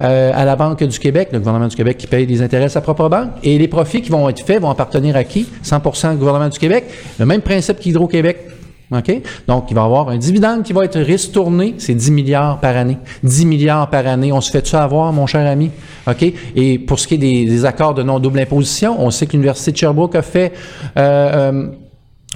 euh, 0.02 0.32
à 0.34 0.44
la 0.44 0.56
Banque 0.56 0.82
du 0.84 0.98
Québec, 0.98 1.30
le 1.32 1.38
gouvernement 1.38 1.68
du 1.68 1.76
Québec 1.76 1.96
qui 1.96 2.06
paye 2.06 2.26
des 2.26 2.42
intérêts 2.42 2.66
à 2.66 2.68
sa 2.68 2.80
propre 2.80 3.08
banque. 3.08 3.30
Et 3.42 3.58
les 3.58 3.68
profits 3.68 4.02
qui 4.02 4.10
vont 4.10 4.28
être 4.28 4.44
faits 4.44 4.60
vont 4.60 4.70
appartenir 4.70 5.16
à 5.16 5.24
qui? 5.24 5.46
100 5.62 5.76
au 5.86 6.14
gouvernement 6.16 6.48
du 6.48 6.58
Québec. 6.58 6.84
Le 7.18 7.26
même 7.26 7.40
principe 7.40 7.80
qu'Hydro-Québec. 7.80 8.57
OK? 8.90 9.22
Donc, 9.46 9.66
il 9.70 9.74
va 9.74 9.82
y 9.82 9.84
avoir 9.84 10.08
un 10.08 10.16
dividende 10.16 10.62
qui 10.62 10.72
va 10.72 10.84
être 10.84 10.98
ristourné. 10.98 11.74
C'est 11.78 11.94
10 11.94 12.10
milliards 12.10 12.58
par 12.58 12.76
année. 12.76 12.98
10 13.22 13.46
milliards 13.46 13.90
par 13.90 14.06
année. 14.06 14.32
On 14.32 14.40
se 14.40 14.50
fait 14.50 14.66
ça 14.66 14.82
avoir, 14.82 15.12
mon 15.12 15.26
cher 15.26 15.46
ami? 15.46 15.70
OK? 16.06 16.32
Et 16.56 16.78
pour 16.78 16.98
ce 16.98 17.06
qui 17.06 17.14
est 17.14 17.18
des, 17.18 17.44
des 17.44 17.64
accords 17.64 17.94
de 17.94 18.02
non-double 18.02 18.40
imposition, 18.40 18.96
on 18.98 19.10
sait 19.10 19.26
que 19.26 19.32
l'Université 19.32 19.72
de 19.72 19.76
Sherbrooke 19.76 20.14
a 20.14 20.22
fait... 20.22 20.52
euh, 20.96 21.52
euh, 21.52 21.68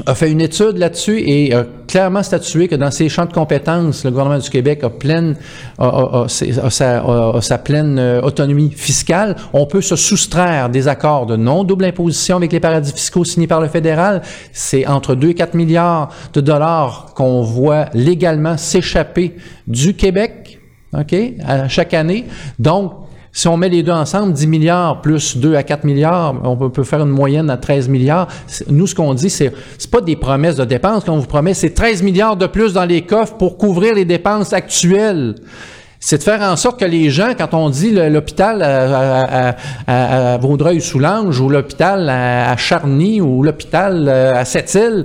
a 0.06 0.14
fait 0.14 0.30
une 0.30 0.40
étude 0.40 0.78
là-dessus 0.78 1.20
et 1.20 1.54
a 1.54 1.66
clairement 1.86 2.22
statué 2.22 2.66
que 2.66 2.74
dans 2.74 2.90
ses 2.90 3.10
champs 3.10 3.26
de 3.26 3.32
compétences, 3.32 4.04
le 4.04 4.10
gouvernement 4.10 4.38
du 4.38 4.48
Québec 4.48 4.80
a, 4.84 4.88
pleine, 4.88 5.36
a, 5.78 6.24
a- 6.24 7.40
sa 7.42 7.58
pleine 7.58 7.98
euh, 7.98 8.22
autonomie 8.22 8.70
fiscale. 8.70 9.36
On 9.52 9.66
peut 9.66 9.82
se 9.82 9.94
soustraire 9.94 10.70
des 10.70 10.88
accords 10.88 11.26
de 11.26 11.36
non-double 11.36 11.84
imposition 11.84 12.36
avec 12.36 12.52
les 12.52 12.60
paradis 12.60 12.90
fiscaux 12.92 13.24
signés 13.24 13.46
par 13.46 13.60
le 13.60 13.68
fédéral. 13.68 14.22
C'est 14.52 14.86
entre 14.86 15.14
2 15.14 15.28
et 15.28 15.34
4 15.34 15.52
milliards 15.54 16.08
de 16.32 16.40
dollars 16.40 17.12
qu'on 17.14 17.42
voit 17.42 17.86
légalement 17.92 18.56
s'échapper 18.56 19.36
du 19.66 19.94
Québec, 19.94 20.58
OK, 20.98 21.14
à 21.46 21.68
chaque 21.68 21.92
année. 21.92 22.24
Donc, 22.58 22.94
si 23.34 23.48
on 23.48 23.56
met 23.56 23.70
les 23.70 23.82
deux 23.82 23.92
ensemble, 23.92 24.34
10 24.34 24.46
milliards 24.46 25.00
plus 25.00 25.38
2 25.38 25.54
à 25.54 25.62
4 25.62 25.84
milliards, 25.84 26.34
on 26.44 26.54
peut, 26.54 26.70
peut 26.70 26.84
faire 26.84 27.00
une 27.00 27.08
moyenne 27.08 27.48
à 27.48 27.56
13 27.56 27.88
milliards. 27.88 28.28
Nous, 28.68 28.86
ce 28.86 28.94
qu'on 28.94 29.14
dit, 29.14 29.30
c'est 29.30 29.52
c'est 29.78 29.90
pas 29.90 30.02
des 30.02 30.16
promesses 30.16 30.56
de 30.56 30.66
dépenses 30.66 31.04
qu'on 31.04 31.16
vous 31.16 31.26
promet, 31.26 31.54
c'est 31.54 31.70
13 31.70 32.02
milliards 32.02 32.36
de 32.36 32.46
plus 32.46 32.74
dans 32.74 32.84
les 32.84 33.02
coffres 33.02 33.36
pour 33.38 33.56
couvrir 33.56 33.94
les 33.94 34.04
dépenses 34.04 34.52
actuelles. 34.52 35.36
C'est 36.04 36.18
de 36.18 36.24
faire 36.24 36.42
en 36.42 36.56
sorte 36.56 36.80
que 36.80 36.84
les 36.84 37.10
gens, 37.10 37.28
quand 37.38 37.54
on 37.54 37.70
dit 37.70 37.92
l'hôpital 37.92 38.60
à, 39.86 40.36
Vaudreuil-Soulanges 40.38 41.38
ou 41.38 41.48
l'hôpital 41.48 42.08
à, 42.08 42.56
Charny 42.56 43.20
ou 43.20 43.44
l'hôpital 43.44 44.06
euh, 44.08 44.32
à 44.34 44.44
Sept-Îles, 44.44 45.04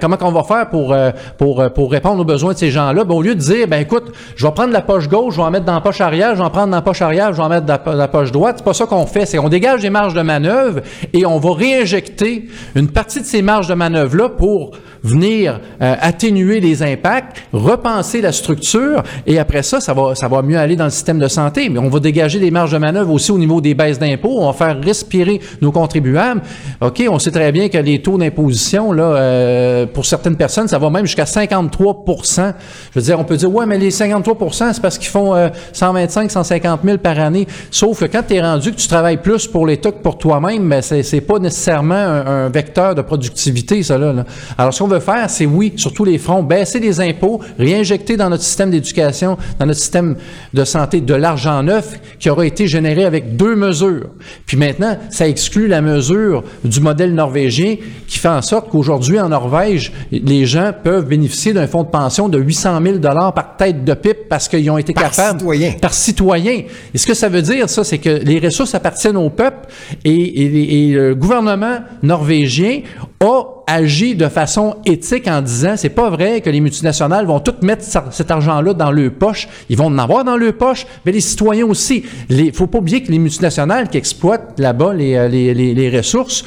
comment 0.00 0.16
qu'on 0.16 0.32
va 0.32 0.42
faire 0.44 0.70
pour, 0.70 0.94
euh, 0.94 1.10
pour, 1.36 1.60
euh, 1.60 1.68
pour 1.68 1.92
répondre 1.92 2.22
aux 2.22 2.24
besoins 2.24 2.54
de 2.54 2.58
ces 2.58 2.70
gens-là? 2.70 3.04
Ben, 3.04 3.14
au 3.14 3.20
lieu 3.20 3.34
de 3.34 3.40
dire, 3.40 3.68
ben 3.68 3.82
écoute, 3.82 4.12
je 4.34 4.46
vais 4.46 4.52
prendre 4.52 4.72
la 4.72 4.80
poche 4.80 5.08
gauche, 5.10 5.34
je 5.34 5.40
vais 5.40 5.46
en 5.46 5.50
mettre 5.50 5.66
dans 5.66 5.74
la 5.74 5.82
poche 5.82 6.00
arrière, 6.00 6.30
je 6.32 6.38
vais 6.38 6.44
en 6.44 6.50
prendre 6.50 6.68
dans 6.68 6.76
la 6.76 6.82
poche 6.82 7.02
arrière, 7.02 7.32
je 7.32 7.36
vais 7.36 7.42
en 7.42 7.48
mettre 7.50 7.66
dans 7.66 7.74
la 7.74 7.78
po- 7.78 7.92
la 7.92 8.08
poche 8.08 8.32
droite, 8.32 8.56
c'est 8.58 8.64
pas 8.64 8.72
ça 8.72 8.86
qu'on 8.86 9.04
fait. 9.04 9.26
C'est 9.26 9.36
qu'on 9.36 9.50
dégage 9.50 9.82
des 9.82 9.90
marges 9.90 10.14
de 10.14 10.22
manœuvre 10.22 10.80
et 11.12 11.26
on 11.26 11.38
va 11.38 11.52
réinjecter 11.52 12.48
une 12.74 12.88
partie 12.88 13.20
de 13.20 13.26
ces 13.26 13.42
marges 13.42 13.68
de 13.68 13.74
manœuvre-là 13.74 14.30
pour 14.30 14.70
venir 15.02 15.60
atténuer 15.80 16.60
les 16.60 16.82
impacts, 16.82 17.42
repenser 17.52 18.20
la 18.20 18.32
structure 18.32 19.02
et 19.26 19.38
après 19.38 19.62
ça, 19.62 19.80
ça 19.80 19.94
va, 19.94 20.14
ça 20.14 20.28
va 20.28 20.29
mieux 20.42 20.58
aller 20.58 20.76
dans 20.76 20.84
le 20.84 20.90
système 20.90 21.18
de 21.18 21.28
santé, 21.28 21.68
mais 21.68 21.78
on 21.78 21.88
va 21.88 22.00
dégager 22.00 22.38
des 22.38 22.50
marges 22.50 22.72
de 22.72 22.78
manœuvre 22.78 23.12
aussi 23.12 23.30
au 23.30 23.38
niveau 23.38 23.60
des 23.60 23.74
baisses 23.74 23.98
d'impôts, 23.98 24.38
on 24.40 24.46
va 24.46 24.52
faire 24.52 24.80
respirer 24.80 25.40
nos 25.60 25.72
contribuables. 25.72 26.42
OK, 26.80 27.02
on 27.08 27.18
sait 27.18 27.30
très 27.30 27.52
bien 27.52 27.68
que 27.68 27.78
les 27.78 28.00
taux 28.00 28.18
d'imposition, 28.18 28.92
là, 28.92 29.02
euh, 29.02 29.86
pour 29.86 30.06
certaines 30.06 30.36
personnes, 30.36 30.68
ça 30.68 30.78
va 30.78 30.90
même 30.90 31.06
jusqu'à 31.06 31.26
53 31.26 32.04
Je 32.06 32.52
veux 32.94 33.02
dire, 33.02 33.18
on 33.18 33.24
peut 33.24 33.36
dire, 33.36 33.52
ouais, 33.52 33.66
mais 33.66 33.78
les 33.78 33.90
53% 33.90 34.72
c'est 34.72 34.82
parce 34.82 34.98
qu'ils 34.98 35.08
font 35.08 35.34
125, 35.72 36.30
150 36.30 36.80
000 36.84 36.98
par 36.98 37.18
année. 37.18 37.46
Sauf 37.70 38.00
que 38.00 38.04
quand 38.06 38.22
tu 38.26 38.34
es 38.34 38.40
rendu 38.40 38.72
que 38.72 38.76
tu 38.76 38.88
travailles 38.88 39.18
plus 39.18 39.46
pour 39.46 39.66
l'État 39.66 39.90
que 39.90 40.02
pour 40.02 40.18
toi-même, 40.18 40.68
ben 40.68 40.82
c'est, 40.82 41.20
pas 41.20 41.38
nécessairement 41.38 41.94
un, 41.94 42.48
vecteur 42.48 42.94
de 42.94 43.02
productivité, 43.02 43.82
ça 43.82 43.98
là, 43.98 44.24
Alors, 44.58 44.74
ce 44.74 44.82
qu'on 44.82 44.88
veut 44.88 45.00
faire, 45.00 45.28
c'est 45.28 45.46
oui, 45.46 45.72
sur 45.76 45.92
tous 45.92 46.04
les 46.04 46.18
fronts, 46.18 46.42
baisser 46.42 46.80
les 46.80 47.00
impôts, 47.00 47.40
réinjecter 47.58 48.16
dans 48.16 48.28
notre 48.28 48.42
système 48.42 48.70
d'éducation, 48.70 49.36
dans 49.58 49.66
notre 49.66 49.78
système 49.78 50.16
de 50.52 50.64
santé, 50.64 51.00
de 51.00 51.14
l'argent 51.14 51.62
neuf 51.62 52.00
qui 52.18 52.30
aura 52.30 52.46
été 52.46 52.66
généré 52.66 53.04
avec 53.04 53.36
deux 53.36 53.54
mesures. 53.56 54.08
Puis 54.46 54.56
maintenant, 54.56 54.96
ça 55.10 55.28
exclut 55.28 55.68
la 55.68 55.80
mesure 55.80 56.44
du 56.64 56.80
modèle 56.80 57.14
norvégien 57.14 57.76
qui 58.06 58.18
fait 58.18 58.28
en 58.28 58.42
sorte 58.42 58.68
qu'aujourd'hui, 58.70 59.20
en 59.20 59.28
Norvège, 59.28 59.92
les 60.10 60.46
gens 60.46 60.72
peuvent 60.82 61.06
bénéficier 61.06 61.52
d'un 61.52 61.66
fonds 61.66 61.82
de 61.82 61.88
pension 61.88 62.28
de 62.28 62.38
800 62.38 62.80
000 62.82 62.98
par 63.00 63.56
tête 63.56 63.84
de 63.84 63.94
pipe 63.94 64.28
parce 64.28 64.48
qu'ils 64.48 64.70
ont 64.70 64.78
été 64.78 64.92
par 64.92 65.10
capables... 65.10 65.40
Citoyen. 65.40 65.72
Par 65.80 65.94
citoyen. 65.94 66.62
Et 66.94 66.98
ce 66.98 67.06
que 67.06 67.14
ça 67.14 67.28
veut 67.28 67.42
dire, 67.42 67.68
ça, 67.68 67.84
c'est 67.84 67.98
que 67.98 68.10
les 68.10 68.38
ressources 68.38 68.74
appartiennent 68.74 69.16
au 69.16 69.30
peuple 69.30 69.68
et, 70.04 70.88
et 70.88 70.92
le 70.92 71.14
gouvernement 71.14 71.78
norvégien 72.02 72.80
a 73.20 73.42
agi 73.70 74.16
de 74.16 74.28
façon 74.28 74.76
éthique 74.84 75.28
en 75.28 75.40
disant 75.42 75.74
c'est 75.76 75.90
pas 75.90 76.10
vrai 76.10 76.40
que 76.40 76.50
les 76.50 76.60
multinationales 76.60 77.24
vont 77.24 77.38
toutes 77.38 77.62
mettre 77.62 77.84
cet 78.10 78.30
argent-là 78.30 78.74
dans 78.74 78.90
leur 78.90 79.12
poche. 79.12 79.48
Ils 79.68 79.76
vont 79.76 79.86
en 79.86 79.98
avoir 79.98 80.24
dans 80.24 80.36
leur 80.36 80.54
poche, 80.54 80.86
mais 81.06 81.12
les 81.12 81.20
citoyens 81.20 81.66
aussi. 81.66 82.04
Il 82.28 82.52
faut 82.52 82.66
pas 82.66 82.78
oublier 82.78 83.02
que 83.02 83.12
les 83.12 83.18
multinationales 83.18 83.88
qui 83.88 83.98
exploitent 83.98 84.58
là-bas 84.58 84.92
les, 84.94 85.14
euh, 85.14 85.28
les, 85.28 85.54
les 85.54 85.96
ressources, 85.96 86.44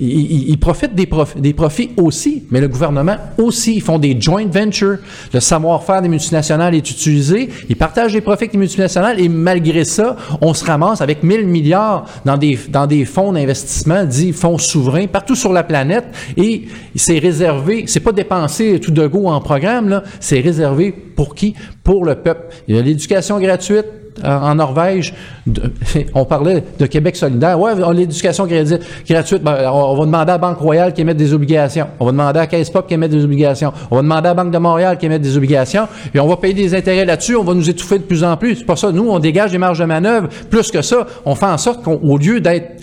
ils, 0.00 0.58
profitent 0.58 0.94
des, 0.94 1.08
des 1.36 1.52
profits 1.52 1.90
aussi, 1.96 2.44
mais 2.50 2.60
le 2.60 2.68
gouvernement 2.68 3.16
aussi. 3.38 3.74
Ils 3.74 3.82
font 3.82 3.98
des 3.98 4.18
joint 4.18 4.46
ventures. 4.46 4.98
Le 5.32 5.40
savoir-faire 5.40 6.00
des 6.00 6.08
multinationales 6.08 6.74
est 6.74 6.90
utilisé. 6.90 7.50
Ils 7.68 7.76
partagent 7.76 8.14
les 8.14 8.20
profits 8.20 8.48
les 8.52 8.58
multinationales 8.58 9.20
et 9.20 9.28
malgré 9.28 9.84
ça, 9.84 10.16
on 10.40 10.54
se 10.54 10.64
ramasse 10.64 11.00
avec 11.00 11.22
1000 11.22 11.46
milliards 11.46 12.06
dans 12.24 12.38
des, 12.38 12.58
dans 12.68 12.86
des 12.86 13.04
fonds 13.04 13.32
d'investissement, 13.32 14.04
dits 14.04 14.32
fonds 14.32 14.58
souverains, 14.58 15.06
partout 15.06 15.34
sur 15.34 15.52
la 15.52 15.62
planète. 15.62 16.06
Et 16.36 16.66
c'est 16.94 17.18
réservé, 17.18 17.84
c'est 17.86 18.00
pas 18.00 18.12
dépensé 18.12 18.80
tout 18.80 18.90
de 18.90 19.06
go 19.06 19.26
en 19.26 19.40
programme, 19.40 19.88
là. 19.88 20.02
C'est 20.18 20.40
réservé 20.40 20.92
pour 20.92 21.34
qui? 21.34 21.54
Pour 21.84 22.04
le 22.04 22.14
peuple. 22.14 22.54
Il 22.68 22.76
y 22.76 22.78
a 22.78 22.82
l'éducation 22.82 23.38
gratuite, 23.38 23.86
en 24.24 24.54
Norvège, 24.54 25.14
on 26.14 26.24
parlait 26.24 26.64
de 26.78 26.86
Québec 26.86 27.16
solidaire. 27.16 27.58
Ouais, 27.58 27.72
l'éducation 27.94 28.46
gratuite, 28.46 29.42
ben, 29.42 29.70
on 29.72 29.94
va 29.94 30.04
demander 30.04 30.30
à 30.30 30.34
la 30.34 30.38
Banque 30.38 30.58
Royale 30.58 30.92
qui 30.92 31.00
émette 31.00 31.16
des 31.16 31.32
obligations. 31.32 31.86
On 31.98 32.06
va 32.06 32.12
demander 32.12 32.40
à 32.40 32.46
Caisse 32.46 32.70
Pop 32.70 32.86
qui 32.86 32.94
émette 32.94 33.10
des 33.10 33.24
obligations. 33.24 33.72
On 33.90 33.96
va 33.96 34.02
demander 34.02 34.28
à 34.28 34.30
la 34.30 34.34
Banque 34.34 34.52
de 34.52 34.58
Montréal 34.58 34.98
qui 34.98 35.06
émette 35.06 35.22
des 35.22 35.36
obligations. 35.36 35.88
Et 36.14 36.20
on 36.20 36.26
va 36.26 36.36
payer 36.36 36.54
des 36.54 36.74
intérêts 36.74 37.04
là-dessus. 37.04 37.36
On 37.36 37.44
va 37.44 37.54
nous 37.54 37.68
étouffer 37.68 37.98
de 37.98 38.04
plus 38.04 38.24
en 38.24 38.36
plus. 38.36 38.56
C'est 38.56 38.64
pas 38.64 38.76
ça. 38.76 38.92
Nous, 38.92 39.08
on 39.08 39.18
dégage 39.18 39.52
des 39.52 39.58
marges 39.58 39.78
de 39.78 39.84
manœuvre. 39.84 40.28
Plus 40.50 40.70
que 40.70 40.82
ça, 40.82 41.06
on 41.24 41.34
fait 41.34 41.46
en 41.46 41.58
sorte 41.58 41.82
qu'au 41.82 42.18
lieu 42.18 42.40
d'être 42.40 42.82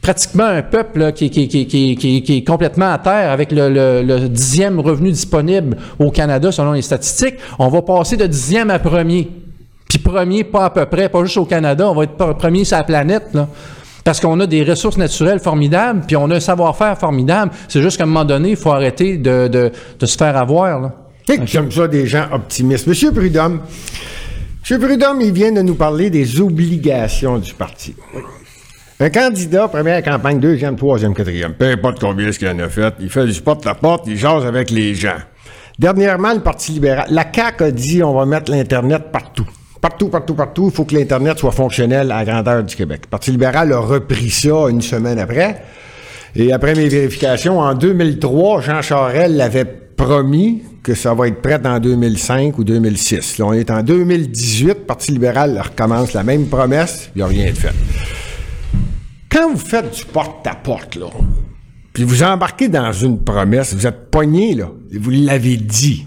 pratiquement 0.00 0.44
un 0.44 0.62
peuple 0.62 1.12
qui, 1.12 1.26
est 1.26 2.46
complètement 2.46 2.92
à 2.92 2.98
terre 2.98 3.30
avec 3.32 3.50
le, 3.50 4.28
dixième 4.28 4.78
revenu 4.78 5.10
disponible 5.10 5.76
au 5.98 6.10
Canada 6.10 6.52
selon 6.52 6.72
les 6.72 6.82
statistiques, 6.82 7.34
on 7.58 7.68
va 7.68 7.82
passer 7.82 8.16
de 8.16 8.26
dixième 8.26 8.70
à 8.70 8.78
premier. 8.78 9.45
Puis 9.88 9.98
premier, 9.98 10.44
pas 10.44 10.66
à 10.66 10.70
peu 10.70 10.84
près, 10.86 11.08
pas 11.08 11.22
juste 11.24 11.36
au 11.36 11.44
Canada, 11.44 11.88
on 11.88 11.94
va 11.94 12.04
être 12.04 12.32
premier 12.34 12.64
sur 12.64 12.76
la 12.76 12.84
planète, 12.84 13.28
là. 13.34 13.48
Parce 14.04 14.20
qu'on 14.20 14.38
a 14.38 14.46
des 14.46 14.62
ressources 14.62 14.98
naturelles 14.98 15.40
formidables, 15.40 16.02
puis 16.06 16.16
on 16.16 16.30
a 16.30 16.36
un 16.36 16.40
savoir-faire 16.40 16.96
formidable. 16.96 17.50
C'est 17.66 17.82
juste 17.82 17.96
qu'à 17.96 18.04
un 18.04 18.06
moment 18.06 18.24
donné, 18.24 18.50
il 18.50 18.56
faut 18.56 18.70
arrêter 18.70 19.16
de, 19.16 19.48
de, 19.48 19.72
de 19.98 20.06
se 20.06 20.16
faire 20.16 20.36
avoir, 20.36 20.80
là. 20.80 20.92
J'aime 21.44 21.72
ça 21.72 21.88
des 21.88 22.06
gens 22.06 22.26
optimistes. 22.32 22.86
Monsieur 22.86 23.10
Prudhomme, 23.10 23.60
Monsieur 24.60 24.78
Prudhomme, 24.78 25.20
il 25.20 25.32
vient 25.32 25.52
de 25.52 25.62
nous 25.62 25.74
parler 25.74 26.10
des 26.10 26.40
obligations 26.40 27.38
du 27.38 27.52
parti. 27.52 27.94
Un 28.98 29.10
candidat, 29.10 29.68
première 29.68 30.02
campagne, 30.02 30.40
deuxième, 30.40 30.76
troisième, 30.76 31.14
quatrième, 31.14 31.54
peu 31.54 31.66
importe 31.66 32.00
combien 32.00 32.32
ce 32.32 32.38
qu'il 32.38 32.48
en 32.48 32.58
a 32.60 32.68
fait, 32.68 32.94
il 32.98 33.10
fait 33.10 33.26
du 33.26 33.40
porte-à-porte, 33.40 34.04
il 34.06 34.16
jase 34.16 34.46
avec 34.46 34.70
les 34.70 34.94
gens. 34.94 35.18
Dernièrement, 35.78 36.32
le 36.32 36.40
Parti 36.40 36.72
libéral, 36.72 37.06
la 37.10 37.24
CAQ 37.32 37.64
a 37.64 37.70
dit 37.70 38.02
on 38.02 38.14
va 38.14 38.24
mettre 38.24 38.50
l'Internet 38.50 39.12
partout. 39.12 39.46
Partout, 39.80 40.08
partout, 40.08 40.34
partout, 40.34 40.66
il 40.70 40.74
faut 40.74 40.84
que 40.84 40.94
l'Internet 40.94 41.38
soit 41.38 41.52
fonctionnel 41.52 42.10
à 42.10 42.18
la 42.18 42.24
grandeur 42.24 42.64
du 42.64 42.74
Québec. 42.74 43.02
Le 43.04 43.10
Parti 43.10 43.30
libéral 43.30 43.72
a 43.72 43.78
repris 43.78 44.30
ça 44.30 44.68
une 44.68 44.82
semaine 44.82 45.18
après. 45.18 45.62
Et 46.34 46.52
après 46.52 46.74
mes 46.74 46.88
vérifications, 46.88 47.60
en 47.60 47.74
2003, 47.74 48.60
Jean 48.62 48.82
Charel 48.82 49.36
l'avait 49.36 49.64
promis 49.64 50.62
que 50.82 50.94
ça 50.94 51.14
va 51.14 51.28
être 51.28 51.40
prêt 51.42 51.60
en 51.66 51.80
2005 51.80 52.58
ou 52.58 52.64
2006. 52.64 53.38
Là, 53.38 53.46
on 53.46 53.52
est 53.52 53.70
en 53.70 53.82
2018, 53.82 54.68
le 54.68 54.74
Parti 54.74 55.12
libéral 55.12 55.60
recommence 55.60 56.12
la 56.12 56.22
même 56.22 56.46
promesse, 56.46 57.10
il 57.14 57.18
n'y 57.18 57.22
a 57.22 57.26
rien 57.26 57.50
de 57.50 57.56
fait. 57.56 57.74
Quand 59.30 59.50
vous 59.50 59.58
faites 59.58 59.94
du 59.94 60.04
porte-à-porte, 60.04 60.96
là, 60.96 61.06
puis 61.92 62.04
vous 62.04 62.22
embarquez 62.22 62.68
dans 62.68 62.92
une 62.92 63.18
promesse, 63.22 63.74
vous 63.74 63.86
êtes 63.86 64.10
pogné, 64.10 64.54
là, 64.54 64.68
et 64.92 64.98
vous 64.98 65.10
l'avez 65.10 65.56
dit. 65.56 66.06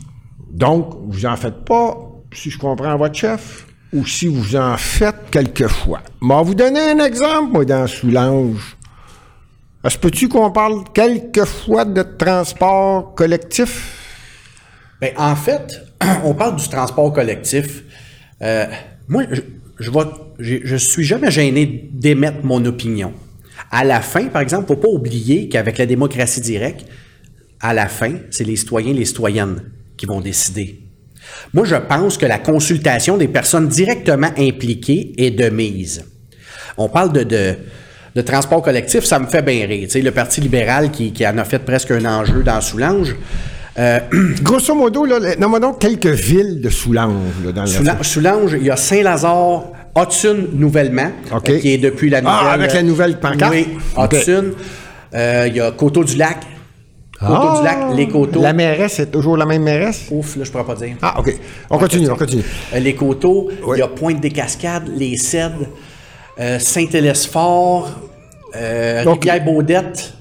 Donc, 0.52 0.98
vous 1.08 1.22
n'en 1.22 1.36
faites 1.36 1.66
pas 1.66 2.09
si 2.34 2.50
je 2.50 2.58
comprends 2.58 2.98
votre 2.98 3.16
chef, 3.16 3.66
ou 3.94 4.06
si 4.06 4.28
vous 4.28 4.56
en 4.56 4.78
faites 4.78 5.30
quelquefois. 5.32 6.02
Mais 6.22 6.44
vous 6.44 6.56
donner 6.56 6.92
un 6.92 7.04
exemple, 7.04 7.52
moi, 7.52 7.66
dans 7.66 7.88
Soulange. 7.88 8.78
Est-ce 9.84 9.98
peux-tu 9.98 10.28
qu'on 10.28 10.52
parle 10.52 10.84
quelquefois 10.94 11.86
de 11.86 12.04
transport 12.04 13.16
collectif? 13.16 13.96
Bien, 15.02 15.12
en 15.18 15.36
fait, 15.36 15.86
on 16.24 16.34
parle 16.34 16.58
du 16.58 16.68
transport 16.68 17.14
collectif. 17.14 17.84
Euh, 18.42 18.66
moi, 19.08 19.24
je, 19.32 19.42
je, 19.80 20.58
je, 20.64 20.76
suis 20.76 21.04
jamais 21.04 21.32
gêné 21.32 21.90
d'émettre 21.94 22.44
mon 22.44 22.64
opinion. 22.66 23.14
À 23.72 23.84
la 23.84 24.02
fin, 24.02 24.26
par 24.26 24.42
exemple, 24.42 24.68
faut 24.68 24.76
pas 24.76 24.90
oublier 24.90 25.48
qu'avec 25.50 25.78
la 25.78 25.86
démocratie 25.86 26.42
directe, 26.42 26.86
à 27.62 27.74
la 27.74 27.88
fin, 27.88 28.16
c'est 28.32 28.44
les 28.44 28.56
citoyens 28.56 28.92
et 28.92 28.98
les 28.98 29.06
citoyennes 29.06 29.72
qui 29.98 30.06
vont 30.06 30.22
décider 30.22 30.89
moi, 31.54 31.66
je 31.66 31.76
pense 31.76 32.18
que 32.18 32.26
la 32.26 32.38
consultation 32.38 33.18
des 33.18 33.28
personnes 33.28 33.68
directement 33.68 34.30
impliquées 34.38 35.14
est 35.18 35.32
de 35.32 35.50
mise. 35.50 36.06
On 36.78 36.90
parle 36.90 37.12
de, 37.12 37.24
de, 37.24 38.22
transport 38.22 38.62
collectif, 38.62 39.04
ça 39.04 39.20
me 39.20 39.26
fait 39.26 39.42
bien 39.42 39.66
rire. 39.66 39.88
Tu 39.88 39.94
sais, 39.94 40.02
le 40.02 40.12
Parti 40.12 40.42
libéral 40.42 40.92
qui, 40.92 41.14
en 41.26 41.38
a 41.38 41.44
fait 41.44 41.60
presque 41.60 41.92
un 41.92 42.06
enjeu 42.06 42.44
dans 42.44 42.62
Soulanges. 42.62 43.16
Euh, 43.78 44.00
Grosso 44.42 44.76
modo, 44.76 45.08
donc 45.60 45.80
quelques 45.80 46.08
villes 46.08 46.62
de 46.62 46.70
Soulanges. 46.70 47.54
dans 47.54 48.04
Soulanges, 48.04 48.56
il 48.60 48.66
y 48.66 48.70
a 48.70 48.76
Saint-Lazare, 48.76 49.64
Hudson 49.98 50.48
nouvellement, 50.54 51.12
qui 51.44 51.74
est 51.74 51.78
depuis 51.78 52.10
la 52.10 52.22
nouvelle... 52.22 52.38
Ah, 52.42 52.52
avec 52.52 52.74
la 52.74 52.84
nouvelle 52.84 53.20
pancarte? 53.20 53.54
Oui, 53.54 53.68
Hudson. 53.98 54.52
Euh, 55.16 55.46
il 55.48 55.56
y 55.56 55.62
a 55.62 55.72
Coteau-du-Lac, 55.72 56.38
Coteau 57.20 57.60
du 57.60 57.66
lac, 57.66 57.78
ah! 57.82 57.94
les 57.94 58.08
coteaux. 58.08 58.42
La 58.42 58.54
mairesse, 58.54 58.94
c'est 58.94 59.12
toujours 59.12 59.36
la 59.36 59.46
même 59.46 59.64
mairesse? 59.64 60.08
Ouf, 60.12 60.38
là, 60.38 60.44
je 60.46 60.52
pourrais 60.52 60.64
pas 60.64 60.76
dire. 60.76 60.96
Ah, 61.02 61.20
OK. 61.20 61.38
On, 61.70 61.78
continue, 61.78 62.10
on 62.10 62.16
continue. 62.16 62.44
Euh, 62.74 62.80
les 62.80 62.96
coteaux, 62.96 63.50
il 63.76 63.80
y 63.80 63.82
a 63.82 63.88
Pointe-des-Cascades, 63.88 64.90
les 64.96 65.18
Cèdres, 65.18 65.68
euh, 66.40 66.60
Saint-Hélesphore, 66.60 67.90
euh, 68.56 69.04
Rivière-Baudette. 69.06 70.14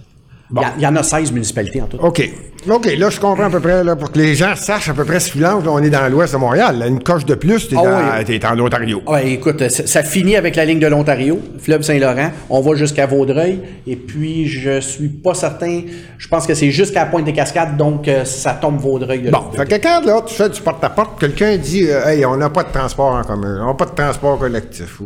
Il 0.51 0.83
y, 0.83 0.87
en 0.87 0.97
a 0.97 1.03
16 1.03 1.31
municipalités 1.33 1.83
en 1.83 1.87
tout. 1.87 1.99
OK. 1.99 2.29
OK, 2.67 2.87
là, 2.99 3.09
je 3.09 3.21
comprends 3.21 3.45
à 3.45 3.51
peu 3.51 3.61
près, 3.61 3.85
là, 3.85 3.95
pour 3.95 4.11
que 4.11 4.19
les 4.19 4.35
gens 4.35 4.57
sachent 4.57 4.89
à 4.89 4.95
peu 4.95 5.05
près 5.05 5.21
ce 5.21 5.39
là, 5.39 5.59
on 5.65 5.81
est 5.81 5.91
dans 5.91 6.09
l'ouest 6.11 6.33
de 6.33 6.39
Montréal. 6.39 6.85
une 6.89 7.03
coche 7.03 7.25
de 7.25 7.37
plus, 7.37 7.69
t'es, 7.69 7.77
ah 7.77 8.53
en 8.53 8.59
Ontario. 8.59 9.01
Oui, 9.07 9.35
écoute, 9.35 9.69
ça, 9.69 10.03
finit 10.03 10.37
avec 10.37 10.57
la 10.57 10.65
ligne 10.65 10.81
de 10.81 10.89
l'Ontario, 10.89 11.39
fleuve 11.61 11.83
Saint-Laurent. 11.83 12.31
On 12.51 12.61
va 12.61 12.75
jusqu'à 12.75 13.07
Vaudreuil. 13.07 13.61
Et 13.87 13.95
puis, 13.95 14.49
je 14.49 14.81
suis 14.81 15.09
pas 15.09 15.35
certain, 15.35 15.83
je 16.19 16.29
pense 16.29 16.47
que 16.47 16.55
c'est 16.55 16.73
jusqu'à 16.73 17.05
la 17.05 17.07
pointe 17.07 17.25
des 17.25 17.33
Cascades, 17.33 17.77
donc 17.77 18.09
euh, 18.09 18.25
ça 18.25 18.59
tombe 18.61 18.79
Vaudreuil. 18.79 19.23
De 19.23 19.31
bon, 19.31 19.45
fait 19.55 19.67
que 19.67 19.77
quand 19.77 20.05
là, 20.05 20.21
tu 20.27 20.35
fais 20.35 20.49
du 20.49 20.61
porte-à-porte, 20.61 21.21
quelqu'un 21.21 21.57
dit 21.57 21.87
euh, 21.89 22.07
Hey, 22.07 22.27
on 22.27 22.37
n'a 22.37 22.51
pas 22.51 22.65
de 22.65 22.73
transport 22.73 23.15
en 23.15 23.23
commun, 23.23 23.61
on 23.63 23.69
n'a 23.69 23.75
pas 23.75 23.87
de 23.87 23.95
transport 23.95 24.37
collectif. 24.39 25.01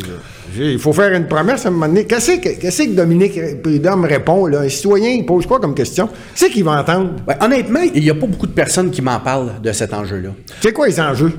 il 0.56 0.78
faut 0.78 0.92
faire 0.92 1.12
une 1.12 1.26
promesse 1.26 1.66
à 1.66 1.68
un 1.68 1.72
moment 1.72 1.88
donné. 1.88 2.06
Qu'est-ce 2.06 2.32
que, 2.38 2.94
Dominique 2.94 3.62
Prudhomme 3.62 4.04
répond, 4.06 4.46
là? 4.46 4.60
Un 4.60 4.68
citoyen, 4.68 5.10
il 5.10 5.26
pose 5.26 5.46
quoi 5.46 5.60
comme 5.60 5.74
question? 5.74 6.08
Qu'est-ce 6.34 6.50
qu'il 6.50 6.64
va 6.64 6.80
entendre? 6.80 7.10
Ben, 7.26 7.36
honnêtement, 7.42 7.80
il 7.94 8.02
n'y 8.02 8.10
a 8.10 8.14
pas 8.14 8.26
beaucoup 8.26 8.46
de 8.46 8.52
personnes 8.52 8.90
qui 8.90 9.02
m'en 9.02 9.20
parlent 9.20 9.60
de 9.62 9.72
cet 9.72 9.92
enjeu-là. 9.92 10.30
C'est 10.60 10.72
quoi 10.72 10.86
les 10.86 11.00
enjeux? 11.00 11.32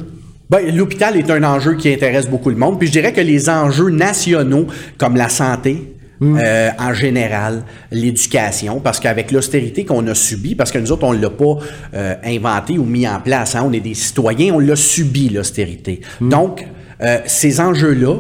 Ben, 0.50 0.76
l'hôpital 0.76 1.18
est 1.18 1.30
un 1.32 1.44
enjeu 1.44 1.76
qui 1.76 1.92
intéresse 1.92 2.28
beaucoup 2.28 2.50
le 2.50 2.56
monde. 2.56 2.78
Puis 2.78 2.88
je 2.88 2.92
dirais 2.92 3.14
que 3.14 3.22
les 3.22 3.50
enjeux 3.50 3.90
nationaux, 3.90 4.68
comme 4.98 5.16
la 5.16 5.30
santé, 5.30 5.96
hmm. 6.20 6.38
euh, 6.38 6.70
en 6.78 6.94
général, 6.94 7.64
l'éducation, 7.92 8.80
parce 8.80 9.00
qu'avec 9.00 9.32
l'austérité 9.32 9.86
qu'on 9.86 10.06
a 10.08 10.14
subie, 10.14 10.54
parce 10.54 10.72
que 10.72 10.78
nous 10.78 10.92
autres, 10.92 11.06
on 11.06 11.14
ne 11.14 11.22
l'a 11.22 11.30
pas 11.30 11.58
euh, 11.96 12.16
inventé 12.24 12.78
ou 12.78 12.84
mis 12.84 13.08
en 13.08 13.20
place, 13.20 13.56
hein, 13.56 13.64
on 13.66 13.74
est 13.74 13.80
des 13.80 13.96
citoyens, 13.96 14.54
on 14.54 14.60
l'a 14.60 14.76
subi, 14.76 15.30
l'austérité. 15.30 16.02
Hmm. 16.20 16.30
Donc, 16.30 16.68
euh, 17.02 17.20
ces 17.26 17.60
enjeux-là, 17.60 18.18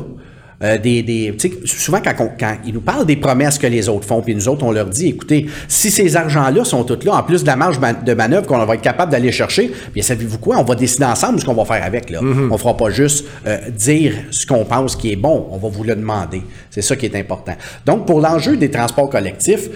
euh, 0.63 0.77
des, 0.77 1.35
souvent 1.65 1.99
quand, 2.03 2.13
on- 2.19 2.31
quand 2.39 2.55
ils 2.65 2.73
nous 2.73 2.81
parlent 2.81 3.05
des 3.05 3.15
promesses 3.17 3.57
que 3.59 3.67
les 3.67 3.89
autres 3.89 4.07
font, 4.07 4.21
puis 4.21 4.33
nous 4.35 4.47
autres 4.47 4.63
on 4.63 4.71
leur 4.71 4.85
dit, 4.87 5.09
écoutez, 5.09 5.47
si 5.67 5.91
ces 5.91 6.15
argents-là 6.15 6.63
sont 6.63 6.83
tous 6.83 7.03
là, 7.05 7.15
en 7.15 7.23
plus 7.23 7.41
de 7.43 7.47
la 7.47 7.55
marge 7.55 7.79
ma- 7.79 7.93
de 7.93 8.13
manœuvre 8.13 8.47
qu'on 8.47 8.63
va 8.65 8.75
être 8.75 8.81
capable 8.81 9.11
d'aller 9.11 9.31
chercher, 9.31 9.71
bien 9.93 10.03
savez-vous 10.03 10.37
quoi, 10.37 10.57
on 10.57 10.63
va 10.63 10.75
décider 10.75 11.05
ensemble 11.05 11.39
ce 11.39 11.45
qu'on 11.45 11.53
va 11.53 11.65
faire 11.65 11.83
avec 11.83 12.09
là. 12.09 12.19
On 12.51 12.57
fera 12.57 12.75
pas 12.77 12.89
juste 12.89 13.25
euh, 13.45 13.57
dire 13.69 14.13
ce 14.31 14.45
qu'on 14.45 14.65
pense 14.65 14.95
qui 14.95 15.11
est 15.11 15.15
bon, 15.17 15.47
on 15.51 15.57
va 15.57 15.69
vous 15.69 15.83
le 15.83 15.95
demander. 15.95 16.41
C'est 16.69 16.81
ça 16.81 16.95
qui 16.95 17.05
est 17.05 17.15
important. 17.15 17.53
Donc 17.85 18.05
pour 18.07 18.21
l'enjeu 18.21 18.57
des 18.57 18.69
transports 18.71 19.09
collectifs. 19.09 19.69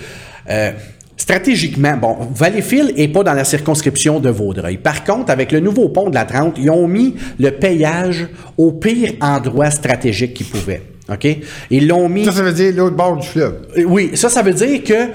euh, 0.50 0.72
Stratégiquement, 1.18 1.98
bon, 1.98 2.16
Valleyfield 2.34 2.94
est 2.96 3.08
pas 3.08 3.24
dans 3.24 3.34
la 3.34 3.44
circonscription 3.44 4.20
de 4.20 4.30
Vaudreuil. 4.30 4.78
Par 4.78 5.04
contre, 5.04 5.32
avec 5.32 5.52
le 5.52 5.60
nouveau 5.60 5.90
pont 5.90 6.10
de 6.10 6.16
la 6.16 6.26
30, 6.26 6.56
ils 6.60 6.70
ont 6.70 6.88
mis 6.88 7.16
le 7.40 7.50
payage 7.52 8.28
au 8.58 8.72
pire 8.72 9.14
endroit 9.20 9.72
stratégique 9.72 10.36
qu'ils 10.36 10.46
pouvaient. 10.46 10.84
OK? 11.12 11.28
Ils 11.72 11.88
l'ont 11.88 12.08
mis. 12.08 12.24
Ça, 12.26 12.32
ça 12.32 12.44
veut 12.44 12.54
dire 12.54 12.72
l'autre 12.76 12.96
bord 12.96 13.18
du 13.18 13.28
fleuve. 13.28 13.56
Euh, 13.78 13.84
Oui, 13.86 14.12
ça, 14.14 14.30
ça 14.30 14.44
veut 14.44 14.54
dire 14.54 14.84
que 14.84 15.08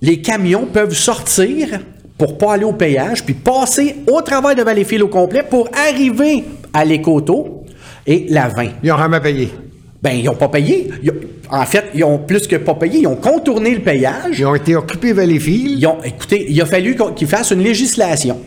les 0.00 0.20
camions 0.20 0.66
peuvent 0.72 0.94
sortir 0.94 1.80
pour 2.16 2.38
pas 2.38 2.54
aller 2.54 2.64
au 2.64 2.72
péage, 2.74 3.24
puis 3.24 3.34
passer 3.34 3.96
au 4.06 4.20
travers 4.22 4.54
de 4.54 4.62
Valleyfield 4.62 5.02
au 5.02 5.08
complet 5.08 5.42
pour 5.48 5.68
arriver 5.88 6.44
à 6.72 6.84
l'Écoto 6.84 7.64
et 8.06 8.26
la 8.28 8.48
20. 8.48 8.64
Ils 8.84 8.92
ont 8.92 8.98
jamais 8.98 9.20
payé. 9.20 9.48
Ben, 10.00 10.10
ils 10.12 10.24
n'ont 10.24 10.34
pas 10.36 10.48
payé. 10.48 10.88
Ils 11.02 11.10
ont- 11.10 11.14
en 11.52 11.66
fait, 11.66 11.84
ils 11.94 12.02
ont 12.02 12.18
plus 12.18 12.46
que 12.46 12.56
pas 12.56 12.74
payé. 12.74 13.00
Ils 13.00 13.06
ont 13.06 13.16
contourné 13.16 13.74
le 13.74 13.80
péage. 13.80 14.38
Ils 14.38 14.46
ont 14.46 14.54
été 14.54 14.74
occupés 14.74 15.12
Valleyfield. 15.12 15.78
Ils 15.78 15.86
ont, 15.86 15.98
écoutez, 16.02 16.46
il 16.48 16.60
a 16.62 16.66
fallu 16.66 16.96
qu'ils 17.14 17.28
fassent 17.28 17.50
une 17.50 17.62
législation. 17.62 18.40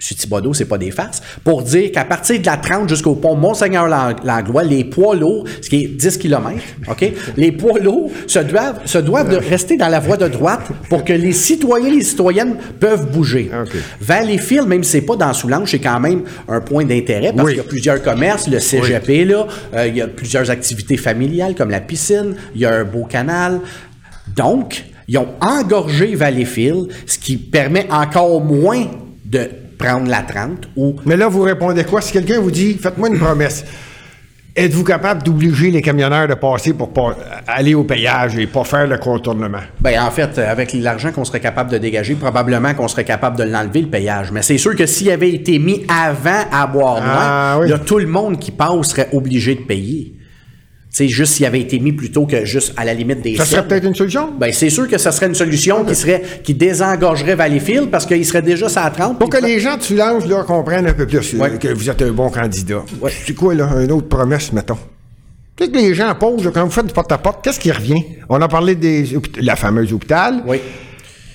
M. 0.00 0.16
Thibodeau, 0.16 0.54
c'est 0.54 0.64
pas 0.64 0.78
des 0.78 0.90
farces, 0.90 1.20
pour 1.44 1.62
dire 1.62 1.92
qu'à 1.92 2.04
partir 2.04 2.40
de 2.40 2.46
la 2.46 2.56
30 2.56 2.88
jusqu'au 2.88 3.14
pont 3.14 3.34
Monseigneur-Langlois, 3.36 4.64
les 4.64 4.84
poids 4.84 5.14
lourds, 5.14 5.44
ce 5.60 5.68
qui 5.68 5.84
est 5.84 5.88
10 5.88 6.16
km, 6.18 6.56
OK? 6.88 7.12
Les 7.36 7.52
poids 7.52 7.78
lourds 7.78 8.10
se 8.26 8.38
doivent, 8.38 8.80
se 8.86 8.98
doivent 8.98 9.30
de 9.30 9.36
rester 9.36 9.76
dans 9.76 9.88
la 9.88 10.00
voie 10.00 10.16
de 10.16 10.26
droite 10.28 10.62
pour 10.88 11.04
que 11.04 11.12
les 11.12 11.32
citoyens 11.32 11.88
et 11.88 11.96
les 11.96 12.02
citoyennes 12.02 12.56
peuvent 12.78 13.10
bouger. 13.10 13.50
OK. 13.62 13.70
Valleyfield, 14.00 14.66
même 14.66 14.82
si 14.84 14.92
c'est 14.92 15.00
pas 15.02 15.16
dans 15.16 15.32
Soulanges, 15.32 15.70
c'est 15.70 15.78
quand 15.78 16.00
même 16.00 16.22
un 16.48 16.60
point 16.60 16.84
d'intérêt 16.84 17.32
parce 17.32 17.46
Oui. 17.46 17.52
qu'il 17.54 17.62
y 17.62 17.66
a 17.66 17.68
plusieurs 17.68 18.02
commerces, 18.02 18.48
le 18.48 18.58
CGP 18.58 19.24
là, 19.26 19.46
euh, 19.74 19.86
il 19.86 19.96
y 19.96 20.00
a 20.02 20.08
plusieurs 20.08 20.50
activités 20.50 20.96
familiales 20.96 21.54
comme 21.54 21.70
la 21.70 21.80
piscine, 21.80 22.34
il 22.54 22.60
y 22.62 22.64
a 22.64 22.74
un 22.74 22.84
beau 22.84 23.04
canal. 23.04 23.60
Donc, 24.36 24.84
ils 25.08 25.18
ont 25.18 25.28
engorgé 25.40 26.14
Valleyfield, 26.14 26.88
ce 27.06 27.18
qui 27.18 27.36
permet 27.36 27.86
encore 27.90 28.40
moins 28.42 28.86
de 29.24 29.48
prendre 29.80 30.08
la 30.08 30.22
30 30.22 30.68
ou 30.76 30.96
Mais 31.06 31.16
là, 31.16 31.26
vous 31.28 31.42
répondez 31.42 31.84
quoi? 31.84 32.00
Si 32.00 32.12
quelqu'un 32.12 32.38
vous 32.40 32.50
dit, 32.50 32.74
faites-moi 32.80 33.08
une 33.08 33.18
promesse. 33.18 33.64
Êtes-vous 34.56 34.82
capable 34.84 35.22
d'obliger 35.22 35.70
les 35.70 35.80
camionneurs 35.80 36.26
de 36.26 36.34
passer 36.34 36.72
pour 36.74 36.92
pas 36.92 37.16
aller 37.46 37.74
au 37.74 37.84
payage 37.84 38.36
et 38.36 38.46
pas 38.48 38.64
faire 38.64 38.86
le 38.86 38.98
contournement? 38.98 39.60
Ben, 39.80 40.02
en 40.02 40.10
fait, 40.10 40.38
avec 40.38 40.72
l'argent 40.74 41.12
qu'on 41.12 41.24
serait 41.24 41.38
capable 41.40 41.70
de 41.70 41.78
dégager, 41.78 42.14
probablement 42.14 42.74
qu'on 42.74 42.88
serait 42.88 43.04
capable 43.04 43.36
de 43.38 43.44
l'enlever, 43.44 43.82
le 43.82 43.86
payage. 43.88 44.32
Mais 44.32 44.42
c'est 44.42 44.58
sûr 44.58 44.74
que 44.74 44.86
s'il 44.86 45.08
avait 45.10 45.30
été 45.30 45.58
mis 45.60 45.86
avant 45.88 46.44
à 46.52 46.66
boire 46.66 46.98
Ah, 47.00 47.58
oui. 47.60 47.72
tout 47.86 47.98
le 47.98 48.08
monde 48.08 48.38
qui 48.40 48.50
passe 48.50 48.88
serait 48.88 49.08
obligé 49.12 49.54
de 49.54 49.60
payer. 49.62 50.14
Sais, 50.92 51.06
juste 51.06 51.34
s'il 51.34 51.46
avait 51.46 51.60
été 51.60 51.78
mis 51.78 51.92
plutôt 51.92 52.26
que 52.26 52.44
juste 52.44 52.72
à 52.76 52.84
la 52.84 52.94
limite 52.94 53.22
des 53.22 53.36
Ça 53.36 53.44
serait 53.44 53.66
peut-être 53.66 53.84
une 53.86 53.94
solution? 53.94 54.30
Ben, 54.36 54.52
c'est 54.52 54.70
sûr 54.70 54.88
que 54.88 54.98
ça 54.98 55.12
serait 55.12 55.26
une 55.26 55.36
solution 55.36 55.84
qui 55.84 55.94
serait, 55.94 56.20
qui 56.42 56.52
désengorgerait 56.52 57.36
Valleyfield 57.36 57.90
parce 57.90 58.06
qu'il 58.06 58.26
serait 58.26 58.42
déjà 58.42 58.66
à 58.74 58.90
30. 58.90 59.16
Pour 59.18 59.30
que 59.30 59.38
les 59.38 59.60
gens 59.60 59.76
de 59.76 59.82
Soulanges 59.82 60.26
là, 60.26 60.42
comprennent 60.42 60.88
un 60.88 60.92
peu 60.92 61.06
plus 61.06 61.34
euh, 61.34 61.38
Ouais. 61.38 61.58
que 61.58 61.68
vous 61.68 61.88
êtes 61.88 62.02
un 62.02 62.10
bon 62.10 62.28
candidat. 62.28 62.82
Ouais. 63.00 63.12
C'est 63.24 63.34
quoi, 63.34 63.54
là, 63.54 63.68
une 63.80 63.92
autre 63.92 64.08
promesse, 64.08 64.52
mettons? 64.52 64.78
Tu 65.56 65.64
sais 65.66 65.70
que 65.70 65.76
les 65.76 65.94
gens 65.94 66.12
posent, 66.16 66.50
quand 66.52 66.64
vous 66.64 66.70
faites 66.72 66.86
du 66.86 66.92
porte-à-porte, 66.92 67.44
qu'est-ce 67.44 67.60
qui 67.60 67.70
revient? 67.70 68.02
On 68.28 68.42
a 68.42 68.48
parlé 68.48 68.74
des 68.74 69.06
la 69.40 69.54
fameuse 69.54 69.92
hôpital, 69.92 70.42
Oui. 70.44 70.58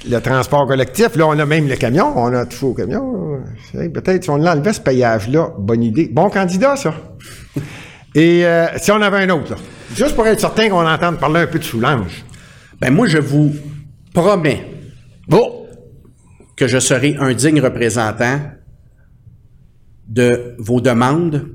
le 0.09 0.19
transport 0.19 0.67
collectif, 0.67 1.15
là, 1.15 1.27
on 1.27 1.39
a 1.39 1.45
même 1.45 1.69
le 1.69 1.75
camion, 1.77 2.11
on 2.17 2.33
a 2.33 2.45
tout 2.45 2.57
faux 2.57 2.73
camion. 2.73 3.39
Peut-être 3.73 4.23
si 4.25 4.29
on 4.29 4.35
l'enlevait, 4.37 4.73
ce 4.73 4.81
payage-là, 4.81 5.53
bonne 5.57 5.83
idée. 5.83 6.09
Bon 6.11 6.29
candidat, 6.29 6.75
ça. 6.75 6.93
Et 8.15 8.45
euh, 8.45 8.67
si 8.77 8.91
on 8.91 9.01
avait 9.01 9.23
un 9.23 9.29
autre, 9.29 9.51
là, 9.51 9.57
juste 9.93 10.15
pour 10.15 10.25
être 10.25 10.39
certain 10.39 10.69
qu'on 10.69 10.87
entende 10.87 11.19
parler 11.19 11.41
un 11.41 11.47
peu 11.47 11.59
de 11.59 11.63
Soulanges. 11.63 12.25
Ben, 12.79 12.91
moi, 12.91 13.07
je 13.07 13.19
vous 13.19 13.53
promets 14.13 14.75
que 16.55 16.67
je 16.67 16.79
serai 16.79 17.15
un 17.19 17.33
digne 17.33 17.59
représentant 17.59 18.39
de 20.07 20.55
vos 20.57 20.79
demandes 20.79 21.47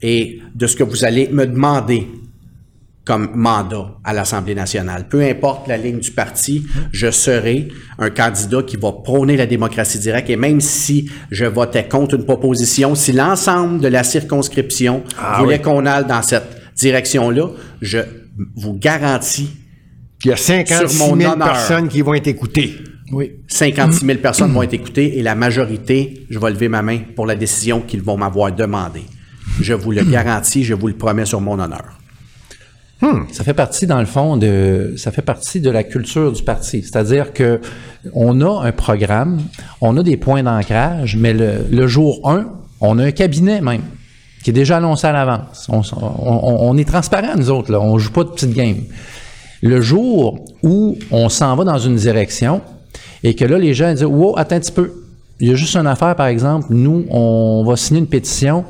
et 0.00 0.40
de 0.54 0.66
ce 0.66 0.76
que 0.76 0.84
vous 0.84 1.04
allez 1.04 1.28
me 1.28 1.46
demander 1.46 2.08
comme 3.08 3.30
mandat 3.34 3.94
à 4.04 4.12
l'Assemblée 4.12 4.54
nationale. 4.54 5.08
Peu 5.08 5.22
importe 5.22 5.66
la 5.66 5.78
ligne 5.78 5.98
du 5.98 6.10
parti, 6.10 6.66
je 6.92 7.10
serai 7.10 7.68
un 7.98 8.10
candidat 8.10 8.62
qui 8.62 8.76
va 8.76 8.92
prôner 8.92 9.34
la 9.34 9.46
démocratie 9.46 9.98
directe 9.98 10.28
et 10.28 10.36
même 10.36 10.60
si 10.60 11.10
je 11.30 11.46
votais 11.46 11.88
contre 11.88 12.16
une 12.16 12.26
proposition, 12.26 12.94
si 12.94 13.12
l'ensemble 13.12 13.80
de 13.80 13.88
la 13.88 14.04
circonscription 14.04 15.04
voulait 15.38 15.58
qu'on 15.62 15.86
aille 15.86 16.04
dans 16.04 16.20
cette 16.20 16.74
direction-là, 16.76 17.48
je 17.80 18.00
vous 18.54 18.74
garantis 18.74 19.48
Puis 20.18 20.28
il 20.28 20.30
y 20.30 20.34
a 20.34 20.36
56 20.36 20.94
Sur 20.94 21.06
mon 21.08 21.16
000 21.16 21.32
honneur. 21.32 21.48
personnes 21.48 21.88
qui 21.88 22.02
vont 22.02 22.12
être 22.12 22.26
écoutées. 22.26 22.74
Oui. 23.10 23.32
56 23.46 24.04
000 24.04 24.18
personnes 24.18 24.52
vont 24.52 24.62
être 24.62 24.74
écoutées 24.74 25.18
et 25.18 25.22
la 25.22 25.34
majorité, 25.34 26.26
je 26.28 26.38
vais 26.38 26.50
lever 26.50 26.68
ma 26.68 26.82
main 26.82 26.98
pour 27.16 27.24
la 27.24 27.36
décision 27.36 27.80
qu'ils 27.80 28.02
vont 28.02 28.18
m'avoir 28.18 28.52
demandée. 28.52 29.04
Je 29.62 29.72
vous 29.72 29.92
le 29.92 30.02
garantis, 30.10 30.62
je 30.62 30.74
vous 30.74 30.88
le 30.88 30.94
promets 30.94 31.24
sur 31.24 31.40
mon 31.40 31.58
honneur. 31.58 31.97
Ça 33.30 33.44
fait 33.44 33.54
partie, 33.54 33.86
dans 33.86 34.00
le 34.00 34.06
fond, 34.06 34.36
de, 34.36 34.94
ça 34.96 35.12
fait 35.12 35.22
partie 35.22 35.60
de 35.60 35.70
la 35.70 35.84
culture 35.84 36.32
du 36.32 36.42
parti. 36.42 36.82
C'est-à-dire 36.82 37.32
que 37.32 37.60
on 38.12 38.40
a 38.40 38.64
un 38.66 38.72
programme, 38.72 39.38
on 39.80 39.96
a 39.96 40.02
des 40.02 40.16
points 40.16 40.42
d'ancrage, 40.42 41.16
mais 41.16 41.32
le, 41.32 41.66
le 41.70 41.86
jour 41.86 42.20
1, 42.28 42.46
on 42.80 42.98
a 42.98 43.04
un 43.04 43.10
cabinet 43.12 43.60
même 43.60 43.82
qui 44.42 44.50
est 44.50 44.52
déjà 44.52 44.78
annoncé 44.78 45.06
à 45.06 45.12
l'avance. 45.12 45.68
On, 45.68 45.82
on- 45.96 46.58
on 46.70 46.76
est 46.76 46.88
transparent, 46.88 47.36
nous 47.36 47.50
autres, 47.50 47.70
là. 47.70 47.80
On 47.80 47.98
joue 47.98 48.10
pas 48.12 48.24
de 48.24 48.30
petite 48.30 48.52
game. 48.54 48.78
Le 49.62 49.80
jour 49.80 50.44
où 50.62 50.96
on 51.10 51.28
s'en 51.28 51.54
va 51.56 51.64
dans 51.64 51.78
une 51.78 51.96
direction 51.96 52.60
et 53.22 53.34
que 53.34 53.44
là, 53.44 53.58
les 53.58 53.74
gens 53.74 53.92
disent, 53.92 54.04
wow, 54.04 54.36
attends 54.38 54.56
un 54.56 54.60
petit 54.60 54.72
peu. 54.72 54.92
Il 55.40 55.48
y 55.48 55.52
a 55.52 55.54
juste 55.54 55.76
une 55.76 55.86
affaire, 55.86 56.16
par 56.16 56.26
exemple. 56.26 56.66
Nous, 56.70 57.04
on 57.10 57.64
va 57.64 57.76
signer 57.76 58.00
une 58.00 58.06
pétition. 58.08 58.64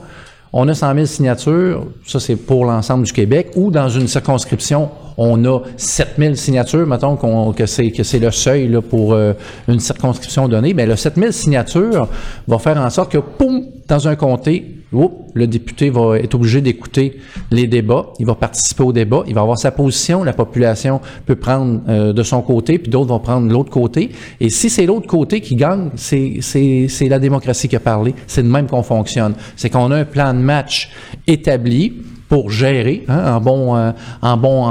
On 0.52 0.66
a 0.68 0.74
100 0.74 0.94
000 0.94 1.06
signatures, 1.06 1.86
ça 2.06 2.20
c'est 2.20 2.36
pour 2.36 2.64
l'ensemble 2.64 3.04
du 3.04 3.12
Québec, 3.12 3.50
ou 3.56 3.70
dans 3.70 3.88
une 3.88 4.08
circonscription, 4.08 4.88
on 5.18 5.44
a 5.44 5.60
7 5.76 6.14
000 6.16 6.34
signatures, 6.36 6.86
mettons 6.86 7.16
que 7.52 7.66
c'est 7.66 7.90
que 7.90 8.02
c'est 8.02 8.18
le 8.18 8.30
seuil 8.30 8.68
là, 8.68 8.80
pour 8.80 9.12
euh, 9.12 9.34
une 9.68 9.80
circonscription 9.80 10.48
donnée, 10.48 10.72
mais 10.72 10.86
le 10.86 10.96
7 10.96 11.16
000 11.16 11.32
signatures 11.32 12.08
va 12.46 12.58
faire 12.58 12.78
en 12.78 12.88
sorte 12.88 13.12
que, 13.12 13.18
poum, 13.18 13.64
dans 13.86 14.08
un 14.08 14.16
comté, 14.16 14.77
oups, 14.92 15.14
le 15.34 15.46
député 15.46 15.90
va 15.90 16.18
être 16.18 16.34
obligé 16.34 16.60
d'écouter 16.60 17.18
les 17.50 17.66
débats, 17.66 18.06
il 18.18 18.26
va 18.26 18.34
participer 18.34 18.82
au 18.82 18.92
débat, 18.92 19.22
il 19.26 19.34
va 19.34 19.42
avoir 19.42 19.58
sa 19.58 19.70
position, 19.70 20.24
la 20.24 20.32
population 20.32 21.00
peut 21.26 21.36
prendre 21.36 21.80
euh, 21.88 22.12
de 22.12 22.22
son 22.22 22.42
côté, 22.42 22.78
puis 22.78 22.90
d'autres 22.90 23.08
vont 23.08 23.20
prendre 23.20 23.48
de 23.48 23.52
l'autre 23.52 23.70
côté, 23.70 24.10
et 24.40 24.50
si 24.50 24.70
c'est 24.70 24.86
l'autre 24.86 25.06
côté 25.06 25.40
qui 25.40 25.56
gagne, 25.56 25.90
c'est 25.96 27.08
la 27.08 27.18
démocratie 27.18 27.68
qui 27.68 27.76
a 27.76 27.80
parlé, 27.80 28.14
c'est 28.26 28.42
de 28.42 28.48
même 28.48 28.66
qu'on 28.66 28.82
fonctionne. 28.82 29.34
C'est 29.56 29.70
qu'on 29.70 29.90
a 29.90 29.96
un 29.96 30.04
plan 30.04 30.32
de 30.32 30.38
match 30.38 30.90
établi 31.26 31.92
pour 32.28 32.50
gérer, 32.50 33.04
hein, 33.08 33.36
en 33.36 33.40
bon, 33.40 33.76
euh, 33.76 33.92
bon, 34.36 34.64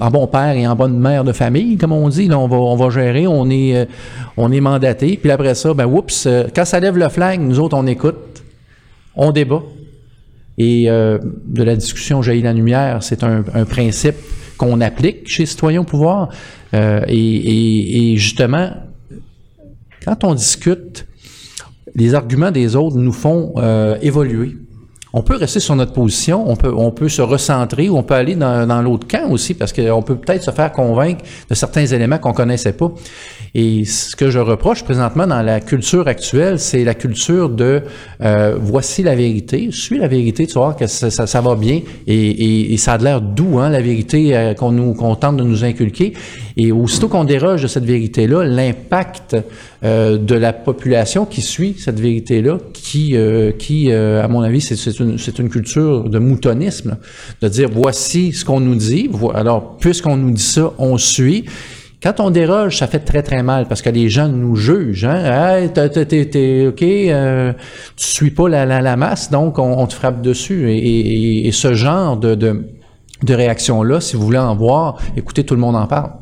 en, 0.00 0.10
bon 0.10 0.26
père 0.26 0.52
et 0.56 0.66
en 0.66 0.76
bonne 0.76 0.98
mère 0.98 1.24
de 1.24 1.32
famille, 1.32 1.76
comme 1.76 1.92
on 1.92 2.08
dit. 2.08 2.28
Là, 2.28 2.38
on 2.38 2.48
va, 2.48 2.56
on 2.56 2.76
va 2.76 2.90
gérer, 2.90 3.26
on 3.26 3.50
est, 3.50 3.76
euh, 3.76 3.84
on 4.36 4.50
est 4.52 4.60
mandaté. 4.60 5.18
Puis 5.20 5.30
après 5.30 5.54
ça, 5.54 5.74
ben 5.74 5.86
oups, 5.86 6.28
quand 6.54 6.64
ça 6.64 6.80
lève 6.80 6.96
le 6.96 7.08
flag, 7.08 7.40
nous 7.40 7.58
autres, 7.58 7.76
on 7.76 7.86
écoute, 7.86 8.16
on 9.16 9.32
débat. 9.32 9.62
Et 10.58 10.90
euh, 10.90 11.18
de 11.46 11.62
la 11.62 11.74
discussion 11.76 12.20
jaillit 12.22 12.42
la 12.42 12.52
lumière, 12.52 13.02
c'est 13.02 13.22
un, 13.24 13.44
un 13.54 13.64
principe 13.64 14.16
qu'on 14.58 14.80
applique 14.82 15.26
chez 15.28 15.46
Citoyens 15.46 15.80
au 15.80 15.84
pouvoir. 15.84 16.28
Euh, 16.74 17.00
et, 17.08 17.16
et- 17.16 18.12
et 18.12 18.16
justement, 18.16 18.70
quand 20.04 20.22
on 20.24 20.34
discute, 20.34 21.06
les 21.94 22.14
arguments 22.14 22.50
des 22.50 22.76
autres 22.76 22.96
nous 22.98 23.12
font 23.12 23.52
euh, 23.56 23.96
évoluer. 24.02 24.56
On 25.12 25.22
peut 25.22 25.36
rester 25.36 25.58
sur 25.60 25.74
notre 25.74 25.92
position, 25.92 26.48
on 26.48 26.56
peut, 26.56 26.72
on 26.74 26.92
peut 26.92 27.08
se 27.08 27.22
recentrer 27.22 27.88
ou 27.88 27.96
on 27.96 28.02
peut 28.02 28.14
aller 28.14 28.36
dans, 28.36 28.66
dans 28.66 28.80
l'autre 28.80 29.08
camp 29.08 29.30
aussi 29.30 29.54
parce 29.54 29.72
qu'on 29.72 30.02
peut 30.02 30.16
peut-être 30.16 30.44
se 30.44 30.50
faire 30.52 30.70
convaincre 30.70 31.24
de 31.48 31.54
certains 31.54 31.86
éléments 31.86 32.18
qu'on 32.18 32.32
connaissait 32.32 32.72
pas. 32.72 32.92
Et 33.54 33.84
ce 33.84 34.14
que 34.14 34.30
je 34.30 34.38
reproche 34.38 34.84
présentement 34.84 35.26
dans 35.26 35.42
la 35.42 35.60
culture 35.60 36.06
actuelle, 36.06 36.60
c'est 36.60 36.84
la 36.84 36.94
culture 36.94 37.48
de 37.48 37.82
euh, 38.22 38.56
voici 38.60 39.02
la 39.02 39.16
vérité, 39.16 39.70
suis 39.72 39.98
la 39.98 40.08
vérité, 40.08 40.46
tu 40.46 40.54
vois 40.54 40.74
que 40.74 40.86
ça, 40.86 41.10
ça, 41.10 41.26
ça 41.26 41.40
va 41.40 41.56
bien 41.56 41.80
et, 42.06 42.14
et, 42.14 42.72
et 42.72 42.76
ça 42.76 42.92
a 42.92 42.98
l'air 42.98 43.20
doux, 43.20 43.58
hein, 43.58 43.68
la 43.70 43.80
vérité 43.80 44.36
euh, 44.36 44.54
qu'on 44.54 44.70
nous 44.72 44.94
qu'on 44.94 45.16
tente 45.16 45.36
de 45.36 45.42
nous 45.42 45.64
inculquer. 45.64 46.12
Et 46.56 46.72
aussitôt 46.72 47.08
qu'on 47.08 47.24
déroge 47.24 47.62
de 47.62 47.68
cette 47.68 47.84
vérité-là, 47.84 48.44
l'impact 48.44 49.36
euh, 49.82 50.18
de 50.18 50.34
la 50.34 50.52
population 50.52 51.24
qui 51.24 51.40
suit 51.40 51.74
cette 51.78 51.98
vérité-là, 51.98 52.58
qui, 52.72 53.16
euh, 53.16 53.50
qui 53.52 53.90
euh, 53.90 54.22
à 54.22 54.28
mon 54.28 54.40
avis, 54.42 54.60
c'est 54.60 54.98
une, 55.00 55.16
une 55.38 55.48
culture 55.48 56.08
de 56.08 56.18
moutonnisme, 56.18 56.90
là, 56.90 56.98
de 57.40 57.48
dire 57.48 57.68
voici 57.72 58.32
ce 58.32 58.44
qu'on 58.44 58.60
nous 58.60 58.74
dit. 58.74 59.08
Alors, 59.34 59.76
puisqu'on 59.78 60.16
nous 60.16 60.32
dit 60.32 60.42
ça, 60.42 60.72
on 60.78 60.98
suit. 60.98 61.44
Quand 62.02 62.18
on 62.20 62.30
déroge, 62.30 62.78
ça 62.78 62.86
fait 62.86 63.00
très 63.00 63.22
très 63.22 63.42
mal 63.42 63.68
parce 63.68 63.82
que 63.82 63.90
les 63.90 64.08
gens 64.08 64.28
nous 64.28 64.56
jugent. 64.56 65.04
Hein? 65.04 65.58
Hey, 65.58 65.70
t'es, 65.70 66.66
ok, 66.66 66.82
euh, 66.82 67.52
tu 67.96 68.06
suis 68.06 68.30
pas 68.30 68.48
la, 68.48 68.64
la, 68.64 68.80
la 68.80 68.96
masse, 68.96 69.30
donc 69.30 69.58
on, 69.58 69.78
on 69.78 69.86
te 69.86 69.92
frappe 69.94 70.22
dessus. 70.22 70.70
Et, 70.70 70.78
et- 70.78 71.46
et 71.46 71.52
ce 71.52 71.74
genre 71.74 72.16
de, 72.16 72.34
de, 72.34 72.64
de 73.22 73.34
réaction-là, 73.34 74.00
si 74.00 74.16
vous 74.16 74.22
voulez 74.24 74.38
en 74.38 74.56
voir, 74.56 74.96
écoutez, 75.14 75.44
tout 75.44 75.54
le 75.54 75.60
monde 75.60 75.76
en 75.76 75.86
parle. 75.86 76.12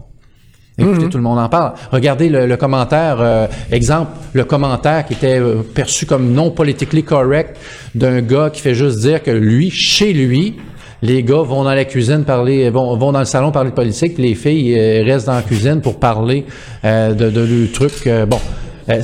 Écoutez, 0.78 1.08
tout 1.08 1.18
le 1.18 1.24
monde 1.24 1.38
en 1.38 1.48
parle. 1.48 1.72
Regardez 1.90 2.28
le, 2.28 2.46
le 2.46 2.56
commentaire, 2.56 3.18
euh, 3.20 3.46
exemple, 3.72 4.12
le 4.32 4.44
commentaire 4.44 5.04
qui 5.06 5.14
était 5.14 5.40
euh, 5.40 5.62
perçu 5.74 6.06
comme 6.06 6.32
non 6.32 6.50
politically 6.50 7.02
correct 7.02 7.56
d'un 7.94 8.20
gars 8.20 8.50
qui 8.50 8.60
fait 8.60 8.74
juste 8.74 9.00
dire 9.00 9.22
que 9.22 9.32
lui, 9.32 9.70
chez 9.70 10.12
lui, 10.12 10.56
les 11.02 11.22
gars 11.22 11.42
vont 11.42 11.64
dans 11.64 11.74
la 11.74 11.84
cuisine 11.84 12.24
parler, 12.24 12.70
vont, 12.70 12.96
vont 12.96 13.12
dans 13.12 13.20
le 13.20 13.24
salon 13.24 13.52
parler 13.52 13.70
de 13.70 13.74
politique, 13.74 14.18
les 14.18 14.34
filles 14.34 14.76
euh, 14.78 15.04
restent 15.04 15.26
dans 15.26 15.34
la 15.34 15.42
cuisine 15.42 15.80
pour 15.80 15.98
parler 15.98 16.44
euh, 16.84 17.14
de, 17.14 17.30
de 17.30 17.68
euh, 18.06 18.26
bon, 18.26 18.40
euh, 18.90 19.00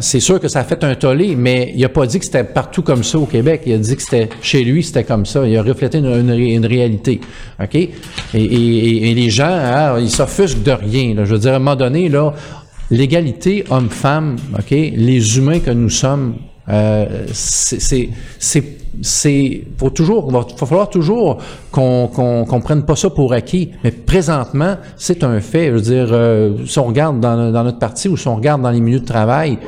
c'est 0.00 0.20
sûr 0.20 0.40
que 0.40 0.48
ça 0.48 0.60
a 0.60 0.64
fait 0.64 0.82
un 0.84 0.94
tollé, 0.94 1.34
mais 1.36 1.72
il 1.74 1.84
a 1.84 1.88
pas 1.88 2.06
dit 2.06 2.18
que 2.18 2.24
c'était 2.24 2.44
partout 2.44 2.82
comme 2.82 3.02
ça 3.02 3.18
au 3.18 3.26
Québec. 3.26 3.62
Il 3.66 3.72
a 3.74 3.78
dit 3.78 3.96
que 3.96 4.02
c'était 4.02 4.28
chez 4.40 4.62
lui, 4.64 4.82
c'était 4.84 5.04
comme 5.04 5.26
ça. 5.26 5.46
Il 5.46 5.56
a 5.56 5.62
reflété 5.62 5.98
une, 5.98 6.06
une 6.06 6.30
ré- 6.30 6.54
une 6.54 6.66
réalité. 6.66 7.20
OK? 7.62 7.74
Et, 7.74 9.14
les 9.14 9.30
gens, 9.30 9.46
hein, 9.48 9.98
ils 9.98 10.10
s'offusquent 10.10 10.62
de 10.62 10.72
rien. 10.72 11.14
Je 11.24 11.32
veux 11.32 11.38
dire, 11.38 11.52
à 11.52 11.56
un 11.56 11.58
moment 11.58 11.76
donné, 11.76 12.08
là, 12.08 12.34
l'égalité 12.90 13.64
homme-femme, 13.70 14.36
OK? 14.58 14.70
Les 14.70 15.38
humains 15.38 15.60
que 15.60 15.70
nous 15.70 15.90
sommes, 15.90 16.36
euh, 16.68 17.26
c'est, 17.32 18.08
c'est, 19.02 19.62
faut 19.78 19.90
toujours, 19.90 20.30
va, 20.30 20.40
va 20.40 20.66
falloir 20.66 20.88
toujours 20.90 21.38
qu'on, 21.70 22.08
qu'on, 22.08 22.44
qu'on 22.44 22.60
prenne 22.60 22.84
pas 22.84 22.96
ça 22.96 23.10
pour 23.10 23.32
acquis. 23.32 23.70
Mais 23.84 23.90
présentement, 23.90 24.76
c'est 24.96 25.24
un 25.24 25.40
fait. 25.40 25.66
Je 25.66 25.72
veux 25.72 25.80
dire, 25.80 26.08
euh, 26.12 26.52
si 26.66 26.78
on 26.78 26.86
regarde 26.86 27.20
dans, 27.20 27.52
dans 27.52 27.64
notre 27.64 27.78
parti 27.78 28.08
ou 28.08 28.16
si 28.16 28.26
on 28.28 28.36
regarde 28.36 28.62
dans 28.62 28.70
les 28.70 28.80
milieux 28.80 29.00
de 29.00 29.04
travail, 29.04 29.58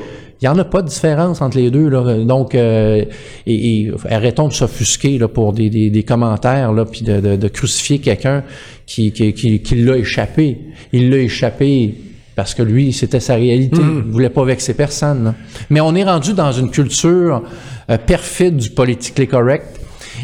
il 0.40 0.44
n'y 0.44 0.48
en 0.48 0.58
a 0.58 0.64
pas 0.64 0.82
de 0.82 0.88
différence 0.88 1.42
entre 1.42 1.56
les 1.56 1.70
deux. 1.70 1.88
Là. 1.88 2.24
Donc, 2.24 2.54
euh, 2.54 3.04
et, 3.46 3.80
et 3.80 3.92
arrêtons 4.08 4.46
de 4.48 4.52
s'offusquer 4.52 5.18
là, 5.18 5.26
pour 5.26 5.52
des, 5.52 5.68
des, 5.68 5.90
des 5.90 6.02
commentaires, 6.04 6.72
là, 6.72 6.84
puis 6.84 7.02
de, 7.02 7.20
de, 7.20 7.34
de 7.36 7.48
crucifier 7.48 7.98
quelqu'un 7.98 8.44
qui, 8.86 9.10
qui, 9.10 9.32
qui, 9.32 9.60
qui 9.60 9.74
l'a 9.74 9.96
échappé. 9.96 10.58
Il 10.92 11.10
l'a 11.10 11.18
échappé 11.18 11.94
parce 12.36 12.54
que 12.54 12.62
lui, 12.62 12.92
c'était 12.92 13.18
sa 13.18 13.34
réalité. 13.34 13.80
Il 13.82 14.12
voulait 14.12 14.30
pas 14.30 14.44
vexer 14.44 14.74
personne. 14.74 15.24
là. 15.24 15.34
Mais 15.70 15.80
on 15.80 15.92
est 15.96 16.04
rendu 16.04 16.34
dans 16.34 16.52
une 16.52 16.70
culture 16.70 17.42
perfide 17.96 18.56
du 18.56 18.70
politically 18.70 19.26
correct. 19.26 19.80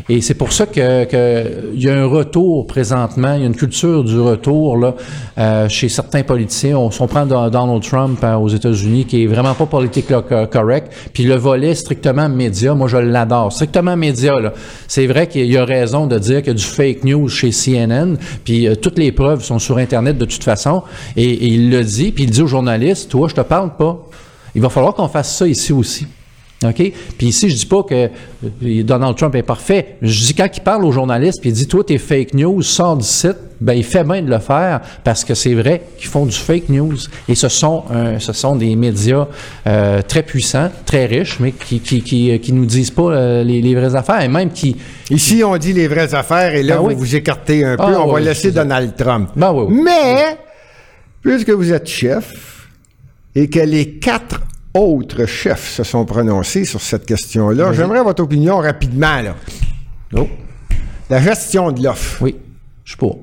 Et 0.09 0.21
c'est 0.23 0.35
pour 0.35 0.53
ça 0.53 0.67
que, 0.67 1.73
il 1.73 1.81
y 1.81 1.89
a 1.89 1.95
un 1.97 2.07
retour 2.07 2.67
présentement, 2.67 3.35
il 3.35 3.41
y 3.41 3.45
a 3.45 3.47
une 3.47 3.55
culture 3.55 4.03
du 4.03 4.19
retour 4.19 4.77
là 4.77 4.97
euh, 5.39 5.69
chez 5.69 5.89
certains 5.89 6.25
politiciens. 6.25 6.77
On, 6.77 6.91
on 6.99 7.07
prend 7.07 7.25
Don- 7.27 7.49
Donald 7.49 7.81
Trump 7.81 8.19
hein, 8.25 8.37
aux 8.39 8.49
États-Unis, 8.49 9.05
qui 9.05 9.23
est 9.23 9.27
vraiment 9.29 9.55
pas 9.55 9.67
politiquement 9.67 10.21
co- 10.23 10.47
correct, 10.49 10.93
puis 11.13 11.23
le 11.23 11.37
volet 11.37 11.77
strictement 11.77 12.29
média, 12.29 12.75
moi 12.75 12.89
je 12.89 12.97
l'adore. 12.97 13.53
Strictement 13.53 13.97
média, 13.97 14.41
là. 14.41 14.53
C'est 14.89 15.07
vrai 15.07 15.29
qu'il 15.29 15.47
y 15.47 15.57
a 15.57 15.65
raison 15.65 16.09
de 16.09 16.19
dire 16.19 16.39
qu'il 16.39 16.49
y 16.49 16.51
a 16.51 16.55
du 16.55 16.65
fake 16.65 17.05
news 17.05 17.29
chez 17.29 17.51
CNN, 17.53 18.17
puis 18.45 18.67
euh, 18.67 18.75
toutes 18.75 18.99
les 18.99 19.13
preuves 19.13 19.45
sont 19.45 19.61
sur 19.61 19.77
Internet 19.79 20.19
de 20.19 20.25
toute 20.25 20.43
façon, 20.43 20.83
et, 21.17 21.23
et 21.23 21.47
il 21.47 21.71
le 21.71 21.85
dit, 21.85 22.11
puis 22.11 22.25
il 22.25 22.31
dit 22.31 22.43
aux 22.43 22.49
journalistes, 22.49 23.11
toi 23.13 23.29
je 23.29 23.35
te 23.37 23.43
parle 23.43 23.77
pas. 23.77 24.05
Il 24.57 24.61
va 24.63 24.71
falloir 24.71 24.95
qu'on 24.95 25.09
fasse 25.09 25.37
ça 25.37 25.47
ici 25.47 25.73
aussi. 25.73 26.07
OK? 26.65 26.93
Puis 27.19 27.27
ici, 27.27 27.49
je 27.51 27.57
dis 27.57 27.67
pas 27.67 27.83
que 27.83 27.95
euh, 27.95 28.83
Donald 28.83 29.17
Trump 29.17 29.35
est 29.35 29.43
parfait. 29.43 29.97
Je 30.03 30.25
dis 30.27 30.35
quand 30.35 30.49
il 30.55 30.61
parle 30.61 30.85
aux 30.85 30.93
journalistes, 30.93 31.41
puis 31.41 31.51
il 31.51 31.55
dit, 31.55 31.67
toi, 31.67 31.85
tes 31.85 31.99
fake 31.99 32.35
news, 32.35 32.63
sors 32.63 32.97
du 32.97 33.05
site, 33.07 33.37
ben, 33.61 33.73
il 33.75 33.85
fait 33.85 34.05
bien 34.05 34.21
de 34.21 34.29
le 34.29 34.41
faire 34.41 34.81
parce 35.05 35.25
que 35.25 35.35
c'est 35.35 35.55
vrai 35.55 35.83
qu'ils 35.97 36.09
font 36.09 36.27
du 36.27 36.37
fake 36.37 36.69
news. 36.69 36.97
Et 37.29 37.35
ce 37.35 37.49
sont, 37.49 37.85
euh, 37.91 38.19
ce 38.19 38.33
sont 38.33 38.57
des 38.57 38.75
médias 38.77 39.27
euh, 39.67 40.03
très 40.03 40.23
puissants, 40.23 40.71
très 40.85 41.07
riches, 41.07 41.39
mais 41.41 41.53
qui, 41.53 41.81
qui, 41.81 42.03
qui, 42.03 42.39
qui 42.41 42.53
nous 42.53 42.67
disent 42.67 42.91
pas 42.91 43.03
euh, 43.11 43.45
les, 43.45 43.63
les 43.63 43.75
vraies 43.75 43.95
affaires 43.95 44.21
et 44.21 44.29
même 44.29 44.51
qui, 44.51 44.77
Ici, 45.11 45.43
on 45.45 45.57
dit 45.59 45.73
les 45.73 45.87
vraies 45.87 46.15
affaires 46.15 46.55
et 46.55 46.63
là, 46.63 46.77
Ah 46.79 46.81
vous 46.81 46.87
oui. 46.89 46.95
vous 46.97 47.15
écartez 47.15 47.65
un 47.65 47.77
peu. 47.77 47.85
Ah 47.87 48.01
on 48.01 48.13
va 48.13 48.21
laisser. 48.21 48.51
Donald 48.53 48.95
Trump. 48.97 49.31
Ben 49.37 49.53
oui. 49.53 49.75
Mais, 49.83 50.37
puisque 51.23 51.51
vous 51.51 51.73
êtes 51.73 51.87
chef 51.89 52.69
et 53.35 53.49
que 53.49 53.61
les 53.61 53.91
quatre 53.99 54.41
autres 54.75 55.27
chefs 55.27 55.71
se 55.77 55.85
sont 55.85 56.05
prononcés 56.05 56.65
sur 56.65 56.81
cette 56.81 57.07
question-là, 57.07 57.73
j'aimerais 57.73 58.03
votre 58.03 58.23
opinion 58.23 58.59
rapidement. 58.59 59.21
Là. 59.23 59.35
Oh, 60.17 60.27
La 61.11 61.21
gestion 61.21 61.71
de 61.73 61.83
l'offre. 61.83 62.23
oui, 62.23 62.37
je 62.85 62.91
suis 62.91 62.99
pour. 62.99 63.19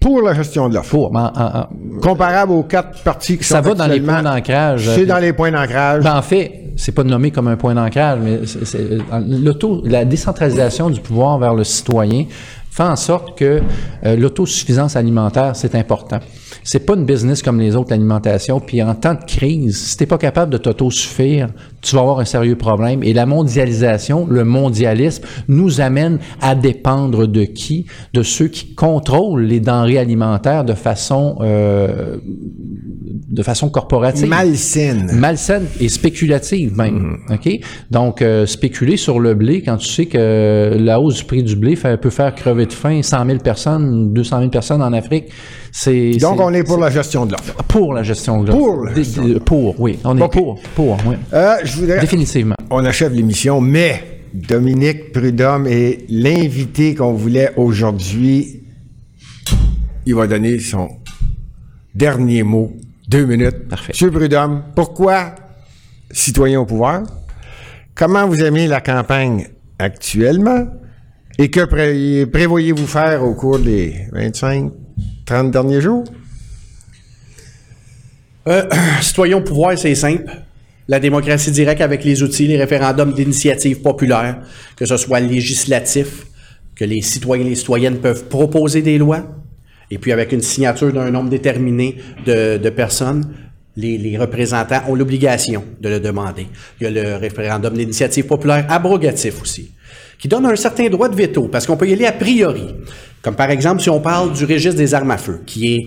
Pour 0.00 0.20
la 0.20 0.34
gestion 0.34 0.68
de 0.68 0.74
l'offre. 0.74 0.90
Pour. 0.90 1.16
en- 1.16 1.32
en- 1.34 1.66
Comparable 2.02 2.52
aux 2.52 2.62
quatre 2.64 3.02
partis 3.02 3.38
qui 3.38 3.44
Ça 3.44 3.62
sont 3.62 3.70
va 3.70 3.74
dans 3.74 3.86
les 3.86 4.00
points 4.00 4.22
d'ancrage. 4.22 4.90
C'est 4.94 5.06
dans 5.06 5.18
les 5.18 5.32
points 5.32 5.50
d'ancrage. 5.50 6.04
En 6.04 6.20
fait, 6.20 6.72
c'est 6.76 6.92
pas 6.92 7.04
nommé 7.04 7.30
comme 7.30 7.48
un 7.48 7.56
point 7.56 7.74
d'ancrage, 7.74 8.18
mais 8.22 8.40
c'est- 8.46 8.98
la 9.84 10.04
décentralisation 10.04 10.90
du 10.90 11.00
pouvoir 11.00 11.38
vers 11.38 11.54
le 11.54 11.64
citoyen 11.64 12.26
fait 12.74 12.82
en 12.82 12.96
sorte 12.96 13.38
que 13.38 13.62
euh, 14.04 14.16
l'autosuffisance 14.16 14.96
alimentaire, 14.96 15.54
c'est 15.54 15.76
important. 15.76 16.18
C'est 16.64 16.80
pas 16.80 16.94
une 16.94 17.04
business 17.04 17.40
comme 17.40 17.60
les 17.60 17.76
autres, 17.76 17.90
l'alimentation. 17.90 18.58
Puis 18.58 18.82
en 18.82 18.96
temps 18.96 19.14
de 19.14 19.24
crise, 19.24 19.78
si 19.78 19.96
t'es 19.96 20.06
pas 20.06 20.18
capable 20.18 20.50
de 20.50 20.58
t'autosuffire, 20.58 21.50
tu 21.84 21.94
vas 21.94 22.02
avoir 22.02 22.18
un 22.18 22.24
sérieux 22.24 22.56
problème. 22.56 23.02
Et 23.02 23.12
la 23.12 23.26
mondialisation, 23.26 24.26
le 24.28 24.44
mondialisme, 24.44 25.24
nous 25.48 25.80
amène 25.80 26.18
à 26.40 26.54
dépendre 26.54 27.26
de 27.28 27.44
qui? 27.44 27.86
De 28.12 28.22
ceux 28.22 28.48
qui 28.48 28.74
contrôlent 28.74 29.44
les 29.44 29.60
denrées 29.60 29.98
alimentaires 29.98 30.64
de 30.64 30.74
façon, 30.74 31.36
euh, 31.40 32.16
de 33.28 33.42
façon 33.42 33.68
corporative 33.68 34.28
Malsaine. 34.28 35.10
malsaine 35.14 35.66
et 35.80 35.88
spéculative 35.88 36.76
même. 36.76 37.18
OK? 37.30 37.48
Donc, 37.90 38.22
euh, 38.22 38.46
spéculer 38.46 38.96
sur 38.96 39.20
le 39.20 39.34
blé 39.34 39.62
quand 39.62 39.76
tu 39.76 39.88
sais 39.88 40.06
que 40.06 40.76
la 40.78 41.00
hausse 41.00 41.16
du 41.16 41.24
prix 41.24 41.42
du 41.42 41.56
blé 41.56 41.76
fait, 41.76 42.00
peut 42.00 42.10
faire 42.10 42.34
crever 42.34 42.66
de 42.66 42.72
faim 42.72 43.00
100 43.02 43.26
000 43.26 43.38
personnes, 43.38 44.12
200 44.12 44.38
000 44.38 44.50
personnes 44.50 44.82
en 44.82 44.92
Afrique, 44.92 45.26
c'est... 45.76 46.12
Donc, 46.18 46.40
on 46.40 46.54
est 46.54 46.62
pour 46.62 46.78
la 46.78 46.88
gestion 46.88 47.26
de 47.26 47.32
l'offre. 47.32 47.54
pour 47.64 47.92
la 47.92 48.04
gestion 48.04 48.42
de 48.42 48.46
l'offre. 48.46 48.58
Pour 48.58 48.84
la 48.84 48.94
gestion 48.94 49.24
de 49.26 49.38
Pour, 49.40 49.74
oui. 49.80 49.98
On 50.04 50.16
est 50.16 50.28
pour. 50.28 50.60
Pour, 50.76 50.96
oui. 51.04 51.16
Euh, 51.32 51.56
je 51.64 51.73
voudrais... 51.76 52.00
Définitivement. 52.00 52.54
On 52.70 52.84
achève 52.84 53.12
l'émission, 53.12 53.60
mais 53.60 54.20
Dominique 54.32 55.12
Prudhomme 55.12 55.66
est 55.66 56.04
l'invité 56.08 56.94
qu'on 56.94 57.12
voulait 57.12 57.52
aujourd'hui. 57.56 58.62
Il 60.06 60.14
va 60.14 60.26
donner 60.26 60.58
son 60.58 60.88
dernier 61.94 62.42
mot. 62.42 62.72
Deux 63.08 63.26
minutes. 63.26 63.68
Parfait. 63.68 63.92
Monsieur 63.92 64.10
Prudhomme, 64.10 64.64
pourquoi 64.74 65.34
citoyen 66.10 66.60
au 66.60 66.66
pouvoir? 66.66 67.02
Comment 67.94 68.26
vous 68.26 68.42
aimez 68.42 68.66
la 68.66 68.80
campagne 68.80 69.46
actuellement? 69.78 70.66
Et 71.38 71.50
que 71.50 71.64
pré- 71.64 72.26
prévoyez-vous 72.26 72.86
faire 72.86 73.22
au 73.24 73.34
cours 73.34 73.58
des 73.58 74.06
25, 74.12 74.70
30 75.26 75.50
derniers 75.50 75.80
jours? 75.80 76.04
Euh, 78.46 78.68
citoyen 79.00 79.38
au 79.38 79.40
pouvoir, 79.42 79.76
c'est 79.78 79.94
simple. 79.94 80.24
La 80.86 81.00
démocratie 81.00 81.50
directe 81.50 81.80
avec 81.80 82.04
les 82.04 82.22
outils, 82.22 82.46
les 82.46 82.58
référendums 82.58 83.12
d'initiative 83.12 83.80
populaire, 83.80 84.40
que 84.76 84.84
ce 84.84 84.96
soit 84.96 85.20
législatif, 85.20 86.26
que 86.74 86.84
les 86.84 87.00
citoyens 87.00 87.46
et 87.46 87.50
les 87.50 87.54
citoyennes 87.54 87.98
peuvent 87.98 88.24
proposer 88.24 88.82
des 88.82 88.98
lois, 88.98 89.24
et 89.90 89.98
puis 89.98 90.12
avec 90.12 90.32
une 90.32 90.42
signature 90.42 90.92
d'un 90.92 91.10
nombre 91.10 91.30
déterminé 91.30 91.96
de, 92.26 92.68
personnes, 92.70 93.24
les, 93.76 93.96
les 93.96 94.18
représentants 94.18 94.82
ont 94.88 94.94
l'obligation 94.94 95.64
de 95.80 95.88
le 95.88 96.00
demander. 96.00 96.46
Il 96.80 96.84
y 96.84 96.86
a 96.86 96.90
le 96.90 97.16
référendum 97.16 97.74
d'initiative 97.74 98.26
populaire 98.26 98.66
abrogatif 98.68 99.40
aussi, 99.40 99.72
qui 100.18 100.28
donne 100.28 100.44
un 100.44 100.56
certain 100.56 100.88
droit 100.88 101.08
de 101.08 101.16
veto, 101.16 101.48
parce 101.48 101.66
qu'on 101.66 101.76
peut 101.76 101.88
y 101.88 101.94
aller 101.94 102.06
a 102.06 102.12
priori. 102.12 102.74
Comme 103.22 103.36
par 103.36 103.50
exemple, 103.50 103.80
si 103.80 103.88
on 103.88 104.00
parle 104.00 104.34
du 104.34 104.44
registre 104.44 104.76
des 104.76 104.92
armes 104.92 105.12
à 105.12 105.16
feu, 105.16 105.40
qui 105.46 105.74
est 105.74 105.86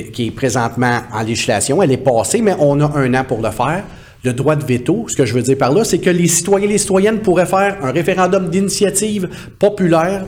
qui 0.00 0.28
est 0.28 0.30
présentement 0.30 1.00
en 1.12 1.22
législation. 1.22 1.82
Elle 1.82 1.92
est 1.92 1.98
passée, 1.98 2.40
mais 2.40 2.54
on 2.58 2.80
a 2.80 2.98
un 2.98 3.14
an 3.14 3.24
pour 3.24 3.42
le 3.42 3.50
faire. 3.50 3.84
Le 4.24 4.32
droit 4.32 4.54
de 4.54 4.64
veto, 4.64 5.06
ce 5.08 5.16
que 5.16 5.24
je 5.24 5.34
veux 5.34 5.42
dire 5.42 5.58
par 5.58 5.72
là, 5.72 5.84
c'est 5.84 5.98
que 5.98 6.10
les 6.10 6.28
citoyens 6.28 6.68
et 6.68 6.72
les 6.72 6.78
citoyennes 6.78 7.18
pourraient 7.18 7.46
faire 7.46 7.78
un 7.82 7.90
référendum 7.90 8.48
d'initiative 8.48 9.28
populaire 9.58 10.26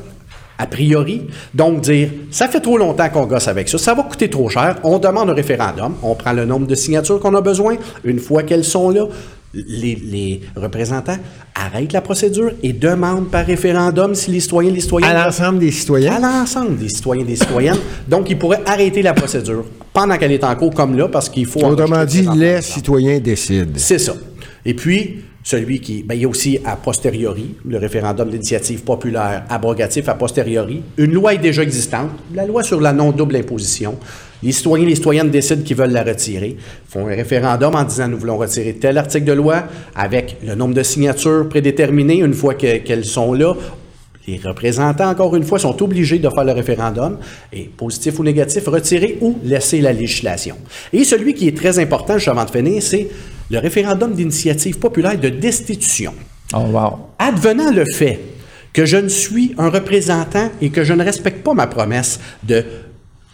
a 0.59 0.67
priori. 0.67 1.23
Donc, 1.53 1.81
dire, 1.81 2.11
ça 2.31 2.49
fait 2.49 2.61
trop 2.61 2.79
longtemps 2.79 3.09
qu'on 3.09 3.27
gosse 3.27 3.49
avec 3.49 3.69
ça, 3.69 3.79
ça 3.79 3.95
va 3.95 4.03
coûter 4.03 4.31
trop 4.31 4.49
cher, 4.49 4.79
on 4.85 4.99
demande 4.99 5.31
un 5.31 5.35
référendum, 5.35 5.95
on 6.03 6.15
prend 6.15 6.33
le 6.33 6.45
nombre 6.45 6.67
de 6.67 6.75
signatures 6.75 7.21
qu'on 7.21 7.35
a 7.35 7.41
besoin, 7.41 7.77
une 8.05 8.19
fois 8.19 8.43
qu'elles 8.43 8.65
sont 8.65 8.91
là, 8.91 9.07
les, 9.55 9.95
les 9.95 10.41
représentants 10.57 11.19
arrêtent 11.55 11.93
la 11.93 12.01
procédure 12.01 12.53
et 12.63 12.73
demandent 12.73 13.31
par 13.31 13.47
référendum 13.47 14.15
si 14.15 14.31
les 14.31 14.41
citoyens 14.41 14.71
et 14.71 14.75
les 14.75 14.81
citoyennes... 14.81 15.11
À 15.11 15.25
l'ensemble 15.25 15.59
des 15.59 15.69
à 15.69 15.73
citoyens? 15.73 16.19
l'ensemble 16.19 16.77
des 16.77 16.89
citoyens 16.89 17.23
et 17.23 17.27
des 17.27 17.37
citoyennes. 17.37 17.79
Donc, 18.09 18.31
ils 18.31 18.39
pourraient 18.39 18.63
arrêter 18.67 19.03
la 19.03 19.15
procédure 19.15 19.65
pendant 19.93 20.17
qu'elle 20.17 20.33
est 20.33 20.45
en 20.45 20.55
cours, 20.57 20.75
comme 20.75 20.97
là, 20.97 21.09
parce 21.09 21.29
qu'il 21.29 21.47
faut... 21.47 21.65
Autrement 21.65 22.05
dit, 22.05 22.23
le 22.23 22.35
les 22.35 22.63
citoyens 22.63 23.21
décident. 23.21 23.73
C'est 23.77 23.99
ça. 23.99 24.15
Et 24.67 24.75
puis, 24.75 25.23
celui 25.45 25.79
qui, 25.79 26.03
ben, 26.03 26.15
il 26.15 26.23
y 26.23 26.25
a 26.25 26.29
aussi 26.29 26.59
a 26.65 26.75
posteriori, 26.75 27.55
le 27.67 27.77
référendum 27.77 28.31
d'initiative 28.31 28.83
populaire 28.83 29.45
abrogatif 29.51 30.09
a 30.09 30.15
posteriori. 30.15 30.83
Une 30.97 31.13
loi 31.13 31.35
est 31.35 31.39
déjà 31.39 31.63
existante, 31.63 32.11
la 32.35 32.47
loi 32.47 32.63
sur 32.63 32.81
la 32.81 32.95
non-double 32.95 33.37
imposition. 33.37 33.99
Les 34.43 34.53
citoyens 34.53 34.85
et 34.87 34.89
les 34.91 34.95
citoyennes 34.97 35.31
décident 35.31 35.63
qu'ils 35.63 35.77
veulent 35.77 35.93
la 35.93 36.03
retirer, 36.05 36.57
font 36.89 37.07
un 37.07 37.15
référendum 37.15 37.75
en 37.75 37.85
disant 37.85 38.09
nous 38.09 38.19
voulons 38.19 38.37
retirer 38.37 38.75
tel 38.75 38.99
article 38.99 39.25
de 39.25 39.33
loi 39.33 39.65
avec 39.95 40.37
le 40.47 40.55
nombre 40.55 40.75
de 40.75 40.83
signatures 40.83 41.49
prédéterminées 41.49 42.19
une 42.19 42.35
fois 42.35 42.55
que- 42.55 42.79
qu'elles 42.79 43.05
sont 43.07 43.33
là. 43.33 43.55
Les 44.27 44.41
représentants, 44.43 45.11
encore 45.11 45.37
une 45.37 45.45
fois, 45.45 45.59
sont 45.59 45.83
obligés 45.83 46.19
de 46.19 46.29
faire 46.31 46.45
le 46.45 46.53
référendum 46.53 47.19
et, 47.53 47.65
positif 47.65 48.19
ou 48.19 48.25
négatif, 48.25 48.67
retirer 48.69 49.19
ou 49.21 49.39
laisser 49.45 49.83
la 49.83 49.93
législation. 49.93 50.57
Et 50.95 51.05
celui 51.05 51.35
qui 51.35 51.47
est 51.49 51.57
très 51.57 51.79
important, 51.79 52.15
juste 52.15 52.29
avant 52.29 52.45
de 52.47 52.51
finir, 52.51 52.83
c'est 52.83 53.09
le 53.51 53.59
référendum 53.59 54.15
d'initiative 54.15 54.79
populaire 54.79 55.19
de 55.21 55.29
destitution. 55.29 56.15
Oh, 56.55 56.61
wow. 56.73 56.99
Advenant 57.19 57.71
le 57.71 57.85
fait 57.95 58.19
que 58.73 58.87
je 58.87 58.97
ne 58.97 59.09
suis 59.09 59.55
un 59.59 59.69
représentant 59.69 60.49
et 60.63 60.71
que 60.71 60.85
je 60.85 60.95
ne 60.95 61.05
respecte 61.05 61.43
pas 61.45 61.53
ma 61.53 61.67
promesse 61.67 62.19
de 62.43 62.65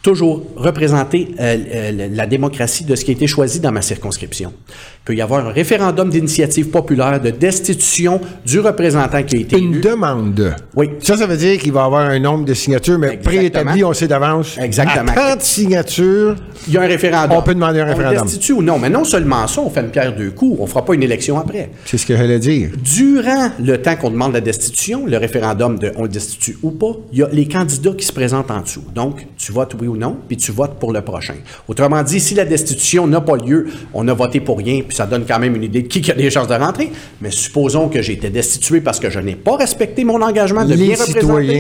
toujours 0.02 0.42
représenter 0.56 1.28
euh, 1.38 1.56
euh, 1.74 2.08
la 2.14 2.26
démocratie 2.26 2.84
de 2.84 2.94
ce 2.94 3.04
qui 3.04 3.10
a 3.10 3.14
été 3.14 3.26
choisi 3.26 3.60
dans 3.60 3.72
ma 3.72 3.82
circonscription. 3.82 4.52
Il 4.68 5.04
peut 5.04 5.14
y 5.14 5.20
avoir 5.22 5.46
un 5.46 5.50
référendum 5.52 6.08
d'initiative 6.10 6.68
populaire 6.70 7.20
de 7.20 7.30
destitution 7.30 8.20
du 8.46 8.60
représentant 8.60 9.22
qui 9.22 9.36
a 9.36 9.40
été 9.40 9.58
Une 9.58 9.72
élu. 9.74 9.80
demande. 9.80 10.54
Oui. 10.76 10.90
Ça, 11.00 11.16
ça 11.16 11.26
veut 11.26 11.36
dire 11.36 11.58
qu'il 11.58 11.72
va 11.72 11.82
y 11.82 11.84
avoir 11.84 12.06
un 12.08 12.18
nombre 12.18 12.44
de 12.44 12.54
signatures, 12.54 12.98
mais 12.98 13.16
préétabli, 13.18 13.84
on 13.84 13.92
sait 13.92 14.08
d'avance. 14.08 14.56
Exactement. 14.58 15.12
À 15.12 15.36
30 15.36 15.42
signatures, 15.42 16.36
Il 16.66 16.74
y 16.74 16.76
a 16.78 16.82
un 16.82 16.86
référendum. 16.86 17.38
On 17.38 17.42
peut 17.42 17.54
demander 17.54 17.80
un 17.80 17.86
référendum. 17.86 18.20
On 18.22 18.24
destitue 18.24 18.52
ou 18.52 18.62
non. 18.62 18.78
Mais 18.78 18.90
non 18.90 19.04
seulement 19.04 19.46
ça, 19.46 19.60
on 19.60 19.70
fait 19.70 19.80
une 19.80 19.90
pierre 19.90 20.14
deux 20.14 20.30
coups. 20.30 20.56
On 20.60 20.64
ne 20.64 20.68
fera 20.68 20.84
pas 20.84 20.94
une 20.94 21.02
élection 21.02 21.38
après. 21.38 21.70
c'est 21.84 21.98
ce 21.98 22.06
que 22.06 22.16
j'allais 22.16 22.38
dire. 22.38 22.70
Durant 22.82 23.50
le 23.62 23.76
temps 23.80 23.96
qu'on 23.96 24.10
demande 24.10 24.32
la 24.32 24.40
destitution, 24.40 25.06
le 25.06 25.16
référendum 25.16 25.78
de 25.78 25.92
on 25.96 26.02
le 26.02 26.08
destitue 26.08 26.58
ou 26.62 26.70
pas, 26.70 26.92
il 27.12 27.18
y 27.18 27.22
a 27.22 27.28
les 27.32 27.46
candidats 27.48 27.92
qui 27.96 28.06
se 28.06 28.12
présentent 28.12 28.50
en 28.50 28.60
dessous. 28.60 28.84
Donc, 28.94 29.26
tu 29.36 29.52
votes 29.52 29.74
oui 29.80 29.88
ou 29.90 29.96
non, 29.96 30.16
puis 30.26 30.36
tu 30.36 30.52
votes 30.52 30.78
pour 30.78 30.92
le 30.92 31.02
prochain. 31.02 31.34
Autrement 31.68 32.02
dit, 32.02 32.20
si 32.20 32.34
la 32.34 32.44
destitution 32.44 33.06
n'a 33.06 33.20
pas 33.20 33.36
lieu, 33.36 33.66
on 33.92 34.06
a 34.08 34.14
voté 34.14 34.40
pour 34.40 34.58
rien, 34.58 34.80
puis 34.86 34.96
ça 34.96 35.06
donne 35.06 35.24
quand 35.26 35.38
même 35.38 35.54
une 35.56 35.64
idée 35.64 35.82
de 35.82 35.88
qui 35.88 36.10
a 36.10 36.14
des 36.14 36.30
chances 36.30 36.48
de 36.48 36.54
rentrer. 36.54 36.90
Mais 37.20 37.30
supposons 37.30 37.88
que 37.88 38.00
j'ai 38.00 38.14
été 38.14 38.30
destitué 38.30 38.80
parce 38.80 38.98
que 39.00 39.10
je 39.10 39.20
n'ai 39.20 39.34
pas 39.36 39.56
respecté 39.56 40.04
mon 40.04 40.20
engagement 40.22 40.64
de 40.64 40.70
Les 40.74 40.76
bien 40.86 40.96
représenter. 41.20 41.54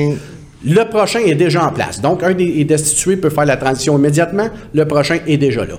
Le 0.64 0.84
prochain 0.90 1.20
est 1.20 1.34
déjà 1.34 1.64
en 1.66 1.72
place. 1.72 2.00
Donc, 2.00 2.22
un 2.22 2.34
des 2.34 2.60
est 2.60 2.64
destitué 2.64 3.16
peut 3.16 3.30
faire 3.30 3.46
la 3.46 3.56
transition 3.56 3.96
immédiatement. 3.98 4.48
Le 4.74 4.84
prochain 4.86 5.18
est 5.26 5.36
déjà 5.38 5.64
là. 5.64 5.74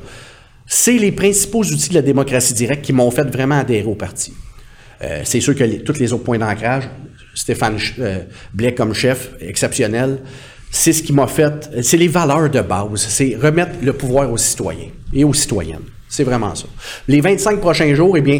C'est 0.65 0.97
les 0.97 1.11
principaux 1.11 1.63
outils 1.63 1.89
de 1.89 1.95
la 1.95 2.01
démocratie 2.01 2.53
directe 2.53 2.83
qui 2.85 2.93
m'ont 2.93 3.11
fait 3.11 3.23
vraiment 3.29 3.59
adhérer 3.59 3.85
au 3.87 3.95
parti. 3.95 4.33
Euh, 5.03 5.21
c'est 5.23 5.39
sûr 5.41 5.53
que 5.55 5.63
les- 5.63 5.83
tous 5.83 5.99
les 5.99 6.13
autres 6.13 6.23
points 6.23 6.37
d'ancrage, 6.37 6.89
Stéphane 7.33 7.77
euh, 7.99 8.19
Blais 8.53 8.73
comme 8.73 8.93
chef, 8.93 9.31
exceptionnel, 9.41 10.19
c'est 10.71 10.93
ce 10.93 11.03
qui 11.03 11.11
m'a 11.11 11.27
fait, 11.27 11.69
c'est 11.81 11.97
les 11.97 12.07
valeurs 12.07 12.49
de 12.49 12.61
base, 12.61 13.05
c'est 13.09 13.37
remettre 13.39 13.73
le 13.83 13.91
pouvoir 13.91 14.31
aux 14.31 14.37
citoyens 14.37 14.87
et 15.13 15.25
aux 15.25 15.33
citoyennes. 15.33 15.83
C'est 16.07 16.23
vraiment 16.23 16.55
ça. 16.55 16.65
Les 17.07 17.19
25 17.19 17.59
prochains 17.59 17.93
jours, 17.93 18.17
eh 18.17 18.21
bien, 18.21 18.39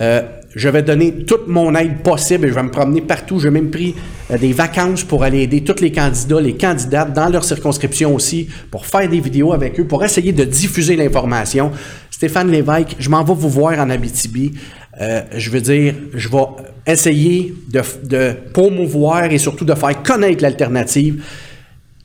euh, 0.00 0.22
je 0.54 0.68
vais 0.68 0.82
donner 0.82 1.24
toute 1.24 1.48
mon 1.48 1.74
aide 1.74 2.02
possible 2.02 2.46
et 2.46 2.48
je 2.48 2.54
vais 2.54 2.62
me 2.62 2.70
promener 2.70 3.00
partout. 3.00 3.40
J'ai 3.40 3.50
même 3.50 3.70
pris 3.70 3.94
euh, 4.30 4.38
des 4.38 4.52
vacances 4.52 5.02
pour 5.02 5.24
aller 5.24 5.42
aider 5.42 5.62
tous 5.62 5.80
les 5.80 5.90
candidats, 5.90 6.40
les 6.40 6.56
candidates 6.56 7.12
dans 7.12 7.28
leur 7.28 7.44
circonscription 7.44 8.14
aussi, 8.14 8.48
pour 8.70 8.86
faire 8.86 9.08
des 9.08 9.20
vidéos 9.20 9.52
avec 9.52 9.78
eux, 9.78 9.84
pour 9.84 10.04
essayer 10.04 10.32
de 10.32 10.44
diffuser 10.44 10.94
l'information. 10.94 11.72
Stéphane 12.10 12.50
Lévesque, 12.50 12.96
je 12.98 13.10
m'en 13.10 13.24
vais 13.24 13.34
vous 13.34 13.48
voir 13.48 13.78
en 13.80 13.90
Abitibi. 13.90 14.52
Euh, 15.00 15.22
je 15.36 15.50
veux 15.50 15.60
dire, 15.60 15.94
je 16.14 16.28
vais 16.28 16.44
essayer 16.86 17.52
de, 17.68 17.82
de 18.04 18.32
promouvoir 18.52 19.24
et 19.24 19.38
surtout 19.38 19.64
de 19.64 19.74
faire 19.74 20.02
connaître 20.02 20.42
l'alternative 20.42 21.22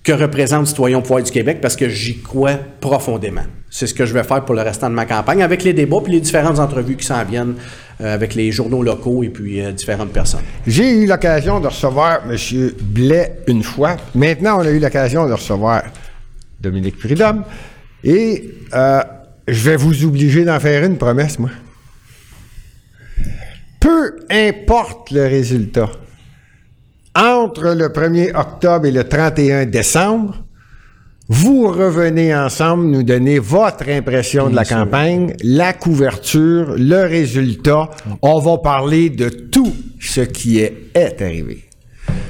que 0.10 0.23
représente 0.23 0.65
Citoyen 0.65 1.02
pouvoir 1.02 1.22
du 1.22 1.30
Québec 1.30 1.60
parce 1.61 1.76
que 1.76 1.88
j'y 1.88 2.19
crois 2.19 2.56
profondément. 2.81 3.44
C'est 3.69 3.86
ce 3.86 3.94
que 3.94 4.07
je 4.07 4.14
vais 4.15 4.23
faire 4.23 4.44
pour 4.44 4.56
le 4.56 4.61
restant 4.61 4.90
de 4.90 4.95
ma 4.95 5.06
campagne 5.06 5.44
avec 5.44 5.64
les 5.64 5.72
débats 5.72 6.02
puis 6.03 6.14
les 6.14 6.19
différentes 6.19 6.57
entrevues 6.57 6.95
qui 6.95 7.06
s'en 7.06 7.23
viennent 7.23 7.53
euh, 8.02 8.15
avec 8.15 8.34
les 8.34 8.52
journaux 8.52 8.81
locaux 8.81 9.22
et 9.22 9.30
puis 9.30 9.61
euh, 9.61 9.72
différentes 9.72 10.11
personnes. 10.11 10.41
J'ai 10.65 10.90
eu 10.90 11.06
l'occasion 11.06 11.60
de 11.60 11.68
recevoir 11.68 12.22
M. 12.27 12.72
Blais 12.81 13.38
une 13.45 13.61
fois. 13.61 13.98
Maintenant, 14.15 14.57
on 14.57 14.61
a 14.61 14.72
eu 14.72 14.80
l'occasion 14.80 15.27
de 15.27 15.34
recevoir 15.34 15.84
Dominique 16.60 16.98
Prudhomme. 16.98 17.44
Et 18.03 18.56
euh, 18.73 19.03
je 19.48 19.69
vais 19.69 19.76
vous 19.76 20.06
obliger 20.06 20.44
d'en 20.44 20.60
faire 20.60 20.84
une 20.86 20.98
promesse, 20.98 21.38
moi. 21.38 21.52
Peu 23.80 24.15
importe 24.31 25.11
le 25.11 25.27
résultat, 25.27 25.91
entre 27.19 27.73
le 27.75 27.89
1er 27.89 28.35
octobre 28.35 28.85
et 28.85 28.91
le 28.91 29.03
31 29.03 29.65
décembre, 29.65 30.35
vous 31.27 31.67
revenez 31.67 32.33
ensemble 32.33 32.85
nous 32.85 33.03
donner 33.03 33.37
votre 33.37 33.87
impression 33.89 34.49
de 34.49 34.55
la 34.55 34.65
campagne, 34.65 35.35
la 35.43 35.73
couverture, 35.73 36.73
le 36.75 37.03
résultat. 37.03 37.89
On 38.23 38.39
va 38.39 38.57
parler 38.57 39.11
de 39.11 39.29
tout 39.29 39.71
ce 39.99 40.21
qui 40.21 40.59
est, 40.59 40.89
est 40.95 41.21
arrivé. 41.21 41.65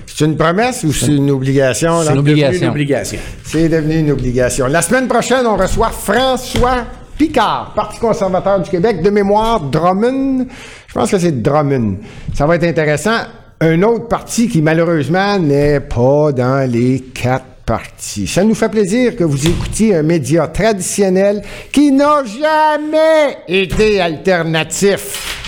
C'est 0.06 0.26
une 0.26 0.36
promesse 0.36 0.84
ou 0.84 0.92
c'est 0.92 1.16
une 1.16 1.32
obligation? 1.32 2.00
obligation. 2.00 2.64
Une 2.64 2.70
obligation. 2.72 3.20
C'est 3.46 3.70
devenu 3.70 4.00
une 4.00 4.12
obligation. 4.12 4.68
La 4.68 4.82
semaine 4.82 5.08
prochaine, 5.08 5.46
on 5.46 5.56
reçoit 5.56 5.92
François 5.92 6.84
Picard, 7.18 7.74
Parti 7.74 8.00
conservateur 8.00 8.60
du 8.60 8.70
Québec, 8.70 9.02
de 9.02 9.10
mémoire 9.10 9.62
Drummond. 9.62 10.46
Je 10.88 10.94
pense 10.94 11.10
que 11.12 11.20
c'est 11.20 11.42
Drummond. 11.42 12.00
Ça 12.34 12.46
va 12.46 12.56
être 12.56 12.66
intéressant. 12.66 13.20
Un 13.62 13.84
autre 13.84 14.08
parti 14.08 14.48
qui, 14.48 14.62
malheureusement, 14.62 15.38
n'est 15.38 15.82
pas 15.82 16.32
dans 16.32 16.70
les 16.72 17.02
quatre 17.02 17.44
partis. 17.66 18.26
Ça 18.26 18.46
nous 18.46 18.56
fait 18.56 18.70
plaisir 18.70 19.18
que 19.18 19.26
vous 19.26 19.48
écoutiez 19.48 19.96
un 19.96 20.04
média 20.04 20.48
traditionnel 20.48 21.42
qui 21.70 21.92
n'a 21.92 22.24
jamais 22.24 23.38
été 23.50 24.00
alternatif. 24.00 25.39